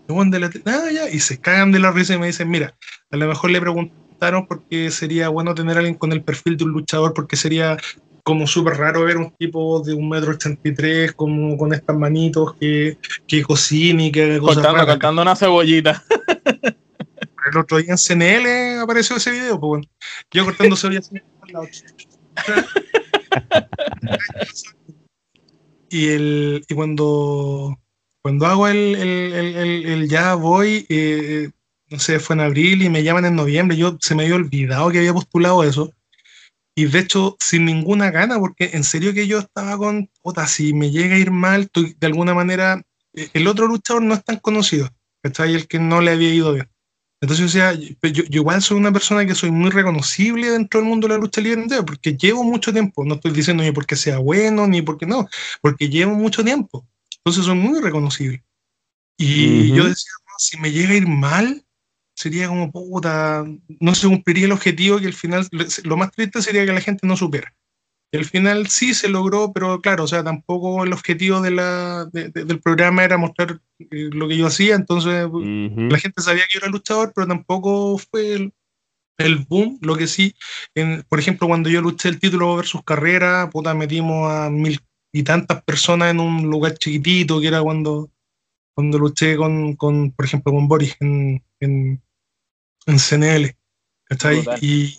15 0.10 0.64
Ah, 0.66 0.90
y 1.12 1.20
se 1.20 1.40
cagan 1.40 1.72
de 1.72 1.80
la 1.80 1.92
risa 1.92 2.16
y 2.16 2.18
me 2.18 2.28
dicen, 2.28 2.50
mira, 2.50 2.76
a 3.12 3.18
lo 3.18 3.28
mejor 3.28 3.52
le 3.52 3.62
preguntaron 3.62 4.48
porque 4.48 4.90
sería 4.92 5.30
bueno 5.30 5.54
tener 5.54 5.78
a 5.78 5.80
alguien 5.80 5.96
con 5.96 6.12
el 6.12 6.24
perfil 6.24 6.58
de 6.58 6.64
un 6.64 6.72
luchador, 6.72 7.14
porque 7.14 7.36
sería 7.36 7.78
como 8.24 8.48
súper 8.48 8.78
raro 8.78 9.06
ver 9.06 9.18
un 9.18 9.32
tipo 9.32 9.82
de 9.82 9.94
un 9.94 10.10
metro 10.10 10.32
ochenta 10.32 10.68
y 10.68 10.74
tres 10.74 11.14
como 11.14 11.58
con 11.58 11.74
estas 11.74 11.96
manitos 11.96 12.56
que, 12.60 12.98
que 13.28 13.44
cocina 13.44 14.06
y 14.06 14.12
que 14.12 14.24
haga 14.24 14.40
cosas 14.40 14.64
cortando, 14.64 14.86
cortando 14.86 15.22
una 15.22 15.36
cebollita. 15.36 16.04
El 17.52 17.58
otro 17.58 17.78
día 17.78 17.94
en 17.94 17.98
CNL 17.98 18.82
apareció 18.82 19.16
ese 19.16 19.32
video, 19.32 19.60
pues 19.60 19.70
bueno. 19.70 19.86
Yo 20.32 20.46
cortando 20.46 20.76
cebollas. 20.76 21.10
y, 25.90 26.10
el, 26.10 26.64
y 26.68 26.76
cuando 26.76 27.80
cuando 28.22 28.46
hago 28.46 28.68
el, 28.68 28.96
el, 28.96 30.10
ya 30.10 30.36
voy, 30.36 30.86
eh, 30.90 31.52
no 31.90 32.00
sé, 32.00 32.20
fue 32.20 32.36
en 32.36 32.42
abril 32.42 32.82
y 32.82 32.90
me 32.90 33.04
llaman 33.04 33.26
en 33.26 33.36
noviembre, 33.36 33.78
yo 33.78 33.98
se 34.02 34.16
me 34.16 34.24
había 34.24 34.36
olvidado 34.36 34.90
que 34.90 35.00
había 35.00 35.14
postulado 35.14 35.64
eso. 35.64 35.94
Y 36.76 36.86
de 36.86 37.00
hecho, 37.00 37.36
sin 37.40 37.66
ninguna 37.66 38.12
gana, 38.12 38.40
porque 38.40 38.72
en 38.74 38.84
serio 38.84 39.14
que 39.14 39.28
yo 39.28 39.40
estaba 39.40 39.78
con, 39.78 40.10
puta, 40.22 40.48
si 40.48 40.74
me 40.74 40.92
llega 40.92 41.16
a 41.16 41.20
ir 41.20 41.32
mal, 41.32 41.70
de 41.74 42.08
alguna 42.08 42.34
manera, 42.34 42.82
eh, 43.14 43.30
el 43.34 43.48
otro 43.48 43.68
luchador 43.68 44.02
no 44.02 44.14
es 44.14 44.24
tan 44.24 44.38
conocido, 44.38 44.90
¿cachai? 45.22 45.56
El 45.56 45.68
que 45.68 45.80
no 45.80 46.02
le 46.02 46.12
había 46.12 46.34
ido 46.34 46.54
bien. 46.54 46.70
Entonces, 47.22 47.46
o 47.46 47.50
sea, 47.50 47.74
yo, 47.74 47.96
yo, 48.02 48.24
igual 48.30 48.62
soy 48.62 48.78
una 48.78 48.94
persona 48.94 49.26
que 49.26 49.36
soy 49.36 49.52
muy 49.52 49.72
reconocible 49.72 50.52
dentro 50.52 50.80
del 50.80 50.90
mundo 50.90 51.08
de 51.08 51.16
la 51.16 51.20
lucha 51.20 51.42
libre 51.42 51.62
entero, 51.64 51.86
porque 51.86 52.16
llevo 52.16 52.44
mucho 52.44 52.72
tiempo, 52.72 53.04
no 53.04 53.16
estoy 53.16 53.32
diciendo 53.32 53.64
ni 53.64 53.72
porque 53.74 53.98
sea 53.98 54.20
bueno, 54.20 54.68
ni 54.68 54.82
porque 54.82 55.06
no, 55.06 55.28
porque 55.62 55.90
llevo 55.90 56.14
mucho 56.16 56.44
tiempo. 56.46 56.88
Entonces 57.30 57.46
son 57.46 57.60
muy 57.60 57.80
reconocibles. 57.80 58.42
Y 59.16 59.72
yo 59.76 59.84
decía, 59.84 60.12
si 60.40 60.58
me 60.58 60.72
llega 60.72 60.94
a 60.94 60.98
ir 60.98 61.08
mal, 61.08 61.64
sería 62.16 62.48
como 62.48 62.72
puta, 62.72 63.46
no 63.80 63.94
se 63.94 64.08
cumpliría 64.08 64.46
el 64.46 64.52
objetivo 64.52 64.98
que 64.98 65.06
al 65.06 65.14
final, 65.14 65.48
lo 65.84 65.96
más 65.96 66.12
triste 66.12 66.42
sería 66.42 66.66
que 66.66 66.74
la 66.74 66.82
gente 66.82 67.06
no 67.06 67.16
supiera. 67.16 67.54
Y 68.12 68.18
al 68.18 68.26
final 68.26 68.68
sí 68.68 68.96
se 68.96 69.10
logró, 69.10 69.54
pero 69.54 69.80
claro, 69.80 70.06
o 70.06 70.08
sea, 70.08 70.24
tampoco 70.24 70.84
el 70.84 70.92
objetivo 70.92 71.40
de 71.42 71.52
la, 71.52 72.06
del 72.12 72.60
programa 72.62 73.04
era 73.04 73.18
mostrar 73.18 73.62
eh, 73.78 74.10
lo 74.12 74.28
que 74.28 74.38
yo 74.38 74.48
hacía, 74.48 74.74
entonces 74.74 75.30
la 75.32 76.00
gente 76.00 76.24
sabía 76.24 76.46
que 76.48 76.54
yo 76.56 76.60
era 76.64 76.72
luchador, 76.72 77.12
pero 77.14 77.28
tampoco 77.28 78.00
fue 78.00 78.34
el, 78.34 78.54
el 79.20 79.46
boom, 79.48 79.78
lo 79.82 79.96
que 79.96 80.08
sí, 80.08 80.34
en, 80.74 81.04
por 81.08 81.20
ejemplo, 81.20 81.48
cuando 81.48 81.70
yo 81.70 81.82
luché 81.82 82.10
el 82.10 82.20
título 82.20 82.56
versus 82.56 82.84
carrera, 82.84 83.52
puta, 83.52 83.76
metimos 83.76 84.32
a 84.32 84.50
mil 84.50 84.80
y 85.12 85.24
tantas 85.24 85.64
personas 85.64 86.12
en 86.12 86.20
un 86.20 86.50
lugar 86.50 86.78
chiquitito, 86.78 87.40
que 87.40 87.48
era 87.48 87.62
cuando, 87.62 88.10
cuando 88.74 89.00
luché 89.00 89.36
con, 89.36 89.76
con 89.76 90.12
por 90.12 90.26
ejemplo, 90.26 90.52
con 90.54 90.68
Boris 90.68 90.96
en, 91.00 91.44
en, 91.60 92.02
en 92.86 93.00
CNL, 93.00 93.56
Y, 94.62 94.96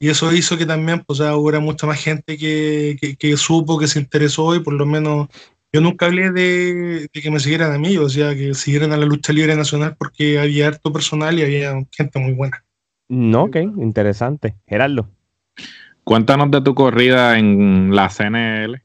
y, 0.00 0.08
eso 0.08 0.32
hizo 0.32 0.58
que 0.58 0.66
también, 0.66 1.00
pues, 1.00 1.20
hubiera 1.20 1.60
mucha 1.60 1.86
más 1.86 2.02
gente 2.02 2.36
que, 2.36 3.16
que, 3.18 3.36
supo, 3.36 3.78
que 3.78 3.86
se 3.86 4.00
interesó 4.00 4.54
y 4.54 4.60
por 4.60 4.74
lo 4.74 4.84
menos 4.84 5.28
yo 5.72 5.80
nunca 5.80 6.06
hablé 6.06 6.32
de, 6.32 7.08
de, 7.12 7.20
que 7.22 7.30
me 7.30 7.40
siguieran 7.40 7.72
a 7.72 7.78
mí, 7.78 7.96
o 7.96 8.08
sea, 8.08 8.34
que 8.34 8.52
siguieran 8.54 8.92
a 8.92 8.96
la 8.96 9.06
lucha 9.06 9.32
libre 9.32 9.54
nacional 9.56 9.96
porque 9.96 10.38
había 10.38 10.68
harto 10.68 10.92
personal 10.92 11.38
y 11.38 11.42
había 11.42 11.72
gente 11.92 12.18
muy 12.18 12.32
buena. 12.32 12.64
No, 13.08 13.44
ok, 13.44 13.56
interesante. 13.56 14.56
Gerardo. 14.66 15.08
Cuéntanos 16.04 16.50
de 16.50 16.60
tu 16.62 16.74
corrida 16.74 17.38
en 17.38 17.94
la 17.94 18.08
CNL. 18.08 18.82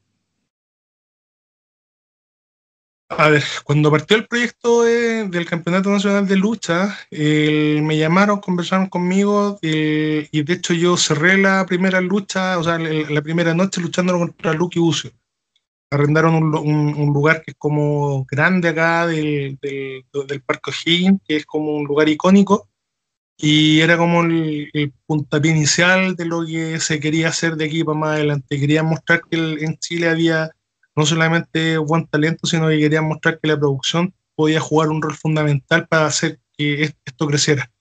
A 3.10 3.30
ver, 3.30 3.44
cuando 3.64 3.90
partió 3.90 4.18
el 4.18 4.28
proyecto 4.28 4.84
del 4.84 5.46
Campeonato 5.46 5.90
Nacional 5.90 6.28
de 6.28 6.36
Lucha, 6.36 6.98
me 7.10 7.98
llamaron, 7.98 8.42
conversaron 8.42 8.88
conmigo 8.90 9.60
y 9.62 10.44
de 10.44 10.54
hecho 10.54 10.74
yo 10.74 10.98
cerré 10.98 11.38
la 11.38 11.66
primera 11.66 12.02
lucha, 12.02 12.58
o 12.60 12.64
sea, 12.64 12.78
la, 12.78 13.22
primera 13.22 13.54
noche 13.54 13.80
luchando 13.80 14.18
contra 14.18 14.54
Lucky 14.54 14.80
Ucio. 14.80 15.12
Arrendaron 15.90 16.54
un, 16.54 17.14
lugar 17.14 17.44
que 17.44 17.52
es 17.52 17.58
como 17.58 18.26
grande 18.26 18.70
acá 18.70 19.08
del, 19.08 19.58
del, 19.62 20.42
Parque 20.46 20.72
O'Higgins, 20.72 21.22
que 21.26 21.38
es 21.38 21.46
como 21.46 21.78
un 21.78 21.86
lugar 21.86 22.10
icónico 22.10 22.68
y 23.38 23.82
era 23.82 23.98
como 23.98 24.24
el, 24.24 24.94
puntapié 25.06 25.52
inicial 25.52 26.16
de 26.16 26.26
lo 26.26 26.46
que 26.46 26.80
se 26.82 27.00
quería 27.00 27.30
hacer 27.30 27.56
de 27.56 27.66
aquí 27.66 27.84
para 27.84 27.98
más 27.98 28.10
adelante. 28.16 28.60
Querían 28.60 28.88
mostrar 28.88 29.22
que 29.30 29.38
en 29.38 29.78
Chile 29.78 30.10
había 30.10 30.52
no 30.98 31.06
solamente 31.06 31.78
buen 31.78 32.08
talento, 32.08 32.48
sino 32.48 32.68
que 32.68 32.80
querían 32.80 33.08
mostrar 33.08 33.40
que 33.40 33.48
la 33.48 33.58
producción 33.58 34.14
podía 34.36 34.60
jugar 34.60 34.90
un 34.90 35.02
rol 35.02 35.16
fundamental 35.16 35.88
para 35.88 36.08
hacer 36.08 36.40
que 36.58 36.84
esto 36.84 37.28
creciera. 37.28 37.72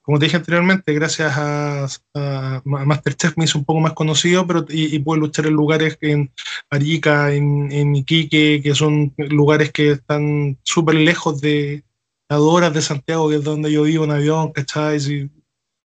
Como 0.00 0.18
te 0.18 0.24
dije 0.24 0.38
anteriormente, 0.38 0.92
gracias 0.94 1.32
a, 1.36 2.62
Masterchef 2.64 3.36
me 3.36 3.44
hizo 3.44 3.58
un 3.58 3.64
poco 3.64 3.80
más 3.80 3.92
conocido, 3.92 4.46
pero 4.46 4.66
y, 4.68 4.96
y 4.96 4.98
pude 4.98 5.20
luchar 5.20 5.46
en 5.46 5.52
lugares 5.52 5.96
en 6.00 6.32
Arica, 6.70 7.32
en, 7.32 7.70
en 7.70 7.94
Iquique, 7.94 8.60
que 8.62 8.74
son 8.74 9.14
lugares 9.16 9.70
que 9.70 9.92
están 9.92 10.58
súper 10.64 10.96
lejos 10.96 11.40
de, 11.40 11.84
a 12.28 12.40
horas 12.40 12.72
de 12.72 12.82
Santiago, 12.82 13.28
que 13.28 13.36
es 13.36 13.44
donde 13.44 13.70
yo 13.70 13.82
vivo 13.82 14.04
en 14.04 14.12
avión, 14.12 14.50
¿cachai? 14.52 14.98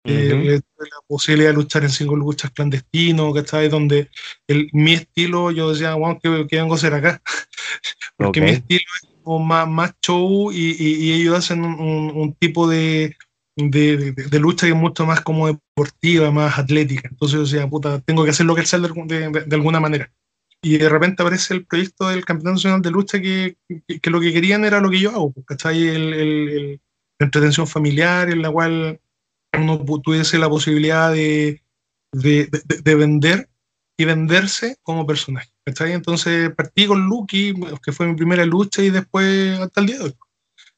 Eh, 0.04 0.60
la 0.78 1.00
posibilidad 1.06 1.50
de 1.50 1.56
luchar 1.56 1.82
en 1.82 1.90
cinco 1.90 2.16
luchas 2.16 2.50
clandestinos, 2.50 3.34
¿cachai? 3.34 3.68
Donde 3.68 4.10
el, 4.46 4.68
mi 4.72 4.92
estilo, 4.92 5.50
yo 5.50 5.72
decía, 5.72 5.94
wow, 5.94 6.18
¿qué, 6.20 6.46
vengo 6.50 6.74
a 6.74 6.76
hacer 6.76 6.94
acá? 6.94 7.22
Porque 8.16 8.40
mi 8.40 8.50
estilo 8.50 8.84
es 9.02 9.08
como 9.22 9.44
más, 9.44 9.68
más 9.68 9.94
show 10.02 10.52
y, 10.52 10.76
y, 10.78 11.12
ellos 11.12 11.36
hacen 11.36 11.64
un, 11.64 12.12
un, 12.14 12.34
tipo 12.34 12.68
de, 12.68 13.16
de, 13.56 14.12
de, 14.12 14.38
lucha 14.38 14.66
que 14.66 14.72
es 14.72 14.78
mucho 14.78 15.06
más 15.06 15.22
como 15.22 15.46
deportiva, 15.46 16.30
más 16.30 16.58
atlética. 16.58 17.08
Entonces, 17.10 17.34
yo 17.34 17.44
decía, 17.44 17.68
puta, 17.68 18.00
tengo 18.00 18.24
que 18.24 18.30
hacer 18.30 18.46
lo 18.46 18.54
que 18.54 18.66
sea 18.66 18.78
de, 18.78 19.44
de 19.46 19.56
alguna 19.56 19.80
manera 19.80 20.12
y 20.64 20.78
de 20.78 20.88
repente 20.88 21.22
aparece 21.22 21.54
el 21.54 21.66
proyecto 21.66 22.08
del 22.08 22.24
Campeonato 22.24 22.54
Nacional 22.54 22.80
de 22.80 22.90
Lucha 22.90 23.20
que, 23.20 23.58
que, 23.68 24.10
lo 24.10 24.18
que 24.18 24.32
querían 24.32 24.64
era 24.64 24.80
lo 24.80 24.90
que 24.90 24.98
yo 24.98 25.10
hago, 25.10 25.34
¿cachai? 25.46 25.88
El, 25.88 26.14
el, 26.14 26.80
la 27.18 27.26
entretención 27.26 27.66
familiar 27.66 28.30
en 28.30 28.40
la 28.40 28.50
cual 28.50 28.98
uno 29.58 29.84
tuviese 30.02 30.38
la 30.38 30.48
posibilidad 30.48 31.12
de, 31.12 31.62
de, 32.12 32.48
de, 32.82 32.94
vender 32.94 33.48
y 33.96 34.04
venderse 34.04 34.76
como 34.82 35.06
personaje, 35.06 35.50
¿cachai? 35.64 35.92
Entonces 35.92 36.50
partí 36.54 36.86
con 36.86 37.06
Lucky, 37.06 37.54
que 37.82 37.92
fue 37.92 38.06
mi 38.06 38.14
primera 38.14 38.44
lucha 38.44 38.82
y 38.82 38.90
después 38.90 39.58
hasta 39.58 39.80
el 39.80 39.86
día 39.86 39.98
de 39.98 40.04
hoy. 40.04 40.14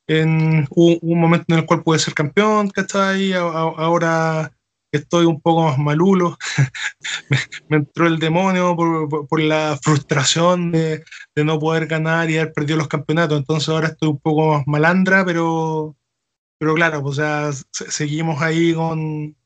En, 0.09 0.67
hubo, 0.71 0.99
un 1.01 1.21
momento 1.21 1.47
en 1.49 1.61
el 1.61 1.67
cual 1.67 1.83
pude 1.83 1.99
ser 1.99 2.15
campeón, 2.15 2.71
¿cachai? 2.71 3.33
ahora 3.33 4.53
estoy 4.93 5.27
un 5.27 5.41
poco 5.41 5.65
más 5.65 5.79
malulo, 5.79 6.37
me, 7.69 7.77
entró 7.77 8.07
el 8.07 8.19
demonio 8.19 8.77
por, 8.77 9.41
la 9.41 9.79
frustración 9.83 10.73
de, 10.73 11.05
no 11.37 11.59
poder 11.59 11.87
ganar 11.87 12.31
y 12.31 12.39
haber 12.39 12.53
perdido 12.53 12.79
los 12.79 12.89
campeonatos, 12.89 13.39
entonces 13.39 13.69
ahora 13.69 13.89
estoy 13.89 14.09
un 14.09 14.19
poco 14.19 14.55
más 14.55 14.67
malandra, 14.67 15.25
pero, 15.25 15.97
pero 16.59 16.75
claro, 16.75 17.03
pues, 17.03 17.19
o 17.19 17.23
sea, 17.23 17.51
seguimos 17.71 18.41
ahí 18.43 18.75
con, 18.75 19.37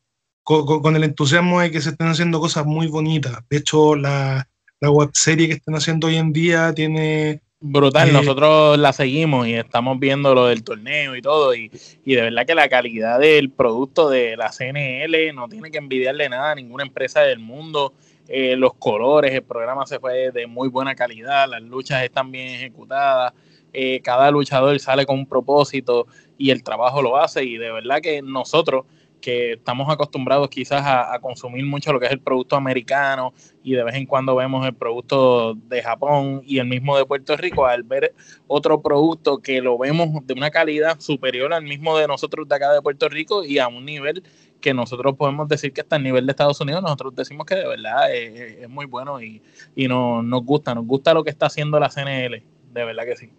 con, 0.42 0.96
el 0.96 1.04
entusiasmo 1.04 1.60
de 1.60 1.70
que 1.70 1.80
se 1.80 1.90
estén 1.90 2.08
haciendo 2.08 2.40
cosas 2.40 2.66
muy 2.66 2.86
bonitas. 2.86 3.38
De 3.48 3.58
hecho, 3.58 3.96
la, 3.96 4.48
la 4.80 4.90
web 4.90 5.10
serie 5.12 5.48
que 5.48 5.54
están 5.54 5.74
haciendo 5.74 6.06
hoy 6.06 6.16
en 6.16 6.32
día 6.32 6.72
tiene 6.74 7.42
Brutal, 7.62 8.08
eh, 8.08 8.12
nosotros 8.12 8.78
la 8.78 8.94
seguimos 8.94 9.46
y 9.46 9.52
estamos 9.52 9.98
viendo 9.98 10.34
lo 10.34 10.46
del 10.46 10.64
torneo 10.64 11.14
y 11.14 11.20
todo, 11.20 11.54
y, 11.54 11.70
y, 12.06 12.14
de 12.14 12.22
verdad 12.22 12.46
que 12.46 12.54
la 12.54 12.70
calidad 12.70 13.18
del 13.18 13.50
producto 13.50 14.08
de 14.08 14.34
la 14.34 14.50
CNL 14.50 15.34
no 15.34 15.46
tiene 15.46 15.70
que 15.70 15.76
envidiarle 15.76 16.30
nada 16.30 16.52
a 16.52 16.54
ninguna 16.54 16.84
empresa 16.84 17.20
del 17.20 17.38
mundo. 17.38 17.92
Eh, 18.28 18.56
los 18.56 18.72
colores, 18.74 19.34
el 19.34 19.42
programa 19.42 19.84
se 19.84 19.98
fue 19.98 20.30
de 20.30 20.46
muy 20.46 20.68
buena 20.68 20.94
calidad, 20.94 21.48
las 21.50 21.60
luchas 21.60 22.02
están 22.02 22.32
bien 22.32 22.54
ejecutadas, 22.54 23.34
eh, 23.72 24.00
cada 24.02 24.30
luchador 24.30 24.78
sale 24.80 25.06
con 25.06 25.18
un 25.18 25.26
propósito 25.26 26.06
y 26.38 26.50
el 26.50 26.62
trabajo 26.62 27.02
lo 27.02 27.16
hace, 27.16 27.44
y 27.44 27.56
de 27.58 27.70
verdad 27.72 28.00
que 28.00 28.22
nosotros 28.22 28.84
que 29.20 29.52
estamos 29.52 29.88
acostumbrados 29.88 30.48
quizás 30.48 30.82
a, 30.84 31.18
consumir 31.20 31.64
mucho 31.64 31.92
lo 31.92 32.00
que 32.00 32.06
es 32.06 32.12
el 32.12 32.20
producto 32.20 32.56
americano 32.56 33.32
y 33.62 33.74
de 33.74 33.84
vez 33.84 33.94
en 33.94 34.06
cuando 34.06 34.34
vemos 34.34 34.66
el 34.66 34.74
producto 34.74 35.54
de 35.54 35.82
Japón 35.82 36.42
y 36.44 36.58
el 36.58 36.66
mismo 36.66 36.96
de 36.96 37.04
Puerto 37.04 37.36
Rico, 37.36 37.66
al 37.66 37.82
ver 37.82 38.14
otro 38.46 38.80
producto 38.80 39.38
que 39.38 39.60
lo 39.60 39.78
vemos 39.78 40.26
de 40.26 40.34
una 40.34 40.50
calidad 40.50 40.98
superior 40.98 41.52
al 41.52 41.62
mismo 41.62 41.96
de 41.98 42.08
nosotros 42.08 42.48
de 42.48 42.54
acá 42.54 42.72
de 42.72 42.82
Puerto 42.82 43.08
Rico 43.08 43.44
y 43.44 43.58
a 43.58 43.68
un 43.68 43.84
nivel 43.84 44.22
que 44.60 44.74
nosotros 44.74 45.16
podemos 45.16 45.48
decir 45.48 45.72
que 45.72 45.82
está 45.82 45.96
al 45.96 46.02
nivel 46.02 46.26
de 46.26 46.32
Estados 46.32 46.60
Unidos, 46.60 46.82
nosotros 46.82 47.14
decimos 47.14 47.46
que 47.46 47.54
de 47.54 47.66
verdad 47.66 48.14
es, 48.14 48.68
muy 48.68 48.86
bueno 48.86 49.20
y, 49.22 49.42
y 49.74 49.88
nos 49.88 50.44
gusta, 50.44 50.74
nos 50.74 50.86
gusta 50.86 51.14
lo 51.14 51.24
que 51.24 51.30
está 51.30 51.46
haciendo 51.46 51.78
la 51.78 51.88
CNL, 51.88 52.42
de 52.70 52.84
verdad 52.84 53.04
que 53.04 53.16
sí 53.16 53.30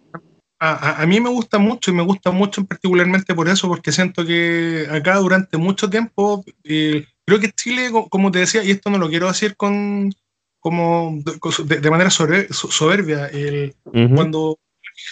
a, 0.64 1.04
mí 1.06 1.20
me 1.20 1.28
gusta 1.28 1.58
mucho 1.58 1.90
y 1.90 1.94
me 1.94 2.04
gusta 2.04 2.30
mucho 2.30 2.64
particularmente 2.64 3.34
por 3.34 3.48
eso, 3.48 3.66
porque 3.66 3.90
siento 3.90 4.24
que 4.24 4.86
acá 4.88 5.16
durante 5.16 5.56
mucho 5.56 5.90
tiempo, 5.90 6.44
eh, 6.62 7.04
creo 7.26 7.40
que 7.40 7.50
Chile, 7.50 7.90
como 8.08 8.30
te 8.30 8.38
decía, 8.40 8.62
y 8.62 8.70
esto 8.70 8.88
no 8.88 8.98
lo 8.98 9.08
quiero 9.08 9.26
decir 9.26 9.56
con 9.56 10.12
como 10.60 11.20
de, 11.64 11.90
manera 11.90 12.10
soberbia, 12.10 13.26
el, 13.26 13.74
cuando 14.14 14.60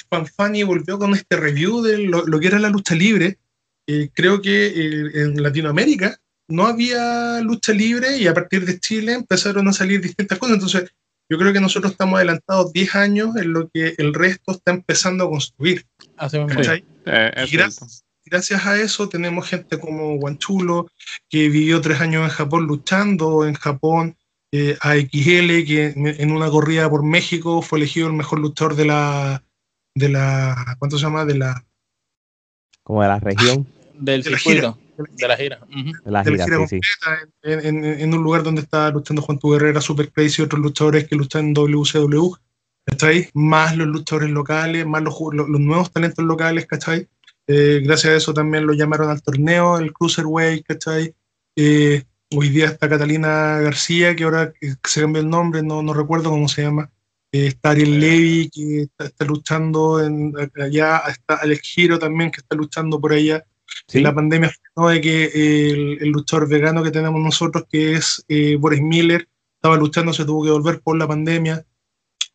Juan 0.08 0.26
Fanny 0.28 0.62
volvió 0.62 0.96
con 0.96 1.12
este 1.14 1.36
review 1.36 1.82
de 1.82 1.98
lo, 1.98 2.38
que 2.38 2.46
era 2.46 2.60
la 2.60 2.68
lucha 2.68 2.94
libre, 2.94 3.38
eh, 3.88 4.10
creo 4.14 4.40
que 4.40 4.66
eh, 4.66 5.10
en 5.14 5.42
Latinoamérica 5.42 6.16
no 6.46 6.66
había 6.66 7.40
lucha 7.40 7.72
libre 7.72 8.16
y 8.18 8.28
a 8.28 8.34
partir 8.34 8.64
de 8.64 8.78
Chile 8.78 9.14
empezaron 9.14 9.66
a 9.66 9.72
salir 9.72 10.00
distintas 10.00 10.38
cosas. 10.38 10.54
Entonces, 10.54 10.94
yo 11.30 11.38
creo 11.38 11.52
que 11.52 11.60
nosotros 11.60 11.92
estamos 11.92 12.16
adelantados 12.16 12.72
10 12.72 12.94
años 12.96 13.36
en 13.36 13.52
lo 13.52 13.70
que 13.70 13.94
el 13.98 14.12
resto 14.12 14.52
está 14.52 14.72
empezando 14.72 15.24
a 15.24 15.30
construir. 15.30 15.86
Eh, 17.06 17.46
y 17.46 17.56
gracias, 17.56 18.04
gracias, 18.24 18.66
a 18.66 18.76
eso 18.76 19.08
tenemos 19.08 19.48
gente 19.48 19.78
como 19.78 20.16
Guanchulo, 20.16 20.90
que 21.28 21.48
vivió 21.48 21.80
tres 21.80 22.00
años 22.00 22.24
en 22.24 22.30
Japón 22.30 22.64
luchando 22.66 23.46
en 23.46 23.54
Japón, 23.54 24.16
eh, 24.50 24.76
a 24.80 24.96
XL, 24.96 25.64
que 25.64 25.94
en 25.94 26.32
una 26.32 26.50
corrida 26.50 26.90
por 26.90 27.04
México 27.04 27.62
fue 27.62 27.78
elegido 27.78 28.08
el 28.08 28.14
mejor 28.14 28.40
luchador 28.40 28.74
de 28.74 28.86
la, 28.86 29.44
de 29.94 30.08
la, 30.08 30.76
¿cuánto 30.80 30.98
se 30.98 31.04
llama? 31.04 31.24
De 31.24 31.38
la... 31.38 31.64
Como 32.82 33.02
de 33.02 33.08
la 33.08 33.20
región. 33.20 33.66
Del 33.94 34.24
circuito 34.24 34.78
de 35.08 35.28
la 35.28 35.36
gira. 35.36 35.60
De 36.04 36.10
la 36.10 36.24
gira, 36.24 36.66
sí, 36.66 36.80
En, 37.42 38.14
un 38.14 38.22
lugar 38.22 38.42
donde 38.42 38.62
está 38.62 38.90
luchando 38.90 39.22
Juan 39.22 39.38
Tu 39.38 39.50
Guerrera, 39.50 39.80
Super 39.80 40.10
Crazy 40.10 40.42
y 40.42 40.44
otros 40.44 40.60
luchadores 40.60 41.08
que 41.08 41.16
luchan 41.16 41.46
en 41.46 41.54
WCW, 41.54 42.34
¿cachai? 42.84 43.28
Más 43.34 43.76
los 43.76 43.86
luchadores 43.86 44.30
locales, 44.30 44.86
más 44.86 45.02
los, 45.02 45.14
los, 45.32 45.48
nuevos 45.48 45.90
talentos 45.90 46.24
locales, 46.24 46.66
¿cachai? 46.66 47.08
Eh, 47.46 47.80
gracias 47.84 48.12
a 48.12 48.16
eso 48.16 48.34
también 48.34 48.66
lo 48.66 48.72
llamaron 48.72 49.10
al 49.10 49.22
torneo, 49.22 49.78
el 49.78 49.92
Cruiserweight, 49.92 50.66
¿cachai? 50.66 51.14
Eh, 51.56 52.04
hoy 52.32 52.48
día 52.48 52.66
está 52.66 52.88
Catalina 52.88 53.58
García, 53.60 54.14
que 54.14 54.24
ahora 54.24 54.52
se 54.84 55.00
cambió 55.00 55.22
el 55.22 55.28
nombre, 55.28 55.62
no, 55.62 55.82
no 55.82 55.92
recuerdo 55.92 56.30
cómo 56.30 56.48
se 56.48 56.62
llama. 56.62 56.90
eh, 57.32 57.48
está 57.48 57.70
Ariel 57.70 58.00
Levy 58.00 58.50
que 58.50 58.88
está, 58.98 59.24
luchando 59.24 60.04
en, 60.04 60.34
allá, 60.56 61.02
está 61.08 61.36
Alex 61.36 61.60
Giro 61.62 61.98
también 61.98 62.30
que 62.30 62.40
está 62.40 62.56
luchando 62.56 63.00
por 63.00 63.12
allá. 63.12 63.44
¿Sí? 63.86 64.00
La 64.00 64.14
pandemia 64.14 64.52
fue 64.74 64.94
de 64.94 65.00
que 65.00 65.24
el, 66.00 66.08
luchador 66.10 66.48
vegano 66.48 66.82
que 66.82 66.90
tenemos 66.90 67.20
nosotros, 67.20 67.64
que 67.70 67.94
es 67.94 68.24
eh, 68.28 68.56
Boris 68.56 68.82
Miller, 68.82 69.28
estaba 69.56 69.76
luchando, 69.76 70.12
se 70.12 70.24
tuvo 70.24 70.44
que 70.44 70.50
volver 70.50 70.80
por 70.80 70.96
la 70.96 71.06
pandemia. 71.06 71.64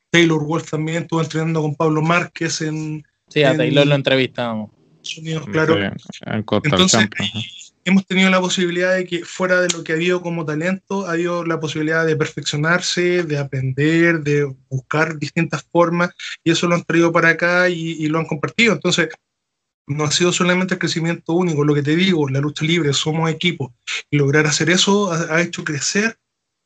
Taylor 0.09 0.43
Wolf 0.45 0.69
también 0.69 1.03
estuvo 1.03 1.21
entrenando 1.21 1.61
con 1.61 1.75
Pablo 1.75 2.01
Márquez 2.01 2.61
en... 2.61 3.03
Sí, 3.27 3.43
a 3.43 3.55
Taylor 3.55 3.87
lo 3.87 3.95
entrevistamos. 3.95 4.69
claro. 5.51 5.77
Entonces, 6.63 7.09
hemos 7.85 8.05
tenido 8.07 8.31
la 8.31 8.41
posibilidad 8.41 8.95
de 8.95 9.05
que 9.05 9.23
fuera 9.23 9.61
de 9.61 9.69
lo 9.69 9.83
que 9.83 9.93
ha 9.93 9.95
habido 9.95 10.21
como 10.21 10.43
talento, 10.43 11.05
ha 11.05 11.11
habido 11.11 11.45
la 11.45 11.59
posibilidad 11.59 12.05
de 12.05 12.15
perfeccionarse, 12.15 13.23
de 13.23 13.37
aprender, 13.37 14.21
de 14.21 14.51
buscar 14.69 15.19
distintas 15.19 15.63
formas, 15.71 16.09
y 16.43 16.51
eso 16.51 16.67
lo 16.67 16.75
han 16.75 16.83
traído 16.83 17.11
para 17.11 17.29
acá 17.29 17.69
y, 17.69 18.07
lo 18.07 18.17
han 18.17 18.25
compartido. 18.25 18.73
Entonces, 18.73 19.09
no 19.87 20.05
ha 20.05 20.11
sido 20.11 20.31
solamente 20.31 20.75
el 20.75 20.79
crecimiento 20.79 21.33
único, 21.33 21.63
lo 21.63 21.73
que 21.73 21.83
te 21.83 21.95
digo, 21.95 22.27
la 22.29 22.39
lucha 22.39 22.65
libre, 22.65 22.93
somos 22.93 23.29
equipo, 23.29 23.73
y 24.09 24.17
lograr 24.17 24.47
hacer 24.47 24.69
eso 24.69 25.11
ha, 25.11 25.41
hecho 25.41 25.63
crecer 25.63 26.17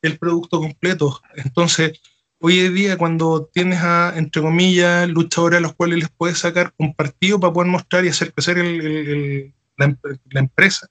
el 0.01 0.17
producto 0.17 0.59
completo. 0.59 1.19
Entonces, 1.35 1.99
hoy 2.39 2.59
en 2.61 2.73
día 2.73 2.97
cuando 2.97 3.49
tienes 3.53 3.79
a, 3.81 4.13
entre 4.17 4.41
comillas, 4.41 5.09
luchadores 5.09 5.57
a 5.57 5.61
los 5.61 5.73
cuales 5.73 5.99
les 5.99 6.09
puedes 6.09 6.39
sacar 6.39 6.73
un 6.77 6.93
partido 6.93 7.39
para 7.39 7.53
poder 7.53 7.69
mostrar 7.69 8.05
y 8.05 8.09
hacer 8.09 8.33
crecer 8.33 8.57
la, 9.77 9.95
empresa, 10.39 10.87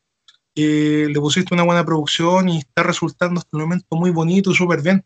le 0.54 1.14
pusiste 1.14 1.54
una 1.54 1.62
buena 1.62 1.84
producción 1.84 2.48
y 2.48 2.58
está 2.58 2.82
resultando 2.82 3.40
hasta 3.40 3.56
el 3.56 3.62
momento 3.62 3.96
muy 3.96 4.10
bonito 4.10 4.50
y 4.50 4.54
súper 4.54 4.82
bien. 4.82 5.04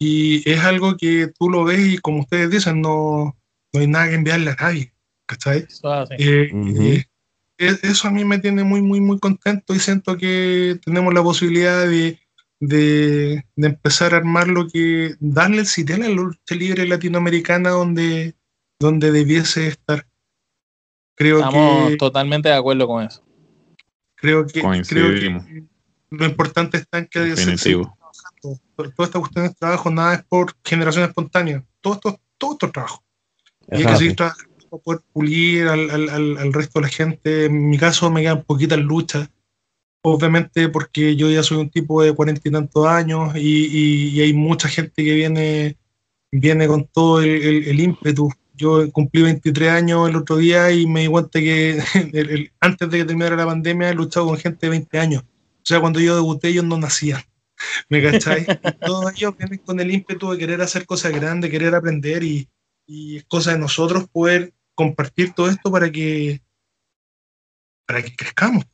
Y 0.00 0.48
es 0.48 0.60
algo 0.60 0.96
que 0.96 1.32
tú 1.38 1.50
lo 1.50 1.64
ves 1.64 1.94
y 1.94 1.98
como 1.98 2.20
ustedes 2.20 2.50
dicen, 2.50 2.80
no, 2.80 3.36
no 3.72 3.80
hay 3.80 3.86
nada 3.86 4.08
que 4.08 4.14
enviarle 4.14 4.50
a 4.50 4.54
nadie. 4.54 4.92
¿Cachai? 5.28 5.66
Eh, 6.18 6.50
eh, 7.58 7.78
eso 7.82 8.08
a 8.08 8.10
mí 8.10 8.24
me 8.24 8.38
tiene 8.38 8.64
muy, 8.64 8.80
muy, 8.80 8.98
muy 9.00 9.18
contento 9.18 9.74
y 9.74 9.78
siento 9.78 10.16
que 10.16 10.80
tenemos 10.82 11.12
la 11.12 11.22
posibilidad 11.22 11.86
de, 11.86 12.18
de, 12.60 13.44
empezar 13.56 14.14
a 14.14 14.16
armar 14.16 14.48
lo 14.48 14.66
que, 14.68 15.16
darle 15.20 15.58
el 15.58 15.66
sitio 15.66 15.96
a 15.96 15.98
la 15.98 16.08
lucha 16.08 16.54
libre 16.54 16.88
latinoamericana 16.88 17.70
donde, 17.70 18.36
donde 18.80 19.12
debiese 19.12 19.68
estar. 19.68 20.06
Creo 21.14 21.40
Estamos 21.40 21.96
totalmente 21.98 22.48
de 22.48 22.54
acuerdo 22.54 22.86
con 22.86 23.04
eso. 23.04 23.22
Creo 24.14 24.46
que, 24.46 24.62
creo 24.62 25.14
que 25.14 25.64
lo 26.08 26.24
importante 26.24 26.78
está 26.78 26.98
en 26.98 27.06
que 27.06 27.20
Definitivo. 27.20 27.98
toda 28.74 29.06
esta 29.06 29.18
cuestión 29.18 29.46
de 29.46 29.54
trabajo 29.54 29.90
nada 29.90 30.14
es 30.14 30.24
por 30.24 30.54
generación 30.64 31.04
espontánea. 31.04 31.62
Todo 31.82 31.94
esto, 31.94 32.20
todo 32.38 32.52
esto 32.52 32.70
trabajo. 32.70 33.04
Y 33.70 33.76
hay 33.76 33.84
que 33.84 33.96
seguir 33.96 34.16
trabajando 34.16 34.48
para 34.68 34.82
poder 34.82 35.00
pulir 35.12 35.68
al, 35.68 35.90
al, 35.90 36.38
al, 36.38 36.52
resto 36.52 36.78
de 36.78 36.86
la 36.86 36.88
gente. 36.88 37.44
En 37.46 37.68
mi 37.68 37.78
caso 37.78 38.10
me 38.10 38.22
quedan 38.22 38.44
poquitas 38.44 38.78
luchas. 38.78 39.28
Obviamente 40.02 40.68
porque 40.68 41.16
yo 41.16 41.30
ya 41.30 41.42
soy 41.42 41.58
un 41.58 41.70
tipo 41.70 42.02
de 42.02 42.12
cuarenta 42.14 42.42
y 42.44 42.52
tantos 42.52 42.86
años 42.86 43.36
y, 43.36 44.16
y, 44.16 44.20
hay 44.20 44.32
mucha 44.32 44.68
gente 44.68 45.04
que 45.04 45.14
viene, 45.14 45.76
viene 46.30 46.68
con 46.68 46.86
todo 46.86 47.20
el, 47.20 47.66
el 47.66 47.80
ímpetu 47.80 48.30
yo 48.58 48.90
cumplí 48.90 49.22
23 49.22 49.70
años 49.70 50.08
el 50.08 50.16
otro 50.16 50.36
día 50.36 50.70
y 50.72 50.86
me 50.86 51.02
di 51.02 51.06
cuenta 51.06 51.38
que 51.38 51.80
antes 52.60 52.90
de 52.90 52.98
que 52.98 53.04
terminara 53.04 53.36
la 53.36 53.46
pandemia 53.46 53.90
he 53.90 53.94
luchado 53.94 54.26
con 54.26 54.36
gente 54.36 54.66
de 54.66 54.70
20 54.70 54.98
años. 54.98 55.22
O 55.22 55.64
sea, 55.68 55.80
cuando 55.80 56.00
yo 56.00 56.16
debuté 56.16 56.48
ellos 56.48 56.64
no 56.64 56.76
nacían. 56.76 57.22
¿Me 57.88 58.02
cacháis? 58.02 58.46
todos 58.84 59.12
ellos 59.16 59.36
vienen 59.38 59.58
con 59.58 59.80
el 59.80 59.90
ímpetu 59.90 60.30
de 60.30 60.38
querer 60.38 60.60
hacer 60.60 60.86
cosas 60.86 61.12
grandes, 61.12 61.50
querer 61.50 61.74
aprender 61.74 62.22
y, 62.22 62.48
y 62.86 63.18
es 63.18 63.24
cosa 63.24 63.52
de 63.52 63.58
nosotros 63.58 64.08
poder 64.08 64.52
compartir 64.78 65.32
todo 65.32 65.48
esto 65.48 65.72
para 65.72 65.90
que, 65.90 66.40
para 67.84 68.00
que 68.00 68.14
crezcamos. 68.14 68.64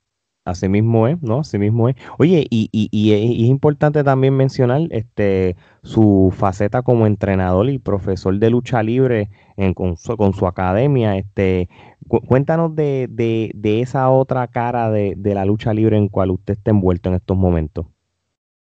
Así 0.45 0.69
mismo 0.69 1.09
es, 1.09 1.23
¿no? 1.23 1.41
Así 1.41 1.57
mismo 1.57 1.89
es. 1.89 1.97
Oye, 2.19 2.47
y, 2.51 2.69
y, 2.71 2.91
y, 2.93 3.13
es 3.13 3.49
importante 3.49 4.05
también 4.05 4.37
mencionar 4.37 4.83
este 4.91 5.57
su 5.83 6.31
faceta 6.37 6.83
como 6.83 7.07
entrenador 7.07 7.71
y 7.71 7.79
profesor 7.79 8.39
de 8.39 8.51
lucha 8.51 8.83
libre 8.83 9.31
en, 9.57 9.73
con, 9.73 9.97
su, 9.97 10.47
academia. 10.47 11.17
Este, 11.17 11.71
cuéntanos 12.07 12.77
de, 12.77 13.07
de, 13.11 13.53
de, 13.55 13.81
esa 13.81 14.11
otra 14.11 14.47
cara 14.49 14.91
de, 14.91 15.15
de, 15.17 15.35
la 15.35 15.47
lucha 15.47 15.73
libre 15.73 15.97
en 15.97 16.11
cual 16.11 16.33
usted 16.33 16.53
está 16.53 16.71
envuelto 16.71 17.09
en 17.09 17.15
estos 17.15 17.39
momentos. 17.39 17.87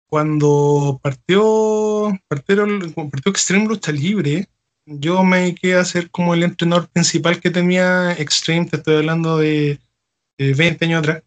Cuando 0.08 1.02
partió, 1.04 2.18
partieron, 2.30 2.80
partió 2.94 3.32
Extreme 3.32 3.66
Lucha 3.66 3.92
Libre, 3.92 4.48
yo 4.86 5.24
me 5.24 5.56
quedé 5.56 5.76
a 5.76 5.86
ser 5.86 6.10
como 6.12 6.34
el 6.34 6.44
entrenador 6.44 6.90
principal 6.90 7.40
que 7.40 7.50
tenía 7.50 8.14
Extreme, 8.14 8.66
te 8.66 8.78
estoy 8.78 8.98
hablando 8.98 9.38
de, 9.38 9.80
de 10.38 10.54
20 10.54 10.86
años 10.86 11.00
atrás 11.00 11.24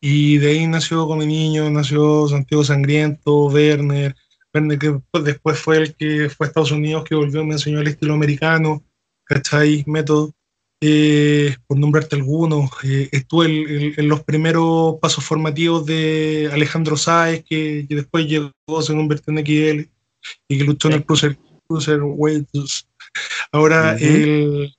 y 0.00 0.38
de 0.38 0.50
ahí 0.50 0.66
nació 0.66 1.06
con 1.06 1.18
mi 1.18 1.26
niño, 1.26 1.70
nació 1.70 2.28
Santiago 2.28 2.64
Sangriento, 2.64 3.46
Werner, 3.46 4.14
Werner 4.52 4.78
que 4.78 5.00
después 5.24 5.58
fue 5.58 5.78
el 5.78 5.94
que 5.94 6.28
fue 6.28 6.46
a 6.46 6.48
Estados 6.48 6.70
Unidos, 6.70 7.04
que 7.04 7.14
volvió 7.14 7.42
y 7.42 7.46
me 7.46 7.54
enseñó 7.54 7.80
el 7.80 7.88
estilo 7.88 8.14
americano, 8.14 8.84
¿cachai? 9.24 9.84
Método, 9.86 10.32
eh, 10.80 11.56
por 11.66 11.78
nombrarte 11.78 12.16
algunos. 12.16 12.70
Eh, 12.84 13.08
estuve 13.10 13.94
en 13.98 14.08
los 14.08 14.22
primeros 14.22 14.96
pasos 15.00 15.24
formativos 15.24 15.86
de 15.86 16.50
Alejandro 16.52 16.96
Sáez, 16.96 17.44
que, 17.44 17.86
después 17.88 18.26
llegó, 18.26 18.52
se 18.82 18.94
convirtió 18.94 19.32
en 19.32 19.44
XL 19.44 19.90
y 20.48 20.58
que 20.58 20.64
luchó 20.64 20.88
en 20.88 20.94
el 20.94 21.04
Cruiser, 21.04 21.38
Cruiser 21.66 22.00
Ahora, 23.52 23.96
el 23.98 24.72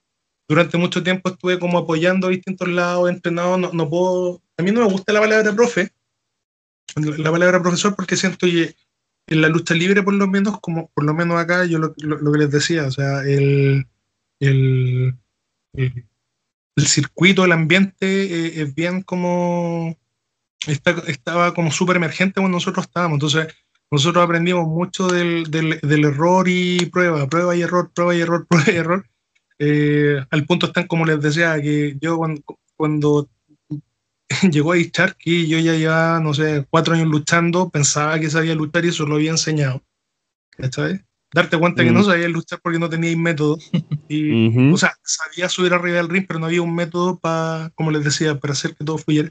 durante 0.48 0.78
mucho 0.78 1.02
tiempo 1.02 1.28
estuve 1.28 1.58
como 1.58 1.78
apoyando 1.78 2.26
a 2.26 2.30
distintos 2.30 2.68
lados, 2.68 3.10
entrenado, 3.10 3.58
no, 3.58 3.70
no, 3.72 3.90
puedo, 3.90 4.42
a 4.56 4.62
mí 4.62 4.72
no 4.72 4.80
me 4.80 4.90
gusta 4.90 5.12
la 5.12 5.20
palabra 5.20 5.54
profe, 5.54 5.92
la 6.96 7.30
palabra 7.30 7.60
profesor, 7.60 7.94
porque 7.94 8.16
siento 8.16 8.46
que 8.46 8.74
en 9.26 9.42
la 9.42 9.48
lucha 9.48 9.74
libre, 9.74 10.02
por 10.02 10.14
lo 10.14 10.26
menos, 10.26 10.58
como 10.60 10.88
por 10.94 11.04
lo 11.04 11.12
menos 11.12 11.38
acá, 11.38 11.66
yo 11.66 11.78
lo, 11.78 11.94
lo, 11.98 12.32
que 12.32 12.38
les 12.38 12.50
decía, 12.50 12.86
o 12.86 12.90
sea, 12.90 13.20
el, 13.20 13.86
el, 14.40 15.14
el, 15.74 16.06
circuito, 16.86 17.44
el 17.44 17.52
ambiente 17.52 18.06
eh, 18.06 18.62
es 18.62 18.74
bien 18.74 19.02
como, 19.02 19.98
está, 20.66 20.92
estaba 21.08 21.52
como 21.52 21.70
súper 21.70 21.96
emergente 21.96 22.40
cuando 22.40 22.56
nosotros 22.56 22.86
estábamos, 22.86 23.16
entonces 23.16 23.54
nosotros 23.90 24.24
aprendimos 24.24 24.66
mucho 24.66 25.08
del, 25.08 25.50
del, 25.50 25.80
del 25.80 26.04
error 26.04 26.46
y 26.48 26.86
prueba, 26.86 27.26
prueba 27.28 27.56
y 27.56 27.62
error, 27.62 27.90
prueba 27.94 28.14
y 28.14 28.20
error, 28.20 28.46
prueba 28.48 28.70
y 28.70 28.76
error, 28.76 29.06
eh, 29.58 30.24
al 30.30 30.46
punto 30.46 30.66
están, 30.66 30.86
como 30.86 31.04
les 31.04 31.20
decía, 31.20 31.60
que 31.60 31.96
yo 32.00 32.16
cuando, 32.16 32.42
cuando 32.76 33.28
llegó 34.50 34.72
a 34.72 34.76
que 34.76 35.46
yo 35.46 35.58
ya 35.58 35.74
llevaba, 35.74 36.20
no 36.20 36.34
sé, 36.34 36.66
cuatro 36.70 36.94
años 36.94 37.08
luchando, 37.08 37.70
pensaba 37.70 38.18
que 38.20 38.30
sabía 38.30 38.54
luchar 38.54 38.84
y 38.84 38.88
eso 38.88 39.06
lo 39.06 39.16
había 39.16 39.30
enseñado. 39.30 39.82
¿Sabes? 40.70 41.00
Darte 41.32 41.58
cuenta 41.58 41.84
que 41.84 41.90
no 41.90 42.00
mm. 42.00 42.04
sabía 42.04 42.28
luchar 42.28 42.60
porque 42.62 42.78
no 42.78 42.88
tenía 42.88 43.16
método. 43.16 43.58
Y, 44.10 44.72
O 44.72 44.78
sea, 44.78 44.94
sabía 45.04 45.50
subir 45.50 45.74
arriba 45.74 45.98
del 45.98 46.08
ring, 46.08 46.24
pero 46.26 46.40
no 46.40 46.46
había 46.46 46.62
un 46.62 46.74
método 46.74 47.18
para, 47.18 47.70
como 47.74 47.90
les 47.90 48.04
decía, 48.04 48.40
para 48.40 48.54
hacer 48.54 48.74
que 48.74 48.82
todo 48.82 48.96
fluyera. 48.96 49.30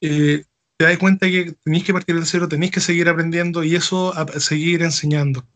Eh, 0.00 0.44
te 0.76 0.84
das 0.84 0.98
cuenta 0.98 1.26
que 1.26 1.54
tenéis 1.64 1.84
que 1.84 1.92
partir 1.92 2.18
de 2.18 2.26
cero, 2.26 2.48
tenéis 2.48 2.72
que 2.72 2.80
seguir 2.80 3.08
aprendiendo 3.08 3.62
y 3.62 3.76
eso 3.76 4.16
a 4.16 4.26
seguir 4.40 4.82
enseñando. 4.82 5.46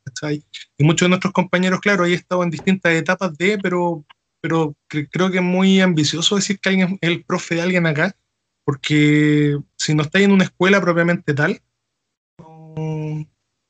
Y 0.76 0.84
muchos 0.84 1.06
de 1.06 1.10
nuestros 1.10 1.32
compañeros, 1.32 1.80
claro, 1.80 2.04
ahí 2.04 2.14
estado 2.14 2.42
en 2.42 2.50
distintas 2.50 2.92
etapas 2.92 3.36
de, 3.36 3.58
pero, 3.58 4.04
pero 4.40 4.76
creo 4.88 5.30
que 5.30 5.38
es 5.38 5.42
muy 5.42 5.80
ambicioso 5.80 6.36
decir 6.36 6.60
que 6.60 6.68
alguien 6.68 6.98
es 7.00 7.08
el 7.10 7.24
profe 7.24 7.56
de 7.56 7.62
alguien 7.62 7.86
acá, 7.86 8.14
porque 8.64 9.58
si 9.76 9.94
no 9.94 10.02
estáis 10.02 10.26
en 10.26 10.32
una 10.32 10.44
escuela 10.44 10.80
propiamente 10.80 11.34
tal, 11.34 11.60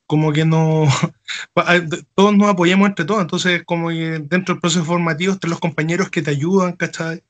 como 0.07 0.33
que 0.33 0.45
no, 0.45 0.87
todos 2.15 2.37
nos 2.37 2.49
apoyamos 2.49 2.89
entre 2.89 3.05
todos, 3.05 3.20
entonces 3.20 3.62
como 3.65 3.89
que 3.89 4.19
dentro 4.19 4.55
del 4.55 4.61
proceso 4.61 4.85
formativo 4.85 5.35
están 5.35 5.51
los 5.51 5.61
compañeros 5.61 6.11
que 6.11 6.23
te 6.23 6.31
ayudan, 6.31 6.73
¿cachai? 6.73 7.23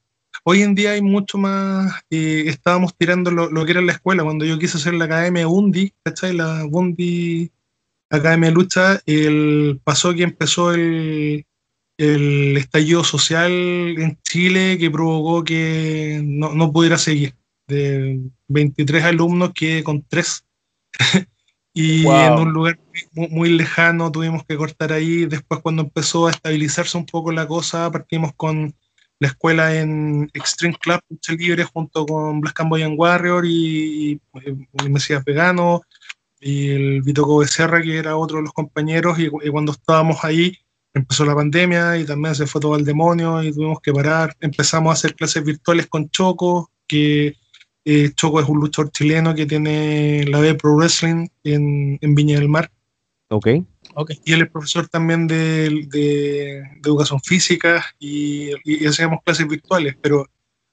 Hoy 0.45 0.63
en 0.63 0.75
día 0.75 0.93
hay 0.93 1.03
mucho 1.03 1.39
más, 1.39 1.93
eh, 2.11 2.45
estábamos 2.47 2.97
tirando 2.97 3.31
lo, 3.31 3.65
que 3.65 3.73
era 3.73 3.81
la 3.81 3.93
escuela, 3.93 4.25
cuando 4.25 4.45
yo 4.45 4.59
quise 4.59 4.79
hacer 4.79 4.95
la 4.95 5.07
academia 5.07 5.47
Bundi, 5.47 5.93
¿cachai? 6.03 6.35
La 6.35 6.65
Bundi 6.65 7.51
Academia 8.11 8.49
de 8.49 8.55
Lucha, 8.55 9.01
el, 9.07 9.81
pasó 9.85 10.15
que 10.15 10.23
empezó 10.23 10.73
el, 10.73 11.45
el 11.99 12.57
estallido 12.57 13.05
social 13.05 13.51
en 13.53 14.19
Chile 14.23 14.79
que 14.79 14.91
provocó 14.91 15.45
que 15.45 16.23
no, 16.25 16.55
no 16.55 16.73
pudiera 16.73 16.97
seguir. 16.97 17.35
De 17.67 18.19
23 18.47 19.05
alumnos 19.05 19.53
que 19.53 19.83
con 19.85 20.03
3. 20.03 20.45
y 21.75 22.07
en 22.07 22.33
un 22.33 22.53
lugar 22.53 22.79
muy, 23.13 23.29
muy, 23.29 23.49
lejano 23.51 24.11
tuvimos 24.11 24.45
que 24.47 24.57
cortar 24.57 24.93
ahí. 24.93 25.27
Después 25.27 25.61
cuando 25.61 25.83
empezó 25.83 26.29
a 26.29 26.31
estabilizarse 26.31 26.97
un 26.97 27.05
poco 27.05 27.31
la 27.31 27.47
cosa, 27.47 27.91
partimos 27.91 28.33
con 28.35 28.75
la 29.21 29.29
escuela 29.29 29.75
en 29.75 30.31
Extreme 30.33 30.77
Club 30.77 31.01
Lucha 31.09 31.33
Libre 31.33 31.65
junto 31.65 32.07
con 32.07 32.41
Black 32.41 32.55
Camboyan 32.55 32.95
Warrior 32.97 33.45
y, 33.45 34.13
y, 34.13 34.89
Mesías 34.89 35.25
Vegano 35.25 35.83
y 36.41 36.71
el 36.71 37.03
Vito 37.03 37.37
Becerra, 37.37 37.83
que 37.83 37.99
era 37.99 38.17
otro 38.17 38.37
de 38.37 38.45
los 38.45 38.53
compañeros, 38.53 39.19
y, 39.19 39.29
cuando 39.51 39.73
estábamos 39.73 40.25
ahí 40.25 40.57
empezó 40.95 41.25
la 41.25 41.35
pandemia 41.35 41.99
y 41.99 42.05
también 42.05 42.35
se 42.35 42.47
fue 42.47 42.61
todo 42.61 42.75
al 42.75 42.85
demonio 42.85 43.43
y 43.43 43.53
tuvimos 43.53 43.81
que 43.81 43.93
parar. 43.93 44.37
Empezamos 44.41 44.91
a 44.91 44.95
hacer 44.95 45.15
clases 45.15 45.45
virtuales 45.45 45.87
con 45.87 46.09
Choco, 46.11 46.71
que 46.87 47.37
eh, 47.85 48.11
Choco 48.15 48.41
es 48.41 48.49
un 48.49 48.59
luchador 48.59 48.91
chileno 48.91 49.35
que 49.35 49.47
tiene 49.47 50.25
la 50.29 50.41
B 50.41 50.55
Pro 50.55 50.75
Wrestling 50.75 51.29
en, 51.45 51.99
en 52.01 52.15
Viña 52.15 52.39
del 52.39 52.49
Mar. 52.49 52.71
Ok. 53.29 53.49
Okay. 54.01 54.21
Y 54.25 54.33
él 54.33 54.43
es 54.43 54.51
profesor 54.51 54.87
también 54.87 55.27
de, 55.27 55.89
de, 55.89 56.59
educación 56.85 57.21
física 57.21 57.85
y, 57.99 58.51
y, 58.65 58.87
hacíamos 58.87 59.19
clases 59.25 59.49
virtuales, 59.49 59.97
pero 60.01 60.25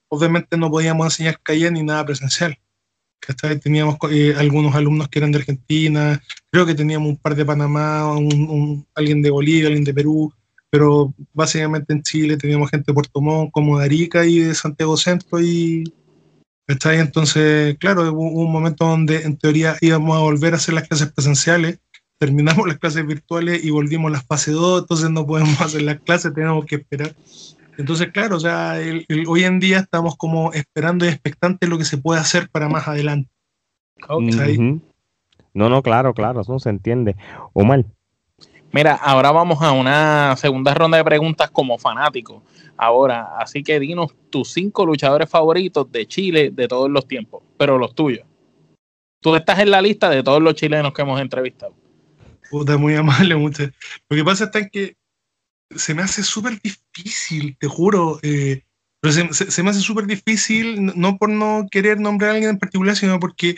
obviamente 0.06 0.56
no 0.56 0.70
podíamos 0.70 1.06
enseñar 1.06 1.40
calle 1.42 1.68
ni 1.72 1.82
nada 1.82 2.06
presencial. 2.06 2.56
Teníamos 3.60 3.96
eh, 4.12 4.32
algunos 4.38 4.76
alumnos 4.76 5.08
que 5.08 5.18
eran 5.18 5.32
de 5.32 5.38
Argentina, 5.38 6.22
creo 6.52 6.64
que 6.64 6.76
teníamos 6.76 7.08
un 7.08 7.16
par 7.16 7.34
de 7.34 7.44
Panamá, 7.44 8.12
un, 8.12 8.48
un, 8.48 8.86
alguien 8.94 9.20
de 9.22 9.30
Bolivia, 9.30 9.66
alguien 9.66 9.82
de 9.82 9.94
Perú, 9.94 10.32
pero 10.70 11.12
básicamente 11.32 11.94
en 11.94 12.02
Chile 12.02 12.36
teníamos 12.36 12.70
gente 12.70 12.92
de 12.92 12.94
Puerto 12.94 13.20
Montt, 13.20 13.50
como 13.50 13.80
de 13.80 13.86
Arica 13.86 14.24
y 14.24 14.38
de 14.38 14.54
Santiago 14.54 14.96
Centro 14.96 15.40
y 15.40 15.82
¿cachai? 16.66 16.98
Entonces, 16.98 17.76
claro, 17.78 18.12
hubo 18.12 18.42
un 18.42 18.52
momento 18.52 18.84
donde 18.86 19.22
en 19.22 19.36
teoría 19.36 19.76
íbamos 19.80 20.16
a 20.16 20.20
volver 20.20 20.54
a 20.54 20.56
hacer 20.56 20.74
las 20.74 20.86
clases 20.88 21.12
presenciales, 21.12 21.78
terminamos 22.18 22.66
las 22.66 22.78
clases 22.78 23.06
virtuales 23.06 23.64
y 23.64 23.70
volvimos 23.70 24.10
a 24.10 24.12
la 24.12 24.20
fase 24.20 24.52
2, 24.52 24.82
entonces 24.82 25.10
no 25.10 25.26
podemos 25.26 25.60
hacer 25.60 25.82
las 25.82 26.00
clases, 26.00 26.34
tenemos 26.34 26.64
que 26.64 26.76
esperar. 26.76 27.14
Entonces, 27.78 28.10
claro, 28.12 28.36
o 28.36 28.40
sea, 28.40 28.80
el, 28.80 29.04
el, 29.08 29.26
hoy 29.28 29.44
en 29.44 29.60
día 29.60 29.78
estamos 29.78 30.16
como 30.16 30.52
esperando 30.52 31.04
y 31.04 31.08
expectantes 31.08 31.68
lo 31.68 31.76
que 31.76 31.84
se 31.84 31.98
puede 31.98 32.20
hacer 32.20 32.48
para 32.48 32.68
más 32.68 32.88
adelante. 32.88 33.28
Okay. 34.08 34.56
Uh 34.56 34.62
-huh. 34.62 34.80
No, 35.54 35.68
no, 35.68 35.82
claro, 35.82 36.14
claro, 36.14 36.40
eso 36.42 36.58
se 36.58 36.70
entiende. 36.70 37.16
Omar. 37.52 37.84
Mira, 38.72 38.94
ahora 38.94 39.30
vamos 39.32 39.62
a 39.62 39.72
una 39.72 40.36
segunda 40.36 40.74
ronda 40.74 40.98
de 40.98 41.04
preguntas 41.04 41.50
como 41.50 41.78
fanático. 41.78 42.42
Ahora, 42.76 43.38
así 43.38 43.62
que 43.62 43.80
dinos 43.80 44.14
tus 44.28 44.52
cinco 44.52 44.84
luchadores 44.84 45.30
favoritos 45.30 45.90
de 45.90 46.06
Chile 46.06 46.50
de 46.52 46.68
todos 46.68 46.90
los 46.90 47.06
tiempos, 47.08 47.42
pero 47.56 47.78
los 47.78 47.94
tuyos. 47.94 48.26
Tú 49.20 49.34
estás 49.34 49.60
en 49.60 49.70
la 49.70 49.80
lista 49.80 50.10
de 50.10 50.22
todos 50.22 50.42
los 50.42 50.54
chilenos 50.54 50.92
que 50.92 51.02
hemos 51.02 51.20
entrevistado. 51.20 51.72
Puta, 52.50 52.76
muy 52.76 52.94
amable, 52.94 53.36
muchas. 53.36 53.70
Lo 54.08 54.16
que 54.16 54.24
pasa 54.24 54.44
está 54.44 54.68
que 54.68 54.96
se 55.74 55.94
me 55.94 56.02
hace 56.02 56.22
súper 56.22 56.60
difícil, 56.60 57.56
te 57.58 57.66
juro. 57.66 58.18
Eh, 58.22 58.62
pero 59.00 59.12
se, 59.12 59.32
se, 59.32 59.50
se, 59.50 59.62
me 59.62 59.70
hace 59.70 59.80
súper 59.80 60.06
difícil, 60.06 60.92
no 60.94 61.18
por 61.18 61.28
no 61.28 61.66
querer 61.70 62.00
nombrar 62.00 62.30
a 62.30 62.34
alguien 62.34 62.50
en 62.50 62.58
particular, 62.58 62.96
sino 62.96 63.20
porque 63.20 63.56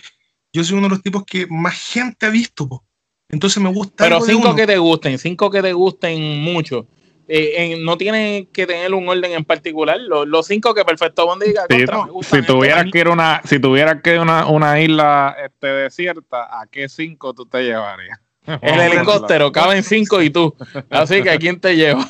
yo 0.53 0.65
soy 0.65 0.79
uno 0.79 0.89
de 0.89 0.95
los 0.95 1.03
tipos 1.03 1.25
que 1.25 1.47
más 1.49 1.75
gente 1.75 2.27
ha 2.27 2.31
visto. 2.31 2.69
Po. 2.69 2.85
Entonces 3.29 3.63
me 3.63 3.71
gusta. 3.71 4.05
Pero 4.05 4.21
cinco 4.21 4.55
que 4.55 4.67
te 4.67 4.79
gusten, 4.79 5.19
cinco 5.19 5.51
que 5.51 5.63
te 5.63 5.73
gusten 5.73 6.41
mucho. 6.41 6.87
Eh, 7.31 7.53
eh, 7.57 7.79
no 7.79 7.99
tiene 7.99 8.49
que 8.51 8.67
tener 8.67 8.95
un 8.95 9.07
orden 9.07 9.33
en 9.33 9.45
particular. 9.45 10.01
Los, 10.01 10.27
los 10.27 10.47
cinco 10.47 10.73
que 10.73 10.83
Perfecto 10.85 11.27
Bond 11.27 11.43
diga. 11.43 11.67
Sí, 11.69 11.85
si 12.23 12.43
tuvieras 12.43 12.87
que 12.91 13.01
ir 13.01 13.09
una, 13.09 13.43
si 13.45 13.59
tuvieras 13.59 14.01
que 14.03 14.15
ir 14.15 14.21
una, 14.21 14.47
una 14.47 14.81
isla 14.81 15.37
este, 15.45 15.67
desierta, 15.67 16.59
¿a 16.59 16.67
qué 16.67 16.89
cinco 16.89 17.35
tú 17.35 17.45
te 17.45 17.63
llevarías? 17.63 18.19
El 18.63 18.81
helicóptero, 18.93 19.53
caben 19.53 19.83
cinco 19.83 20.23
y 20.23 20.31
tú. 20.31 20.55
Así 20.91 21.23
que 21.23 21.31
¿a 21.31 21.39
quién 21.39 21.61
te 21.61 21.77
lleva? 21.77 22.09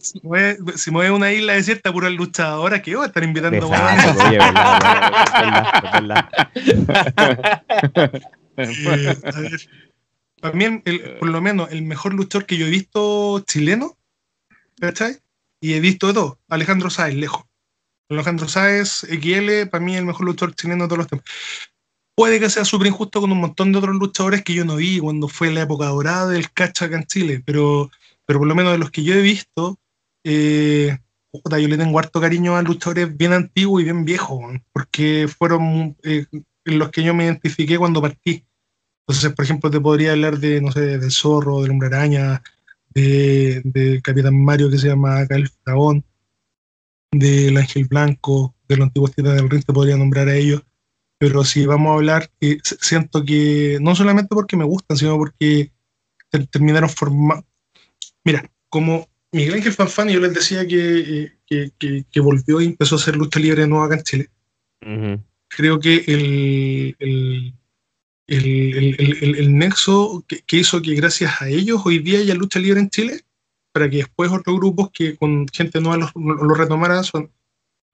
si, 0.00 0.90
a 0.90 1.12
una 1.12 1.32
isla 1.32 1.54
desierta, 1.54 1.92
pura 1.92 2.08
luchadora, 2.10 2.80
que 2.80 2.94
voy 2.94 3.04
a 3.04 3.08
estar 3.08 3.22
invitando 3.22 3.66
Exacto, 3.66 4.24
oye, 4.24 4.38
verdad, 4.38 4.80
verdad, 5.42 5.70
verdad, 5.92 6.30
a 9.36 9.40
ver, 9.40 9.68
También, 10.40 10.82
el, 10.84 11.16
por 11.18 11.28
lo 11.28 11.40
menos, 11.40 11.70
el 11.70 11.82
mejor 11.82 12.14
luchador 12.14 12.46
que 12.46 12.56
yo 12.56 12.66
he 12.66 12.70
visto 12.70 13.40
chileno, 13.40 13.98
¿cachai? 14.80 15.18
Y 15.60 15.74
he 15.74 15.80
visto 15.80 16.06
de 16.08 16.14
todo, 16.14 16.38
Alejandro 16.48 16.88
Sáez, 16.90 17.14
lejos. 17.14 17.44
Alejandro 18.08 18.48
Sáez, 18.48 19.06
XL, 19.08 19.68
para 19.70 19.84
mí 19.84 19.96
el 19.96 20.04
mejor 20.04 20.26
luchador 20.26 20.54
chileno 20.54 20.84
de 20.84 20.88
todos 20.88 20.98
los 20.98 21.06
tiempos 21.08 21.30
puede 22.14 22.40
que 22.40 22.50
sea 22.50 22.64
súper 22.64 22.88
injusto 22.88 23.20
con 23.20 23.32
un 23.32 23.40
montón 23.40 23.72
de 23.72 23.78
otros 23.78 23.96
luchadores 23.96 24.42
que 24.42 24.54
yo 24.54 24.64
no 24.64 24.76
vi 24.76 24.98
cuando 24.98 25.28
fue 25.28 25.52
la 25.52 25.62
época 25.62 25.86
dorada 25.86 26.28
del 26.28 26.50
catch 26.52 26.82
acá 26.82 26.96
en 26.96 27.06
Chile, 27.06 27.42
pero, 27.44 27.90
pero 28.26 28.38
por 28.38 28.48
lo 28.48 28.54
menos 28.54 28.72
de 28.72 28.78
los 28.78 28.90
que 28.90 29.02
yo 29.02 29.14
he 29.14 29.22
visto, 29.22 29.78
eh, 30.24 30.98
yo 31.32 31.68
le 31.68 31.78
tengo 31.78 31.98
harto 31.98 32.20
cariño 32.20 32.56
a 32.56 32.62
luchadores 32.62 33.16
bien 33.16 33.32
antiguos 33.32 33.80
y 33.80 33.84
bien 33.84 34.04
viejos, 34.04 34.40
porque 34.72 35.28
fueron 35.28 35.96
eh, 36.02 36.26
los 36.64 36.90
que 36.90 37.02
yo 37.02 37.14
me 37.14 37.24
identifiqué 37.24 37.78
cuando 37.78 38.02
partí. 38.02 38.44
Entonces, 39.06 39.32
por 39.32 39.44
ejemplo, 39.44 39.70
te 39.70 39.80
podría 39.80 40.12
hablar 40.12 40.38
de, 40.38 40.60
no 40.60 40.70
sé, 40.70 40.98
del 40.98 41.10
Zorro, 41.10 41.62
del 41.62 41.72
Hombre 41.72 41.88
Araña, 41.88 42.42
de, 42.94 44.00
Capitán 44.02 44.42
Mario 44.44 44.70
que 44.70 44.78
se 44.78 44.88
llama 44.88 45.26
Cal 45.26 45.50
Dragón, 45.64 46.04
del 47.10 47.56
Ángel 47.56 47.86
Blanco, 47.86 48.54
de 48.68 48.76
los 48.76 48.86
antiguos 48.86 49.12
titanes 49.12 49.40
del 49.40 49.50
ring, 49.50 49.64
te 49.64 49.72
podría 49.72 49.96
nombrar 49.96 50.28
a 50.28 50.36
ellos 50.36 50.62
pero 51.22 51.44
si 51.44 51.66
vamos 51.66 51.92
a 51.92 51.94
hablar, 51.94 52.30
eh, 52.40 52.58
siento 52.64 53.24
que 53.24 53.78
no 53.80 53.94
solamente 53.94 54.34
porque 54.34 54.56
me 54.56 54.64
gustan, 54.64 54.96
sino 54.96 55.16
porque 55.16 55.70
ter 56.30 56.48
terminaron 56.48 56.90
formando. 56.90 57.46
Mira, 58.24 58.50
como 58.68 59.08
Miguel 59.30 59.54
Ángel 59.54 59.72
Fanfani, 59.72 60.14
yo 60.14 60.18
les 60.18 60.34
decía 60.34 60.66
que, 60.66 61.34
que, 61.46 61.70
que, 61.78 62.04
que, 62.10 62.20
volvió 62.20 62.60
y 62.60 62.64
empezó 62.64 62.96
a 62.96 62.98
hacer 62.98 63.14
lucha 63.14 63.38
libre 63.38 63.68
nueva 63.68 63.86
acá 63.86 63.94
en 63.94 64.02
Chile. 64.02 64.30
Uh 64.84 64.88
-huh. 64.88 65.24
Creo 65.46 65.78
que 65.78 66.02
el, 66.08 66.96
el, 66.98 67.54
el, 68.26 68.96
el, 68.98 69.34
el 69.36 69.56
nexo 69.56 70.24
que, 70.26 70.56
hizo 70.56 70.82
que 70.82 70.96
gracias 70.96 71.40
a 71.40 71.48
ellos 71.48 71.82
hoy 71.84 72.00
día 72.00 72.18
haya 72.18 72.34
lucha 72.34 72.58
libre 72.58 72.80
en 72.80 72.90
Chile, 72.90 73.20
para 73.72 73.88
que 73.88 73.98
después 73.98 74.32
otros 74.32 74.56
grupos 74.56 74.90
que 74.92 75.16
con 75.16 75.46
gente 75.52 75.80
nueva 75.80 76.10
lo, 76.16 76.34
lo 76.34 76.54
retomaran, 76.54 77.04
son 77.04 77.30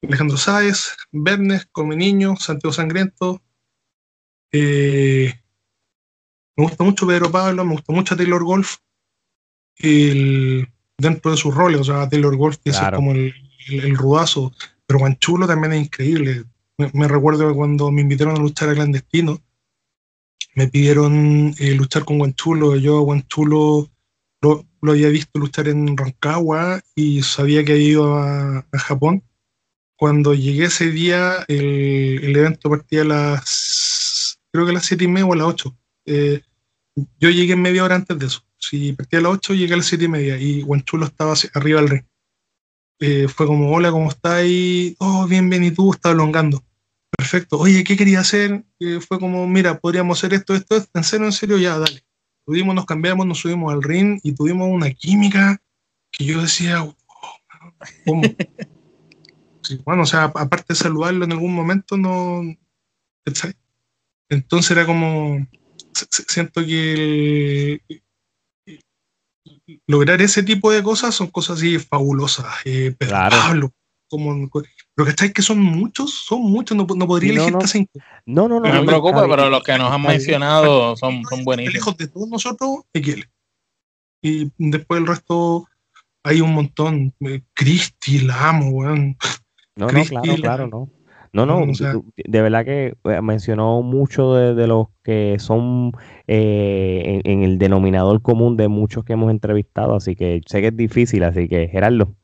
Alejandro 0.03 0.37
Sáez, 0.37 0.97
Bernes, 1.11 1.67
Come 1.73 1.97
Niño, 1.97 2.37
Santiago 2.37 2.73
Sangriento. 2.73 3.43
Eh, 4.53 5.35
me 6.57 6.65
gusta 6.65 6.85
mucho 6.85 7.07
Pedro 7.07 7.31
Pablo, 7.31 7.65
me 7.65 7.73
gusta 7.73 7.93
mucho 7.93 8.17
Taylor 8.17 8.45
Golf. 8.45 8.77
El, 9.77 10.69
dentro 10.97 11.31
de 11.31 11.37
sus 11.37 11.55
roles, 11.55 11.81
o 11.81 11.85
sea, 11.85 12.09
Taylor 12.09 12.37
Golf 12.37 12.57
que 12.59 12.71
claro. 12.71 12.97
es 12.97 12.99
como 12.99 13.13
el, 13.13 13.35
el, 13.69 13.81
el, 13.85 13.97
rudazo, 13.97 14.53
pero 14.87 14.99
Guanchulo 14.99 15.47
también 15.47 15.75
es 15.75 15.85
increíble. 15.85 16.45
Me, 16.77 17.09
recuerdo 17.09 17.55
cuando 17.55 17.91
me 17.91 18.03
invitaron 18.03 18.37
a 18.37 18.41
luchar 18.41 18.69
a 18.69 18.75
clandestino, 18.75 19.41
me 20.55 20.69
pidieron 20.69 21.55
eh, 21.59 21.75
luchar 21.75 22.05
con 22.05 22.19
Guanchulo. 22.19 22.77
Yo 22.77 22.99
a 22.99 23.03
Guanchulo 23.03 23.89
lo, 24.41 24.67
lo, 24.81 24.93
había 24.93 25.09
visto 25.09 25.39
luchar 25.39 25.69
en 25.69 25.97
Rancagua 25.97 26.81
y 26.95 27.23
sabía 27.23 27.65
que 27.65 27.73
había 27.73 27.89
ido 27.89 28.17
a, 28.17 28.59
a 28.59 28.79
Japón 28.79 29.23
cuando 29.99 30.33
llegué 30.33 30.67
ese 30.67 30.93
día, 30.93 31.45
el, 31.49 32.21
el, 32.23 32.37
evento 32.37 32.71
partía 32.71 33.03
a 33.03 33.05
las, 33.05 34.39
creo 34.53 34.65
que 34.65 34.71
a 34.71 34.75
las 34.75 34.87
7 34.87 35.03
y 35.03 35.09
media 35.09 35.27
o 35.27 35.33
a 35.33 35.37
las 35.37 35.47
8. 35.49 35.77
Eh, 36.07 36.41
yo 37.19 37.31
llegué 37.31 37.57
media 37.57 37.83
hora 37.83 37.97
antes 37.97 38.17
de 38.17 38.27
eso. 38.27 38.45
Si 38.59 38.93
partía 38.93 39.19
a 39.19 39.23
las 39.23 39.33
8, 39.33 39.55
llegué 39.55 39.75
a 39.75 39.79
las 39.79 39.87
7 39.87 40.05
y 40.05 40.09
media 40.09 40.39
y 40.39 40.63
Guanchulo 40.63 41.05
estaba 41.05 41.35
arriba 41.55 41.81
del 41.81 41.91
ring. 41.91 42.05
Eh, 43.01 43.27
fue 43.27 43.49
como, 43.49 43.73
hola, 43.73 43.91
¿cómo 43.91 44.09
estáis? 44.09 44.95
Oh, 45.01 45.27
bien, 45.27 45.51
bien, 45.51 45.65
y 45.65 45.73
tú, 45.73 45.93
estaba 45.93 46.15
elongando. 46.15 46.63
Perfecto. 47.11 47.59
Oye, 47.59 47.83
¿qué 47.83 47.97
quería 47.97 48.21
hacer? 48.21 48.65
Eh, 48.79 49.01
fue 49.01 49.19
como, 49.19 49.49
mira, 49.49 49.81
podríamos 49.81 50.19
hacer 50.19 50.33
esto, 50.33 50.55
esto, 50.55 50.77
esto. 50.77 50.97
En 50.97 51.05
serio, 51.05 51.27
en 51.27 51.33
serio, 51.33 51.59
ya, 51.59 51.77
dale. 51.77 52.05
Tuvimos, 52.47 52.73
nos 52.73 52.87
cambiamos, 52.87 53.27
nos 53.27 53.39
subimos 53.39 53.73
al 53.73 53.83
ring 53.83 54.21
y 54.23 54.33
tuvimos 54.33 54.69
una 54.71 54.93
química 54.93 55.61
que 56.13 56.25
yo 56.25 56.41
decía, 56.41 56.85
oh, 56.85 56.97
¿cómo? 58.07 58.23
Sí, 59.69 59.79
bueno, 59.85 60.05
o 60.05 60.07
sea, 60.07 60.25
aparte 60.25 60.73
de 60.73 60.77
saludarlo 60.77 61.27
en 61.27 61.33
algún 61.33 61.55
momento, 61.55 61.99
no. 61.99 62.41
¿sabes? 63.35 63.55
Entonces 64.31 64.71
era 64.71 64.87
como. 64.87 65.47
Siento 65.93 66.65
que 66.65 67.83
el, 68.67 68.83
lograr 69.87 70.23
ese 70.23 70.43
tipo 70.43 70.73
de 70.73 70.83
cosas 70.83 71.15
son 71.15 71.27
cosas 71.27 71.59
así 71.59 71.79
fabulosas. 71.79 72.47
Eh, 72.65 72.95
pero 72.99 73.11
claro. 73.11 73.37
Pablo, 73.37 73.73
como, 74.09 74.49
pero 74.49 75.05
que 75.05 75.11
estáis 75.11 75.35
que 75.35 75.43
son 75.43 75.61
muchos, 75.61 76.15
son 76.15 76.41
muchos, 76.41 76.75
no, 76.75 76.87
no 76.97 77.07
podría 77.07 77.35
no, 77.35 77.43
elegir 77.43 77.53
no. 77.53 77.67
cinco. 77.67 77.93
No, 78.25 78.49
no, 78.49 78.61
no. 78.61 78.73
No 78.73 78.81
me 78.81 78.87
preocupa, 78.87 79.29
pero 79.29 79.51
los 79.51 79.63
que 79.63 79.77
nos 79.77 79.93
han 79.93 80.01
mencionado 80.01 80.97
son, 80.97 81.23
son 81.29 81.45
buenísimos. 81.45 81.75
Lejos 81.75 81.97
de 81.99 82.09
todos 82.09 82.29
nosotros, 82.31 82.79
Equiel. 82.95 83.29
Y 84.23 84.51
después 84.57 84.99
el 84.99 85.07
resto 85.07 85.69
hay 86.23 86.41
un 86.41 86.55
montón. 86.55 87.15
Cristi, 87.53 88.21
la 88.21 88.49
amo, 88.49 88.71
weón. 88.71 89.19
No, 89.79 89.87
no, 89.87 90.05
claro, 90.05 90.35
claro, 90.37 90.67
no. 90.67 90.91
No, 91.33 91.45
no, 91.45 91.61
de 92.17 92.43
verdad 92.43 92.65
que 92.65 92.97
eh, 93.05 93.21
mencionó 93.21 93.83
mucho 93.83 94.35
de, 94.35 94.55
de 94.55 94.67
los 94.67 94.89
que 95.05 95.37
son 95.39 95.93
eh, 96.27 97.21
en, 97.23 97.31
en, 97.31 97.45
el 97.45 97.59
denominador 97.59 98.23
común 98.23 98.57
de 98.57 98.69
muchos 98.69 99.05
que 99.05 99.13
hemos 99.13 99.31
entrevistado, 99.31 99.95
así 99.95 100.17
que 100.17 100.41
sé 100.47 100.63
que 100.63 100.69
es 100.69 100.77
difícil, 100.77 101.23
así 101.25 101.47
que 101.47 101.69
Gerardo. 101.69 102.15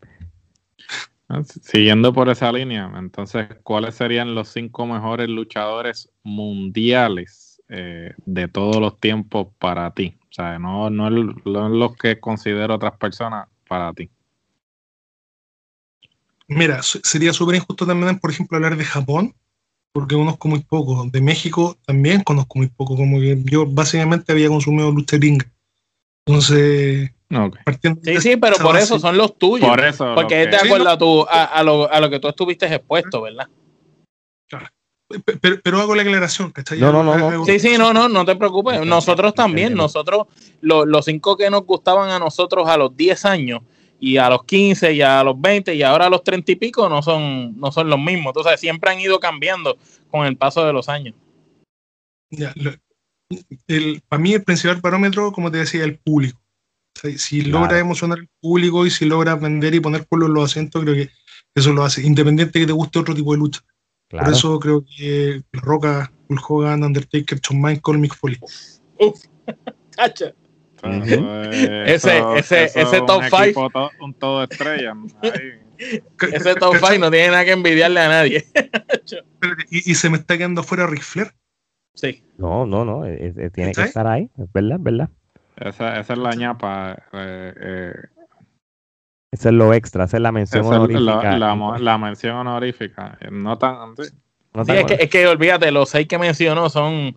Siguiendo 1.63 2.13
por 2.13 2.29
esa 2.29 2.51
línea, 2.51 2.91
entonces, 2.97 3.47
¿cuáles 3.63 3.95
serían 3.95 4.35
los 4.35 4.49
cinco 4.49 4.87
mejores 4.87 5.29
luchadores 5.29 6.11
mundiales 6.23 7.63
eh, 7.69 8.13
de 8.25 8.49
todos 8.49 8.77
los 8.77 8.99
tiempos 8.99 9.49
para 9.59 9.91
ti? 9.93 10.17
O 10.21 10.27
O 10.31 10.33
sea, 10.33 10.59
no, 10.59 10.91
no 10.91 11.09
es 11.09 11.15
lo 11.45 11.95
que 11.95 12.21
considero 12.21 12.75
otras 12.75 12.97
personas 12.99 13.49
para 13.69 13.93
ti. 13.93 14.11
Mira, 16.49 16.83
sería 16.83 17.33
súper 17.33 17.57
injusto 17.57 17.87
también, 17.87 18.19
por 18.19 18.31
ejemplo, 18.31 18.57
hablar 18.57 18.77
de 18.77 18.85
Japón, 18.85 19.35
porque 19.93 20.15
conozco 20.15 20.49
muy 20.49 20.61
poco. 20.61 21.07
De 21.11 21.21
México 21.21 21.77
también 21.87 22.23
conozco 22.23 22.59
muy 22.59 22.69
poco. 22.69 22.97
Como 22.97 23.21
que 23.21 23.41
yo 23.45 23.67
básicamente 23.67 24.33
había 24.33 24.49
consumido 24.49 24.91
lucha 24.91 25.17
gringa. 25.17 25.47
Entonces, 26.27 27.11
sí, 28.03 28.21
sí, 28.21 28.37
pero 28.37 28.57
por 28.57 28.77
eso 28.77 28.99
son 28.99 29.17
los 29.17 29.37
tuyos. 29.39 29.69
Por 29.69 29.85
eso. 29.85 30.15
Porque 30.15 30.43
es 30.43 30.51
de 30.51 30.57
acuerdo 30.57 30.89
a, 30.89 30.99
tu, 30.99 31.27
a, 31.29 31.63
lo, 31.63 31.91
a, 31.91 32.01
lo, 32.01 32.11
que 32.11 32.21
tú 32.21 32.29
estuviste 32.29 32.67
expuesto, 32.67 33.23
¿verdad? 33.23 33.47
Claro. 34.49 34.67
Pero, 35.41 35.61
pero, 35.63 35.81
hago 35.81 35.95
la 35.95 36.03
aclaración, 36.03 36.51
¿cachai? 36.51 36.81
No, 36.81 36.91
no, 36.91 37.03
no, 37.05 37.45
Sí, 37.45 37.59
sí, 37.61 37.77
no, 37.79 37.93
no, 37.93 38.09
no 38.09 38.25
te 38.25 38.37
preocupes. 38.37 38.85
Nosotros 38.85 39.35
también, 39.35 39.75
nosotros, 39.75 40.27
los 40.61 41.05
cinco 41.05 41.37
que 41.37 41.51
nos 41.51 41.65
gustaban 41.65 42.11
a 42.11 42.19
nosotros 42.19 42.69
a 42.69 42.77
los 42.77 42.97
10 42.97 43.25
años, 43.27 43.63
y 44.05 44.19
a 44.19 44.29
los 44.29 44.45
15 44.45 44.93
y 44.93 45.01
a 45.01 45.25
los 45.25 45.41
20 45.41 45.75
y 45.75 45.83
ahora 45.83 46.07
a 46.07 46.11
los 46.11 46.23
30 46.23 46.53
y 46.53 46.57
pico 46.57 46.91
no 46.91 47.01
son, 47.01 47.59
no 47.59 47.73
son 47.73 47.89
los 47.89 47.99
mismos. 47.99 48.33
Entonces 48.37 48.61
siempre 48.61 48.91
han 48.91 49.01
ido 49.01 49.19
cambiando 49.19 49.79
con 50.11 50.27
el 50.27 50.37
paso 50.37 50.63
de 50.67 50.75
los 50.75 50.91
años. 50.91 51.15
el, 53.67 54.03
para 54.07 54.23
mí 54.23 54.35
el 54.35 54.45
principal 54.45 54.83
parámetro, 54.83 55.33
como 55.33 55.51
te 55.51 55.57
decía, 55.57 55.85
el 55.85 55.97
público. 55.97 56.39
si 57.17 57.43
logra 57.43 57.79
emocionar 57.79 58.19
al 58.19 58.29
público 58.43 58.85
y 58.85 58.91
si 58.91 59.07
logra 59.07 59.37
vender 59.37 59.75
y 59.75 59.81
poner 59.81 60.05
pueblo 60.05 60.27
en 60.27 60.35
los 60.35 60.51
asientos, 60.51 60.83
creo 60.83 60.95
que 60.95 61.11
eso 61.55 61.73
lo 61.73 61.83
hace, 61.83 62.03
independiente 62.03 62.59
de 62.59 62.65
que 62.65 62.67
te 62.67 62.73
guste 62.75 62.99
otro 62.99 63.15
tipo 63.15 63.33
de 63.33 63.39
lucha. 63.39 63.61
Por 64.11 64.29
eso 64.29 64.61
creo 64.61 64.85
que 64.85 65.43
Roca, 65.51 66.13
Hulk 66.29 66.51
Hogan, 66.51 66.85
Undertaker, 66.85 67.41
Shawn 67.41 67.63
Michael, 67.63 67.99
Mick 67.99 68.15
Foley. 68.15 68.39
Uf, 68.99 69.25
cacha 69.97 70.35
ese, 71.87 72.23
ese, 72.37 72.65
ese 72.81 73.01
top 73.07 73.23
5. 73.31 73.91
un 74.01 74.15
todo 74.15 74.45
estrella. 74.45 74.95
ese 76.33 76.55
top 76.55 76.77
5 76.77 76.99
no 76.99 77.11
tiene 77.11 77.29
nada 77.29 77.45
que 77.45 77.53
envidiarle 77.53 78.01
a 78.01 78.09
nadie. 78.09 78.45
¿Y, 79.71 79.95
se 79.95 80.11
me 80.11 80.17
está 80.17 80.37
quedando 80.37 80.63
fuera 80.63 80.87
Ric 80.87 81.03
Flair? 81.03 81.33
Sí. 81.95 82.25
No, 82.39 82.67
no, 82.67 82.85
no. 82.85 83.03
tiene 83.53 83.73
que 83.73 83.83
estar 83.83 84.07
ahí. 84.07 84.31
Es 84.39 84.53
verdad, 84.53 84.79
es 84.79 84.83
verdad. 84.83 85.09
Esa, 85.57 86.01
esa 86.01 86.13
es 86.13 86.19
la 86.19 86.35
ñapa. 86.35 86.97
Eh, 87.13 87.55
eh. 87.61 87.95
Esa 89.31 89.49
es 89.49 89.55
lo 89.55 89.75
extra, 89.75 90.05
esa 90.05 90.17
es 90.17 90.23
la 90.23 90.33
mención 90.33 90.65
honorífica. 90.65 91.37
La, 91.39 91.79
la, 91.79 91.99
mención 91.99 92.37
honorífica. 92.37 93.19
No 93.31 93.59
tan. 93.59 93.97
Sí. 93.97 94.05
Tan 94.53 94.71
es, 94.71 94.85
que, 94.85 94.95
es 94.95 95.11
que 95.11 95.27
olvídate, 95.27 95.71
los 95.73 95.89
seis 95.89 96.07
que 96.07 96.19
mencionó 96.19 96.71
son 96.71 97.17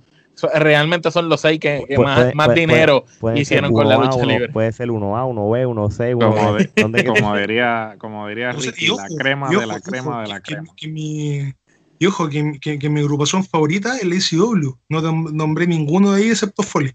realmente 0.55 1.11
son 1.11 1.29
los 1.29 1.41
seis 1.41 1.59
que, 1.59 1.85
más, 1.97 2.33
más 2.35 2.53
dinero 2.53 3.05
hicieron 3.35 3.73
con 3.73 3.87
la 3.87 3.97
lucha 3.97 4.25
libre. 4.25 4.49
Puede 4.49 4.71
ser 4.71 4.89
1A, 4.89 5.25
1B, 5.33 5.67
1C, 5.67 6.15
1 6.15 7.13
como, 7.13 7.35
diría, 7.37 7.95
como 7.97 8.27
diría 8.27 8.51
Ricky, 8.51 8.87
la 8.87 9.07
crema 9.17 9.49
de 9.49 9.65
la 9.65 9.79
crema 9.79 10.21
de 10.21 10.27
la 10.27 10.39
crema. 10.41 10.67
y 10.79 12.05
ojo, 12.05 12.29
que, 12.29 12.59
que, 12.59 12.89
mi 12.89 12.99
agrupación 12.99 13.43
favorita 13.43 13.95
es 13.95 14.03
el 14.03 14.13
ACW. 14.13 14.77
No 14.89 15.01
nombré 15.01 15.67
ninguno 15.67 16.11
de 16.11 16.23
ahí 16.23 16.29
excepto 16.29 16.63
Foley. 16.63 16.93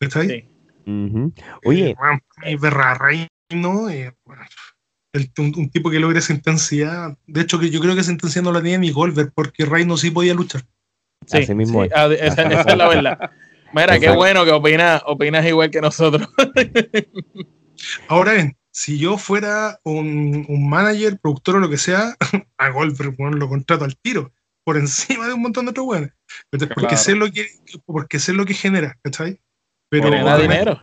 ¿Está 0.00 0.20
ahí? 0.20 0.28
Sí. 0.28 0.48
Oye. 1.64 1.96
Eh, 2.44 2.56
Reino, 2.58 3.90
eh, 3.90 4.12
un, 5.38 5.70
tipo 5.70 5.90
que 5.90 5.98
logra 5.98 6.18
esa 6.18 6.32
intensidad. 6.32 7.16
De 7.26 7.40
hecho, 7.42 7.58
que 7.58 7.70
yo 7.70 7.80
creo 7.80 7.94
que 7.94 8.00
esa 8.00 8.12
intensidad 8.12 8.44
no 8.44 8.52
la 8.52 8.62
tenía 8.62 8.78
ni 8.78 8.90
Goldberg, 8.90 9.32
porque 9.34 9.64
Reino 9.64 9.96
sí 9.96 10.10
podía 10.10 10.34
luchar. 10.34 10.62
Sí, 11.26 11.54
mismo 11.54 11.84
esa, 11.84 12.06
es 12.12 12.76
la 12.76 12.88
verdad. 12.88 13.30
Mira, 13.72 14.00
qué 14.00 14.10
bueno 14.10 14.44
que 14.44 14.50
opinas 14.50 15.02
opinas 15.06 15.46
igual 15.46 15.70
que 15.70 15.80
nosotros. 15.80 16.28
Ahora 18.08 18.32
bien, 18.32 18.56
si 18.70 18.98
yo 18.98 19.18
fuera 19.18 19.78
un, 19.84 20.46
manager, 20.68 21.18
productor 21.20 21.56
o 21.56 21.60
lo 21.60 21.68
que 21.68 21.78
sea, 21.78 22.16
a 22.58 22.70
Goldberg 22.70 23.16
bueno, 23.16 23.36
lo 23.36 23.48
contrato 23.48 23.84
al 23.84 23.96
tiro, 23.96 24.32
por 24.64 24.76
encima 24.76 25.26
de 25.26 25.34
un 25.34 25.42
montón 25.42 25.66
de 25.66 25.70
otros 25.70 25.86
buenos. 25.86 26.10
Porque, 26.74 26.96
sé 26.96 27.14
lo 27.14 27.30
que, 27.30 27.46
porque 27.86 28.18
sé 28.18 28.32
lo 28.32 28.44
que 28.44 28.54
genera, 28.54 28.98
¿cachai? 29.02 29.40
Pero, 29.88 30.10
dinero. 30.38 30.80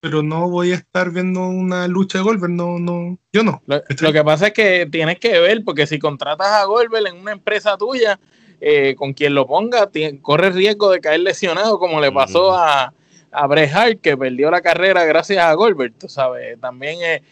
Pero 0.00 0.22
no 0.22 0.48
voy 0.48 0.72
a 0.72 0.76
estar 0.76 1.10
viendo 1.10 1.48
una 1.48 1.88
lucha 1.88 2.18
de 2.18 2.24
Goldberg, 2.24 2.52
no, 2.52 2.78
no, 2.78 3.18
yo 3.32 3.42
no. 3.42 3.62
Lo, 3.66 3.82
lo, 4.00 4.12
que 4.12 4.22
pasa 4.24 4.48
es 4.48 4.52
que 4.52 4.86
tienes 4.86 5.18
que 5.18 5.40
ver, 5.40 5.64
porque 5.64 5.86
si 5.86 5.98
contratas 5.98 6.48
a 6.48 6.64
Goldberg 6.64 7.08
en 7.08 7.16
una 7.16 7.32
empresa 7.32 7.76
tuya, 7.78 8.20
eh, 8.60 8.94
con 8.96 9.12
quien 9.12 9.34
lo 9.34 9.46
ponga 9.46 9.90
corre 10.22 10.50
riesgo 10.50 10.90
de 10.90 11.00
caer 11.00 11.20
lesionado, 11.20 11.78
como 11.78 12.00
le 12.00 12.10
pasó 12.10 12.52
a, 12.52 12.92
a 13.36 13.46
Bret 13.46 13.70
Hart, 13.72 14.00
que 14.00 14.16
perdió 14.16 14.50
la 14.50 14.62
carrera 14.62 15.04
gracias 15.04 15.44
a 15.44 15.52
Goldberg, 15.54 15.92
tú 15.98 16.08
sabes. 16.08 16.58
También 16.60 16.98
eh, 17.02 17.22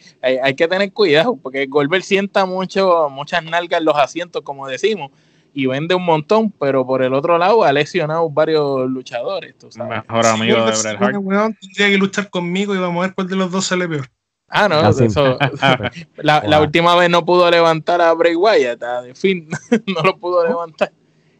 hay, 0.42 0.54
que 0.54 0.68
tener 0.68 0.92
cuidado, 0.92 1.36
porque 1.36 1.66
Goldberg 1.66 2.04
sienta 2.04 2.44
mucho, 2.44 3.08
muchas 3.10 3.42
nalgas 3.42 3.80
en 3.80 3.86
los 3.86 3.96
asientos, 3.96 4.42
como 4.42 4.68
decimos, 4.68 5.10
y 5.54 5.66
vende 5.66 5.94
un 5.94 6.04
montón, 6.04 6.50
pero 6.50 6.86
por 6.86 7.02
el 7.02 7.14
otro 7.14 7.38
lado 7.38 7.64
ha 7.64 7.72
lesionado 7.72 8.28
varios 8.28 8.88
luchadores, 8.90 9.56
tú 9.56 9.70
sabes. 9.70 10.02
Mejor 10.06 10.26
amigo 10.26 10.56
de 10.58 10.72
Bret 10.72 11.00
Hart. 11.00 11.56
tendría 11.60 11.88
que 11.88 11.98
luchar 11.98 12.28
conmigo 12.28 12.74
y 12.74 12.78
vamos 12.78 13.02
a 13.02 13.06
ver 13.06 13.14
cuál 13.14 13.28
de 13.28 13.36
los 13.36 13.50
dos 13.50 13.64
sale 13.64 13.88
peor. 13.88 14.10
Ah, 14.48 14.68
no, 14.68 14.88
eso, 14.88 15.38
la, 16.16 16.60
última 16.60 16.94
vez 16.96 17.08
no 17.08 17.24
pudo 17.24 17.50
levantar 17.50 18.00
a 18.02 18.12
Bray 18.12 18.36
Wyatt, 18.36 18.80
de 19.04 19.14
fin, 19.14 19.48
no 19.86 20.02
lo 20.02 20.16
pudo 20.18 20.46
levantar 20.46 20.92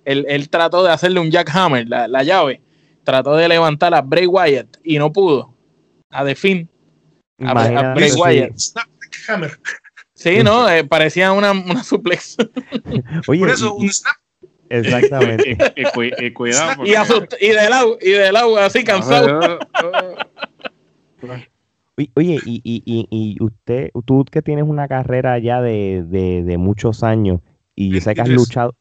él, 0.05 0.49
trató 0.49 0.83
de 0.83 0.91
hacerle 0.91 1.21
un 1.21 1.31
jackhammer, 1.31 1.89
la, 1.89 2.09
la 2.09 2.23
llave, 2.23 2.61
trató 3.05 3.37
de 3.37 3.49
levantar 3.49 3.95
a 3.95 4.01
Bray 4.01 4.27
Wyatt 4.27 4.79
y 4.83 4.99
no 4.99 5.13
pudo. 5.13 5.55
A 6.11 6.25
The 6.25 6.35
Finn. 6.35 6.69
A, 7.41 7.95
Bray 7.95 8.13
Wyatt. 8.13 8.53
Sí, 10.15 10.43
no, 10.43 10.69
eh, 10.71 10.85
parecía 10.85 11.33
una, 11.33 11.53
una 11.53 11.83
suplex. 11.83 12.37
Por 13.27 13.51
eso, 13.51 13.75
un 13.75 13.93
snap. 13.93 14.17
Exactamente. 14.69 15.57
y, 15.77 16.31
cuidado. 16.33 16.85
Y, 16.85 16.91
y, 17.41 17.49
del 17.49 17.73
agua, 17.73 17.97
y 18.01 18.11
del 18.11 18.37
agua, 18.37 18.67
así 18.67 18.85
cansado. 18.85 19.59
Oye, 22.15 22.41
y, 22.45 22.61
y, 22.65 22.83
y, 23.11 23.37
usted, 23.43 23.91
tú 24.05 24.25
que 24.25 24.43
tienes 24.43 24.65
una 24.65 24.89
carrera 24.89 25.39
ya 25.39 25.61
de, 25.61 26.05
de, 26.07 26.43
de 26.43 26.59
muchos 26.59 27.05
años 27.05 27.41
y 27.77 27.91
yo 27.91 28.01
sé 28.01 28.15
que 28.15 28.21
has 28.21 28.29
luchado, 28.29 28.75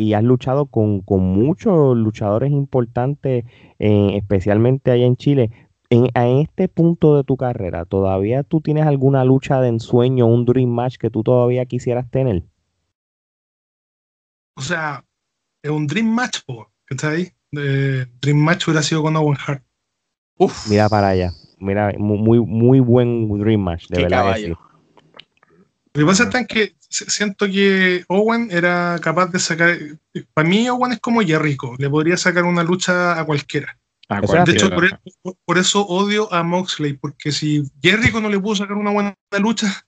y 0.00 0.14
has 0.14 0.24
luchado 0.24 0.66
con, 0.66 1.04
muchos 1.06 1.96
luchadores 1.96 2.50
importantes, 2.50 3.44
eh, 3.78 4.10
especialmente 4.16 4.90
allá 4.90 5.04
en 5.04 5.16
Chile. 5.16 5.50
En, 5.90 6.08
este 6.14 6.68
punto 6.68 7.16
de 7.16 7.24
tu 7.24 7.36
carrera, 7.36 7.84
¿todavía 7.84 8.42
tú 8.42 8.60
tienes 8.60 8.86
alguna 8.86 9.24
lucha 9.24 9.60
de 9.60 9.68
ensueño, 9.68 10.26
un 10.26 10.46
dream 10.46 10.70
match 10.70 10.96
que 10.96 11.10
tú 11.10 11.22
todavía 11.22 11.66
quisieras 11.66 12.10
tener? 12.10 12.44
O 14.56 14.62
sea, 14.62 15.04
es 15.62 15.70
un 15.70 15.86
dream 15.86 16.06
match, 16.06 16.40
¿qué 16.46 16.94
está 16.94 17.10
ahí? 17.10 17.28
dream 17.52 18.38
match 18.38 18.68
hubiera 18.68 18.82
sido 18.82 19.02
con 19.02 19.16
Owen 19.16 19.36
Hart. 19.44 19.64
Uf. 20.38 20.70
Mira 20.70 20.88
para 20.88 21.08
allá. 21.08 21.32
Mira, 21.58 21.92
muy, 21.98 22.40
muy 22.40 22.80
buen 22.80 23.28
dream 23.38 23.60
match, 23.60 23.88
de 23.88 24.02
verdad. 24.02 24.38
Lo 24.38 24.56
que 25.92 26.06
pasa 26.06 26.30
es 26.32 26.46
que 26.46 26.74
siento 26.90 27.46
que 27.46 28.04
Owen 28.08 28.48
era 28.50 28.98
capaz 29.00 29.28
de 29.28 29.38
sacar. 29.38 29.78
Para 30.34 30.48
mí, 30.48 30.68
Owen 30.68 30.92
es 30.92 31.00
como 31.00 31.22
Jericho, 31.22 31.74
le 31.78 31.88
podría 31.88 32.16
sacar 32.16 32.44
una 32.44 32.62
lucha 32.62 33.18
a 33.18 33.24
cualquiera. 33.24 33.78
de 34.44 34.52
hecho, 34.52 34.70
por, 35.44 35.58
eso 35.58 35.86
odio 35.86 36.32
a 36.32 36.42
Moxley, 36.42 36.94
porque 36.94 37.32
si 37.32 37.62
Jericho 37.80 38.20
no 38.20 38.28
le 38.28 38.40
pudo 38.40 38.56
sacar 38.56 38.76
una 38.76 38.90
buena 38.90 39.16
lucha. 39.38 39.86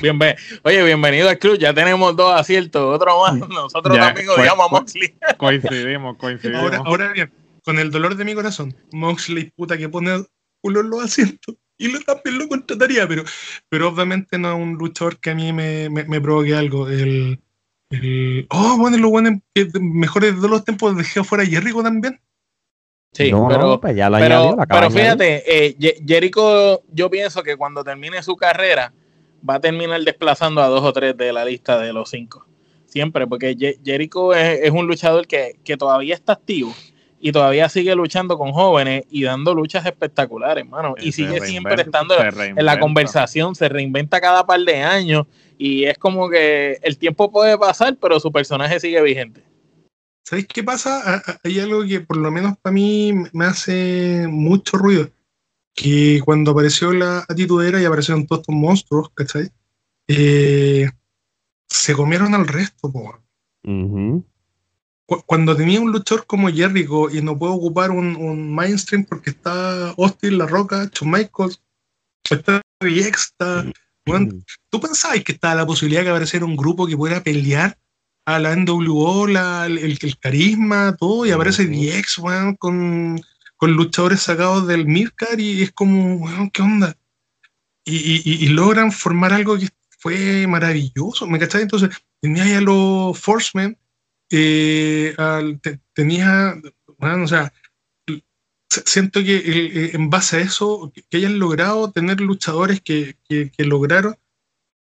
Bien, 0.00 0.18
oye, 0.62 0.82
bienvenido 0.82 1.28
al 1.28 1.38
club. 1.38 1.58
Ya 1.58 1.74
tenemos 1.74 2.16
dos 2.16 2.38
aciertos, 2.38 2.94
otro 2.94 3.20
más. 3.20 3.36
Nosotros 3.48 3.98
también 3.98 4.28
odiamos 4.30 4.66
a 4.66 4.70
Moxley. 4.70 5.14
Coincidimos, 5.36 6.16
coincidimos. 6.16 6.62
Ahora, 6.62 6.78
ahora 6.78 7.12
bien, 7.12 7.30
con 7.62 7.78
el 7.78 7.90
dolor 7.90 8.16
de 8.16 8.24
mi 8.24 8.34
corazón, 8.34 8.74
Moxley, 8.92 9.52
puta 9.54 9.76
que 9.76 9.90
pone 9.90 10.24
culo 10.62 10.80
en 10.80 10.90
los 10.90 11.04
asientos 11.04 11.56
y 11.80 11.88
lo, 11.88 11.98
también 12.00 12.38
lo 12.38 12.46
contrataría, 12.46 13.08
pero, 13.08 13.24
pero 13.70 13.88
obviamente 13.88 14.38
no 14.38 14.52
es 14.52 14.62
un 14.62 14.74
luchador 14.74 15.18
que 15.18 15.30
a 15.30 15.34
mí 15.34 15.50
me, 15.50 15.88
me, 15.88 16.20
provoque 16.20 16.54
algo. 16.54 16.88
El, 16.90 17.40
el, 17.88 18.46
oh, 18.50 18.76
bueno, 18.78 18.98
lo 18.98 19.08
bueno, 19.08 19.40
mejores 19.80 20.40
de 20.42 20.48
los 20.48 20.62
tiempos 20.62 20.94
dejé 20.94 21.24
fuera 21.24 21.44
Jericho 21.44 21.82
también. 21.82 22.20
Sí, 23.12 23.32
pero, 23.48 23.80
pues 23.80 23.96
pero, 24.68 24.90
fíjate, 24.90 25.42
eh, 25.46 25.76
Jericho, 26.06 26.82
yo 26.92 27.10
pienso 27.10 27.42
que 27.42 27.56
cuando 27.56 27.82
termine 27.82 28.22
su 28.22 28.36
carrera 28.36 28.92
va 29.48 29.54
a 29.54 29.60
terminar 29.60 30.02
desplazando 30.02 30.62
a 30.62 30.68
dos 30.68 30.84
o 30.84 30.92
tres 30.92 31.16
de 31.16 31.32
la 31.32 31.46
lista 31.46 31.78
de 31.78 31.94
los 31.94 32.10
cinco. 32.10 32.46
Siempre, 32.84 33.26
porque 33.26 33.56
Jericho 33.82 34.34
es, 34.34 34.60
es 34.64 34.70
un 34.70 34.86
luchador 34.86 35.26
que, 35.26 35.58
que, 35.64 35.78
todavía 35.78 36.14
está 36.14 36.34
activo 36.34 36.74
y 37.20 37.32
todavía 37.32 37.68
sigue 37.68 37.94
luchando 37.94 38.38
con 38.38 38.52
jóvenes 38.52 39.04
y 39.10 39.22
dando 39.22 39.54
luchas 39.54 39.84
espectaculares, 39.86 40.64
hermano. 40.64 40.94
Y 40.98 41.12
sigue 41.12 41.40
siempre 41.42 41.82
estando 41.82 42.14
en 42.20 42.64
la 42.64 42.80
conversación, 42.80 43.54
se 43.54 43.68
reinventa 43.68 44.20
cada 44.20 44.46
par 44.46 44.60
de 44.60 44.82
años 44.82 45.26
y 45.58 45.84
es 45.84 45.98
como 45.98 46.30
que 46.30 46.78
el 46.82 46.96
tiempo 46.96 47.30
puede 47.30 47.58
pasar, 47.58 47.96
pero 48.00 48.18
su 48.18 48.32
personaje 48.32 48.80
sigue 48.80 49.02
vigente. 49.02 49.42
¿sabéis 50.30 50.46
qué 50.46 50.62
pasa? 50.62 51.22
Hay 51.42 51.58
algo 51.58 51.84
que 51.84 52.00
por 52.00 52.16
lo 52.16 52.30
menos 52.30 52.56
para 52.62 52.72
mí 52.72 53.12
me 53.32 53.46
hace 53.46 54.26
mucho 54.28 54.76
ruido. 54.76 55.10
Que 55.74 56.20
cuando 56.24 56.52
apareció 56.52 56.92
la 56.92 57.24
atitudera 57.28 57.80
y 57.80 57.84
aparecieron 57.84 58.26
todos 58.26 58.42
estos 58.42 58.54
monstruos, 58.54 59.10
¿cachai? 59.14 59.50
Eh, 60.06 60.88
se 61.68 61.94
comieron 61.94 62.34
al 62.34 62.46
resto, 62.46 62.92
po. 62.92 63.18
Cuando 65.26 65.56
tenía 65.56 65.80
un 65.80 65.90
luchador 65.90 66.24
como 66.26 66.48
Jericho 66.48 67.10
y 67.10 67.20
no 67.20 67.36
puedo 67.36 67.54
ocupar 67.54 67.90
un, 67.90 68.54
mainstream 68.54 69.04
porque 69.04 69.30
está 69.30 69.90
Austin, 69.90 70.38
La 70.38 70.46
Roca, 70.46 70.88
Shawn 70.92 71.10
Michaels, 71.10 71.60
está 72.30 72.62
VX, 72.80 73.24
está. 73.24 73.66
¿Tú 74.70 74.80
pensabas 74.80 75.22
que 75.24 75.32
estaba 75.32 75.56
la 75.56 75.66
posibilidad 75.66 76.02
de 76.02 76.10
apareciera 76.10 76.44
un 76.44 76.56
grupo 76.56 76.86
que 76.86 76.96
pudiera 76.96 77.22
pelear 77.22 77.76
a 78.24 78.38
la 78.38 78.54
NWO, 78.54 79.26
el, 79.26 79.78
el, 79.78 80.18
carisma, 80.18 80.96
todo, 80.96 81.26
y 81.26 81.32
aparece 81.32 81.66
DX, 81.66 82.20
con, 82.58 83.20
con 83.56 83.72
luchadores 83.72 84.22
sacados 84.22 84.66
del 84.66 84.86
Mircar 84.86 85.40
y 85.40 85.62
es 85.62 85.72
como, 85.72 86.16
weón, 86.16 86.50
¿qué 86.50 86.62
onda? 86.62 86.96
Y, 87.84 88.48
logran 88.48 88.92
formar 88.92 89.32
algo 89.32 89.58
que 89.58 89.68
fue 89.98 90.46
maravilloso, 90.46 91.26
¿me 91.26 91.38
cachai? 91.38 91.62
Entonces, 91.62 91.90
tenía 92.20 92.46
ya 92.46 92.60
los 92.60 93.18
Forcemen, 93.18 93.76
eh, 94.30 95.14
tenía, 95.92 96.54
bueno, 96.98 97.24
o 97.24 97.28
sea, 97.28 97.52
siento 98.68 99.20
que 99.22 99.36
eh, 99.36 99.90
en 99.94 100.10
base 100.10 100.36
a 100.36 100.40
eso, 100.40 100.92
que, 101.10 101.16
hayan 101.16 101.38
logrado 101.38 101.90
tener 101.90 102.20
luchadores 102.20 102.80
que, 102.80 103.16
que, 103.28 103.50
lograron 103.58 104.16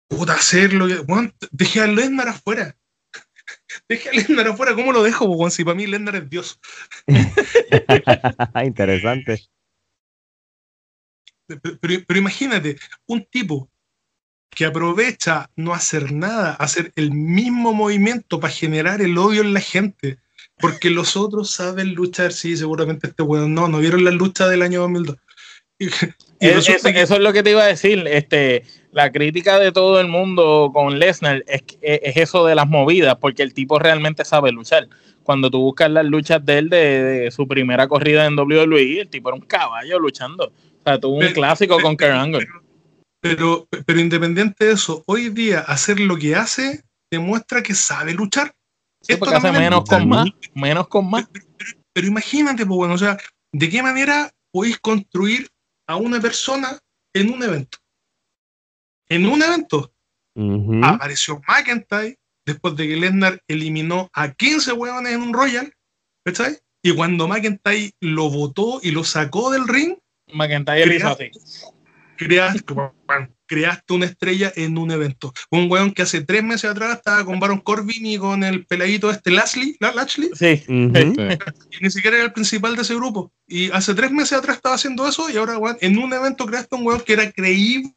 puta, 0.07 0.33
hacerlo. 0.33 0.87
Bueno, 1.05 1.31
dejé 1.51 1.81
a 1.81 1.87
Lesnar 1.87 2.27
afuera. 2.27 2.75
Dejé 3.87 4.09
a 4.09 4.13
Lesnar 4.13 4.47
afuera, 4.49 4.75
¿cómo 4.75 4.91
lo 4.91 5.03
dejo? 5.03 5.27
Bueno, 5.27 5.49
si 5.49 5.63
para 5.63 5.75
mí 5.75 5.87
Lesnar 5.87 6.15
es 6.17 6.29
Dios. 6.29 6.59
Interesante. 8.65 9.39
Pero, 11.81 12.19
imagínate, 12.19 12.77
un 13.07 13.25
tipo 13.25 13.70
que 14.55 14.65
aprovecha 14.65 15.49
no 15.55 15.73
hacer 15.73 16.11
nada, 16.11 16.53
hacer 16.53 16.91
el 16.95 17.11
mismo 17.11 17.73
movimiento 17.73 18.39
para 18.39 18.53
generar 18.53 19.01
el 19.01 19.17
odio 19.17 19.41
en 19.41 19.53
la 19.53 19.61
gente, 19.61 20.17
porque 20.59 20.89
los 20.89 21.15
otros 21.17 21.51
saben 21.51 21.93
luchar, 21.93 22.33
sí, 22.33 22.55
seguramente 22.55 23.07
este 23.07 23.23
weón 23.23 23.53
no, 23.53 23.67
no 23.67 23.79
vieron 23.79 24.03
la 24.03 24.11
lucha 24.11 24.47
del 24.47 24.61
año 24.61 24.81
2002. 24.81 25.17
eso, 26.39 27.15
es 27.15 27.19
lo 27.19 27.33
que 27.33 27.43
te 27.43 27.51
iba 27.51 27.63
a 27.63 27.67
decir, 27.67 28.05
este, 28.07 28.63
la 28.91 29.11
crítica 29.11 29.57
de 29.57 29.71
todo 29.71 29.99
el 29.99 30.07
mundo 30.07 30.69
con 30.73 30.99
Lesnar 30.99 31.43
es, 31.47 31.63
es, 31.81 32.17
eso 32.17 32.45
de 32.45 32.55
las 32.55 32.67
movidas, 32.67 33.15
porque 33.19 33.43
el 33.43 33.53
tipo 33.53 33.79
realmente 33.79 34.25
sabe 34.25 34.51
luchar. 34.51 34.87
Cuando 35.23 35.49
tú 35.49 35.59
buscas 35.61 35.89
las 35.89 36.05
luchas 36.05 36.45
de 36.45 36.57
él 36.57 36.69
de, 36.69 37.29
su 37.31 37.47
primera 37.47 37.87
corrida 37.87 38.25
en 38.25 38.37
WWE, 38.37 39.01
el 39.01 39.07
tipo 39.07 39.29
era 39.29 39.35
un 39.35 39.45
caballo 39.45 39.97
luchando. 39.99 40.45
O 40.45 40.83
sea, 40.83 40.99
tuvo 40.99 41.17
un 41.17 41.27
clásico 41.27 41.79
con 41.79 41.95
Kurt 41.95 42.11
Angle. 42.11 42.39
Pero, 42.45 42.61
pero, 43.21 43.67
independiente 43.87 44.65
de 44.65 44.73
eso, 44.73 45.03
hoy 45.05 45.29
día 45.29 45.59
hacer 45.59 45.99
lo 45.99 46.17
que 46.17 46.35
hace 46.35 46.83
demuestra 47.11 47.61
que 47.61 47.75
sabe 47.75 48.13
luchar. 48.13 48.55
Sí, 49.01 49.15
porque 49.15 49.35
hace 49.35 49.51
menos 49.51 49.85
con 49.85 50.09
más, 50.09 50.27
menos 50.55 50.87
con 50.87 51.09
más. 51.09 51.29
Pero, 51.93 52.07
imagínate, 52.07 52.65
pues 52.65 52.77
bueno, 52.77 52.95
o 52.95 52.97
sea, 52.97 53.17
¿de 53.53 53.69
qué 53.69 53.83
manera 53.83 54.31
podéis 54.51 54.79
construir 54.79 55.49
a 55.87 55.97
una 55.97 56.19
persona 56.19 56.79
en 57.13 57.31
un 57.31 57.43
evento? 57.43 57.77
En 59.07 59.27
un 59.27 59.43
evento 59.43 59.93
apareció 60.83 61.41
McIntyre 61.47 62.17
después 62.45 62.75
de 62.75 62.87
que 62.87 62.95
Lesnar 62.95 63.43
eliminó 63.47 64.09
a 64.13 64.31
15 64.31 64.71
huevones 64.71 65.13
en 65.13 65.21
un 65.21 65.33
Royal, 65.33 65.71
¿cachai? 66.25 66.57
Y 66.81 66.95
cuando 66.95 67.27
McIntyre 67.27 67.93
lo 67.99 68.29
votó 68.29 68.79
y 68.81 68.91
lo 68.91 69.03
sacó 69.03 69.51
del 69.51 69.67
ring, 69.67 69.97
McIntyre 70.33 70.95
hizo 70.95 71.09
así 71.09 71.29
creaste, 72.27 73.93
una 73.93 74.05
estrella 74.05 74.51
en 74.55 74.77
un 74.77 74.91
evento. 74.91 75.33
Un 75.49 75.69
weón 75.71 75.91
que 75.91 76.03
hace 76.03 76.21
tres 76.21 76.43
meses 76.43 76.69
atrás 76.69 76.97
estaba 76.97 77.25
con 77.25 77.39
Baron 77.39 77.59
Corbin 77.59 78.05
y 78.05 78.17
con 78.17 78.43
el 78.43 78.65
peladito 78.65 79.09
este 79.09 79.31
Lashley, 79.31 79.75
Lashley. 79.79 80.29
Sí. 80.33 80.63
Y 80.67 81.83
ni 81.83 81.89
siquiera 81.89 82.17
era 82.17 82.25
el 82.25 82.33
principal 82.33 82.75
de 82.75 82.83
ese 82.83 82.95
grupo. 82.95 83.31
Y 83.47 83.71
hace 83.71 83.93
tres 83.93 84.11
meses 84.11 84.37
atrás 84.37 84.57
estaba 84.57 84.75
haciendo 84.75 85.07
eso 85.07 85.29
y 85.29 85.37
ahora, 85.37 85.57
en 85.81 85.97
un 85.97 86.13
evento 86.13 86.45
creaste 86.45 86.75
un 86.75 86.85
weón 86.85 87.01
que 87.01 87.13
era 87.13 87.31
creíble 87.31 87.93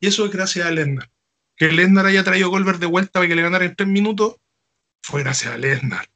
y 0.00 0.06
eso 0.06 0.24
es 0.24 0.32
gracias 0.32 0.66
a 0.66 0.70
Lesnar. 0.70 1.10
Que 1.56 1.70
Lesnar 1.70 2.06
haya 2.06 2.24
traído 2.24 2.50
Goldberg 2.50 2.78
de 2.78 2.86
vuelta 2.86 3.12
para 3.20 3.28
que 3.28 3.36
le 3.36 3.42
ganara 3.42 3.64
en 3.64 3.76
tres 3.76 3.88
minutos 3.88 4.36
fue 5.02 5.22
gracias 5.22 5.54
a 5.54 5.58
Lesnar. 5.58 6.08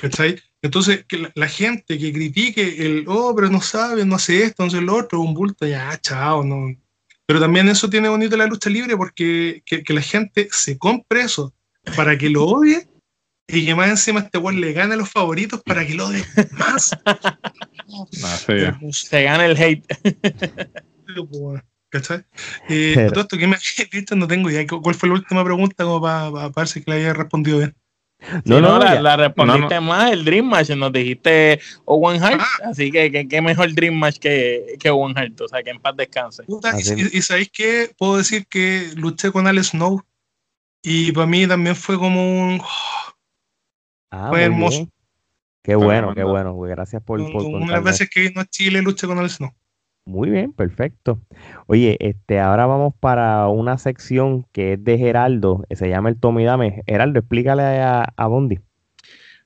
¿Cachai? 0.00 0.40
Entonces, 0.62 1.04
que 1.06 1.30
la, 1.34 1.48
gente 1.48 1.98
que 1.98 2.12
critique 2.12 2.86
el, 2.86 3.04
oh, 3.06 3.34
pero 3.34 3.50
no 3.50 3.60
sabe, 3.60 4.04
no 4.04 4.16
hace 4.16 4.44
esto, 4.44 4.62
no 4.62 4.68
hace 4.68 4.80
lo 4.80 4.96
otro, 4.96 5.20
un 5.20 5.34
bulto, 5.34 5.66
ya, 5.66 5.98
chao, 6.00 6.44
no. 6.44 6.74
Pero 7.26 7.40
también 7.40 7.68
eso 7.68 7.88
tiene 7.88 8.08
bonito 8.08 8.36
la 8.36 8.46
lucha 8.46 8.70
libre 8.70 8.96
porque 8.96 9.62
que, 9.64 9.94
la 9.94 10.02
gente 10.02 10.48
se 10.50 10.78
compre 10.78 11.22
eso 11.22 11.54
para 11.96 12.18
que 12.18 12.28
lo 12.28 12.44
odie 12.44 12.88
y 13.46 13.64
que 13.64 13.74
más 13.74 13.88
encima 13.88 14.20
este 14.20 14.38
weón 14.38 14.60
le 14.60 14.72
gane 14.72 14.94
a 14.94 14.96
los 14.96 15.10
favoritos 15.10 15.62
para 15.62 15.86
que 15.86 15.94
lo 15.94 16.08
odie 16.08 16.24
más. 16.52 16.90
se 18.92 19.22
gana 19.22 19.46
el 19.46 19.56
hate. 19.56 19.86
¿Cachai? 21.90 22.24
Eh, 22.68 23.08
todo 23.12 23.22
esto 23.22 23.36
que 23.36 23.46
me 23.46 23.56
dicho 23.92 24.16
no 24.16 24.26
tengo 24.26 24.50
idea. 24.50 24.66
¿Cuál 24.66 24.94
fue 24.94 25.08
la 25.08 25.16
última 25.16 25.44
pregunta 25.44 25.84
como 25.84 26.00
para, 26.00 26.30
para, 26.30 26.48
ver 26.48 26.84
que 26.84 26.90
le 26.90 26.96
haya 26.96 27.12
respondido 27.12 27.58
bien? 27.58 27.74
No, 28.44 28.60
no, 28.60 28.78
la, 28.78 29.16
respondiste 29.16 29.80
más 29.80 30.12
el 30.12 30.24
Dream 30.24 30.46
Match, 30.46 30.70
nos 30.70 30.92
dijiste 30.92 31.60
Owen 31.84 32.22
Hart, 32.22 32.40
ah. 32.40 32.70
así 32.70 32.90
que 32.90 33.26
qué 33.28 33.40
mejor 33.40 33.72
Dream 33.74 33.94
Match 33.94 34.18
que, 34.18 34.76
que 34.78 34.90
Owen 34.90 35.16
Hart, 35.16 35.40
o 35.40 35.48
sea, 35.48 35.62
que 35.62 35.70
en 35.70 35.80
paz 35.80 35.96
descanse. 35.96 36.44
y, 37.12 37.22
sabéis 37.22 37.50
que 37.50 37.90
puedo 37.96 38.18
decir 38.18 38.46
que 38.46 38.90
luché 38.96 39.30
con 39.30 39.46
Alex 39.46 39.68
Snow 39.68 40.02
y 40.82 41.12
para 41.12 41.26
mí 41.26 41.46
también 41.46 41.76
fue 41.76 41.98
como 41.98 42.22
un... 42.22 42.62
Ah, 44.10 44.28
fue 44.30 44.42
hermoso. 44.42 44.88
Qué 45.62 45.74
bueno, 45.74 46.14
qué 46.14 46.24
bueno, 46.24 46.58
Gracias 46.58 47.02
por... 47.02 47.20
por 47.32 47.42
Unas 47.44 47.82
veces 47.82 48.08
que 48.08 48.20
vino 48.20 48.40
a 48.40 48.46
Chile 48.46 48.82
luché 48.82 49.06
con 49.06 49.18
Alex 49.18 49.34
Snow. 49.34 49.52
Muy 50.04 50.30
bien, 50.30 50.52
perfecto. 50.52 51.20
Oye, 51.66 51.96
este, 52.00 52.40
ahora 52.40 52.66
vamos 52.66 52.94
para 52.98 53.46
una 53.48 53.78
sección 53.78 54.46
que 54.52 54.72
es 54.72 54.84
de 54.84 54.98
Geraldo, 54.98 55.64
se 55.70 55.88
llama 55.88 56.08
el 56.08 56.18
Tomidame. 56.18 56.82
Geraldo, 56.86 57.20
explícale 57.20 57.62
a, 57.62 58.12
a 58.16 58.26
Bondi. 58.26 58.58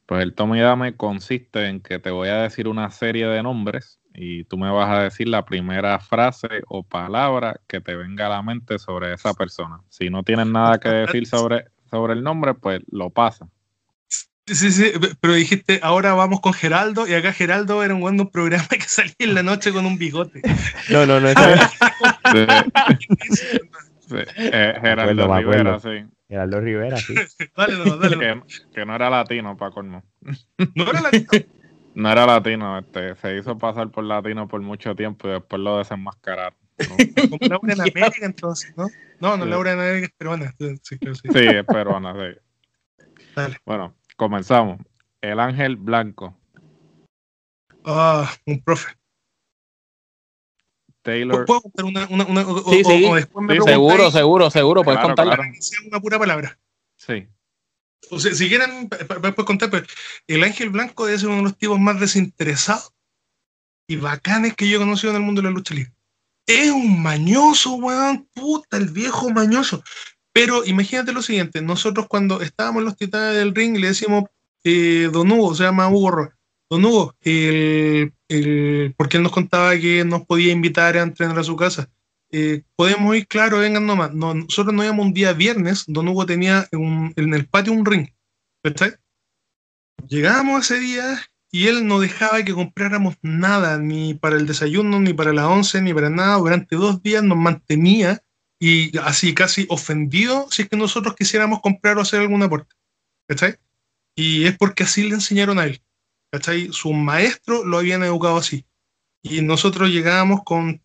Pues 0.07 0.23
el 0.23 0.35
Tomidame 0.35 0.97
consiste 0.97 1.67
en 1.69 1.81
que 1.81 1.99
te 1.99 2.11
voy 2.11 2.29
a 2.29 2.43
decir 2.43 2.69
una 2.69 2.91
serie 2.91 3.27
de 3.27 3.43
nombres 3.43 4.01
y 4.15 4.45
tú 4.45 4.57
me 4.59 4.71
vas 4.71 4.91
a 4.91 5.03
decir 5.03 5.29
la 5.29 5.45
primera 5.45 5.99
frase 5.99 6.49
o 6.69 6.83
palabra 6.83 7.61
que 7.67 7.81
te 7.81 7.97
venga 7.97 8.27
a 8.27 8.31
la 8.31 8.43
mente 8.43 8.79
sobre 8.79 9.13
esa 9.13 9.35
persona. 9.35 9.81
Si 9.89 10.11
no 10.11 10.23
tienes 10.23 10.47
nada 10.47 10.79
que 10.79 10.89
decir 10.89 11.27
sobre, 11.27 11.67
sobre 11.91 12.13
el 12.13 12.23
nombre, 12.23 12.55
pues 12.55 12.81
lo 12.91 13.11
pasa. 13.11 13.49
Sí, 14.47 14.71
sí, 14.73 14.93
pero 15.21 15.33
dijiste, 15.33 15.81
ahora 15.83 16.13
vamos 16.13 16.41
con 16.41 16.53
Geraldo, 16.53 17.09
y 17.09 17.15
acá 17.15 17.33
Geraldo 17.33 17.83
era 17.83 17.95
un 17.95 18.01
buen 18.01 18.29
programa 18.29 18.67
que 18.69 18.83
salía 18.87 19.15
en 19.21 19.35
la 19.35 19.43
noche 19.43 19.73
con 19.73 19.87
un 19.87 19.97
bigote. 19.97 20.43
No, 20.91 21.07
no, 21.07 21.19
no. 21.19 21.29
Eh, 24.37 24.75
Geraldo 24.83 25.35
Rivera, 25.35 25.81
sí. 25.81 26.05
Geraldo 26.29 26.61
Rivera, 26.61 26.97
sí. 26.99 27.15
dale, 27.57 27.85
no, 27.85 27.97
dale. 27.97 28.19
Que, 28.19 28.43
que, 28.75 28.85
no 28.85 28.95
era 28.95 29.09
latino, 29.09 29.57
para 29.57 29.71
colmo. 29.71 30.05
¿No 30.75 30.91
era 30.91 31.01
latino? 31.01 31.27
No 31.95 32.13
era 32.13 32.27
latino, 32.27 32.79
este, 32.79 33.17
se 33.17 33.39
hizo 33.39 33.57
pasar 33.57 33.91
por 33.91 34.05
latino 34.05 34.47
por 34.47 34.61
mucho 34.61 34.95
tiempo 34.95 35.27
y 35.29 35.33
después 35.33 35.63
lo 35.63 35.79
desenmascararon. 35.79 36.59
¿no? 36.79 36.97
Como 37.31 37.39
Laura 37.49 37.73
en 37.73 37.81
América, 37.81 38.27
entonces, 38.27 38.75
¿no? 38.77 38.89
No, 39.21 39.37
no, 39.39 39.47
Laura 39.47 39.73
en 39.73 39.81
América 39.81 40.07
es 40.07 40.13
peruana. 40.19 40.53
Sí, 40.59 40.77
sí. 40.83 40.99
sí 41.15 41.47
es 41.47 41.65
peruana, 41.65 42.13
sí. 42.13 43.07
Dale. 43.35 43.57
Bueno, 43.65 43.95
Comenzamos. 44.17 44.79
El 45.21 45.41
ángel 45.41 45.77
blanco. 45.77 46.37
Ah, 47.85 48.33
un 48.47 48.63
profe. 48.63 48.95
Taylor. 51.03 51.45
¿Puedo 51.45 51.61
contar 51.61 51.85
una, 51.85 52.07
una, 52.09 52.25
una 52.25 52.43
sí, 52.43 52.83
o, 52.85 52.91
sí. 52.91 53.05
O 53.05 53.15
después 53.15 53.47
me 53.47 53.55
sí, 53.55 53.61
seguro, 53.65 54.11
seguro, 54.11 54.51
seguro, 54.51 54.83
puedes 54.83 55.01
contarla. 55.01 55.39
Una 55.87 56.01
pura 56.01 56.19
palabra. 56.19 56.59
Sí. 56.97 57.29
O 58.11 58.19
sea, 58.19 58.35
si 58.35 58.49
quieren, 58.49 58.89
puedes 58.89 59.35
contar, 59.45 59.71
pero 59.71 59.87
el 60.27 60.45
ángel 60.45 60.71
blanco 60.71 61.07
debe 61.07 61.19
ser 61.19 61.29
uno 61.29 61.39
de 61.39 61.45
los 61.45 61.59
tipos 61.59 61.79
más 61.79 62.01
desinteresados 62.01 62.93
y 63.87 63.97
bacanes 63.97 64.55
que 64.55 64.69
yo 64.69 64.77
he 64.77 64.81
conocido 64.81 65.11
en 65.11 65.17
el 65.17 65.23
mundo 65.23 65.43
de 65.43 65.49
la 65.49 65.55
lucha 65.55 65.75
libre. 65.75 65.93
Es 66.47 66.71
un 66.71 67.03
mañoso, 67.03 67.75
weón, 67.75 68.29
puta, 68.35 68.77
el 68.77 68.89
viejo 68.91 69.31
mañoso. 69.31 69.83
Pero 70.35 70.65
imagínate 70.65 71.13
lo 71.13 71.23
siguiente, 71.23 71.63
nosotros 71.63 72.09
cuando 72.09 72.41
estábamos 72.41 72.81
en 72.81 72.87
los 72.87 72.97
titanes 72.97 73.37
del 73.37 73.55
ring 73.55 73.77
le 73.79 73.87
decimos, 73.87 74.25
eh, 74.65 75.09
don 75.13 75.31
Hugo, 75.31 75.55
se 75.55 75.63
llama 75.63 75.89
Hugo 75.89 76.29
don 76.69 76.85
Hugo, 76.85 77.15
el, 77.21 78.95
porque 78.97 79.19
él 79.19 79.23
nos 79.23 79.31
contaba 79.31 79.79
que 79.79 80.05
nos 80.05 80.27
podía 80.27 80.53
invitar 80.53 80.97
a 80.97 81.03
entrenar 81.03 81.39
a 81.39 81.45
su 81.45 81.55
casa. 81.55 81.89
Eh, 82.33 82.63
podemos 82.75 83.15
ir, 83.17 83.29
claro, 83.29 83.59
vengan 83.59 83.87
nomás. 83.87 84.13
nosotros 84.13 84.75
nos 84.75 84.85
íbamos 84.85 85.07
un 85.07 85.15
día 85.15 85.33
viernes, 85.35 85.85
don 85.87 86.09
Hugo 86.09 86.27
tenía 86.27 86.67
en 86.73 87.33
el 87.33 87.47
patio 87.47 87.73
un 87.73 87.87
ring, 87.87 88.09
¿está? 88.65 88.99
Llegábamos 90.09 90.69
ese 90.69 90.81
día 90.81 91.23
y 91.53 91.69
él 91.69 91.87
no 91.87 92.01
dejaba 92.01 92.43
que 92.43 92.55
compráramos 92.55 93.15
nada, 93.23 93.79
ni 93.79 94.15
para 94.15 94.35
el 94.35 94.49
desayuno, 94.49 94.99
ni 94.99 95.13
para 95.15 95.33
la 95.33 95.49
once, 95.49 95.81
ni 95.81 95.95
para 95.95 96.11
nada. 96.11 96.39
Durante 96.39 96.75
dos 96.75 97.01
días 97.05 97.23
nos 97.23 97.39
mantenía 97.39 98.21
y 98.61 98.97
así 98.99 99.35
casi 99.35 99.67
ofendido 99.69 100.47
si 100.51 100.63
es 100.63 100.69
que 100.69 100.77
nosotros 100.77 101.15
quisiéramos 101.17 101.61
comprar 101.61 101.99
o 101.99 102.03
hacer 102.03 102.21
alguna 102.21 102.47
aporte. 102.47 102.75
¿Cachai? 103.29 103.57
Y 104.17 104.45
es 104.45 104.57
porque 104.57 104.85
así 104.85 105.09
le 105.09 105.15
enseñaron 105.15 105.59
a 105.59 105.65
él. 105.65 105.83
¿Cachai? 106.31 106.69
Sus 106.73 106.93
maestros 106.93 107.65
lo 107.65 107.79
habían 107.79 108.03
educado 108.03 108.37
así. 108.37 108.65
Y 109.27 109.41
nosotros 109.41 109.89
llegábamos 109.89 110.43
con 110.45 110.83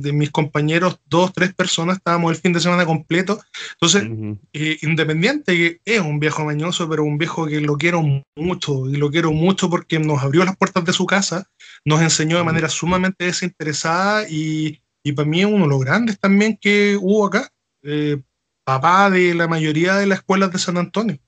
de 0.00 0.12
mis 0.12 0.30
compañeros, 0.30 1.00
dos, 1.06 1.32
tres 1.32 1.52
personas, 1.52 1.96
estábamos 1.96 2.30
el 2.30 2.38
fin 2.40 2.52
de 2.52 2.60
semana 2.60 2.86
completo. 2.86 3.40
Entonces, 3.72 4.08
eh, 4.52 4.78
independiente 4.82 5.56
que 5.56 5.80
es 5.84 6.00
un 6.00 6.20
viejo 6.20 6.44
mañoso, 6.44 6.88
pero 6.88 7.02
un 7.02 7.18
viejo 7.18 7.46
que 7.46 7.60
lo 7.60 7.76
quiero 7.76 8.00
mucho, 8.36 8.88
y 8.88 8.94
lo 8.94 9.10
quiero 9.10 9.32
mucho 9.32 9.68
porque 9.68 9.98
nos 9.98 10.22
abrió 10.22 10.44
las 10.44 10.56
puertas 10.56 10.84
de 10.84 10.92
su 10.92 11.04
casa, 11.04 11.50
nos 11.84 12.00
enseñó 12.00 12.36
de 12.36 12.44
manera 12.44 12.68
sumamente 12.68 13.24
desinteresada 13.24 14.28
y, 14.28 14.80
y 15.02 15.12
para 15.12 15.28
mí 15.28 15.40
es 15.40 15.46
uno 15.46 15.64
de 15.64 15.70
los 15.70 15.80
grandes 15.80 16.18
también 16.18 16.58
que 16.60 16.96
hubo 17.00 17.26
acá. 17.26 17.48
Eh, 17.82 18.20
papá 18.64 19.10
de 19.10 19.34
la 19.34 19.48
mayoría 19.48 19.96
de 19.96 20.06
las 20.06 20.18
escuelas 20.18 20.52
de 20.52 20.58
San 20.58 20.76
Antonio. 20.76 21.18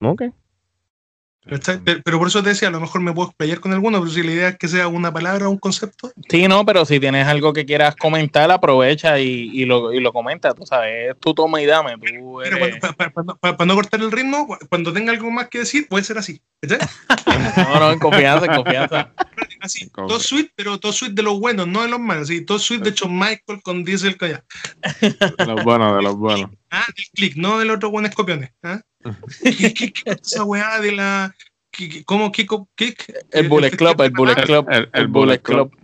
Ok. 0.00 0.22
Pero 1.46 2.18
por 2.18 2.26
eso 2.26 2.42
te 2.42 2.48
decía, 2.48 2.68
a 2.68 2.72
lo 2.72 2.80
mejor 2.80 3.00
me 3.00 3.12
puedo 3.12 3.28
explayar 3.28 3.60
con 3.60 3.72
alguno, 3.72 4.00
pero 4.00 4.10
si 4.10 4.22
la 4.24 4.32
idea 4.32 4.48
es 4.48 4.58
que 4.58 4.66
sea 4.66 4.88
una 4.88 5.12
palabra 5.12 5.46
o 5.46 5.50
un 5.50 5.58
concepto. 5.58 6.10
Sí, 6.28 6.48
no, 6.48 6.66
pero 6.66 6.84
si 6.84 6.98
tienes 6.98 7.26
algo 7.28 7.52
que 7.52 7.64
quieras 7.64 7.94
comentar, 7.94 8.50
aprovecha 8.50 9.20
y, 9.20 9.50
y, 9.52 9.64
lo, 9.64 9.92
y 9.92 10.00
lo 10.00 10.12
comenta, 10.12 10.54
tú 10.54 10.66
sabes, 10.66 11.14
tú 11.20 11.34
toma 11.34 11.62
y 11.62 11.66
dame. 11.66 11.94
para, 13.40 13.64
no 13.64 13.74
cortar 13.76 14.00
el 14.00 14.10
ritmo, 14.10 14.48
cuando 14.68 14.92
tenga 14.92 15.12
algo 15.12 15.30
más 15.30 15.48
que 15.48 15.60
decir, 15.60 15.86
puede 15.88 16.02
ser 16.02 16.18
así. 16.18 16.40
no, 17.56 17.78
no, 17.78 17.92
en 17.92 17.98
confianza, 18.00 18.46
en 18.46 18.54
confianza. 18.56 19.12
Así, 19.66 19.90
todo 19.90 20.20
sweet, 20.20 20.52
pero 20.54 20.78
todo 20.78 20.92
sweet 20.92 21.12
de 21.12 21.22
los 21.24 21.40
buenos, 21.40 21.66
no 21.66 21.82
de 21.82 21.88
los 21.88 21.98
malos. 21.98 22.28
Sí, 22.28 22.44
todo 22.44 22.58
sweet 22.58 22.82
de 22.82 22.90
hecho 22.90 23.08
Michael 23.08 23.60
con 23.62 23.82
Diesel 23.84 24.16
Calla. 24.16 24.44
De 25.00 25.44
los 25.44 25.64
buenos, 25.64 25.96
de 25.96 26.02
los 26.02 26.16
buenos. 26.16 26.50
Ah, 26.70 26.86
del 26.96 27.06
click, 27.14 27.36
no 27.36 27.58
del 27.58 27.70
otro 27.70 27.90
buen 27.90 28.06
escopiones. 28.06 28.52
¿ah? 28.62 28.80
¿Qué, 29.42 29.74
qué, 29.74 29.92
qué 29.92 30.02
esa 30.22 30.44
weá 30.44 30.80
de 30.80 30.92
la. 30.92 31.34
¿Cómo 32.06 32.30
qué, 32.32 32.46
El 33.32 33.48
Bullet 33.48 33.70
Club, 33.72 34.00
el 34.00 34.10
Bullet 34.12 34.34
Club, 34.36 34.66
el, 34.92 35.08
Bullet 35.08 35.42
Club. 35.42 35.76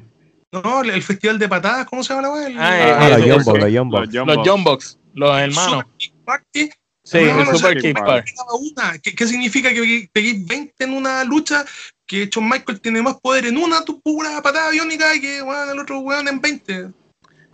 No, 0.53 0.83
el 0.83 1.03
festival 1.03 1.39
de 1.39 1.49
patadas, 1.49 1.87
¿cómo 1.87 2.05
se 2.05 2.15
llama 2.15 2.29
la 2.29 2.35
weá? 2.35 2.49
Ah, 2.59 3.09
los 3.19 3.45
Jumbo, 3.45 3.57
los 3.57 3.75
Jumbo. 3.75 4.35
Los 4.35 4.49
Jumbox, 4.49 4.99
los 5.15 5.37
hermanos. 5.37 5.85
Sí, 7.05 7.19
el 7.19 7.47
Super 7.47 7.81
Kick 7.81 7.99
¿Qué, 9.03 9.15
¿Qué, 9.15 9.27
significa 9.27 9.71
que 9.71 10.09
peguéis 10.13 10.47
20 10.47 10.85
en 10.85 10.93
una 10.93 11.25
lucha? 11.25 11.65
Que 12.13 12.29
John 12.31 12.47
Michael 12.47 12.79
tiene 12.79 13.01
más 13.01 13.19
poder 13.23 13.47
en 13.47 13.57
una 13.57 13.83
tu 13.87 13.99
pura 14.03 14.43
patada 14.43 14.69
biónica 14.69 15.19
que 15.19 15.41
bueno, 15.41 15.73
el 15.73 15.79
otro 15.79 16.01
weón 16.01 16.29
en 16.29 16.43
20. 16.43 16.73
Eh, 16.75 16.91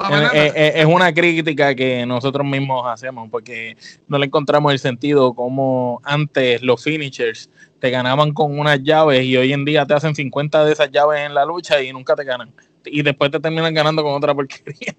eh, 0.00 0.52
eh, 0.56 0.72
es 0.74 0.84
una 0.84 1.14
crítica 1.14 1.76
que 1.76 2.04
nosotros 2.04 2.44
mismos 2.44 2.82
hacemos 2.84 3.30
porque 3.30 3.76
no 4.08 4.18
le 4.18 4.26
encontramos 4.26 4.72
el 4.72 4.80
sentido 4.80 5.32
como 5.32 6.00
antes 6.02 6.60
los 6.62 6.82
finishers 6.82 7.48
te 7.78 7.90
ganaban 7.90 8.32
con 8.32 8.58
unas 8.58 8.82
llaves 8.82 9.24
y 9.24 9.36
hoy 9.36 9.52
en 9.52 9.64
día 9.64 9.86
te 9.86 9.94
hacen 9.94 10.16
50 10.16 10.64
de 10.64 10.72
esas 10.72 10.90
llaves 10.90 11.20
en 11.20 11.34
la 11.34 11.44
lucha 11.44 11.80
y 11.80 11.92
nunca 11.92 12.16
te 12.16 12.24
ganan. 12.24 12.52
Y 12.84 13.02
después 13.02 13.30
te 13.30 13.38
terminan 13.38 13.74
ganando 13.74 14.02
con 14.02 14.14
otra 14.14 14.34
porquería. 14.34 14.96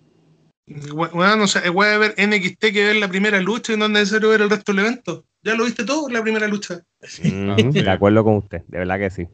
Bueno, 0.93 1.35
no 1.35 1.47
sé, 1.47 1.59
es 1.65 1.73
ver 1.75 2.15
NXT 2.17 2.59
que 2.71 2.85
ver 2.85 2.95
la 2.95 3.09
primera 3.09 3.41
lucha 3.41 3.73
y 3.73 3.77
no 3.77 3.85
es 3.85 3.91
necesario 3.91 4.29
ver 4.29 4.39
el 4.39 4.49
resto 4.49 4.71
del 4.71 4.85
evento. 4.85 5.25
Ya 5.43 5.55
lo 5.55 5.65
viste 5.65 5.83
todo 5.83 6.07
en 6.07 6.13
la 6.13 6.21
primera 6.21 6.47
lucha. 6.47 6.81
de 7.21 7.89
acuerdo 7.89 8.23
con 8.23 8.35
usted, 8.35 8.61
de 8.67 8.77
verdad 8.77 8.99
que 8.99 9.09
sí. 9.09 9.27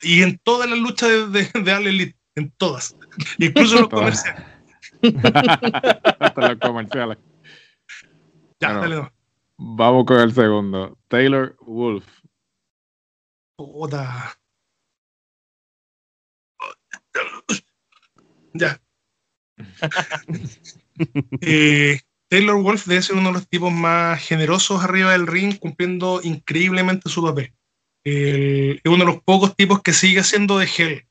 Y 0.00 0.22
en 0.22 0.38
todas 0.38 0.68
las 0.68 0.78
luchas 0.78 1.32
de, 1.32 1.44
de, 1.44 1.62
de 1.62 1.72
Elite, 1.72 2.16
en 2.34 2.50
todas. 2.52 2.96
Incluso 3.38 3.80
los 3.80 3.88
comerciales. 3.90 4.44
Hasta 6.20 6.48
los 6.48 6.58
comerciales. 6.60 7.18
Ya, 8.60 8.72
dale 8.74 9.10
Vamos 9.56 10.04
con 10.06 10.20
el 10.20 10.32
segundo. 10.32 10.98
Taylor 11.08 11.56
Wolf. 11.60 12.06
Puta. 13.56 14.38
Ya. 18.54 18.80
eh, 21.40 22.00
Taylor 22.28 22.62
Wolf 22.62 22.86
debe 22.86 23.02
ser 23.02 23.16
uno 23.16 23.28
de 23.28 23.34
los 23.34 23.48
tipos 23.48 23.72
más 23.72 24.20
generosos 24.20 24.84
arriba 24.84 25.12
del 25.12 25.26
ring, 25.26 25.58
cumpliendo 25.58 26.20
increíblemente 26.22 27.08
su 27.08 27.22
papel. 27.22 27.52
Es 28.74 28.80
uno 28.84 29.04
de 29.04 29.12
los 29.12 29.22
pocos 29.22 29.54
tipos 29.56 29.82
que 29.82 29.92
sigue 29.92 30.22
siendo 30.22 30.58
de 30.58 30.66
gel. 30.66 31.04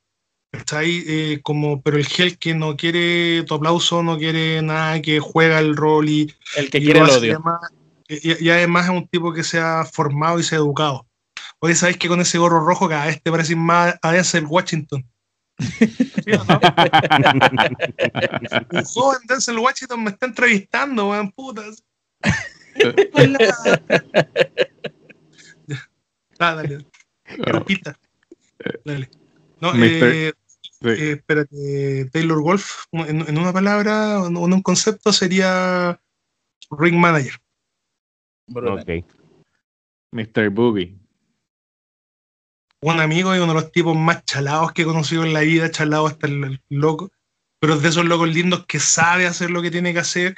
Está 0.51 0.79
ahí 0.79 1.03
eh, 1.07 1.39
como, 1.43 1.81
pero 1.81 1.97
el 1.97 2.05
gel 2.05 2.37
que 2.37 2.53
no 2.53 2.77
quiere 2.77 3.43
tu 3.43 3.55
aplauso, 3.55 4.01
no 4.01 4.17
quiere 4.17 4.61
nada, 4.61 5.01
que 5.01 5.19
juega 5.19 5.59
el 5.59 5.75
rol 5.75 6.09
y. 6.09 6.33
El 6.55 6.69
que 6.69 6.79
quiere 6.79 6.99
el 6.99 7.09
odio. 7.09 7.43
y, 8.07 8.49
además 8.49 8.85
es 8.85 8.91
un 8.91 9.07
tipo 9.07 9.33
que 9.33 9.43
se 9.43 9.59
ha 9.59 9.83
formado 9.85 10.39
y 10.39 10.43
se 10.43 10.55
ha 10.55 10.59
educado. 10.59 11.05
Oye, 11.59 11.75
¿sabéis 11.75 11.97
que 11.97 12.07
con 12.07 12.21
ese 12.21 12.37
gorro 12.37 12.65
rojo 12.65 12.87
cada 12.87 13.07
vez 13.07 13.21
te 13.21 13.31
parece 13.31 13.55
más 13.55 13.95
a 14.01 14.15
el 14.15 14.45
Washington? 14.45 15.05
un 18.71 18.83
joven 18.83 19.19
Denzel 19.27 19.57
Washington 19.57 20.03
me 20.03 20.11
está 20.11 20.27
entrevistando, 20.27 21.09
weón, 21.09 21.31
putas. 21.31 21.83
Ah, 26.39 26.55
dale. 26.55 26.85
Repita. 27.25 27.97
Dale. 28.85 29.09
No, 29.59 29.73
eh, 29.75 30.33
eh, 30.81 31.11
espérate, 31.11 32.09
Taylor 32.11 32.41
Wolf, 32.41 32.85
en, 32.91 33.27
en, 33.27 33.37
una 33.37 33.51
palabra, 33.51 34.23
en 34.27 34.37
un 34.37 34.61
concepto 34.61 35.11
sería 35.11 35.99
ring 36.71 36.95
manager. 36.95 37.33
Ok. 38.53 39.05
Mr. 40.11 40.49
Boogie. 40.49 40.97
Un 42.81 42.99
amigo 42.99 43.35
y 43.35 43.39
uno 43.39 43.53
de 43.53 43.61
los 43.61 43.71
tipos 43.71 43.97
más 43.97 44.23
chalados 44.25 44.71
que 44.71 44.83
he 44.83 44.85
conocido 44.85 45.23
en 45.23 45.33
la 45.33 45.41
vida, 45.41 45.71
chalado 45.71 46.07
hasta 46.07 46.27
el, 46.27 46.61
loco, 46.69 47.11
pero 47.59 47.73
es 47.73 47.81
de 47.81 47.89
esos 47.89 48.05
locos 48.05 48.29
lindos 48.29 48.65
que 48.67 48.79
sabe 48.79 49.25
hacer 49.25 49.49
lo 49.49 49.61
que 49.61 49.71
tiene 49.71 49.93
que 49.93 49.99
hacer 49.99 50.35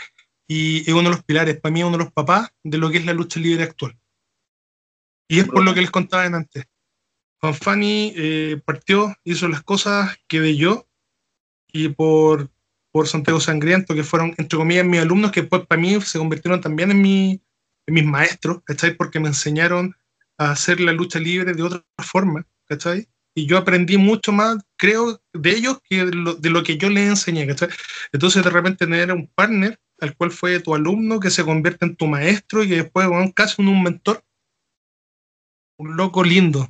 y 0.48 0.82
es 0.82 0.94
uno 0.94 1.10
de 1.10 1.16
los 1.16 1.24
pilares, 1.24 1.60
para 1.60 1.74
mí 1.74 1.82
es 1.82 1.86
uno 1.86 1.98
de 1.98 2.06
los 2.06 2.14
papás 2.14 2.50
de 2.64 2.78
lo 2.78 2.90
que 2.90 2.98
es 2.98 3.06
la 3.06 3.14
lucha 3.14 3.40
libre 3.40 3.64
actual. 3.64 3.99
Y 5.30 5.40
es 5.40 5.46
por 5.48 5.64
lo 5.64 5.74
que 5.74 5.82
les 5.82 5.92
contaba 5.92 6.26
antes. 6.26 6.66
Juan 7.40 7.54
Fanny 7.54 8.14
eh, 8.18 8.62
partió, 8.66 9.16
hizo 9.24 9.48
las 9.48 9.62
cosas 9.62 10.18
que 10.28 10.42
de 10.42 10.58
yo 10.58 10.90
y 11.72 11.90
por, 11.90 12.50
por 12.92 13.08
Santiago 13.08 13.40
Sangriento, 13.40 13.94
que 13.94 14.04
fueron, 14.04 14.34
entre 14.38 14.58
comillas, 14.58 14.86
mis 14.86 15.00
alumnos, 15.00 15.32
que 15.32 15.42
después 15.42 15.66
para 15.68 15.80
mí 15.80 16.02
se 16.02 16.18
convirtieron 16.18 16.60
también 16.60 16.92
en, 16.92 17.02
mi, 17.02 17.42
en 17.86 17.94
mis 17.94 18.06
maestros, 18.06 18.62
¿cachai? 18.66 18.96
Porque 18.98 19.20
me 19.20 19.30
enseñaron 19.30 19.96
a 20.38 20.52
hacer 20.52 20.82
la 20.82 20.94
lucha 20.94 21.20
libre 21.20 21.54
de 21.54 21.62
otra 21.62 21.86
forma, 22.00 22.46
¿cachai? 22.66 23.08
Y 23.36 23.46
yo 23.46 23.60
aprendí 23.60 23.98
mucho 23.98 24.32
más, 24.32 24.58
creo, 24.78 25.22
de 25.32 25.52
ellos 25.52 25.80
que 25.88 26.06
de 26.06 26.12
lo, 26.12 26.34
de 26.34 26.50
lo 26.50 26.64
que 26.64 26.78
yo 26.78 26.90
les 26.90 27.08
enseñé, 27.08 27.46
¿cachai? 27.46 27.70
Entonces, 28.12 28.44
de 28.44 28.50
repente, 28.50 28.86
tener 28.86 29.14
un 29.14 29.28
partner 29.28 29.80
al 30.02 30.16
cual 30.16 30.32
fue 30.32 30.60
tu 30.60 30.74
alumno, 30.74 31.20
que 31.20 31.30
se 31.30 31.46
convierte 31.46 31.86
en 31.86 31.96
tu 31.96 32.08
maestro 32.08 32.64
y 32.64 32.70
que 32.70 32.76
después, 32.78 33.08
bueno, 33.08 33.32
casi 33.34 33.62
un 33.62 33.84
mentor, 33.84 34.24
un 35.80 35.96
loco 35.96 36.24
lindo, 36.24 36.68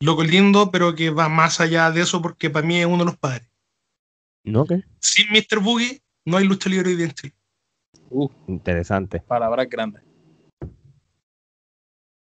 loco 0.00 0.24
lindo, 0.24 0.70
pero 0.70 0.94
que 0.94 1.10
va 1.10 1.28
más 1.28 1.60
allá 1.60 1.90
de 1.90 2.00
eso 2.00 2.22
porque 2.22 2.48
para 2.50 2.66
mí 2.66 2.78
es 2.78 2.86
uno 2.86 2.98
de 2.98 3.04
los 3.04 3.18
padres. 3.18 3.48
¿No 4.44 4.64
qué? 4.64 4.82
Sin 4.98 5.26
Mr. 5.30 5.60
Boogie 5.60 6.02
no 6.24 6.38
hay 6.38 6.46
lucha 6.46 6.70
libre 6.70 6.94
hoy 6.94 7.02
en 7.02 7.12
Chile. 7.12 7.34
Uh, 8.08 8.30
interesante. 8.48 9.20
Palabras 9.20 9.68
grandes. 9.68 10.02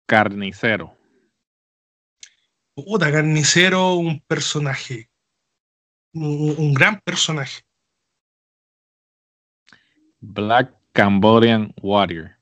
Carnicero. 0.06 0.96
Puta, 2.74 3.12
Carnicero, 3.12 3.96
un 3.96 4.22
personaje. 4.22 5.10
Un, 6.14 6.56
un 6.58 6.74
gran 6.74 7.02
personaje. 7.02 7.64
Black 10.22 10.74
Cambodian 10.94 11.74
Warrior. 11.82 12.38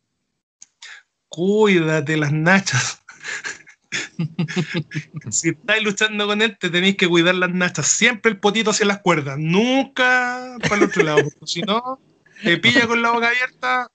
Cuídate 1.28 2.18
las 2.18 2.32
nachas. 2.32 3.04
si 5.30 5.50
estáis 5.50 5.84
luchando 5.84 6.28
con 6.28 6.42
él, 6.42 6.58
te 6.60 6.70
tenéis 6.70 6.98
que 6.98 7.08
cuidar 7.08 7.36
las 7.36 7.52
nachas. 7.52 7.88
Siempre 7.88 8.32
el 8.32 8.40
potito 8.40 8.72
hacia 8.72 8.86
las 8.86 9.00
cuerdas, 9.00 9.38
nunca 9.40 10.58
para 10.62 10.76
el 10.76 10.84
otro 10.84 11.04
lado. 11.04 11.24
Porque 11.24 11.40
si 11.46 11.62
no, 11.62 12.00
te 12.44 12.58
pilla 12.58 12.88
con 12.88 13.02
la 13.02 13.12
boca 13.12 13.30
abierta. 13.30 13.90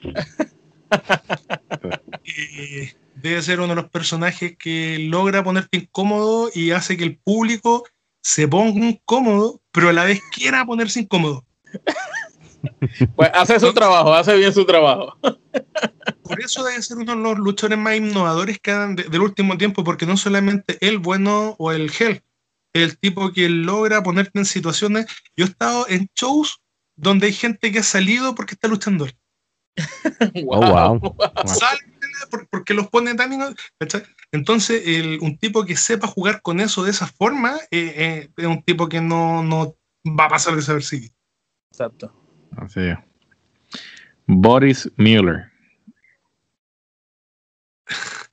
Debe 3.16 3.42
ser 3.42 3.60
uno 3.60 3.68
de 3.68 3.82
los 3.82 3.90
personajes 3.90 4.56
que 4.58 4.98
logra 4.98 5.42
ponerte 5.42 5.78
incómodo 5.78 6.50
y 6.54 6.72
hace 6.72 6.96
que 6.96 7.04
el 7.04 7.18
público 7.18 7.84
se 8.20 8.48
ponga 8.48 8.86
incómodo, 8.86 9.60
pero 9.70 9.88
a 9.88 9.92
la 9.92 10.04
vez 10.04 10.20
quiera 10.32 10.64
ponerse 10.64 11.00
incómodo. 11.00 11.44
Pues 13.14 13.30
hace 13.34 13.60
su 13.60 13.72
trabajo, 13.72 14.14
hace 14.14 14.36
bien 14.36 14.52
su 14.52 14.64
trabajo. 14.64 15.16
por 16.24 16.40
eso 16.40 16.64
debe 16.64 16.82
ser 16.82 16.96
uno 16.96 17.14
de 17.14 17.22
los 17.22 17.38
luchadores 17.38 17.78
más 17.78 17.96
innovadores 17.96 18.58
que 18.58 18.72
han 18.72 18.96
del 18.96 19.20
último 19.20 19.56
tiempo, 19.56 19.84
porque 19.84 20.06
no 20.06 20.16
solamente 20.16 20.78
el 20.80 20.98
bueno 20.98 21.54
o 21.58 21.70
el 21.70 21.90
gel, 21.90 22.22
el 22.72 22.98
tipo 22.98 23.32
que 23.32 23.48
logra 23.48 24.02
ponerte 24.02 24.38
en 24.38 24.44
situaciones. 24.44 25.06
Yo 25.36 25.44
he 25.44 25.48
estado 25.48 25.86
en 25.88 26.08
shows 26.16 26.60
donde 26.96 27.26
hay 27.26 27.32
gente 27.32 27.70
que 27.70 27.80
ha 27.80 27.84
salido 27.84 28.34
porque 28.34 28.54
está 28.54 28.68
luchando 28.68 29.04
él. 29.04 29.16
wow. 30.44 31.00
Oh, 31.02 31.16
porque 32.50 32.74
los 32.74 32.88
pone 32.88 33.14
tan. 33.14 33.54
Entonces, 34.32 34.82
un 35.20 35.38
tipo 35.38 35.64
que 35.64 35.76
sepa 35.76 36.06
jugar 36.06 36.42
con 36.42 36.60
eso 36.60 36.84
de 36.84 36.90
esa 36.90 37.06
forma 37.06 37.56
eh, 37.70 37.94
eh, 37.96 38.30
es 38.36 38.46
un 38.46 38.62
tipo 38.62 38.88
que 38.88 39.00
no, 39.00 39.42
no 39.42 39.76
va 40.06 40.24
a 40.26 40.30
pasar 40.30 40.56
de 40.56 40.62
saber 40.62 40.82
si 40.82 41.12
Exacto. 41.70 42.12
Así 42.56 42.80
es. 42.80 42.98
Boris 44.26 44.90
Mueller. 44.96 45.53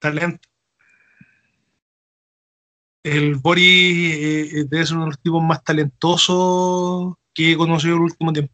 Talento. 0.00 0.48
El 3.02 3.36
Boris 3.36 4.16
eh, 4.16 4.64
debe 4.68 4.84
ser 4.84 4.96
uno 4.96 5.04
de 5.04 5.10
los 5.10 5.20
tipos 5.20 5.42
más 5.42 5.62
talentosos 5.62 7.14
que 7.32 7.52
he 7.52 7.56
conocido 7.56 7.94
en 7.94 7.98
el 7.98 8.04
último 8.04 8.32
tiempo. 8.32 8.52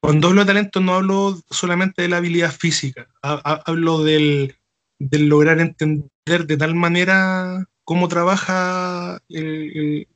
Cuando 0.00 0.28
hablo 0.28 0.40
de 0.42 0.46
talento 0.46 0.80
no 0.80 0.94
hablo 0.94 1.40
solamente 1.50 2.02
de 2.02 2.08
la 2.08 2.16
habilidad 2.18 2.52
física, 2.52 3.08
hablo 3.22 4.02
del, 4.02 4.56
lograr 4.98 5.60
entender 5.60 6.46
de 6.46 6.56
tal 6.56 6.74
manera 6.74 7.64
cómo 7.84 8.08
trabaja 8.08 9.20
el, 9.28 10.08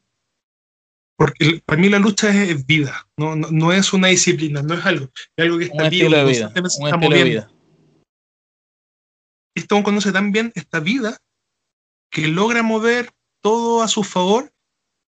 porque 1.16 1.62
para 1.64 1.80
mí 1.80 1.88
la 1.88 1.98
lucha 1.98 2.30
es, 2.30 2.66
vida, 2.66 3.06
no, 3.16 3.72
es 3.72 3.92
una 3.92 4.08
disciplina, 4.08 4.60
no 4.62 4.74
es 4.74 4.84
algo, 4.84 5.08
es 5.36 5.44
algo 5.44 5.58
que 5.58 5.64
está 5.64 5.76
un 5.76 5.84
estilo 5.84 6.16
de 6.18 6.24
vida, 6.24 6.52
un 6.54 6.66
estilo 6.66 7.08
de 7.08 7.24
vida. 7.24 7.50
Este 9.56 9.82
conoce 9.82 10.12
tan 10.12 10.32
bien 10.32 10.52
esta 10.54 10.80
vida 10.80 11.16
que 12.10 12.28
logra 12.28 12.62
mover 12.62 13.10
todo 13.40 13.82
a 13.82 13.88
su 13.88 14.04
favor 14.04 14.52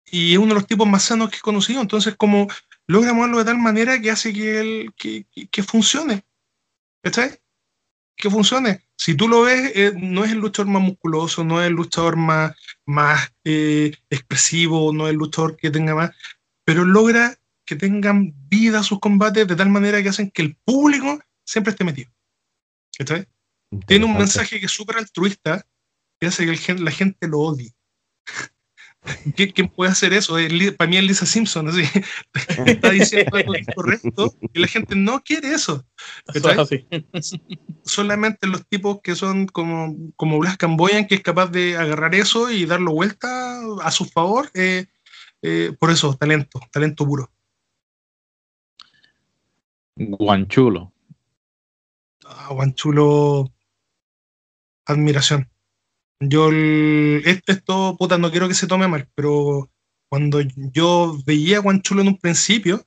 y 0.06 0.32
es 0.32 0.38
uno 0.38 0.48
de 0.48 0.54
los 0.54 0.68
tipos 0.68 0.88
más 0.88 1.04
sanos 1.04 1.30
que 1.30 1.38
he 1.38 1.42
conocido. 1.42 1.82
Entonces, 1.82 2.16
como 2.16 2.48
logra 2.88 3.14
moverlo 3.14 3.40
de 3.40 3.46
tal 3.46 3.58
manera 3.58 4.02
que 4.02 4.10
hace 4.10 4.34
que, 4.34 4.60
él, 4.62 4.94
que, 4.96 5.26
que, 5.52 5.64
funcione. 5.64 6.24
¿Cachai? 7.04 7.42
Que 8.16 8.30
funcione. 8.30 8.88
Si 8.96 9.16
tú 9.16 9.28
lo 9.28 9.42
ves, 9.42 9.74
eh, 9.76 9.94
no 9.98 10.24
es 10.24 10.32
el 10.32 10.40
luchador 10.40 10.72
más 10.72 10.82
musculoso, 10.82 11.44
no 11.44 11.62
es 11.62 11.68
el 11.68 11.74
luchador 11.74 12.16
más, 12.16 12.56
más 12.86 13.34
eh, 13.44 13.92
expresivo, 14.10 14.94
no 14.94 15.08
es 15.08 15.12
el 15.12 15.18
luchador 15.18 15.58
que 15.58 15.72
tenga 15.72 15.94
más, 15.94 16.12
pero 16.64 16.86
logra 16.86 17.38
que 17.66 17.76
tengan 17.76 18.34
vida 18.48 18.82
sus 18.82 19.02
combates 19.02 19.46
de 19.46 19.56
tal 19.58 19.70
manera 19.70 20.02
que 20.02 20.10
hacen 20.10 20.32
que 20.32 20.42
el 20.42 20.56
público 20.56 21.20
siempre 21.44 21.72
esté 21.72 21.84
metido. 21.84 22.10
¿Cachai? 22.98 23.28
Tiene 23.86 24.06
un 24.06 24.18
mensaje 24.18 24.60
que 24.60 24.66
es 24.66 24.72
súper 24.72 24.98
altruista, 24.98 25.66
que 26.20 26.28
hace 26.28 26.46
que 26.46 26.74
la 26.76 26.92
gente 26.92 27.28
lo 27.28 27.40
odie. 27.40 27.74
¿Quién 29.56 29.70
puede 29.70 29.92
hacer 29.92 30.14
eso? 30.14 30.36
Para 30.78 30.90
mí 30.90 30.98
es 30.98 31.04
Lisa 31.04 31.26
Simpson, 31.26 31.68
así. 31.70 31.84
Está 32.66 32.92
diciendo 32.92 33.36
algo 33.36 33.56
incorrecto 33.56 34.36
y 34.54 34.60
la 34.60 34.68
gente 34.68 34.96
no 34.96 35.22
quiere 35.22 35.54
eso. 35.54 35.86
Solamente 37.84 38.48
los 38.48 38.66
tipos 38.68 39.00
que 39.02 39.16
son 39.16 39.48
como, 39.48 39.96
como 40.16 40.40
Blas 40.40 40.58
Camboyan, 40.58 41.08
que 41.08 41.16
es 41.16 41.22
capaz 41.22 41.48
de 41.48 41.78
agarrar 41.78 42.16
eso 42.16 42.52
y 42.52 42.66
darlo 42.66 42.92
vuelta 42.92 43.60
a 43.82 43.92
su 43.92 44.06
favor. 44.06 44.50
Eh, 44.54 44.88
eh, 45.42 45.74
por 45.80 45.92
eso, 45.92 46.16
talento, 46.16 46.60
talento 46.72 47.06
puro. 47.06 47.32
Guanchulo. 49.96 50.94
Ah, 52.26 52.50
Guanchulo, 52.52 53.52
admiración. 54.88 55.50
Yo, 56.20 56.50
esto, 56.52 57.96
puta, 57.98 58.18
no 58.18 58.32
quiero 58.32 58.48
que 58.48 58.56
se 58.56 58.68
tome 58.68 58.88
mal, 58.88 59.08
pero 59.14 59.70
cuando 60.10 60.42
yo 60.42 61.18
veía 61.26 61.58
a 61.58 61.62
Guanchulo 61.62 62.02
en 62.02 62.08
un 62.10 62.18
principio, 62.18 62.84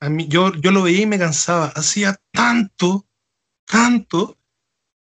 a 0.00 0.08
mí, 0.08 0.26
yo, 0.28 0.52
yo 0.54 0.72
lo 0.72 0.82
veía 0.82 1.02
y 1.02 1.06
me 1.06 1.18
cansaba. 1.18 1.66
Hacía 1.76 2.20
tanto, 2.32 3.06
tanto, 3.64 4.36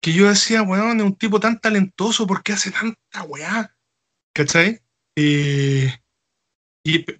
que 0.01 0.13
yo 0.13 0.29
decía, 0.29 0.61
weón, 0.61 0.99
es 0.99 1.05
un 1.05 1.15
tipo 1.15 1.39
tan 1.39 1.59
talentoso, 1.59 2.25
¿por 2.25 2.41
qué 2.43 2.53
hace 2.53 2.71
tanta 2.71 3.23
weá? 3.23 3.75
¿Cachai? 4.33 4.81
y, 5.15 5.89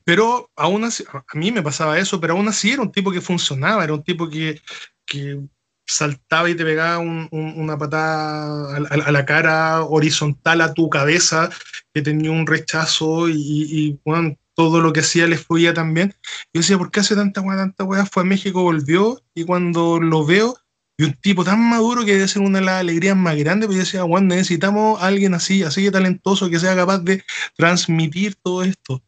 pero 0.05 0.51
aún 0.55 0.83
así, 0.83 1.03
a 1.11 1.37
mí 1.37 1.51
me 1.51 1.63
pasaba 1.63 1.99
eso, 1.99 2.21
pero 2.21 2.33
aún 2.33 2.47
así 2.47 2.71
era 2.71 2.83
un 2.83 2.91
tipo 2.91 3.11
que 3.11 3.21
funcionaba, 3.21 3.83
era 3.83 3.93
un 3.93 4.03
tipo 4.03 4.29
que, 4.29 4.61
que 5.05 5.41
saltaba 5.87 6.49
y 6.49 6.55
te 6.55 6.65
pegaba 6.65 6.99
una 6.99 7.77
patada 7.77 8.75
a, 8.75 9.11
la 9.11 9.25
cara 9.25 9.83
horizontal 9.83 10.61
a 10.61 10.73
tu 10.73 10.89
cabeza, 10.89 11.49
que 11.93 12.01
tenía 12.01 12.31
un 12.31 12.45
rechazo 12.45 13.29
y, 13.29 13.99
bueno, 14.05 14.35
todo 14.53 14.81
lo 14.81 14.91
que 14.91 14.99
hacía 14.99 15.27
le 15.27 15.37
fluía 15.37 15.73
también. 15.73 16.13
Yo 16.53 16.61
decía, 16.61 16.77
¿por 16.77 16.91
qué 16.91 16.99
hace 16.99 17.15
tanta 17.15 17.41
weá, 17.41 17.57
tanta 17.57 17.83
weá? 17.83 18.05
Fue 18.05 18.23
a 18.23 18.25
México, 18.25 18.61
volvió 18.63 19.21
y 19.33 19.45
cuando 19.45 19.99
lo 19.99 20.25
veo, 20.25 20.57
y 20.99 21.03
un 21.03 21.13
tipo 21.13 21.43
tan 21.43 21.61
maduro 21.69 22.03
que 22.03 22.13
debe 22.13 22.27
ser 22.27 22.41
una 22.41 22.59
de 22.59 22.65
las 22.65 22.79
alegrías 22.81 23.15
más 23.15 23.35
grandes, 23.37 23.67
pues 23.67 23.77
yo 23.77 23.83
decía, 23.83 24.03
bueno, 24.03 24.27
necesitamos 24.29 25.01
a 25.01 25.07
alguien 25.07 25.35
así, 25.35 25.61
así 25.63 25.83
de 25.83 25.91
talentoso, 25.91 26.49
que 26.49 26.59
sea 26.59 26.75
capaz 26.75 26.99
de 26.99 27.23
transmitir 27.55 28.35
todo 28.35 28.63
esto. 28.63 29.03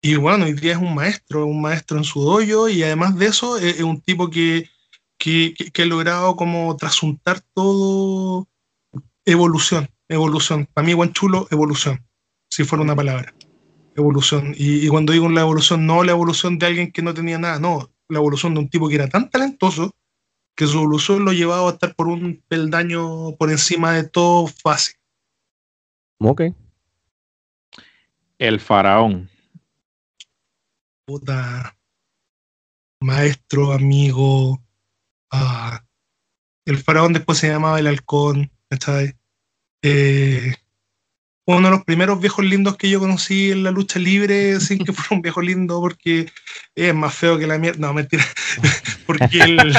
Y 0.00 0.14
bueno, 0.14 0.44
hoy 0.44 0.52
día 0.52 0.72
es 0.72 0.78
un 0.78 0.94
maestro, 0.94 1.46
un 1.46 1.60
maestro 1.60 1.98
en 1.98 2.04
su 2.04 2.20
dojo 2.20 2.68
y 2.68 2.84
además 2.84 3.16
de 3.18 3.26
eso 3.26 3.58
es 3.58 3.80
un 3.80 4.00
tipo 4.00 4.30
que, 4.30 4.70
que, 5.18 5.54
que, 5.72 5.82
he 5.82 5.86
logrado 5.86 6.36
como 6.36 6.76
trasuntar 6.76 7.40
todo 7.54 8.48
evolución, 9.24 9.88
evolución. 10.08 10.68
Para 10.72 10.86
mí, 10.86 10.94
buen 10.94 11.12
chulo, 11.12 11.48
evolución, 11.50 12.04
si 12.48 12.64
fuera 12.64 12.82
una 12.82 12.96
palabra. 12.96 13.34
Evolución. 13.94 14.54
Y, 14.56 14.86
cuando 14.88 15.12
digo 15.12 15.28
la 15.28 15.40
evolución, 15.40 15.86
no 15.86 16.04
la 16.04 16.12
evolución 16.12 16.58
de 16.58 16.66
alguien 16.66 16.92
que 16.92 17.02
no 17.02 17.14
tenía 17.14 17.38
nada, 17.38 17.58
no, 17.58 17.90
la 18.08 18.18
evolución 18.18 18.54
de 18.54 18.60
un 18.60 18.68
tipo 18.68 18.88
que 18.88 18.96
era 18.96 19.08
tan 19.08 19.30
talentoso 19.30 19.94
que 20.54 20.66
su 20.66 20.78
evolución 20.78 21.24
lo 21.24 21.32
llevaba 21.32 21.68
a 21.68 21.72
estar 21.72 21.94
por 21.94 22.08
un 22.08 22.42
peldaño 22.48 23.36
por 23.36 23.50
encima 23.50 23.92
de 23.92 24.04
todo 24.04 24.46
fácil. 24.46 24.96
Ok. 26.18 26.42
El 28.38 28.60
faraón. 28.60 29.28
Puta. 31.06 31.76
Maestro, 33.00 33.72
amigo, 33.72 34.60
Ah, 35.38 35.82
el 36.64 36.78
faraón 36.78 37.12
después 37.12 37.38
se 37.38 37.48
llamaba 37.48 37.78
el 37.78 37.86
halcón, 37.86 38.50
eh, 39.82 40.54
uno 41.46 41.68
de 41.68 41.76
los 41.76 41.84
primeros 41.84 42.20
viejos 42.20 42.44
lindos 42.44 42.76
que 42.76 42.90
yo 42.90 42.98
conocí 42.98 43.52
en 43.52 43.62
la 43.62 43.70
lucha 43.70 44.00
libre, 44.00 44.58
sin 44.60 44.84
que 44.84 44.92
fuera 44.92 45.14
un 45.14 45.22
viejo 45.22 45.40
lindo, 45.40 45.80
porque 45.80 46.26
es 46.74 46.94
más 46.94 47.14
feo 47.14 47.38
que 47.38 47.46
la 47.46 47.58
mierda. 47.58 47.78
No, 47.78 47.94
mentira. 47.94 48.24
porque, 49.06 49.72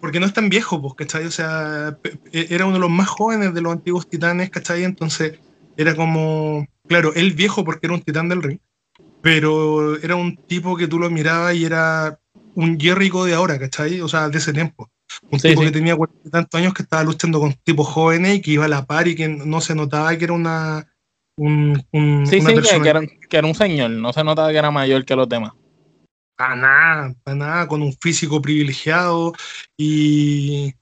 porque 0.00 0.18
no 0.18 0.26
es 0.26 0.32
tan 0.32 0.48
viejo, 0.48 0.82
pues, 0.82 0.94
¿cachai? 0.94 1.26
O 1.26 1.30
sea, 1.30 1.96
era 2.32 2.64
uno 2.64 2.74
de 2.74 2.80
los 2.80 2.90
más 2.90 3.08
jóvenes 3.08 3.54
de 3.54 3.60
los 3.60 3.72
antiguos 3.72 4.08
titanes, 4.08 4.50
¿cachai? 4.50 4.82
Entonces, 4.82 5.38
era 5.76 5.94
como, 5.94 6.66
claro, 6.88 7.14
él 7.14 7.34
viejo 7.34 7.64
porque 7.64 7.86
era 7.86 7.94
un 7.94 8.02
titán 8.02 8.28
del 8.28 8.42
ring, 8.42 8.58
pero 9.22 9.96
era 10.02 10.16
un 10.16 10.36
tipo 10.36 10.76
que 10.76 10.88
tú 10.88 10.98
lo 10.98 11.08
mirabas 11.08 11.54
y 11.54 11.64
era 11.64 12.18
un 12.58 12.78
Jericho 12.78 13.24
de 13.24 13.34
ahora, 13.34 13.56
¿cachai? 13.56 14.00
O 14.00 14.08
sea, 14.08 14.28
de 14.28 14.38
ese 14.38 14.52
tiempo. 14.52 14.90
Un 15.30 15.38
tipo 15.38 15.62
que 15.62 15.70
tenía 15.70 15.94
cuarenta 15.94 16.28
tantos 16.28 16.60
años 16.60 16.74
que 16.74 16.82
estaba 16.82 17.04
luchando 17.04 17.38
con 17.38 17.54
tipos 17.62 17.86
jóvenes 17.86 18.36
y 18.36 18.42
que 18.42 18.50
iba 18.50 18.64
a 18.64 18.68
la 18.68 18.84
par 18.84 19.06
y 19.06 19.14
que 19.14 19.28
no 19.28 19.60
se 19.60 19.76
notaba 19.76 20.16
que 20.16 20.24
era 20.24 20.32
una. 20.32 20.86
Un, 21.36 21.80
un, 21.92 22.26
sí, 22.26 22.40
sí, 22.40 22.46
que, 22.46 22.88
era, 22.88 23.00
que, 23.00 23.36
era, 23.36 23.46
un 23.46 23.54
señor, 23.54 23.90
no 23.90 24.12
se 24.12 24.24
notaba 24.24 24.50
que 24.50 24.58
era 24.58 24.72
mayor 24.72 25.04
que 25.04 25.14
los 25.14 25.28
demás. 25.28 25.52
Para 26.36 26.56
nada, 26.56 27.14
para 27.22 27.36
nada, 27.36 27.68
con 27.68 27.80
un 27.80 27.92
físico 27.92 28.42
privilegiado 28.42 29.32
y. 29.76 30.74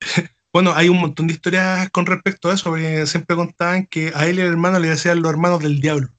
bueno, 0.52 0.72
hay 0.74 0.88
un 0.88 0.98
montón 0.98 1.28
de 1.28 1.34
historias 1.34 1.88
con 1.90 2.04
respecto 2.04 2.50
a 2.50 2.54
eso, 2.54 2.70
porque 2.70 3.06
siempre 3.06 3.36
contaban 3.36 3.86
que 3.86 4.10
a 4.12 4.26
él 4.26 4.38
y 4.38 4.42
el 4.42 4.48
hermano 4.48 4.80
le 4.80 4.88
decían 4.88 5.22
los 5.22 5.30
hermanos 5.30 5.62
del 5.62 5.80
diablo 5.80 6.15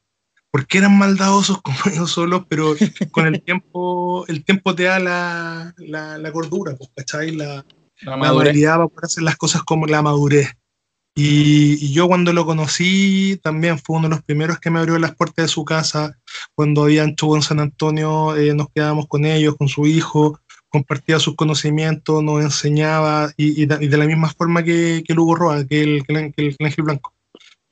porque 0.51 0.77
eran 0.79 0.97
maldadosos 0.97 1.61
como 1.61 1.77
ellos 1.91 2.11
solos, 2.11 2.45
pero 2.47 2.75
con 3.11 3.27
el 3.27 3.41
tiempo, 3.41 4.25
el 4.27 4.43
tiempo 4.43 4.75
te 4.75 4.83
da 4.83 4.99
la, 4.99 5.73
la, 5.77 6.31
cordura, 6.31 6.75
pues, 6.75 6.89
¿cachai? 6.95 7.31
La, 7.31 7.65
la, 8.01 8.13
habilidad 8.29 8.77
para 8.89 9.05
hacer 9.05 9.23
las 9.23 9.35
cosas 9.35 9.63
como 9.63 9.85
la 9.85 10.01
madurez. 10.01 10.49
Y, 11.19 11.91
yo 11.93 12.07
cuando 12.07 12.31
lo 12.31 12.45
conocí 12.45 13.39
también 13.41 13.79
fue 13.79 13.97
uno 13.97 14.07
de 14.07 14.15
los 14.15 14.23
primeros 14.23 14.59
que 14.59 14.69
me 14.69 14.79
abrió 14.79 14.99
las 14.99 15.15
puertas 15.15 15.45
de 15.45 15.49
su 15.49 15.65
casa. 15.65 16.19
Cuando 16.53 16.83
habían 16.83 17.15
show 17.15 17.35
en 17.35 17.41
San 17.41 17.59
Antonio, 17.59 18.35
eh, 18.35 18.53
nos 18.53 18.67
quedábamos 18.69 19.07
con 19.07 19.25
ellos, 19.25 19.55
con 19.55 19.67
su 19.67 19.87
hijo, 19.87 20.39
compartía 20.69 21.17
sus 21.19 21.35
conocimientos, 21.35 22.23
nos 22.23 22.43
enseñaba, 22.43 23.31
y, 23.35 23.65
de, 23.65 23.97
la 23.97 24.05
misma 24.05 24.29
forma 24.29 24.63
que, 24.63 25.03
que 25.05 25.13
Lugo 25.15 25.35
Roa, 25.35 25.65
que 25.65 25.81
el, 25.81 26.05
que 26.05 26.33
el, 26.35 26.55
Ángel 26.59 26.83
Blanco. 26.83 27.13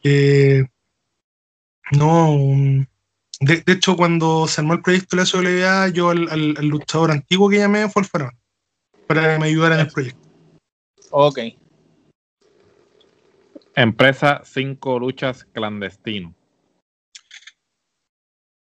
Eh, 0.03 0.65
no, 1.91 2.85
de, 3.39 3.63
hecho, 3.67 3.97
cuando 3.97 4.47
se 4.47 4.61
armó 4.61 4.73
el 4.73 4.81
proyecto 4.81 5.15
de 5.15 5.21
la 5.21 5.25
SWA, 5.25 5.89
yo 5.89 6.09
al, 6.09 6.53
luchador 6.67 7.11
antiguo 7.11 7.49
que 7.49 7.57
llamé 7.57 7.89
fue 7.89 8.03
el 8.03 8.07
faraón. 8.07 8.37
para 9.07 9.33
que 9.33 9.39
me 9.39 9.47
ayudara 9.47 9.75
en 9.75 9.81
el 9.81 9.91
proyecto. 9.91 10.29
Ok. 11.11 11.39
Empresa 13.75 14.41
Cinco 14.45 14.99
Luchas 14.99 15.43
Clandestino. 15.51 16.33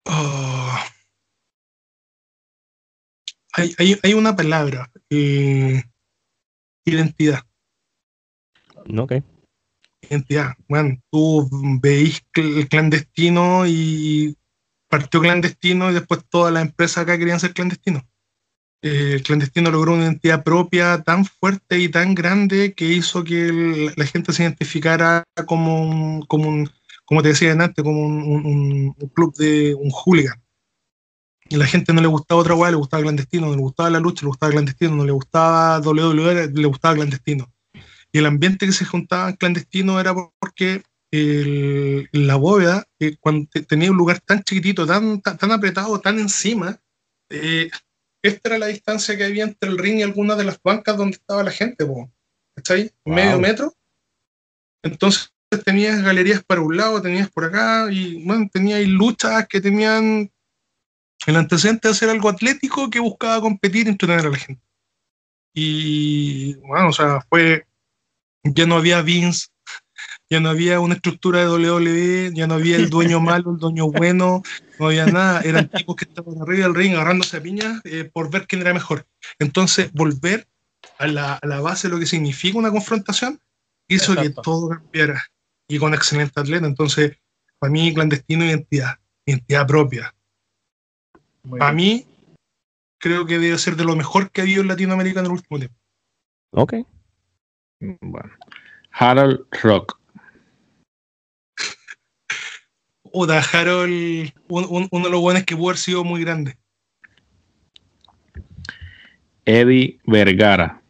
Oh. 0.06 0.78
Hay, 3.52 3.74
hay, 3.78 3.98
hay, 4.02 4.14
una 4.14 4.34
palabra, 4.36 4.90
eh, 5.10 5.82
identidad. 6.84 7.40
Ok. 8.98 9.14
Identidad. 10.08 10.54
Bueno, 10.68 10.98
tú 11.10 11.48
veis 11.80 12.22
el 12.34 12.68
clandestino 12.68 13.66
y 13.66 14.36
partió 14.88 15.20
clandestino 15.20 15.90
y 15.90 15.94
después 15.94 16.20
todas 16.28 16.52
las 16.52 16.64
empresas 16.64 16.98
acá 16.98 17.18
querían 17.18 17.40
ser 17.40 17.52
clandestinos. 17.52 18.02
Eh, 18.82 19.14
el 19.14 19.22
clandestino 19.22 19.70
logró 19.70 19.94
una 19.94 20.04
identidad 20.04 20.44
propia 20.44 21.02
tan 21.02 21.24
fuerte 21.24 21.78
y 21.78 21.88
tan 21.88 22.14
grande 22.14 22.74
que 22.74 22.84
hizo 22.86 23.24
que 23.24 23.92
la 23.96 24.06
gente 24.06 24.32
se 24.32 24.42
identificara 24.44 25.24
como 25.46 25.82
un, 25.82 26.22
como 26.26 26.48
un, 26.48 26.70
como 27.04 27.22
te 27.22 27.28
decía 27.28 27.52
antes, 27.52 27.82
como 27.82 28.00
un 28.06 28.92
club 29.14 29.34
de 29.36 29.74
un 29.74 29.90
hooligan. 29.90 30.40
Y 31.48 31.56
la 31.56 31.66
gente 31.66 31.92
no 31.92 32.00
le 32.00 32.08
gustaba 32.08 32.40
otra 32.40 32.54
weá, 32.54 32.70
le 32.70 32.76
gustaba 32.76 33.02
clandestino, 33.02 33.46
no 33.46 33.54
le 33.54 33.60
gustaba 33.60 33.90
la 33.90 34.00
lucha, 34.00 34.22
le 34.22 34.28
gustaba 34.28 34.52
clandestino, 34.52 34.96
no 34.96 35.04
le 35.04 35.12
gustaba 35.12 35.78
WWE, 35.78 36.48
le 36.48 36.66
gustaba 36.66 36.96
clandestino. 36.96 37.48
Y 38.16 38.18
el 38.18 38.24
ambiente 38.24 38.64
que 38.64 38.72
se 38.72 38.86
juntaba 38.86 39.34
clandestino 39.34 40.00
era 40.00 40.14
porque 40.14 40.82
el, 41.10 42.08
la 42.12 42.36
bóveda, 42.36 42.86
eh, 42.98 43.18
cuando 43.20 43.46
tenía 43.68 43.90
un 43.90 43.98
lugar 43.98 44.20
tan 44.20 44.42
chiquitito, 44.42 44.86
tan, 44.86 45.20
tan, 45.20 45.36
tan 45.36 45.52
apretado, 45.52 46.00
tan 46.00 46.18
encima, 46.18 46.80
eh, 47.28 47.68
esta 48.22 48.48
era 48.48 48.58
la 48.58 48.68
distancia 48.68 49.18
que 49.18 49.24
había 49.24 49.44
entre 49.44 49.68
el 49.68 49.76
ring 49.76 49.98
y 49.98 50.02
algunas 50.02 50.38
de 50.38 50.44
las 50.44 50.58
bancas 50.62 50.96
donde 50.96 51.18
estaba 51.18 51.42
la 51.42 51.50
gente, 51.50 51.86
¿está 52.56 52.72
ahí? 52.72 52.90
Wow. 53.04 53.14
Medio 53.14 53.38
metro. 53.38 53.74
Entonces 54.82 55.30
tenías 55.62 56.02
galerías 56.02 56.42
para 56.42 56.62
un 56.62 56.74
lado, 56.74 57.02
tenías 57.02 57.30
por 57.30 57.44
acá, 57.44 57.88
y 57.92 58.24
bueno, 58.24 58.48
tenías 58.50 58.80
luchas 58.88 59.46
que 59.46 59.60
tenían 59.60 60.32
el 61.26 61.36
antecedente 61.36 61.88
de 61.88 61.92
hacer 61.92 62.08
algo 62.08 62.30
atlético 62.30 62.88
que 62.88 62.98
buscaba 62.98 63.42
competir 63.42 63.86
y 63.86 63.90
entretener 63.90 64.24
a 64.24 64.30
la 64.30 64.38
gente. 64.38 64.62
Y 65.52 66.54
bueno, 66.60 66.88
o 66.88 66.92
sea, 66.94 67.20
fue, 67.28 67.66
ya 68.54 68.66
no 68.66 68.76
había 68.76 69.02
Vince, 69.02 69.48
ya 70.28 70.40
no 70.40 70.48
había 70.48 70.80
una 70.80 70.94
estructura 70.94 71.40
de 71.40 71.48
WWE, 71.48 72.32
ya 72.34 72.46
no 72.46 72.54
había 72.54 72.76
el 72.76 72.90
dueño 72.90 73.20
malo, 73.20 73.52
el 73.52 73.58
dueño 73.58 73.90
bueno, 73.90 74.42
no 74.78 74.86
había 74.86 75.06
nada, 75.06 75.40
eran 75.42 75.68
tipos 75.68 75.96
que 75.96 76.04
estaban 76.04 76.40
arriba 76.40 76.64
del 76.64 76.74
ring 76.74 76.94
agarrándose 76.94 77.36
a 77.36 77.42
piñas 77.42 77.80
eh, 77.84 78.10
por 78.12 78.30
ver 78.30 78.46
quién 78.46 78.62
era 78.62 78.74
mejor. 78.74 79.06
Entonces, 79.38 79.92
volver 79.92 80.46
a 80.98 81.06
la, 81.06 81.34
a 81.34 81.46
la, 81.46 81.60
base 81.60 81.88
de 81.88 81.94
lo 81.94 82.00
que 82.00 82.06
significa 82.06 82.58
una 82.58 82.70
confrontación 82.70 83.40
hizo 83.88 84.12
Exacto. 84.12 84.22
que 84.22 84.42
todo 84.42 84.68
cambiara 84.68 85.22
y 85.68 85.78
con 85.78 85.94
excelente 85.94 86.40
atleta. 86.40 86.66
Entonces, 86.66 87.16
para 87.58 87.72
mí, 87.72 87.92
clandestino 87.94 88.44
identidad, 88.44 88.98
identidad 89.24 89.66
propia. 89.66 90.14
Muy 91.42 91.58
para 91.58 91.72
bien. 91.72 91.76
mí, 91.76 92.06
creo 92.98 93.26
que 93.26 93.38
debe 93.38 93.58
ser 93.58 93.76
de 93.76 93.84
lo 93.84 93.96
mejor 93.96 94.30
que 94.30 94.40
ha 94.40 94.44
habido 94.44 94.62
en 94.62 94.68
Latinoamérica 94.68 95.20
en 95.20 95.26
el 95.26 95.32
último 95.32 95.58
tiempo. 95.58 95.76
Ok. 96.50 96.74
Bueno. 97.80 98.30
Harold 98.90 99.46
Rock. 99.62 99.98
Oda, 103.12 103.40
Harold, 103.40 104.32
un, 104.48 104.66
un, 104.68 104.88
uno 104.90 105.04
de 105.04 105.10
los 105.10 105.20
buenos 105.20 105.44
que 105.44 105.56
pudo 105.56 105.70
haber 105.70 105.78
sido 105.78 106.04
muy 106.04 106.20
grande. 106.22 106.58
Eddie 109.44 109.98
Vergara. 110.04 110.82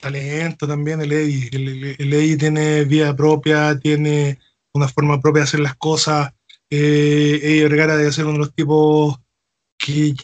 Talento 0.00 0.66
también 0.66 1.00
el 1.00 1.12
Eddie. 1.12 1.48
El, 1.52 1.68
el, 1.68 1.96
el, 1.98 2.12
Eddie 2.12 2.36
tiene 2.36 2.84
vida 2.84 3.14
propia, 3.14 3.78
tiene 3.78 4.38
una 4.72 4.88
forma 4.88 5.20
propia 5.20 5.40
de 5.40 5.44
hacer 5.44 5.60
las 5.60 5.76
cosas. 5.76 6.32
Eh, 6.70 7.38
Eddie 7.42 7.68
Vergara 7.68 7.96
debe 7.96 8.12
ser 8.12 8.24
uno 8.24 8.34
de 8.34 8.38
los 8.38 8.54
tipos 8.54 9.18
que... 9.78 10.14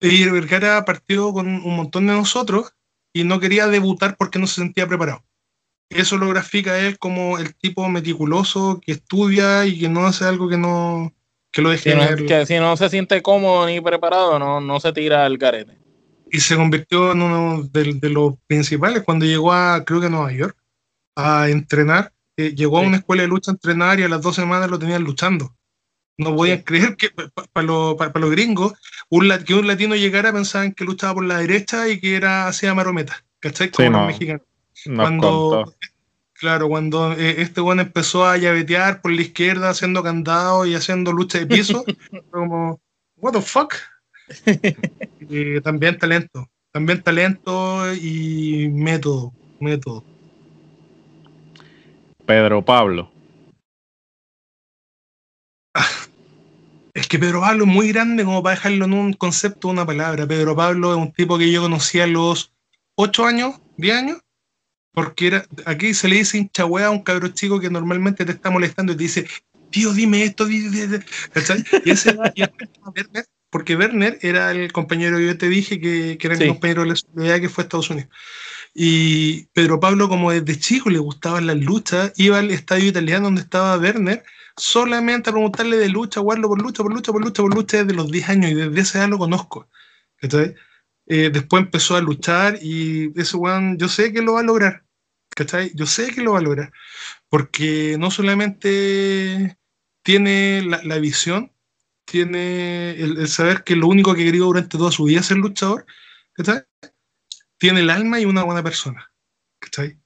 Eddie 0.00 0.30
Vergara 0.30 0.84
partió 0.84 1.32
con 1.32 1.46
un 1.46 1.76
montón 1.76 2.06
de 2.06 2.14
nosotros 2.14 2.74
y 3.12 3.24
no 3.24 3.40
quería 3.40 3.66
debutar 3.68 4.16
porque 4.16 4.38
no 4.38 4.46
se 4.46 4.60
sentía 4.60 4.86
preparado. 4.86 5.22
Eso 5.88 6.16
lo 6.18 6.28
grafica 6.28 6.78
él 6.78 6.98
como 6.98 7.38
el 7.38 7.54
tipo 7.56 7.88
meticuloso 7.88 8.80
que 8.84 8.92
estudia 8.92 9.66
y 9.66 9.78
que 9.78 9.88
no 9.88 10.06
hace 10.06 10.24
algo 10.24 10.48
que 10.48 10.56
no 10.56 11.12
que 11.52 11.62
lo 11.62 11.70
deje 11.70 11.92
si 11.92 11.96
no, 11.96 12.26
que 12.28 12.46
si 12.46 12.58
no 12.58 12.76
se 12.76 12.88
siente 12.88 13.22
cómodo 13.22 13.66
ni 13.66 13.80
preparado 13.80 14.38
no, 14.38 14.60
no 14.60 14.78
se 14.78 14.92
tira 14.92 15.26
al 15.26 15.36
carete 15.36 15.76
y 16.30 16.38
se 16.38 16.54
convirtió 16.54 17.10
en 17.10 17.22
uno 17.22 17.64
de, 17.64 17.94
de 17.94 18.08
los 18.08 18.34
principales 18.46 19.02
cuando 19.02 19.26
llegó 19.26 19.52
a 19.52 19.84
creo 19.84 20.00
que 20.00 20.06
a 20.06 20.10
Nueva 20.10 20.32
York 20.32 20.56
a 21.16 21.48
entrenar. 21.48 22.12
Eh, 22.36 22.54
llegó 22.54 22.78
sí. 22.78 22.84
a 22.84 22.88
una 22.88 22.96
escuela 22.98 23.22
de 23.22 23.28
lucha 23.28 23.50
a 23.50 23.54
entrenar 23.54 24.00
y 24.00 24.04
a 24.04 24.08
las 24.08 24.22
dos 24.22 24.36
semanas 24.36 24.70
lo 24.70 24.78
tenían 24.78 25.02
luchando 25.02 25.54
no 26.18 26.36
podían 26.36 26.62
creer 26.62 26.96
que 26.96 27.10
para 27.10 27.30
pa 27.30 27.62
los 27.62 27.94
pa, 27.94 28.12
pa 28.12 28.20
los 28.20 28.30
gringos 28.30 28.74
un, 29.08 29.32
que 29.44 29.54
un 29.54 29.66
latino 29.66 29.94
llegara 29.96 30.32
pensaban 30.32 30.72
que 30.72 30.84
luchaba 30.84 31.14
por 31.14 31.24
la 31.24 31.38
derecha 31.38 31.88
y 31.88 32.00
que 32.00 32.16
era 32.16 32.46
hacía 32.46 32.74
marometa 32.74 33.24
¿cachai? 33.40 33.70
como 33.70 33.86
sí, 33.86 33.92
los 33.92 34.00
no. 34.00 34.06
mexicanos 34.06 34.42
cuando 34.96 35.50
contó. 35.50 35.76
claro 36.34 36.68
cuando 36.68 37.12
eh, 37.12 37.42
este 37.42 37.60
bueno 37.60 37.82
empezó 37.82 38.26
a 38.26 38.36
llavetear 38.36 39.00
por 39.00 39.12
la 39.12 39.22
izquierda 39.22 39.70
haciendo 39.70 40.02
candado 40.02 40.66
y 40.66 40.74
haciendo 40.74 41.12
lucha 41.12 41.38
de 41.38 41.46
piso 41.46 41.84
como 42.30 42.80
what 43.16 43.32
the 43.32 43.40
fuck 43.40 43.74
eh, 44.46 45.60
también 45.62 45.98
talento 45.98 46.48
también 46.72 47.02
talento 47.02 47.92
y 47.94 48.68
método 48.68 49.32
método 49.58 50.04
Pedro 52.26 52.64
Pablo 52.64 53.09
es 56.94 57.06
que 57.06 57.18
Pedro 57.18 57.40
Pablo 57.40 57.64
es 57.64 57.70
muy 57.70 57.88
grande 57.92 58.24
como 58.24 58.42
para 58.42 58.56
dejarlo 58.56 58.84
en 58.84 58.92
un 58.92 59.12
concepto, 59.12 59.68
una 59.68 59.86
palabra. 59.86 60.26
Pedro 60.26 60.56
Pablo 60.56 60.92
es 60.92 60.98
un 60.98 61.12
tipo 61.12 61.38
que 61.38 61.50
yo 61.50 61.62
conocí 61.62 62.00
a 62.00 62.06
los 62.06 62.52
8 62.96 63.26
años, 63.26 63.60
10 63.76 63.96
años, 63.96 64.18
porque 64.92 65.28
era, 65.28 65.46
aquí 65.66 65.94
se 65.94 66.08
le 66.08 66.16
dice 66.16 66.38
hincha 66.38 66.64
hueá 66.64 66.86
a 66.86 66.90
un 66.90 67.02
cabro 67.02 67.28
chico 67.28 67.60
que 67.60 67.70
normalmente 67.70 68.24
te 68.24 68.32
está 68.32 68.50
molestando 68.50 68.92
y 68.92 68.96
te 68.96 69.02
dice, 69.04 69.26
tío, 69.70 69.92
dime 69.92 70.24
esto, 70.24 70.46
di, 70.46 70.68
di, 70.68 70.86
di. 70.86 70.96
Y 71.84 71.90
ese 71.90 72.10
y 72.34 72.42
Werner, 72.42 73.26
porque 73.50 73.76
Werner 73.76 74.18
era 74.22 74.50
el 74.50 74.72
compañero 74.72 75.18
que 75.18 75.26
yo 75.26 75.38
te 75.38 75.48
dije 75.48 75.80
que, 75.80 76.18
que 76.18 76.26
era 76.26 76.34
el 76.34 76.42
sí. 76.42 76.48
compañero 76.48 76.82
de 76.82 76.88
la 76.88 76.96
sociedad 76.96 77.40
que 77.40 77.48
fue 77.48 77.62
a 77.62 77.64
Estados 77.64 77.90
Unidos. 77.90 78.10
Y 78.74 79.46
Pedro 79.52 79.80
Pablo, 79.80 80.08
como 80.08 80.30
desde 80.30 80.58
chico 80.58 80.90
le 80.90 80.98
gustaban 80.98 81.46
las 81.46 81.56
luchas, 81.56 82.12
iba 82.16 82.38
al 82.38 82.50
estadio 82.50 82.88
italiano 82.88 83.24
donde 83.24 83.42
estaba 83.42 83.76
Werner 83.78 84.24
solamente 84.56 85.30
a 85.30 85.32
preguntarle 85.32 85.76
de 85.76 85.88
lucha, 85.88 86.20
jugarlo 86.20 86.48
por 86.48 86.62
lucha, 86.62 86.82
por 86.82 86.92
lucha, 86.92 87.12
por 87.12 87.24
lucha, 87.24 87.42
por 87.42 87.54
lucha 87.54 87.78
desde 87.78 87.94
los 87.94 88.10
10 88.10 88.28
años 88.28 88.50
y 88.50 88.54
desde 88.54 88.80
esa 88.80 88.98
edad 88.98 89.08
lo 89.08 89.18
conozco. 89.18 89.68
¿cachai? 90.16 90.54
Eh, 91.06 91.30
después 91.32 91.64
empezó 91.64 91.96
a 91.96 92.00
luchar 92.00 92.58
y 92.62 93.12
ese 93.20 93.36
weón, 93.36 93.78
yo 93.78 93.88
sé 93.88 94.12
que 94.12 94.22
lo 94.22 94.34
va 94.34 94.40
a 94.40 94.44
lograr. 94.44 94.84
¿cachai? 95.34 95.72
Yo 95.74 95.86
sé 95.86 96.12
que 96.14 96.22
lo 96.22 96.32
va 96.32 96.38
a 96.40 96.42
lograr. 96.42 96.72
Porque 97.28 97.96
no 97.98 98.10
solamente 98.10 99.58
tiene 100.02 100.62
la, 100.62 100.98
visión, 100.98 101.52
tiene 102.04 102.92
el, 102.92 103.18
el, 103.18 103.28
saber 103.28 103.64
que 103.64 103.76
lo 103.76 103.86
único 103.88 104.14
que 104.14 104.24
quería 104.24 104.40
durante 104.40 104.78
toda 104.78 104.90
su 104.90 105.04
vida 105.04 105.20
es 105.20 105.26
ser 105.26 105.38
luchador, 105.38 105.86
¿cachai? 106.32 106.62
Tiene 107.58 107.80
el 107.80 107.90
alma 107.90 108.20
y 108.20 108.24
una 108.24 108.42
buena 108.42 108.62
persona, 108.62 109.12
¿cachai? 109.60 109.99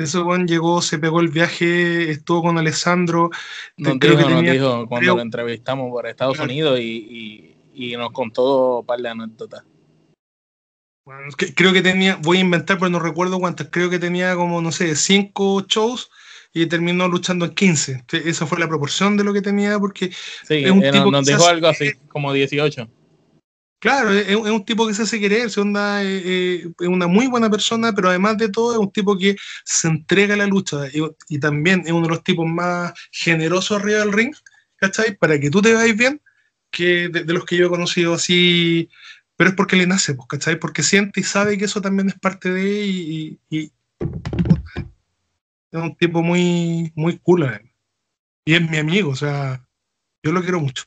Ese 0.00 0.18
buen 0.18 0.46
llegó, 0.46 0.80
se 0.82 0.98
pegó 0.98 1.20
el 1.20 1.28
viaje, 1.28 2.10
estuvo 2.10 2.42
con 2.42 2.58
Alessandro. 2.58 3.30
Nos 3.76 3.98
creo 3.98 4.16
dijo, 4.16 4.28
que 4.28 4.34
tenía, 4.34 4.52
nos 4.52 4.60
dijo 4.60 4.88
cuando 4.88 5.04
creo, 5.04 5.16
lo 5.16 5.22
entrevistamos 5.22 5.90
por 5.90 6.06
Estados 6.06 6.36
claro. 6.36 6.50
Unidos 6.50 6.80
y, 6.80 7.56
y, 7.74 7.92
y, 7.92 7.96
nos 7.96 8.10
contó 8.12 8.80
un 8.80 8.86
par 8.86 9.00
de 9.00 9.08
anécdotas. 9.08 9.62
Bueno, 11.04 11.22
creo 11.54 11.72
que 11.72 11.82
tenía, 11.82 12.16
voy 12.22 12.38
a 12.38 12.40
inventar, 12.40 12.78
pero 12.78 12.88
no 12.88 12.98
recuerdo 12.98 13.40
cuántas, 13.40 13.68
creo 13.70 13.90
que 13.90 13.98
tenía 13.98 14.34
como, 14.36 14.62
no 14.62 14.72
sé, 14.72 14.94
cinco 14.96 15.64
shows 15.66 16.10
y 16.52 16.66
terminó 16.66 17.08
luchando 17.08 17.44
en 17.44 17.54
15. 17.54 18.04
Esa 18.24 18.46
fue 18.46 18.58
la 18.58 18.68
proporción 18.68 19.16
de 19.16 19.24
lo 19.24 19.32
que 19.32 19.42
tenía, 19.42 19.78
porque 19.78 20.10
sí, 20.44 20.64
es 20.64 20.70
un 20.70 20.84
eh, 20.84 20.90
tipo 20.90 21.10
nos 21.10 21.26
dijo 21.26 21.46
algo 21.46 21.68
así, 21.68 21.92
como 22.08 22.32
18. 22.32 22.88
Claro, 23.80 24.12
es, 24.12 24.28
es, 24.28 24.36
un 24.36 24.64
tipo 24.66 24.86
que 24.86 24.92
se 24.92 25.02
hace 25.02 25.18
querer, 25.18 25.50
se 25.50 25.58
onda, 25.58 26.04
eh, 26.04 26.22
eh, 26.24 26.72
es 26.80 26.88
una 26.88 27.06
muy 27.06 27.28
buena 27.28 27.48
persona, 27.48 27.94
pero 27.94 28.10
además 28.10 28.36
de 28.36 28.50
todo 28.50 28.72
es 28.72 28.78
un 28.78 28.92
tipo 28.92 29.16
que 29.16 29.36
se 29.64 29.88
entrega 29.88 30.34
a 30.34 30.36
la 30.36 30.46
lucha 30.46 30.82
y, 31.28 31.38
también 31.38 31.82
es 31.86 31.92
uno 31.92 32.02
de 32.02 32.10
los 32.10 32.22
tipos 32.22 32.46
más 32.46 32.92
generosos 33.10 33.80
arriba 33.80 34.00
del 34.00 34.12
ring, 34.12 34.34
¿cachai? 34.76 35.16
Para 35.16 35.40
que 35.40 35.48
tú 35.50 35.62
te 35.62 35.72
vayas 35.72 35.96
bien, 35.96 36.20
que 36.70 37.08
de, 37.08 37.24
los 37.32 37.46
que 37.46 37.56
yo 37.56 37.66
he 37.66 37.70
conocido 37.70 38.12
así, 38.14 38.90
pero 39.36 39.50
es 39.50 39.56
porque 39.56 39.76
le 39.76 39.86
nace, 39.86 40.14
pues, 40.14 40.28
¿cachai? 40.28 40.56
Porque 40.58 40.82
siente 40.82 41.20
y 41.20 41.22
sabe 41.22 41.56
que 41.56 41.64
eso 41.64 41.80
también 41.80 42.08
es 42.10 42.18
parte 42.18 42.52
de 42.52 42.82
él 42.84 42.90
y, 42.90 43.40
y 43.48 43.72
es 45.72 45.82
un 45.82 45.96
tipo 45.96 46.22
muy, 46.22 46.92
muy 46.94 47.18
cool, 47.18 47.44
¿eh? 47.44 47.72
y 48.44 48.54
es 48.54 48.70
mi 48.70 48.76
amigo, 48.76 49.10
o 49.10 49.16
sea, 49.16 49.66
yo 50.22 50.32
lo 50.32 50.42
quiero 50.42 50.60
mucho. 50.60 50.84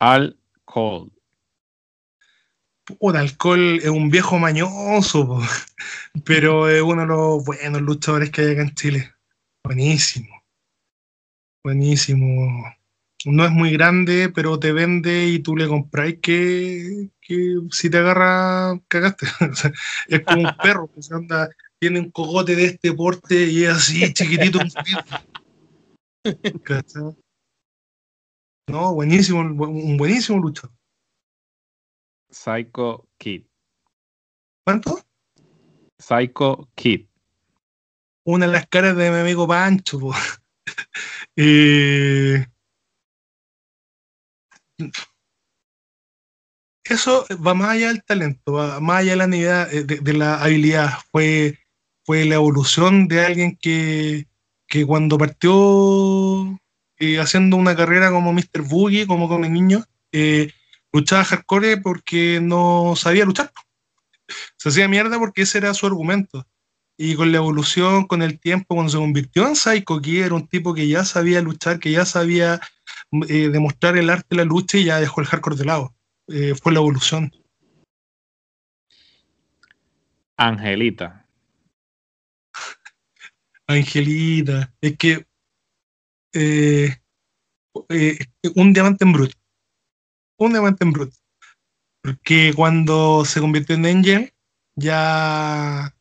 Al 0.00 0.36
Puta, 2.84 3.20
alcohol 3.20 3.78
es 3.82 3.88
un 3.88 4.10
viejo 4.10 4.38
mañoso, 4.38 5.26
po. 5.26 5.40
pero 6.24 6.68
es 6.68 6.82
uno 6.82 7.02
de 7.02 7.06
los 7.06 7.44
buenos 7.44 7.80
luchadores 7.80 8.30
que 8.30 8.42
hay 8.42 8.52
acá 8.52 8.62
en 8.62 8.74
Chile. 8.74 9.14
Buenísimo. 9.62 10.42
Buenísimo. 11.62 12.74
No 13.24 13.44
es 13.44 13.52
muy 13.52 13.70
grande, 13.70 14.30
pero 14.34 14.58
te 14.58 14.72
vende 14.72 15.28
y 15.28 15.38
tú 15.38 15.56
le 15.56 15.66
compras 15.66 16.14
que, 16.20 17.08
que 17.22 17.56
si 17.70 17.88
te 17.88 17.98
agarra, 17.98 18.78
cagaste. 18.88 19.26
Es 20.08 20.20
como 20.20 20.42
un 20.42 20.56
perro 20.62 20.90
que 20.92 21.02
se 21.02 21.14
anda, 21.14 21.48
tiene 21.78 22.00
un 22.00 22.10
cogote 22.10 22.56
de 22.56 22.64
este 22.64 22.92
porte 22.92 23.46
y 23.46 23.64
es 23.64 23.70
así, 23.70 24.12
chiquitito. 24.12 24.58
un. 24.58 24.70
No, 28.66 28.94
buenísimo, 28.94 29.40
un 29.40 29.96
buenísimo 29.96 30.38
luchador. 30.38 30.74
Psycho 32.30 33.08
Kid. 33.18 33.44
¿Cuánto? 34.64 35.00
Psycho 35.98 36.68
Kid. 36.74 37.06
Una 38.24 38.46
de 38.46 38.52
las 38.52 38.66
caras 38.66 38.96
de 38.96 39.10
mi 39.10 39.18
amigo 39.18 39.46
Pancho. 39.46 39.98
po. 39.98 40.12
Eh, 41.36 42.46
eso 46.84 47.26
va 47.44 47.54
más 47.54 47.70
allá 47.70 47.88
del 47.88 48.04
talento, 48.04 48.52
va 48.52 48.78
más 48.78 49.00
allá 49.00 49.12
de 49.12 49.16
la, 49.16 49.24
habilidad, 49.24 49.74
eh, 49.74 49.82
de, 49.82 49.96
de 49.98 50.12
la 50.12 50.40
habilidad. 50.40 50.90
Fue, 51.10 51.58
fue 52.04 52.24
la 52.24 52.36
evolución 52.36 53.08
de 53.08 53.24
alguien 53.24 53.58
que, 53.60 54.28
que 54.68 54.86
cuando 54.86 55.18
partió 55.18 56.56
eh, 56.98 57.18
haciendo 57.18 57.56
una 57.56 57.74
carrera 57.76 58.10
como 58.10 58.32
Mr. 58.32 58.62
Boogie, 58.62 59.06
como 59.06 59.28
con 59.28 59.44
el 59.44 59.52
niño, 59.52 59.84
eh, 60.12 60.52
luchaba 60.92 61.24
hardcore 61.24 61.78
porque 61.78 62.40
no 62.40 62.94
sabía 62.96 63.24
luchar. 63.24 63.50
Se 64.56 64.68
hacía 64.68 64.88
mierda 64.88 65.18
porque 65.18 65.42
ese 65.42 65.58
era 65.58 65.74
su 65.74 65.86
argumento. 65.86 66.46
Y 66.96 67.16
con 67.16 67.32
la 67.32 67.38
evolución, 67.38 68.06
con 68.06 68.22
el 68.22 68.38
tiempo, 68.38 68.76
cuando 68.76 68.92
se 68.92 68.98
convirtió 68.98 69.48
en 69.48 69.56
Psycho 69.56 70.00
Kid, 70.00 70.24
era 70.24 70.34
un 70.34 70.46
tipo 70.46 70.72
que 70.74 70.86
ya 70.86 71.04
sabía 71.04 71.42
luchar, 71.42 71.80
que 71.80 71.90
ya 71.90 72.04
sabía 72.04 72.60
eh, 73.28 73.48
demostrar 73.48 73.96
el 73.96 74.10
arte 74.10 74.28
de 74.30 74.36
la 74.36 74.44
lucha 74.44 74.78
y 74.78 74.84
ya 74.84 75.00
dejó 75.00 75.20
el 75.20 75.26
hardcore 75.26 75.56
de 75.56 75.64
lado. 75.64 75.94
Eh, 76.28 76.54
fue 76.54 76.72
la 76.72 76.78
evolución. 76.78 77.32
Angelita. 80.36 81.26
Angelita, 83.66 84.72
es 84.80 84.96
que 84.96 85.26
eh, 86.34 86.96
eh, 87.88 88.18
un 88.56 88.72
diamante 88.72 89.04
en 89.04 89.12
bruto. 89.12 89.36
Un 90.38 90.52
diamante 90.52 90.84
en 90.84 90.92
bruto. 90.92 91.16
Porque 92.02 92.52
cuando 92.54 93.24
se 93.24 93.40
convirtió 93.40 93.76
en 93.76 93.86
Angel, 93.86 94.32
ya, 94.76 95.94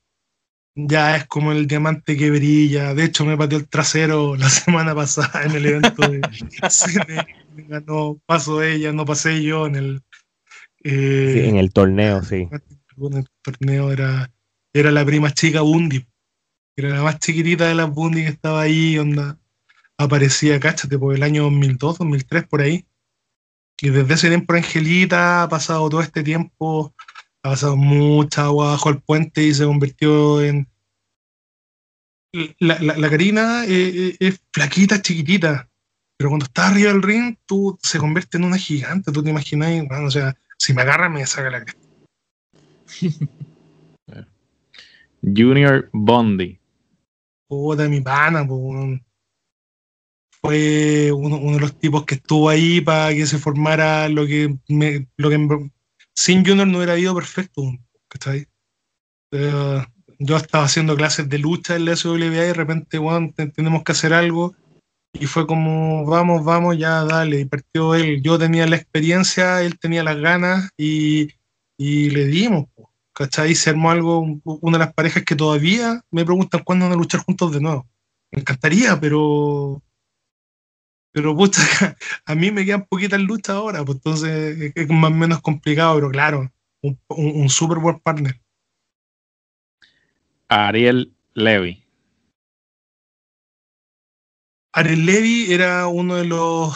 ya 0.76 1.16
es 1.16 1.26
como 1.28 1.52
el 1.52 1.68
diamante 1.68 2.18
que 2.18 2.30
brilla. 2.30 2.94
De 2.94 3.06
hecho, 3.06 3.26
me 3.26 3.38
pateó 3.38 3.58
el 3.60 3.70
trasero 3.70 4.36
la 4.38 4.50
semana 4.50 4.94
pasada 4.94 5.44
en 5.44 5.52
el 5.52 5.66
evento 5.66 6.10
de 6.10 6.22
cine. 6.70 7.26
Ganó, 7.56 8.20
pasó 8.26 8.62
ella, 8.64 8.92
no 8.92 9.06
pasé 9.06 9.42
yo 9.44 9.68
en 9.68 9.76
el. 9.76 10.02
eh, 10.84 11.34
Sí, 11.44 11.50
en 11.50 11.58
el 11.58 11.72
torneo, 11.72 12.24
sí. 12.24 12.50
en 12.98 13.14
el 13.14 13.28
torneo 13.44 13.92
era, 13.92 14.32
era 14.74 14.92
la 14.92 15.06
prima 15.06 15.32
chica 15.32 15.62
Bundy. 15.62 16.06
Era 16.76 16.90
la 16.90 17.04
más 17.04 17.20
chiquitita 17.20 17.68
de 17.68 17.76
las 17.76 17.90
Bundy 17.92 18.24
que 18.24 18.30
estaba 18.30 18.62
ahí, 18.62 18.98
onda. 18.98 19.38
Aparecía, 19.98 20.60
cáchate, 20.60 20.98
por 20.98 21.16
el 21.16 21.24
año 21.24 21.44
2002, 21.44 22.00
2003, 22.00 22.48
por 22.48 22.62
ahí. 22.62 22.86
Y 23.82 23.90
desde 23.90 24.14
ese 24.14 24.30
tiempo 24.30 24.54
Angelita 24.54 25.44
ha 25.44 25.50
pasado 25.50 25.90
todo 25.90 26.02
este 26.02 26.24
tiempo, 26.24 26.94
ha 27.44 27.50
pasado 27.52 27.76
mucha 27.76 28.46
agua 28.46 28.72
bajo 28.72 28.90
el 28.90 29.02
puente 29.02 29.44
y 29.44 29.54
se 29.54 29.66
convirtió 29.66 30.42
en... 30.42 30.68
La, 32.60 32.80
la, 32.80 32.98
la 32.98 33.10
Karina 33.10 33.66
eh, 33.66 33.70
eh, 33.70 34.18
es 34.20 34.42
flaquita, 34.52 35.02
chiquitita, 35.02 35.70
pero 36.18 36.30
cuando 36.30 36.46
está 36.46 36.68
arriba 36.68 36.92
del 36.92 37.04
ring, 37.04 37.38
tú 37.46 37.78
se 37.84 38.00
convierte 38.00 38.38
en 38.38 38.46
una 38.46 38.58
gigante, 38.58 39.12
tú 39.12 39.22
te 39.22 39.30
imaginas, 39.30 39.86
bueno, 39.88 40.08
o 40.08 40.12
sea, 40.12 40.36
si 40.58 40.74
me 40.74 40.82
agarra 40.82 41.10
me 41.10 41.26
saca 41.28 41.52
la 41.52 41.64
cresta. 41.64 41.82
Junior 45.22 45.90
Bondi. 45.94 46.60
Puta, 47.48 47.88
mi 47.88 48.02
pana, 48.02 48.46
po. 48.48 48.74
Fue 50.44 51.12
uno, 51.14 51.38
uno 51.38 51.54
de 51.54 51.60
los 51.62 51.80
tipos 51.80 52.06
que 52.06 52.16
estuvo 52.16 52.50
ahí 52.50 52.82
para 52.82 53.14
que 53.14 53.26
se 53.26 53.38
formara 53.38 54.10
lo 54.10 54.26
que, 54.28 54.54
me, 54.68 55.08
lo 55.16 55.30
que 55.30 55.70
sin 56.14 56.46
Junior 56.46 56.68
no 56.68 56.78
hubiera 56.80 56.98
ido 57.00 57.16
perfecto. 57.16 57.62
Eh, 59.32 59.82
yo 60.20 60.38
estaba 60.38 60.66
haciendo 60.66 60.96
clases 60.96 61.30
de 61.30 61.38
lucha 61.40 61.76
en 61.76 61.86
la 61.86 61.96
SWA 61.96 62.16
y 62.26 62.30
de 62.30 62.54
repente, 62.54 63.00
te- 63.36 63.48
tenemos 63.52 63.84
que 63.84 63.92
hacer 63.94 64.14
algo. 64.14 64.54
Y 65.14 65.28
fue 65.28 65.48
como, 65.48 66.06
vamos, 66.06 66.44
vamos, 66.44 66.78
ya, 66.78 67.04
dale. 67.06 67.42
Y 67.42 67.46
partió 67.46 67.96
él. 67.96 68.22
Yo 68.22 68.38
tenía 68.38 68.68
la 68.68 68.76
experiencia, 68.76 69.62
él 69.62 69.80
tenía 69.80 70.04
las 70.04 70.18
ganas 70.18 70.70
y, 70.78 71.30
y 71.78 72.10
le 72.10 72.26
dimos, 72.26 72.66
¿cachai? 73.14 73.56
Se 73.56 73.70
armó 73.70 73.92
algo, 73.92 74.20
un- 74.20 74.42
una 74.44 74.78
de 74.78 74.86
las 74.86 74.94
parejas 74.94 75.24
que 75.24 75.36
todavía 75.36 76.02
me 76.12 76.26
preguntan 76.26 76.64
cuándo 76.64 76.86
van 76.86 76.94
a 76.94 76.98
luchar 76.98 77.22
juntos 77.22 77.54
de 77.54 77.62
nuevo. 77.62 77.88
Me 78.32 78.42
encantaría, 78.42 79.00
pero. 79.00 79.82
Pero 81.14 81.36
pucha, 81.36 81.62
a 82.26 82.36
mí 82.36 82.52
me 82.52 82.66
quedan 82.66 82.86
poquitas 82.88 83.22
luchas 83.22 83.56
ahora, 83.56 83.86
pues 83.86 83.98
entonces 83.98 84.72
es- 84.76 84.90
más 84.90 85.12
o 85.12 85.16
menos 85.16 85.42
complicado, 85.42 85.96
pero 85.96 86.10
claro, 86.10 86.52
un, 86.82 87.00
un, 87.10 87.42
un 87.42 87.50
super 87.50 87.78
buen 87.78 88.00
partner. 88.00 88.42
Ariel 90.50 91.16
Levy. 91.34 91.84
Ariel 94.74 95.06
Levy 95.06 95.54
era 95.54 95.88
uno 95.88 96.16
de 96.16 96.26
los. 96.26 96.76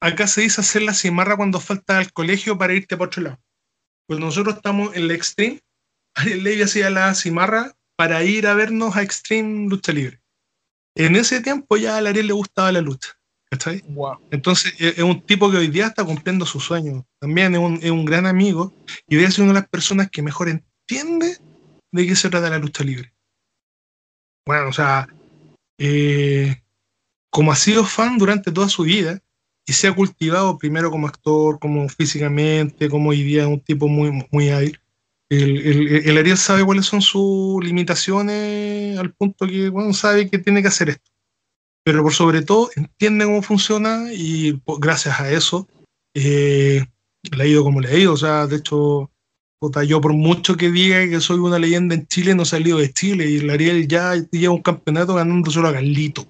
Acá 0.00 0.26
se 0.26 0.42
dice 0.42 0.60
hacer 0.60 0.82
la 0.82 0.94
cimarra 0.94 1.36
cuando 1.36 1.60
falta 1.60 1.98
al 1.98 2.12
colegio 2.12 2.58
para 2.58 2.74
irte 2.74 2.96
para 2.96 3.06
otro 3.06 3.22
lado. 3.22 3.40
Pues 4.06 4.20
nosotros 4.20 4.56
estamos 4.56 4.94
en 4.96 5.08
la 5.08 5.14
Extreme. 5.14 5.60
Ariel 6.14 6.42
Levy 6.42 6.62
hacía 6.62 6.90
la 6.90 7.14
cimarra 7.14 7.72
para 7.96 8.22
ir 8.24 8.46
a 8.46 8.54
vernos 8.54 8.96
a 8.96 9.02
Extreme 9.02 9.68
Lucha 9.68 9.92
Libre. 9.92 10.21
En 10.94 11.16
ese 11.16 11.40
tiempo 11.40 11.76
ya 11.76 11.94
a 11.94 11.98
Ariel 11.98 12.26
le 12.26 12.32
gustaba 12.32 12.72
la 12.72 12.80
lucha. 12.80 13.10
¿Cachai? 13.50 13.82
Wow. 13.88 14.18
Entonces 14.30 14.74
es 14.78 14.98
es 14.98 15.04
un 15.04 15.20
tipo 15.20 15.50
que 15.50 15.58
hoy 15.58 15.68
día 15.68 15.86
está 15.86 16.04
cumpliendo 16.04 16.46
sus 16.46 16.64
sueños. 16.64 17.04
También 17.18 17.54
es 17.54 17.60
un, 17.60 17.78
es 17.82 17.90
un 17.90 18.04
gran 18.04 18.26
amigo 18.26 18.72
y 19.06 19.16
debe 19.16 19.30
ser 19.30 19.44
una 19.44 19.52
de 19.52 19.60
las 19.60 19.68
personas 19.68 20.10
que 20.10 20.22
mejor 20.22 20.48
entiende 20.48 21.38
de 21.92 22.06
qué 22.06 22.16
se 22.16 22.30
trata 22.30 22.48
la 22.48 22.58
lucha 22.58 22.82
libre. 22.82 23.12
Bueno, 24.46 24.68
o 24.68 24.72
sea, 24.72 25.06
eh, 25.78 26.62
como 27.30 27.52
ha 27.52 27.56
sido 27.56 27.84
fan 27.84 28.18
durante 28.18 28.50
toda 28.50 28.68
su 28.68 28.82
vida 28.82 29.20
y 29.66 29.72
se 29.72 29.88
ha 29.88 29.94
cultivado 29.94 30.58
primero 30.58 30.90
como 30.90 31.06
actor, 31.06 31.58
como 31.58 31.88
físicamente, 31.88 32.88
como 32.88 33.10
hoy 33.10 33.22
día 33.22 33.42
es 33.42 33.48
un 33.48 33.60
tipo 33.60 33.86
muy, 33.86 34.26
muy 34.30 34.50
hábil, 34.50 34.80
el, 35.32 35.56
el, 35.58 36.08
el 36.08 36.18
Ariel 36.18 36.36
sabe 36.36 36.64
cuáles 36.64 36.86
son 36.86 37.00
sus 37.02 37.62
limitaciones 37.64 38.98
al 38.98 39.12
punto 39.12 39.46
que 39.46 39.68
bueno, 39.68 39.92
sabe 39.92 40.28
que 40.28 40.38
tiene 40.38 40.62
que 40.62 40.68
hacer 40.68 40.90
esto 40.90 41.12
pero 41.84 42.02
por 42.02 42.12
sobre 42.12 42.42
todo 42.42 42.70
entiende 42.76 43.24
cómo 43.24 43.42
funciona 43.42 44.12
y 44.12 44.60
gracias 44.78 45.20
a 45.20 45.30
eso 45.30 45.68
eh, 46.14 46.84
le 47.36 47.42
ha 47.42 47.46
ido 47.46 47.64
como 47.64 47.80
le 47.80 47.88
ha 47.88 47.96
ido. 47.98 48.12
O 48.12 48.16
sea, 48.16 48.46
de 48.46 48.56
hecho, 48.56 49.10
yo 49.86 50.00
por 50.00 50.12
mucho 50.12 50.56
que 50.56 50.70
diga 50.70 51.08
que 51.08 51.20
soy 51.20 51.38
una 51.38 51.58
leyenda 51.58 51.94
en 51.94 52.06
Chile, 52.06 52.34
no 52.34 52.42
he 52.42 52.46
salido 52.46 52.78
de 52.78 52.92
Chile 52.92 53.28
y 53.28 53.38
el 53.38 53.50
Ariel 53.50 53.88
ya 53.88 54.14
lleva 54.30 54.54
un 54.54 54.62
campeonato 54.62 55.14
ganando 55.14 55.50
solo 55.50 55.68
a 55.68 55.72
Carlito. 55.72 56.26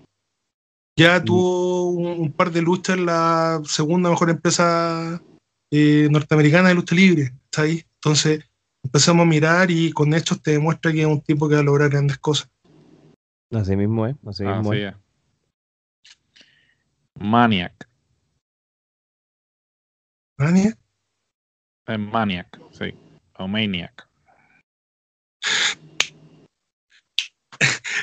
Ya 0.99 1.21
Mm. 1.21 1.25
tuvo 1.25 1.91
un, 1.91 2.07
un 2.21 2.33
par 2.33 2.51
de 2.51 2.63
luchas 2.63 2.97
en 2.97 3.07
la 3.07 3.61
segunda 3.65 4.11
mejor 4.11 4.31
empresa 4.31 5.23
eh, 5.71 6.09
norteamericana 6.11 6.69
de 6.69 6.75
lucha 6.75 6.95
libre. 6.95 7.35
¿Está 7.45 7.63
ahí? 7.63 7.85
Entonces 7.95 8.45
empezamos 8.83 9.23
a 9.25 9.29
mirar 9.29 9.71
y 9.71 9.93
con 9.93 10.13
hechos 10.15 10.43
te 10.43 10.53
demuestra 10.53 10.93
que 10.93 11.01
es 11.03 11.07
un 11.07 11.21
tipo 11.21 11.49
que 11.49 11.55
va 11.55 11.61
a 11.61 11.65
lograr 11.65 11.91
grandes 11.91 12.19
cosas. 12.19 12.51
Así 13.53 13.77
mismo 13.77 14.07
es, 14.07 14.17
así 14.27 14.45
mismo 14.45 14.73
es. 14.73 14.95
es. 14.95 14.97
Maniac. 17.19 17.89
¿Vale? 20.39 20.75
Es 21.87 21.99
Maniac, 21.99 22.61
sí. 22.73 22.95
O 23.39 23.47
Maniac. 23.47 24.09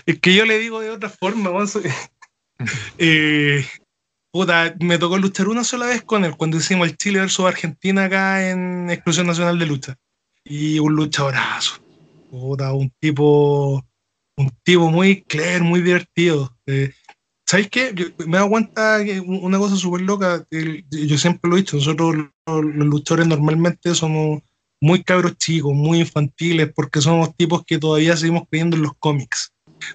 Es 0.05 0.19
que 0.19 0.33
yo 0.35 0.45
le 0.45 0.57
digo 0.59 0.79
de 0.79 0.91
otra 0.91 1.09
forma, 1.09 1.49
weón, 1.49 1.67
soy- 1.67 1.83
Eh, 2.97 3.65
puta, 4.33 4.75
me 4.81 4.97
tocó 4.97 5.17
luchar 5.17 5.47
una 5.47 5.63
sola 5.63 5.85
vez 5.87 6.03
con 6.03 6.25
él 6.25 6.35
cuando 6.35 6.57
hicimos 6.57 6.87
el 6.89 6.97
Chile 6.97 7.19
versus 7.19 7.45
Argentina 7.45 8.05
acá 8.05 8.49
en 8.49 8.89
Exclusión 8.89 9.27
Nacional 9.27 9.57
de 9.57 9.65
Lucha. 9.65 9.95
Y 10.45 10.79
un 10.79 10.95
luchadorazo. 10.95 11.75
Puta, 12.29 12.73
un 12.73 12.91
tipo, 12.99 13.83
un 14.37 14.51
tipo 14.63 14.89
muy 14.89 15.23
clear, 15.23 15.61
muy 15.63 15.81
divertido. 15.81 16.55
Eh, 16.65 16.93
¿Sabes 17.47 17.69
qué? 17.69 17.91
Yo- 17.95 18.05
me 18.27 18.37
que 19.03 19.19
una 19.19 19.57
cosa 19.57 19.75
súper 19.75 20.01
loca, 20.01 20.45
el- 20.51 20.85
yo 20.91 21.17
siempre 21.17 21.49
lo 21.49 21.57
he 21.57 21.61
dicho, 21.61 21.77
nosotros 21.77 22.15
los 22.45 22.87
luchadores 22.87 23.27
normalmente 23.27 23.95
somos 23.95 24.41
muy 24.81 25.03
cabros 25.03 25.37
chicos, 25.37 25.73
muy 25.73 25.99
infantiles, 26.01 26.71
porque 26.73 27.01
somos 27.01 27.35
tipos 27.35 27.63
que 27.65 27.79
todavía 27.79 28.15
seguimos 28.15 28.43
creyendo 28.49 28.77
en 28.77 28.83
los 28.83 28.93
cómics. 28.99 29.51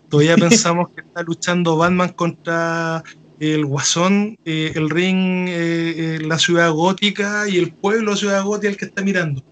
Todavía 0.09 0.37
pensamos 0.69 0.89
que 0.95 1.03
está 1.03 1.23
luchando 1.23 1.77
Batman 1.77 2.13
contra 2.15 3.03
el 3.39 3.65
Guasón, 3.67 4.37
eh, 4.45 4.73
el 4.75 4.91
ring, 4.91 5.49
eh, 5.49 6.17
eh, 6.17 6.19
la 6.23 6.39
ciudad 6.39 6.71
gótica 6.73 7.49
y 7.49 7.59
el 7.59 7.73
pueblo 7.75 8.17
ciudad 8.17 8.45
gótica 8.45 8.71
el 8.71 8.77
que 8.77 8.87
está 8.87 9.03
mirando. 9.03 9.43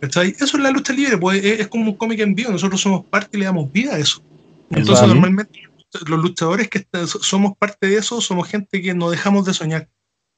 Eso 0.00 0.22
es 0.22 0.54
la 0.54 0.70
lucha 0.70 0.92
libre, 0.92 1.18
pues 1.18 1.44
es, 1.44 1.68
como 1.68 1.90
un 1.90 1.96
cómic 1.96 2.20
en 2.20 2.34
vivo, 2.34 2.50
nosotros 2.50 2.80
somos 2.80 3.04
parte 3.04 3.36
y 3.36 3.40
le 3.40 3.46
damos 3.46 3.70
vida 3.70 3.94
a 3.94 3.98
eso. 3.98 4.22
Entonces, 4.70 5.06
normalmente 5.06 5.62
los 6.06 6.20
luchadores 6.20 6.68
que 6.68 6.86
somos 7.06 7.56
parte 7.58 7.88
de 7.88 7.96
eso 7.96 8.20
somos 8.20 8.48
gente 8.48 8.80
que 8.80 8.94
no 8.94 9.10
dejamos 9.10 9.44
de 9.44 9.54
soñar. 9.54 9.88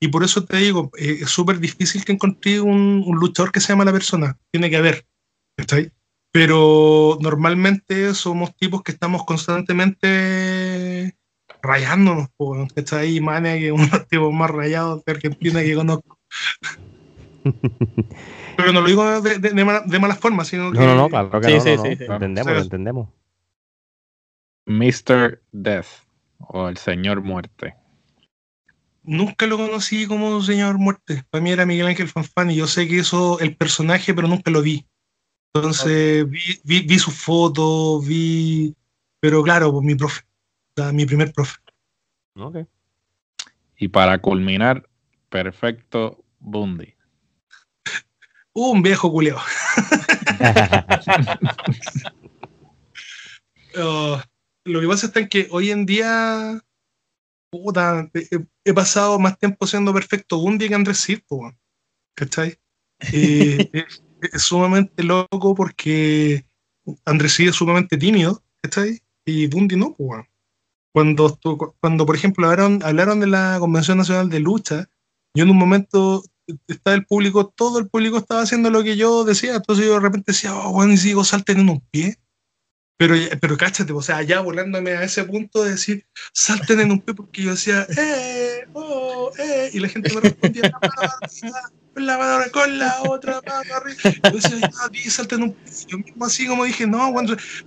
Y 0.01 0.09
por 0.09 0.24
eso 0.24 0.44
te 0.44 0.56
digo, 0.56 0.90
es 0.97 1.30
súper 1.30 1.60
difícil 1.60 2.05
que 2.05 2.12
encontré 2.12 2.60
un, 2.60 3.05
luchador 3.12 3.52
que 3.52 3.60
se 3.60 3.68
llama 3.68 3.84
la 3.84 3.93
persona. 3.93 4.36
Tiene 4.51 4.68
que 4.68 4.78
haber. 4.78 5.06
Pero 6.32 7.18
normalmente 7.20 8.12
somos 8.14 8.56
tipos 8.56 8.82
que 8.82 8.93
estamos 8.93 9.24
constantemente 9.24 11.14
rayándonos, 11.62 12.30
está 12.74 12.98
ahí 12.98 13.20
Mania, 13.20 13.52
que 13.52 13.66
es 13.66 13.72
uno 13.72 13.84
de 13.84 13.98
los 13.98 14.09
tipos 14.09 14.32
más 14.32 14.51
rayados 14.51 15.05
de 15.05 15.12
Argentina 15.12 15.62
que 15.62 15.74
conozco. 15.76 16.18
Pero 18.57 18.73
no 18.73 18.81
lo 18.81 18.87
digo 18.87 19.20
de, 19.20 19.39
de, 19.39 19.51
de, 19.51 19.65
mala, 19.65 19.83
de 19.87 20.15
forma, 20.15 20.45
sino 20.45 20.73
que... 20.73 20.79
No, 20.79 20.87
no, 20.87 20.95
no, 20.95 21.09
claro 21.09 21.41
que 21.41 21.49
sí, 21.49 21.55
no, 21.55 21.61
sí, 21.61 21.97
sí, 21.97 22.05
entendemos, 22.05 22.53
lo 22.53 22.61
entendemos. 22.61 23.09
Mr. 24.66 25.41
Death, 25.53 25.87
o 26.39 26.69
el 26.69 26.77
Señor 26.77 27.23
Muerte. 27.23 27.74
Nunca 29.03 29.47
lo 29.47 29.57
conocí 29.57 30.07
como 30.07 30.41
Señor 30.43 30.79
Muerte. 30.79 31.24
Para 31.31 31.43
mí 31.43 31.51
era 31.51 31.66
Miguel 31.66 31.87
Ángel 31.87 32.09
Fanfan 32.09 32.51
y 32.51 32.57
yo 32.57 32.66
sé 32.66 32.87
que 32.87 32.99
eso, 32.99 33.41
el 33.41 33.57
personaje, 33.57 34.15
pero 34.15 34.29
nunca 34.29 34.51
lo 34.51 34.62
vi. 34.62 34.87
Entonces 35.53 36.29
vi, 36.29 36.61
vi, 36.65 36.81
vi 36.83 36.99
su 36.99 37.11
foto, 37.11 38.01
vi... 38.01 38.74
Pero 39.20 39.43
claro, 39.43 39.73
pues 39.73 39.85
mi 39.85 39.95
profe 39.95 40.23
mi 40.93 41.07
primer 41.07 41.33
profe. 41.33 41.59
Ok. 42.37 42.66
Y 43.77 43.89
para 43.89 44.19
culminar, 44.19 44.89
perfecto 45.29 46.24
Bundy. 46.39 46.95
Un 48.55 48.83
viejo 48.83 49.11
culiao. 49.11 49.41
Oh, 53.74 54.20
lo 54.66 54.83
que 54.83 54.87
pasa 54.87 55.11
es 55.15 55.29
que 55.31 55.49
hoy 55.51 55.70
en 55.70 55.87
día 55.87 56.62
puta, 57.53 58.11
he, 58.65 58.73
pasado 58.73 59.19
más 59.19 59.39
tiempo 59.39 59.66
siendo 59.66 59.93
perfecto 59.93 60.39
Bundy 60.39 60.69
que 60.69 60.74
Andrés 60.74 61.01
Circo, 61.01 61.53
¿cachai? 62.16 62.59
es, 63.01 64.03
sumamente 64.37 65.03
loco 65.03 65.55
porque 65.55 66.47
Andrés 67.05 67.39
es 67.41 67.55
sumamente 67.55 67.99
tímido, 67.99 68.43
¿cachai? 68.62 69.01
Y 69.27 69.47
Bundy 69.49 69.77
no, 69.77 69.95
pues, 69.95 70.24
cuando, 70.95 71.39
cuando 71.81 72.07
por 72.07 72.16
ejemplo, 72.16 72.49
hablaron, 72.49 72.83
hablaron 72.83 73.20
de 73.20 73.27
la 73.27 73.59
Convención 73.61 73.99
Nacional 73.99 74.31
de 74.31 74.41
Lucha, 74.41 74.89
yo 75.35 75.45
en 75.45 75.51
un 75.51 75.59
momento 75.59 76.23
estaba 76.66 76.97
el 76.97 77.05
público, 77.06 77.48
todo 77.48 77.78
el 77.78 77.89
público 77.89 78.19
estaba 78.19 78.43
haciendo 78.43 78.70
lo 78.70 78.82
que 78.82 78.97
yo 78.97 79.24
decía, 79.24 79.56
entonces 79.56 79.86
yo 79.86 79.94
de 79.94 80.01
repente 80.01 80.32
decía, 80.32 80.55
oh, 80.55 80.73
bueno, 80.73 80.93
y 80.93 80.97
sigo 80.97 81.24
salten 81.24 81.60
en 81.60 81.69
un 81.69 81.81
pie. 81.90 82.19
Pero, 82.98 83.16
pero 83.40 83.56
cáchate, 83.56 83.93
o 83.93 84.02
sea, 84.02 84.23
ya 84.23 84.40
volándome 84.40 84.93
a 84.93 85.02
ese 85.02 85.24
punto 85.24 85.64
de 85.64 85.73
decir, 85.73 86.06
salten 86.32 86.81
en 86.81 86.93
un 86.93 87.01
pie, 87.01 87.14
porque 87.14 87.43
yo 87.43 87.51
decía, 87.51 87.86
eh, 87.97 88.64
oh, 88.74 89.31
eh, 89.39 89.70
y 89.73 89.81
la 89.81 89.89
gente 89.89 90.14
me 90.14 90.20
respondía, 90.20 90.70
la 91.97 92.19
mano 92.19 92.44
con 92.52 92.78
la 92.78 93.02
otra 93.09 93.40
mano. 93.47 93.64
Yo 94.24 94.31
decía, 94.31 95.10
salten 95.10 95.43
un 95.43 95.52
pie. 95.52 95.73
Yo 95.89 95.98
mismo 95.98 96.24
así 96.24 96.47
como 96.47 96.64
dije, 96.64 96.86
no, 96.86 97.12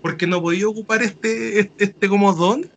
porque 0.02 0.26
no 0.26 0.42
podía 0.42 0.68
ocupar 0.68 1.04
este, 1.04 1.60
este, 1.60 1.84
este 1.84 2.08
como 2.08 2.34
don 2.34 2.70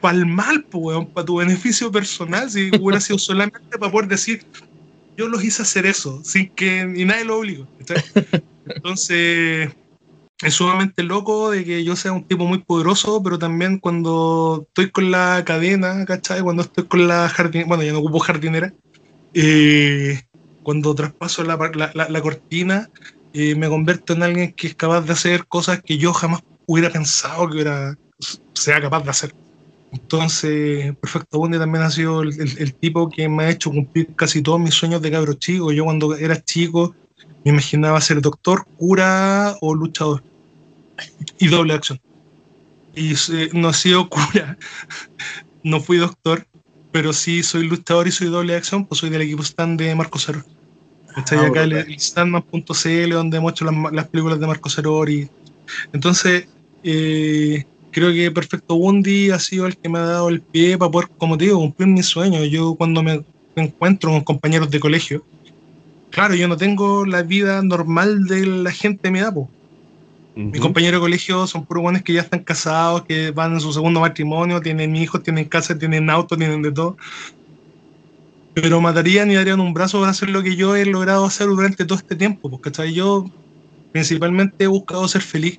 para 0.00 0.16
el 0.16 0.26
mal, 0.26 0.64
pues, 0.64 0.98
para 1.12 1.24
tu 1.24 1.36
beneficio 1.36 1.92
personal, 1.92 2.50
si 2.50 2.70
hubiera 2.80 3.00
sido 3.00 3.18
solamente 3.18 3.78
para 3.78 3.92
poder 3.92 4.08
decir, 4.08 4.44
yo 5.16 5.28
los 5.28 5.42
hice 5.44 5.62
hacer 5.62 5.86
eso, 5.86 6.22
sin 6.24 6.50
que 6.50 6.84
ni 6.84 7.04
nadie 7.04 7.24
lo 7.24 7.38
obligó. 7.38 7.66
Entonces 8.66 9.70
es 10.42 10.54
sumamente 10.54 11.02
loco 11.02 11.50
de 11.50 11.64
que 11.64 11.82
yo 11.82 11.96
sea 11.96 12.12
un 12.12 12.24
tipo 12.24 12.44
muy 12.44 12.58
poderoso, 12.58 13.22
pero 13.22 13.38
también 13.38 13.78
cuando 13.78 14.66
estoy 14.68 14.90
con 14.90 15.10
la 15.10 15.42
cadena, 15.46 16.04
¿cachai? 16.04 16.42
Cuando 16.42 16.62
estoy 16.62 16.84
con 16.84 17.08
la 17.08 17.28
jardinera, 17.28 17.68
bueno, 17.68 17.82
ya 17.82 17.92
no 17.92 18.00
ocupo 18.00 18.18
jardinera, 18.18 18.74
eh, 19.32 20.20
cuando 20.62 20.94
traspaso 20.94 21.42
la, 21.44 21.56
la, 21.94 22.20
cortina, 22.20 22.90
eh, 23.32 23.54
me 23.54 23.68
convierto 23.68 24.12
en 24.12 24.22
alguien 24.22 24.52
que 24.52 24.66
es 24.66 24.74
capaz 24.74 25.02
de 25.02 25.12
hacer 25.12 25.46
cosas 25.46 25.80
que 25.82 25.96
yo 25.96 26.12
jamás 26.12 26.42
hubiera 26.66 26.90
pensado 26.90 27.48
que 27.48 27.60
era, 27.60 27.96
sea 28.52 28.80
capaz 28.80 29.04
de 29.04 29.10
hacer. 29.10 29.34
Entonces, 29.92 30.94
Perfecto 30.96 31.38
Bundy 31.38 31.58
también 31.58 31.84
ha 31.84 31.90
sido 31.90 32.22
el, 32.22 32.38
el, 32.40 32.74
tipo 32.74 33.08
que 33.08 33.28
me 33.28 33.44
ha 33.44 33.50
hecho 33.50 33.70
cumplir 33.70 34.14
casi 34.14 34.42
todos 34.42 34.60
mis 34.60 34.74
sueños 34.74 35.00
de 35.00 35.10
cabro 35.10 35.34
chico. 35.34 35.72
Yo 35.72 35.84
cuando 35.84 36.14
era 36.16 36.42
chico 36.44 36.94
me 37.44 37.52
imaginaba 37.52 38.00
ser 38.00 38.20
doctor, 38.20 38.66
cura 38.76 39.56
o 39.60 39.74
luchador. 39.74 40.22
Y 41.38 41.46
doble 41.46 41.74
acción. 41.74 42.00
Y 42.94 43.14
no 43.52 43.70
he 43.70 43.74
sido 43.74 44.08
cura, 44.10 44.58
no 45.62 45.80
fui 45.80 45.98
doctor, 45.98 46.46
pero 46.90 47.12
sí 47.12 47.42
soy 47.42 47.68
luchador 47.68 48.08
y 48.08 48.12
soy 48.12 48.28
doble 48.28 48.56
acción, 48.56 48.84
pues 48.84 49.00
soy 49.00 49.10
del 49.10 49.22
equipo 49.22 49.42
stand 49.42 49.78
de 49.78 49.94
Marco. 49.94 50.18
Estoy 50.18 51.38
ah, 51.38 51.46
acá 51.46 51.62
en 51.62 51.72
el 51.72 52.00
standman.cl 52.00 53.10
donde 53.10 53.36
hemos 53.36 53.52
hecho 53.52 53.64
las, 53.64 53.92
las, 53.92 54.08
películas 54.08 54.40
de 54.40 54.46
Marco 54.46 54.68
Cero 54.68 55.08
y 55.08 55.28
entonces 55.92 56.48
eh, 56.82 57.64
creo 57.96 58.12
que 58.12 58.30
Perfecto 58.30 58.76
Bundy 58.76 59.30
ha 59.30 59.38
sido 59.38 59.66
el 59.66 59.74
que 59.74 59.88
me 59.88 59.98
ha 59.98 60.02
dado 60.02 60.28
el 60.28 60.42
pie 60.42 60.76
para 60.76 60.90
poder, 60.90 61.08
como 61.16 61.38
te 61.38 61.46
digo, 61.46 61.56
cumplir 61.56 61.88
mis 61.88 62.04
sueños. 62.04 62.46
Yo 62.50 62.74
cuando 62.74 63.02
me 63.02 63.24
encuentro 63.54 64.10
con 64.10 64.20
compañeros 64.20 64.70
de 64.70 64.78
colegio, 64.78 65.24
claro, 66.10 66.34
yo 66.34 66.46
no 66.46 66.58
tengo 66.58 67.06
la 67.06 67.22
vida 67.22 67.62
normal 67.62 68.24
de 68.24 68.44
la 68.44 68.70
gente 68.70 69.04
de 69.04 69.10
mi 69.10 69.20
edad, 69.20 69.32
pues. 69.32 69.48
Mis 70.34 70.60
compañeros 70.60 71.00
de 71.00 71.06
colegio 71.06 71.46
son 71.46 71.64
puros 71.64 71.84
buenos 71.84 72.02
que 72.02 72.12
ya 72.12 72.20
están 72.20 72.40
casados, 72.40 73.04
que 73.04 73.30
van 73.30 73.54
en 73.54 73.60
su 73.60 73.72
segundo 73.72 74.00
matrimonio, 74.00 74.60
tienen 74.60 74.94
hijos, 74.94 75.22
tienen 75.22 75.46
casa, 75.46 75.78
tienen 75.78 76.10
auto, 76.10 76.36
tienen 76.36 76.60
de 76.60 76.72
todo. 76.72 76.98
Pero 78.52 78.78
matarían 78.82 79.30
y 79.30 79.36
darían 79.36 79.60
un 79.60 79.72
brazo 79.72 80.00
para 80.00 80.10
hacer 80.10 80.28
lo 80.28 80.42
que 80.42 80.54
yo 80.54 80.76
he 80.76 80.84
logrado 80.84 81.24
hacer 81.24 81.46
durante 81.46 81.86
todo 81.86 81.96
este 81.96 82.14
tiempo, 82.14 82.50
porque 82.50 82.92
yo 82.92 83.24
principalmente 83.90 84.64
he 84.64 84.66
buscado 84.66 85.08
ser 85.08 85.22
feliz 85.22 85.58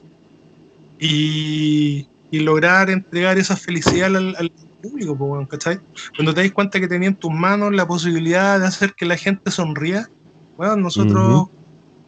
y, 1.00 2.06
y 2.32 2.40
lograr 2.40 2.90
entregar 2.90 3.38
esa 3.38 3.56
felicidad 3.56 4.16
al, 4.16 4.36
al 4.36 4.52
público, 4.82 5.48
¿cachai? 5.50 5.80
Cuando 6.16 6.34
te 6.34 6.42
das 6.42 6.52
cuenta 6.52 6.80
que 6.80 6.88
tenía 6.88 7.10
en 7.10 7.16
tus 7.16 7.32
manos 7.32 7.74
la 7.74 7.88
posibilidad 7.88 8.60
de 8.60 8.68
hacer 8.68 8.94
que 8.94 9.06
la 9.06 9.18
gente 9.18 9.52
sonría, 9.52 10.10
bueno, 10.58 10.76
nosotros 10.78 11.48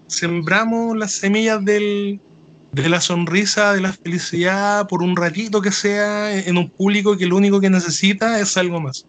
sembramos 0.08 0.98
las 0.98 1.12
semillas 1.14 1.64
del, 1.64 2.20
de 2.72 2.90
la 2.90 3.02
sonrisa, 3.02 3.74
de 3.74 3.82
la 3.82 3.94
felicidad, 3.94 4.88
por 4.88 5.04
un 5.04 5.16
ratito 5.16 5.62
que 5.62 5.72
sea, 5.72 6.36
en 6.36 6.58
un 6.58 6.70
público 6.70 7.18
que 7.18 7.28
lo 7.28 7.38
único 7.38 7.60
que 7.60 7.70
necesita 7.70 8.40
es 8.40 8.58
algo 8.58 8.82
más. 8.82 9.06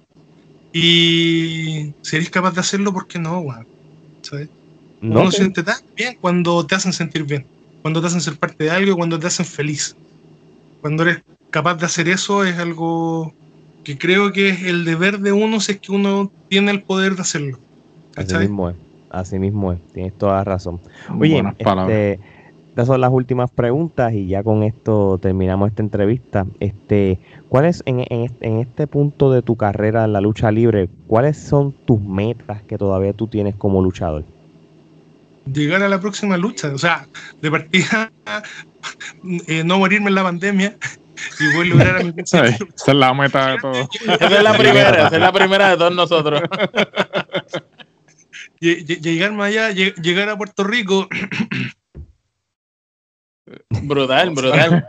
Y 0.73 1.93
si 2.03 2.17
eres 2.17 2.31
capaz 2.31 2.53
de 2.53 2.61
hacerlo, 2.61 2.93
¿por 2.93 3.07
qué 3.07 3.19
no, 3.19 3.45
¿Sabes? 4.23 4.49
No 5.01 5.23
Uno 5.23 5.31
se 5.31 5.39
siente 5.39 5.63
tan 5.63 5.81
bien 5.97 6.19
cuando 6.21 6.65
te 6.67 6.75
hacen 6.75 6.93
sentir 6.93 7.25
bien, 7.25 7.47
cuando 7.81 8.01
te 8.01 8.09
hacen 8.09 8.21
ser 8.21 8.37
parte 8.37 8.65
de 8.65 8.71
algo, 8.71 8.97
cuando 8.97 9.19
te 9.19 9.27
hacen 9.27 9.47
feliz. 9.47 9.97
Cuando 10.81 11.03
eres 11.03 11.23
capaz 11.51 11.77
de 11.77 11.87
hacer 11.87 12.09
eso 12.09 12.45
es 12.45 12.59
algo 12.59 13.35
que 13.85 13.99
creo 13.99 14.33
que 14.33 14.51
es 14.51 14.63
el 14.63 14.85
deber 14.85 15.19
de 15.19 15.33
uno 15.33 15.61
si 15.61 15.73
es 15.73 15.81
que 15.81 15.93
uno 15.93 16.31
tiene 16.49 16.71
el 16.71 16.83
poder 16.83 17.17
de 17.17 17.23
hacerlo. 17.23 17.59
Así 18.17 18.37
mismo 18.37 18.71
es, 18.71 18.77
así 19.11 19.39
mismo 19.39 19.73
es, 19.73 19.81
tienes 19.93 20.17
toda 20.17 20.37
la 20.37 20.45
razón. 20.45 20.81
Oye, 21.19 21.43
este, 21.59 22.21
estas 22.71 22.87
son 22.87 23.01
las 23.01 23.11
últimas 23.11 23.51
preguntas 23.51 24.13
y 24.13 24.27
ya 24.27 24.43
con 24.43 24.63
esto 24.63 25.19
terminamos 25.19 25.71
esta 25.71 25.83
entrevista. 25.83 26.47
Este, 26.61 27.19
¿Cuáles 27.49 27.83
en, 27.87 28.05
en, 28.09 28.59
este 28.59 28.87
punto 28.87 29.33
de 29.33 29.43
tu 29.43 29.57
carrera 29.57 30.05
en 30.05 30.13
la 30.13 30.21
lucha 30.21 30.51
libre, 30.51 30.89
cuáles 31.07 31.37
son 31.37 31.73
tus 31.73 32.01
metas 32.01 32.63
que 32.63 32.79
todavía 32.79 33.13
tú 33.13 33.27
tienes 33.27 33.57
como 33.57 33.83
luchador? 33.83 34.25
Llegar 35.53 35.83
a 35.83 35.89
la 35.89 36.01
próxima 36.01 36.37
lucha, 36.37 36.69
o 36.69 36.79
sea, 36.79 37.07
de 37.41 37.51
partida, 37.51 38.13
eh, 39.49 39.65
no 39.65 39.79
morirme 39.79 40.09
en 40.09 40.15
la 40.15 40.23
pandemia 40.23 40.77
y 41.39 41.55
voy 41.55 41.67
a 41.67 41.71
lograr 41.71 41.97
a 41.97 42.05
mi 42.05 42.15
Esa 42.17 42.47
es 42.47 42.95
la 42.95 43.15
meta 43.15 43.53
de 43.53 43.59
todos. 43.59 43.89
Esa 44.01 44.27
es 44.27 44.43
la 44.43 44.57
primera, 44.57 45.07
esa 45.07 45.17
es 45.17 45.21
la 45.21 45.33
primera 45.33 45.71
de 45.71 45.77
todos 45.77 45.95
nosotros. 45.95 46.43
Llegar 48.61 49.33
más 49.33 49.49
allá, 49.49 49.71
llegar 49.71 50.29
a 50.29 50.37
Puerto 50.37 50.65
Rico 50.65 51.09
Brutal, 53.83 54.31
brutal. 54.31 54.87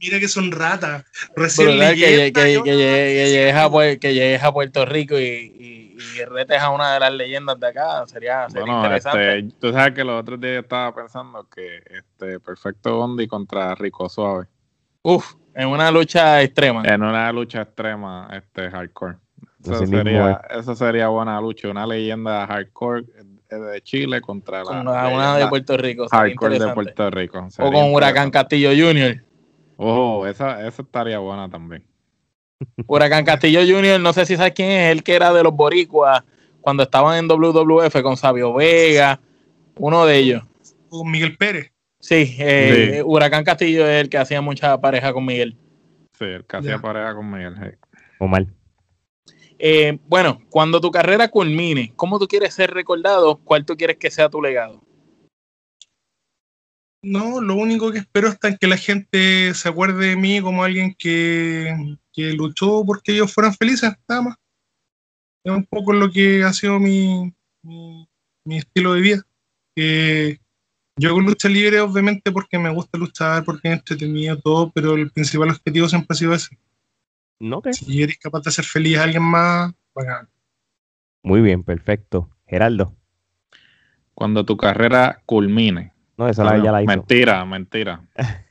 mira 0.00 0.20
que 0.20 0.28
son 0.28 0.50
ratas. 0.52 1.04
Brutal 1.34 1.94
que, 1.94 2.32
que, 2.32 2.62
que, 2.62 4.12
llegues 4.12 4.42
a, 4.42 4.52
Puerto 4.52 4.84
Rico 4.84 5.18
y, 5.18 5.83
retes 6.28 6.60
a 6.60 6.70
una 6.70 6.94
de 6.94 7.00
las 7.00 7.12
leyendas 7.12 7.58
de 7.58 7.66
acá, 7.68 8.06
sería, 8.06 8.48
sería 8.48 8.74
interesante. 8.74 9.38
Este, 9.38 9.56
tú 9.60 9.72
sabes 9.72 9.94
que 9.94 10.04
los 10.04 10.20
otros 10.20 10.40
días 10.40 10.62
estaba 10.62 10.94
pensando 10.94 11.48
que 11.48 11.82
este 11.90 12.40
Perfecto 12.40 12.96
Bondi 12.96 13.26
contra 13.26 13.74
Rico 13.74 14.08
Suave. 14.08 14.46
Uf, 15.02 15.34
en 15.54 15.68
una 15.68 15.90
lucha 15.90 16.42
extrema. 16.42 16.82
En 16.84 17.02
una 17.02 17.30
lucha 17.32 17.62
extrema, 17.62 18.28
este 18.32 18.70
hardcore. 18.70 19.16
Eso, 19.64 19.86
sería, 19.86 20.40
eso 20.50 20.74
sería 20.74 21.08
buena 21.08 21.40
lucha, 21.40 21.68
una 21.68 21.86
leyenda 21.86 22.46
hardcore 22.46 23.04
de 23.48 23.80
Chile 23.82 24.20
contra 24.20 24.62
la 24.64 24.80
una, 24.80 25.36
de 25.36 25.46
Puerto 25.48 25.76
Rico. 25.76 26.06
Hardcore 26.08 26.58
de 26.58 26.68
Puerto 26.74 27.10
Rico. 27.10 27.48
O 27.58 27.72
con 27.72 27.92
Huracán 27.94 28.30
Castillo 28.30 28.70
Junior. 28.70 29.22
Oh, 29.76 30.26
esa, 30.26 30.66
esa 30.66 30.82
estaría 30.82 31.18
buena 31.18 31.48
también. 31.48 31.84
Huracán 32.86 33.24
Castillo 33.24 33.60
Junior, 33.60 34.00
no 34.00 34.12
sé 34.12 34.26
si 34.26 34.36
sabes 34.36 34.52
quién 34.54 34.70
es, 34.70 34.92
el 34.92 35.02
que 35.02 35.14
era 35.14 35.32
de 35.32 35.42
los 35.42 35.54
boricuas 35.54 36.22
cuando 36.60 36.82
estaban 36.82 37.18
en 37.18 37.28
WWF 37.28 38.02
con 38.02 38.16
Sabio 38.16 38.54
Vega, 38.54 39.20
uno 39.76 40.06
de 40.06 40.16
ellos. 40.16 40.42
Con 40.88 41.10
Miguel 41.10 41.36
Pérez. 41.36 41.72
Sí, 42.00 42.36
eh, 42.38 43.02
Huracán 43.04 43.44
Castillo 43.44 43.86
es 43.86 44.02
el 44.02 44.08
que 44.08 44.18
hacía 44.18 44.40
mucha 44.40 44.78
pareja 44.80 45.12
con 45.12 45.24
Miguel. 45.24 45.56
Sí, 46.18 46.24
el 46.24 46.44
que 46.44 46.56
hacía 46.56 46.78
pareja 46.78 47.14
con 47.14 47.30
Miguel. 47.30 47.54
O 48.18 48.26
mal. 48.26 48.46
Eh, 49.58 49.98
bueno, 50.06 50.42
cuando 50.50 50.80
tu 50.80 50.90
carrera 50.90 51.28
culmine, 51.28 51.92
¿cómo 51.96 52.18
tú 52.18 52.28
quieres 52.28 52.52
ser 52.52 52.72
recordado? 52.72 53.36
¿Cuál 53.36 53.64
tú 53.64 53.76
quieres 53.76 53.96
que 53.96 54.10
sea 54.10 54.28
tu 54.28 54.42
legado? 54.42 54.82
No, 57.04 57.40
lo 57.40 57.54
único 57.54 57.92
que 57.92 57.98
espero 57.98 58.28
es 58.28 58.38
que 58.58 58.66
la 58.66 58.78
gente 58.78 59.52
se 59.52 59.68
acuerde 59.68 60.08
de 60.08 60.16
mí 60.16 60.40
como 60.40 60.64
alguien 60.64 60.94
que, 60.98 61.96
luchó 62.16 62.82
porque 62.86 63.12
ellos 63.12 63.32
fueran 63.32 63.54
felices, 63.54 63.92
nada 64.08 64.22
más. 64.22 64.36
Es 65.44 65.52
un 65.52 65.64
poco 65.66 65.92
lo 65.92 66.10
que 66.10 66.42
ha 66.42 66.52
sido 66.54 66.80
mi, 66.80 67.34
mi, 67.62 68.56
estilo 68.56 68.94
de 68.94 69.00
vida. 69.02 69.26
yo 70.96 71.10
hago 71.10 71.20
lucha 71.20 71.48
libre, 71.48 71.80
obviamente, 71.80 72.32
porque 72.32 72.58
me 72.58 72.72
gusta 72.72 72.96
luchar, 72.96 73.44
porque 73.44 73.68
es 73.68 73.74
entretenido 73.74 74.38
todo, 74.38 74.70
pero 74.72 74.94
el 74.94 75.10
principal 75.10 75.50
objetivo 75.50 75.88
siempre 75.88 76.08
ha 76.10 76.16
sido 76.16 76.34
ese. 76.34 76.58
No, 77.38 77.60
Si 77.72 78.02
eres 78.02 78.16
capaz 78.18 78.40
de 78.44 78.48
hacer 78.48 78.64
feliz 78.64 78.96
a 78.96 79.02
alguien 79.02 79.22
más, 79.22 79.74
bacán. 79.94 80.28
Muy 81.22 81.42
bien, 81.42 81.62
perfecto. 81.64 82.30
Geraldo. 82.46 82.96
Cuando 84.14 84.44
tu 84.44 84.56
carrera 84.56 85.22
culmine, 85.26 85.93
no, 86.16 86.28
esa 86.28 86.44
la, 86.44 86.62
ya 86.62 86.72
la 86.72 86.82
hizo. 86.82 86.90
Mentira, 86.90 87.44
mentira. 87.44 88.00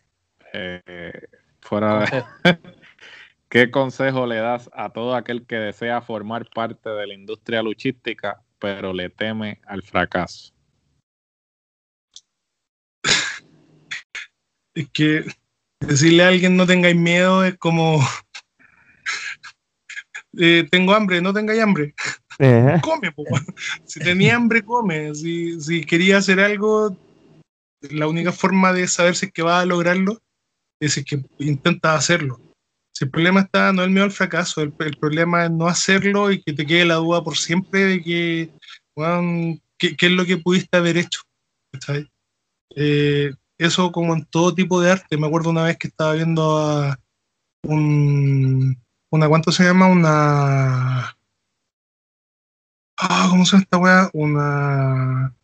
Eh, 0.56 1.11
fuera 1.61 2.06
¿Qué 3.49 3.72
consejo 3.72 4.27
le 4.27 4.35
das 4.35 4.69
a 4.72 4.91
todo 4.91 5.15
aquel 5.15 5.48
que 5.48 5.56
desea 5.56 5.99
formar 6.02 6.48
parte 6.53 6.91
de 6.91 7.07
la 7.07 7.15
industria 7.15 7.64
luchística, 7.64 8.40
pero 8.60 8.94
le 8.94 9.10
teme 9.10 9.61
al 9.65 9.81
fracaso? 9.81 10.53
Es 14.76 14.90
que 14.90 15.26
decirle 15.80 16.23
a 16.23 16.27
alguien 16.27 16.56
no 16.56 16.68
tengáis 16.68 16.95
miedo 16.95 17.44
es 17.44 17.57
como 17.57 17.99
eh, 20.38 20.68
tengo 20.69 20.94
hambre, 20.94 21.22
no 21.22 21.34
tengáis 21.34 21.61
hambre. 21.61 21.94
Come, 22.81 23.14
si 23.85 23.99
tenía 23.99 24.35
hambre, 24.35 24.64
come. 24.64 25.14
Si, 25.14 25.61
si 25.61 25.84
quería 25.84 26.18
hacer 26.18 26.40
algo, 26.40 26.98
la 27.92 28.08
única 28.08 28.32
forma 28.32 28.74
de 28.74 28.88
saber 28.88 29.16
si 29.16 29.28
es 29.28 29.32
que 29.34 29.44
va 29.44 29.60
a 29.60 29.66
lograrlo 29.66 30.22
es 30.80 31.04
que 31.06 31.24
intenta 31.40 31.96
hacerlo. 31.96 32.40
Si 32.92 33.06
el 33.06 33.12
problema 33.12 33.42
está, 33.42 33.74
no 33.74 33.82
es 33.82 33.88
el 33.88 33.94
miedo 33.94 34.06
al 34.06 34.12
fracaso, 34.12 34.62
el, 34.62 34.72
problema 34.72 35.46
es 35.46 35.52
no 35.52 35.68
hacerlo 35.68 36.32
y 36.32 36.42
que 36.42 36.54
te 36.54 36.66
quede 36.66 36.86
la 36.86 36.96
duda 36.96 37.24
por 37.24 37.38
siempre 37.38 37.86
de 37.86 38.02
que, 38.04 38.54
¿qué, 39.78 40.06
es 40.06 40.12
lo 40.12 40.26
que 40.26 40.38
pudiste 40.38 40.78
haber 40.78 40.98
hecho. 40.98 41.22
Eh, 42.76 43.34
eso 43.58 43.92
como 43.92 44.14
en 44.14 44.26
todo 44.26 44.54
tipo 44.54 44.80
de 44.80 44.92
arte. 44.92 45.18
Me 45.18 45.28
acuerdo 45.28 45.50
una 45.50 45.64
vez 45.64 45.78
que 45.78 45.88
estaba 45.88 46.14
viendo 46.14 46.58
a 46.58 47.00
un, 47.64 48.78
una, 49.10 49.28
¿cuánto 49.28 49.52
se 49.52 49.64
llama? 49.64 49.88
Una... 49.88 51.18
Ah, 52.98 53.28
¿cómo 53.30 53.46
se 53.46 53.54
llama 53.54 53.64
esta 53.64 53.78
weá? 53.78 54.10
Una 54.14 55.36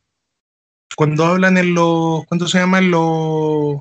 cuando 0.95 1.25
hablan 1.25 1.57
en 1.57 1.73
los, 1.73 2.25
¿cuánto 2.25 2.47
se 2.47 2.59
llama? 2.59 2.79
En 2.79 2.91
los, 2.91 3.79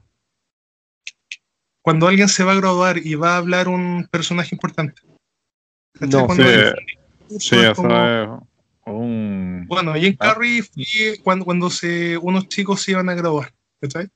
cuando 1.83 2.07
alguien 2.07 2.29
se 2.29 2.45
va 2.45 2.53
a 2.53 2.57
graduar 2.57 2.99
y 2.99 3.15
va 3.15 3.35
a 3.35 3.39
hablar 3.39 3.69
un 3.69 4.07
personaje 4.11 4.55
importante. 4.55 5.01
No, 6.01 6.29
sí, 6.35 6.43
eso 7.37 7.73
es 7.73 7.79
un... 8.85 9.67
Bueno, 9.69 9.95
Jim 9.95 10.17
ah. 10.19 10.33
Carrey 10.33 10.63
cuando, 11.23 11.45
cuando 11.45 11.71
se, 11.71 12.17
unos 12.19 12.49
chicos 12.49 12.83
se 12.83 12.93
iban 12.93 13.09
a 13.09 13.15
graduar, 13.15 13.53
¿cachai? 13.81 14.09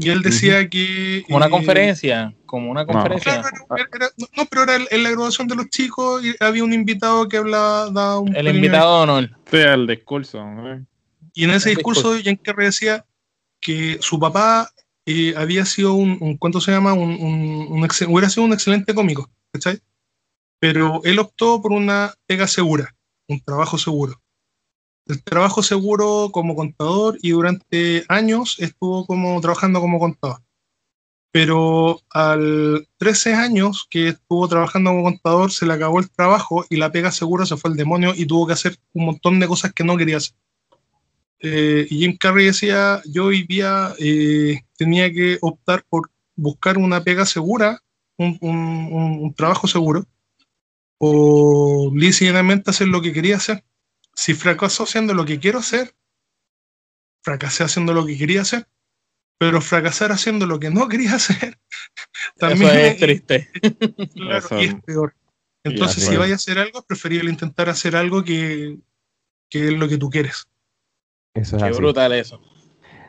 Y 0.00 0.10
él 0.10 0.22
decía 0.22 0.68
que... 0.68 1.24
Como 1.26 1.38
una 1.38 1.46
eh, 1.46 1.50
conferencia, 1.50 2.34
como 2.46 2.70
una 2.70 2.86
conferencia. 2.86 3.42
No, 4.36 4.46
pero 4.46 4.62
era 4.62 4.76
en 4.90 5.02
la 5.02 5.10
graduación 5.10 5.48
de 5.48 5.56
los 5.56 5.68
chicos 5.70 6.24
y 6.24 6.34
había 6.38 6.62
un 6.62 6.72
invitado 6.72 7.28
que 7.28 7.36
hablaba, 7.36 8.20
un... 8.20 8.34
El 8.36 8.48
invitado 8.48 9.06
no 9.06 9.20
Sí, 9.20 9.56
el 9.56 9.86
discurso. 9.86 10.44
Y 11.38 11.44
en 11.44 11.50
ese 11.50 11.70
discurso, 11.70 12.16
Jan 12.20 12.36
Kerry 12.36 12.64
decía 12.64 13.06
que 13.60 13.98
su 14.00 14.18
papá 14.18 14.72
eh, 15.06 15.34
había 15.36 15.64
sido 15.66 15.94
un, 15.94 16.36
¿cuánto 16.36 16.60
se 16.60 16.72
llama? 16.72 16.94
Un, 16.94 17.88
hubiera 18.08 18.28
sido 18.28 18.44
un 18.44 18.52
excelente 18.52 18.92
cómico, 18.92 19.30
¿cachai? 19.52 19.78
Pero 20.58 21.00
él 21.04 21.20
optó 21.20 21.62
por 21.62 21.70
una 21.70 22.12
pega 22.26 22.48
segura, 22.48 22.92
un 23.28 23.40
trabajo 23.40 23.78
seguro. 23.78 24.20
El 25.06 25.22
trabajo 25.22 25.62
seguro 25.62 26.30
como 26.32 26.56
contador 26.56 27.16
y 27.22 27.30
durante 27.30 28.04
años 28.08 28.56
estuvo 28.58 29.06
como 29.06 29.40
trabajando 29.40 29.80
como 29.80 30.00
contador. 30.00 30.42
Pero 31.30 32.00
al 32.10 32.88
13 32.96 33.34
años 33.34 33.86
que 33.88 34.08
estuvo 34.08 34.48
trabajando 34.48 34.90
como 34.90 35.04
contador 35.04 35.52
se 35.52 35.66
le 35.66 35.74
acabó 35.74 36.00
el 36.00 36.10
trabajo 36.10 36.66
y 36.68 36.78
la 36.78 36.90
pega 36.90 37.12
segura 37.12 37.46
se 37.46 37.56
fue 37.56 37.70
al 37.70 37.76
demonio 37.76 38.12
y 38.16 38.26
tuvo 38.26 38.48
que 38.48 38.54
hacer 38.54 38.76
un 38.92 39.06
montón 39.06 39.38
de 39.38 39.46
cosas 39.46 39.72
que 39.72 39.84
no 39.84 39.96
quería 39.96 40.16
hacer. 40.16 40.34
Eh, 41.40 41.86
y 41.88 41.98
Jim 41.98 42.16
Carrey 42.16 42.46
decía, 42.46 43.00
yo 43.04 43.26
hoy 43.26 43.44
día 43.44 43.94
eh, 43.98 44.60
tenía 44.76 45.12
que 45.12 45.38
optar 45.40 45.84
por 45.88 46.10
buscar 46.34 46.78
una 46.78 47.02
pega 47.02 47.26
segura, 47.26 47.82
un, 48.16 49.32
trabajo 49.36 49.68
seguro, 49.68 50.06
o 50.98 51.92
lícitamente 51.94 52.70
hacer 52.70 52.88
lo 52.88 53.00
que 53.00 53.12
quería 53.12 53.36
hacer. 53.36 53.64
Si 54.14 54.34
fracasó 54.34 54.82
haciendo 54.82 55.14
lo 55.14 55.24
que 55.24 55.38
quiero 55.38 55.60
hacer, 55.60 55.94
fracasé 57.22 57.62
haciendo 57.62 57.92
lo 57.92 58.04
que 58.04 58.18
quería 58.18 58.42
hacer, 58.42 58.66
pero 59.38 59.60
fracasar 59.60 60.10
haciendo 60.10 60.44
lo 60.46 60.58
que 60.58 60.70
no 60.70 60.88
quería 60.88 61.14
hacer, 61.14 61.58
también 62.36 62.76
es 62.76 62.98
triste. 62.98 63.48
Claro, 64.14 64.60
y 64.60 64.64
es 64.64 64.74
peor. 64.82 65.14
Entonces, 65.62 66.04
si 66.04 66.16
vaya 66.16 66.32
a 66.32 66.36
hacer 66.36 66.58
algo, 66.58 66.80
es 66.80 66.84
preferible 66.84 67.30
intentar 67.30 67.68
hacer 67.68 67.94
algo 67.94 68.24
que, 68.24 68.78
que 69.48 69.68
es 69.68 69.72
lo 69.74 69.88
que 69.88 69.98
tú 69.98 70.10
quieres. 70.10 70.47
Eso 71.38 71.56
es 71.56 71.62
Qué 71.62 71.70
brutal 71.70 72.12
eso. 72.12 72.40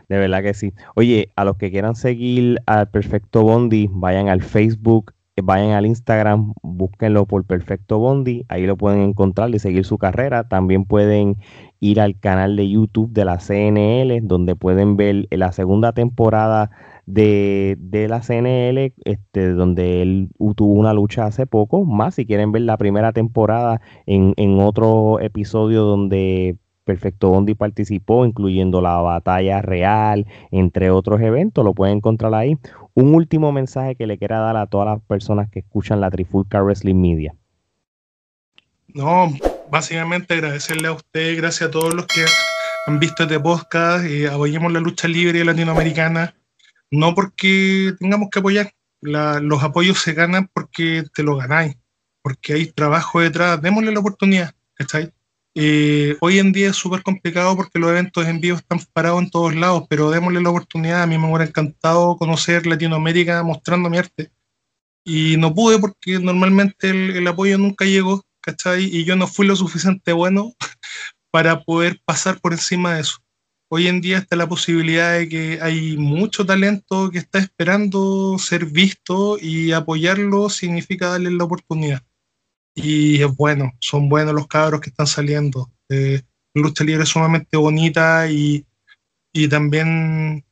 De 0.07 0.18
verdad 0.18 0.41
que 0.41 0.53
sí. 0.53 0.73
Oye, 0.95 1.31
a 1.35 1.45
los 1.45 1.57
que 1.57 1.69
quieran 1.69 1.95
seguir 1.95 2.60
al 2.65 2.89
Perfecto 2.89 3.43
Bondi, 3.43 3.89
vayan 3.91 4.27
al 4.27 4.41
Facebook, 4.41 5.14
eh, 5.35 5.41
vayan 5.43 5.72
al 5.72 5.85
Instagram, 5.85 6.53
búsquenlo 6.64 7.27
por 7.27 7.45
Perfecto 7.45 7.99
Bondi, 7.99 8.43
ahí 8.49 8.65
lo 8.65 8.76
pueden 8.76 9.01
encontrar 9.01 9.53
y 9.53 9.60
seguir 9.60 9.85
su 9.85 9.99
carrera. 9.99 10.47
También 10.47 10.85
pueden 10.85 11.38
ir 11.80 12.01
al 12.01 12.19
canal 12.19 12.56
de 12.56 12.69
YouTube 12.69 13.11
de 13.11 13.26
la 13.26 13.38
CNL, 13.38 14.27
donde 14.27 14.56
pueden 14.56 14.97
ver 14.97 15.27
la 15.30 15.51
segunda 15.51 15.93
temporada 15.93 16.72
de, 17.06 17.77
la 18.10 18.22
CNL, 18.22 18.93
este, 19.06 19.49
donde 19.53 20.01
él 20.01 20.30
tuvo 20.56 20.73
una 20.73 20.93
lucha 20.93 21.26
hace 21.26 21.47
poco, 21.47 21.85
más 21.85 22.15
si 22.15 22.26
quieren 22.26 22.51
ver 22.51 22.64
la 22.64 22.77
primera 22.77 23.14
temporada 23.14 23.81
en, 24.06 24.34
en 24.38 24.60
otro 24.60 25.19
episodio 25.19 25.84
donde 25.84 26.57
Perfecto 26.89 27.29
Bondi 27.29 27.53
participó, 27.53 28.25
incluyendo 28.25 28.81
la 28.81 28.95
batalla 28.95 29.61
real, 29.61 30.25
entre 30.49 30.89
otros 30.89 31.21
eventos, 31.21 31.63
lo 31.63 31.75
pueden 31.75 31.97
encontrar 31.97 32.33
ahí. 32.33 32.57
Un 32.95 33.13
último 33.13 33.51
mensaje 33.51 33.95
que 33.95 34.07
le 34.07 34.17
quiera 34.17 34.39
dar 34.39 34.57
a 34.57 34.65
todas 34.65 34.87
las 34.87 34.99
personas 35.03 35.51
que 35.51 35.59
escuchan 35.59 36.01
la 36.01 36.09
Trifulca 36.09 36.63
Wrestling 36.63 36.99
Media. 36.99 37.35
No, 38.87 39.31
básicamente 39.69 40.33
agradecerle 40.33 40.87
a 40.87 40.93
usted, 40.93 41.37
gracias 41.37 41.69
a 41.69 41.71
todos 41.71 41.93
los 41.93 42.07
que 42.07 42.25
han 42.87 42.97
visto 42.97 43.21
este 43.21 43.39
podcast, 43.39 44.03
apoyemos 44.31 44.73
la 44.73 44.79
lucha 44.79 45.07
libre 45.07 45.45
latinoamericana, 45.45 46.33
no 46.89 47.13
porque 47.13 47.93
tengamos 47.99 48.29
que 48.31 48.39
apoyar, 48.39 48.73
los 49.01 49.61
apoyos 49.61 49.99
se 49.99 50.13
ganan 50.13 50.49
porque 50.51 51.03
te 51.13 51.21
lo 51.21 51.35
ganáis, 51.35 51.77
porque 52.23 52.53
hay 52.53 52.65
trabajo 52.71 53.19
detrás, 53.19 53.61
démosle 53.61 53.91
la 53.91 53.99
oportunidad, 53.99 54.55
¿estáis? 54.79 55.11
Eh, 55.61 56.15
hoy 56.22 56.40
en 56.40 56.53
día 56.53 56.69
es 56.69 56.77
súper 56.77 57.03
complicado 57.03 57.53
porque 57.57 57.80
los 57.80 57.90
eventos 57.90 58.26
en 58.26 58.40
vivo 58.40 58.56
están 58.56 58.80
parados 58.94 59.22
en 59.22 59.30
todos 59.30 59.53
lados, 59.53 59.84
pero 59.90 60.10
démosle 60.10 60.41
la 60.41 60.52
oportunidad. 60.52 61.03
A 61.03 61.06
mí 61.06 61.18
me 61.18 61.27
hubiera 61.27 61.44
encantado 61.44 62.15
conocer 62.15 62.65
Latinoamérica 62.65 63.44
mostrando 63.44 63.90
mi 63.90 63.98
arte. 63.98 64.31
Y 65.03 65.36
no 65.36 65.53
pude 65.53 65.77
porque 65.77 66.18
normalmente 66.18 66.91
el, 66.91 67.27
apoyo 67.27 67.57
nunca 67.57 67.84
llegó, 67.84 68.23
¿cachai? 68.40 68.86
Y 68.86 69.03
yo 69.03 69.18
no 69.18 69.27
fui 69.27 69.45
lo 69.48 69.56
suficiente 69.57 70.14
bueno 70.14 70.53
para 71.30 71.61
poder 71.61 71.99
pasar 72.06 72.40
por 72.40 72.53
encima 72.53 72.95
de 72.95 73.02
eso. 73.02 73.18
Hoy 73.69 73.88
en 73.88 73.99
día 73.99 74.19
está 74.19 74.38
la 74.38 74.48
posibilidad 74.48 75.18
de 75.18 75.27
que 75.27 75.60
hay 75.61 75.98
mucho 75.98 76.45
talento 76.45 77.11
que 77.11 77.18
está 77.18 77.38
esperando 77.38 78.38
ser 78.40 78.65
visto 78.65 79.38
y 79.38 79.73
apoyarlo 79.73 80.49
significa 80.49 81.10
darle 81.10 81.31
la 81.31 81.44
oportunidad. 81.44 82.02
Y 82.81 83.22
es 83.22 83.35
bueno, 83.35 83.73
son 83.80 84.10
buenos 84.10 84.34
los 84.34 84.47
cabros 84.47 84.81
que 84.81 84.89
están 84.89 85.07
saliendo. 85.07 85.69
Eh, 85.89 86.22
lucha 86.53 86.84
libre 86.84 87.03
es 87.03 87.10
sumamente 87.10 87.57
bonita 87.57 88.30
y, 88.30 88.65
y 89.34 89.47
también 89.47 90.45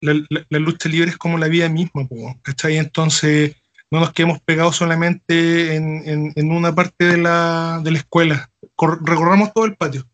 la, 0.00 0.58
lucha 0.58 0.88
libre 0.88 1.10
es 1.10 1.16
como 1.16 1.38
la 1.38 1.48
vida 1.48 1.68
misma, 1.68 2.06
¿cachai? 2.42 2.76
Entonces, 2.76 3.56
no 3.90 4.00
nos 4.00 4.12
quedemos 4.12 4.40
pegados 4.40 4.76
solamente 4.76 5.74
en, 5.74 6.32
en, 6.34 6.52
una 6.52 6.74
parte 6.74 7.04
de 7.04 7.16
la, 7.18 7.80
de 7.82 7.92
la 7.92 7.98
escuela. 7.98 8.50
recorramos 9.04 9.52
todo 9.52 9.64
el 9.64 9.76
patio. 9.76 10.06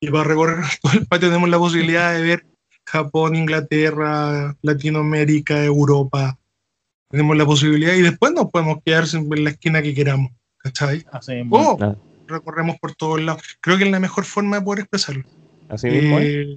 Y 0.00 0.10
para 0.10 0.24
recorrer 0.24 0.64
todo 0.82 0.92
el 0.92 1.06
patio 1.06 1.28
tenemos 1.28 1.48
la 1.48 1.58
posibilidad 1.58 2.14
de 2.14 2.22
ver 2.22 2.46
Japón, 2.86 3.34
Inglaterra, 3.34 4.56
Latinoamérica, 4.62 5.64
Europa. 5.64 6.38
Tenemos 7.10 7.36
la 7.36 7.46
posibilidad 7.46 7.94
y 7.94 8.02
después 8.02 8.32
nos 8.32 8.50
podemos 8.50 8.78
quedar 8.84 9.04
en 9.12 9.44
la 9.44 9.50
esquina 9.50 9.82
que 9.82 9.94
queramos. 9.94 10.32
¿Cachai? 10.66 11.04
Así 11.12 11.32
oh, 11.50 11.96
recorremos 12.26 12.76
por 12.80 12.94
todos 12.94 13.20
lados. 13.20 13.42
Creo 13.60 13.78
que 13.78 13.84
es 13.84 13.90
la 13.90 14.00
mejor 14.00 14.24
forma 14.24 14.58
de 14.58 14.64
poder 14.64 14.80
expresarlo. 14.80 15.24
Así 15.68 15.88
mismo. 15.88 16.18
Eh, 16.18 16.56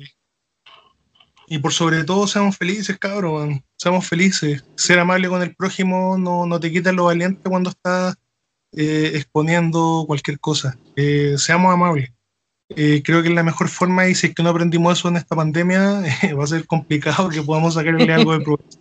y 1.48 1.60
por 1.60 1.74
sobre 1.74 2.04
todo 2.04 2.28
seamos 2.28 2.58
felices, 2.58 2.98
cabrón. 2.98 3.64
Seamos 3.76 4.08
felices. 4.08 4.64
Ser 4.76 5.00
amable 5.00 5.30
con 5.30 5.42
el 5.42 5.56
prójimo 5.56 6.18
no, 6.18 6.46
no 6.46 6.60
te 6.60 6.72
quita 6.72 6.92
lo 6.92 7.06
valiente 7.06 7.50
cuando 7.50 7.70
estás 7.70 8.16
eh, 8.72 9.12
exponiendo 9.16 10.06
cualquier 10.08 10.40
cosa. 10.40 10.78
Eh, 10.96 11.36
seamos 11.38 11.74
amables. 11.74 12.12
Eh, 12.70 13.02
creo 13.04 13.24
que 13.24 13.30
es 13.30 13.34
la 13.34 13.44
mejor 13.44 13.68
forma 13.68 14.08
y 14.08 14.14
si 14.14 14.28
es 14.28 14.36
que 14.36 14.44
no 14.44 14.50
aprendimos 14.50 14.98
eso 14.98 15.10
en 15.10 15.18
esta 15.18 15.36
pandemia, 15.36 16.04
va 16.38 16.44
a 16.44 16.48
ser 16.48 16.66
complicado 16.68 17.30
que 17.30 17.42
podamos 17.42 17.74
sacarle 17.76 18.12
algo 18.12 18.34
de 18.34 18.40
provecho. 18.46 18.80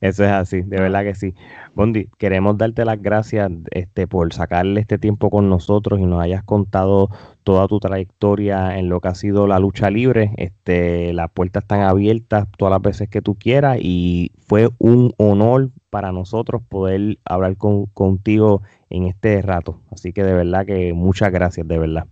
Eso 0.00 0.24
es 0.24 0.30
así, 0.30 0.60
de 0.60 0.80
verdad 0.80 1.04
que 1.04 1.14
sí. 1.14 1.34
Bondi, 1.76 2.08
queremos 2.16 2.56
darte 2.56 2.86
las 2.86 3.02
gracias 3.02 3.52
este, 3.70 4.06
por 4.06 4.32
sacarle 4.32 4.80
este 4.80 4.96
tiempo 4.96 5.28
con 5.28 5.50
nosotros 5.50 6.00
y 6.00 6.06
nos 6.06 6.22
hayas 6.22 6.42
contado 6.42 7.10
toda 7.44 7.68
tu 7.68 7.80
trayectoria 7.80 8.78
en 8.78 8.88
lo 8.88 9.02
que 9.02 9.08
ha 9.08 9.14
sido 9.14 9.46
la 9.46 9.58
lucha 9.58 9.90
libre. 9.90 10.32
Este, 10.38 11.12
las 11.12 11.30
puertas 11.30 11.64
están 11.64 11.82
abiertas 11.82 12.48
todas 12.56 12.72
las 12.72 12.80
veces 12.80 13.10
que 13.10 13.20
tú 13.20 13.34
quieras 13.34 13.76
y 13.78 14.32
fue 14.38 14.70
un 14.78 15.12
honor 15.18 15.68
para 15.90 16.12
nosotros 16.12 16.62
poder 16.66 17.18
hablar 17.26 17.58
contigo 17.58 18.62
en 18.88 19.04
este 19.04 19.42
rato. 19.42 19.82
Así 19.90 20.14
que 20.14 20.22
de 20.22 20.32
verdad 20.32 20.64
que 20.64 20.94
muchas 20.94 21.30
gracias, 21.30 21.68
de 21.68 21.78
verdad. 21.78 22.06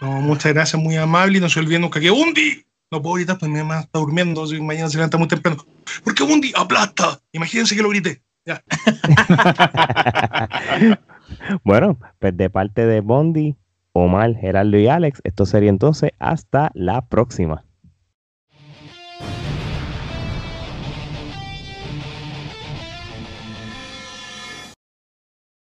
muchas 0.00 0.54
gracias, 0.54 0.80
muy 0.80 0.94
amable 0.94 1.38
y 1.38 1.40
no 1.40 1.48
se 1.48 1.58
olviden 1.58 1.82
nunca 1.82 1.98
que 1.98 2.10
Bondi 2.10 2.64
no 2.92 3.02
puedo 3.02 3.16
gritar, 3.16 3.38
pues 3.38 3.50
mi 3.50 3.58
mamá 3.58 3.80
está 3.80 3.98
durmiendo, 3.98 4.46
mañana 4.60 4.88
se 4.88 4.98
levanta 4.98 5.18
muy 5.18 5.26
temprano. 5.26 5.66
¿Por 6.04 6.14
qué 6.14 6.22
Bondi 6.22 6.52
aplasta? 6.54 7.20
Imagínense 7.32 7.74
que 7.74 7.82
lo 7.82 7.88
grité. 7.88 8.22
Bueno, 11.64 11.98
pues 12.18 12.36
de 12.36 12.50
parte 12.50 12.86
de 12.86 13.00
Bondi, 13.00 13.56
Omar, 13.92 14.34
Geraldo 14.36 14.78
y 14.78 14.88
Alex, 14.88 15.20
esto 15.24 15.46
sería 15.46 15.70
entonces 15.70 16.10
hasta 16.18 16.70
la 16.74 17.06
próxima. 17.08 17.64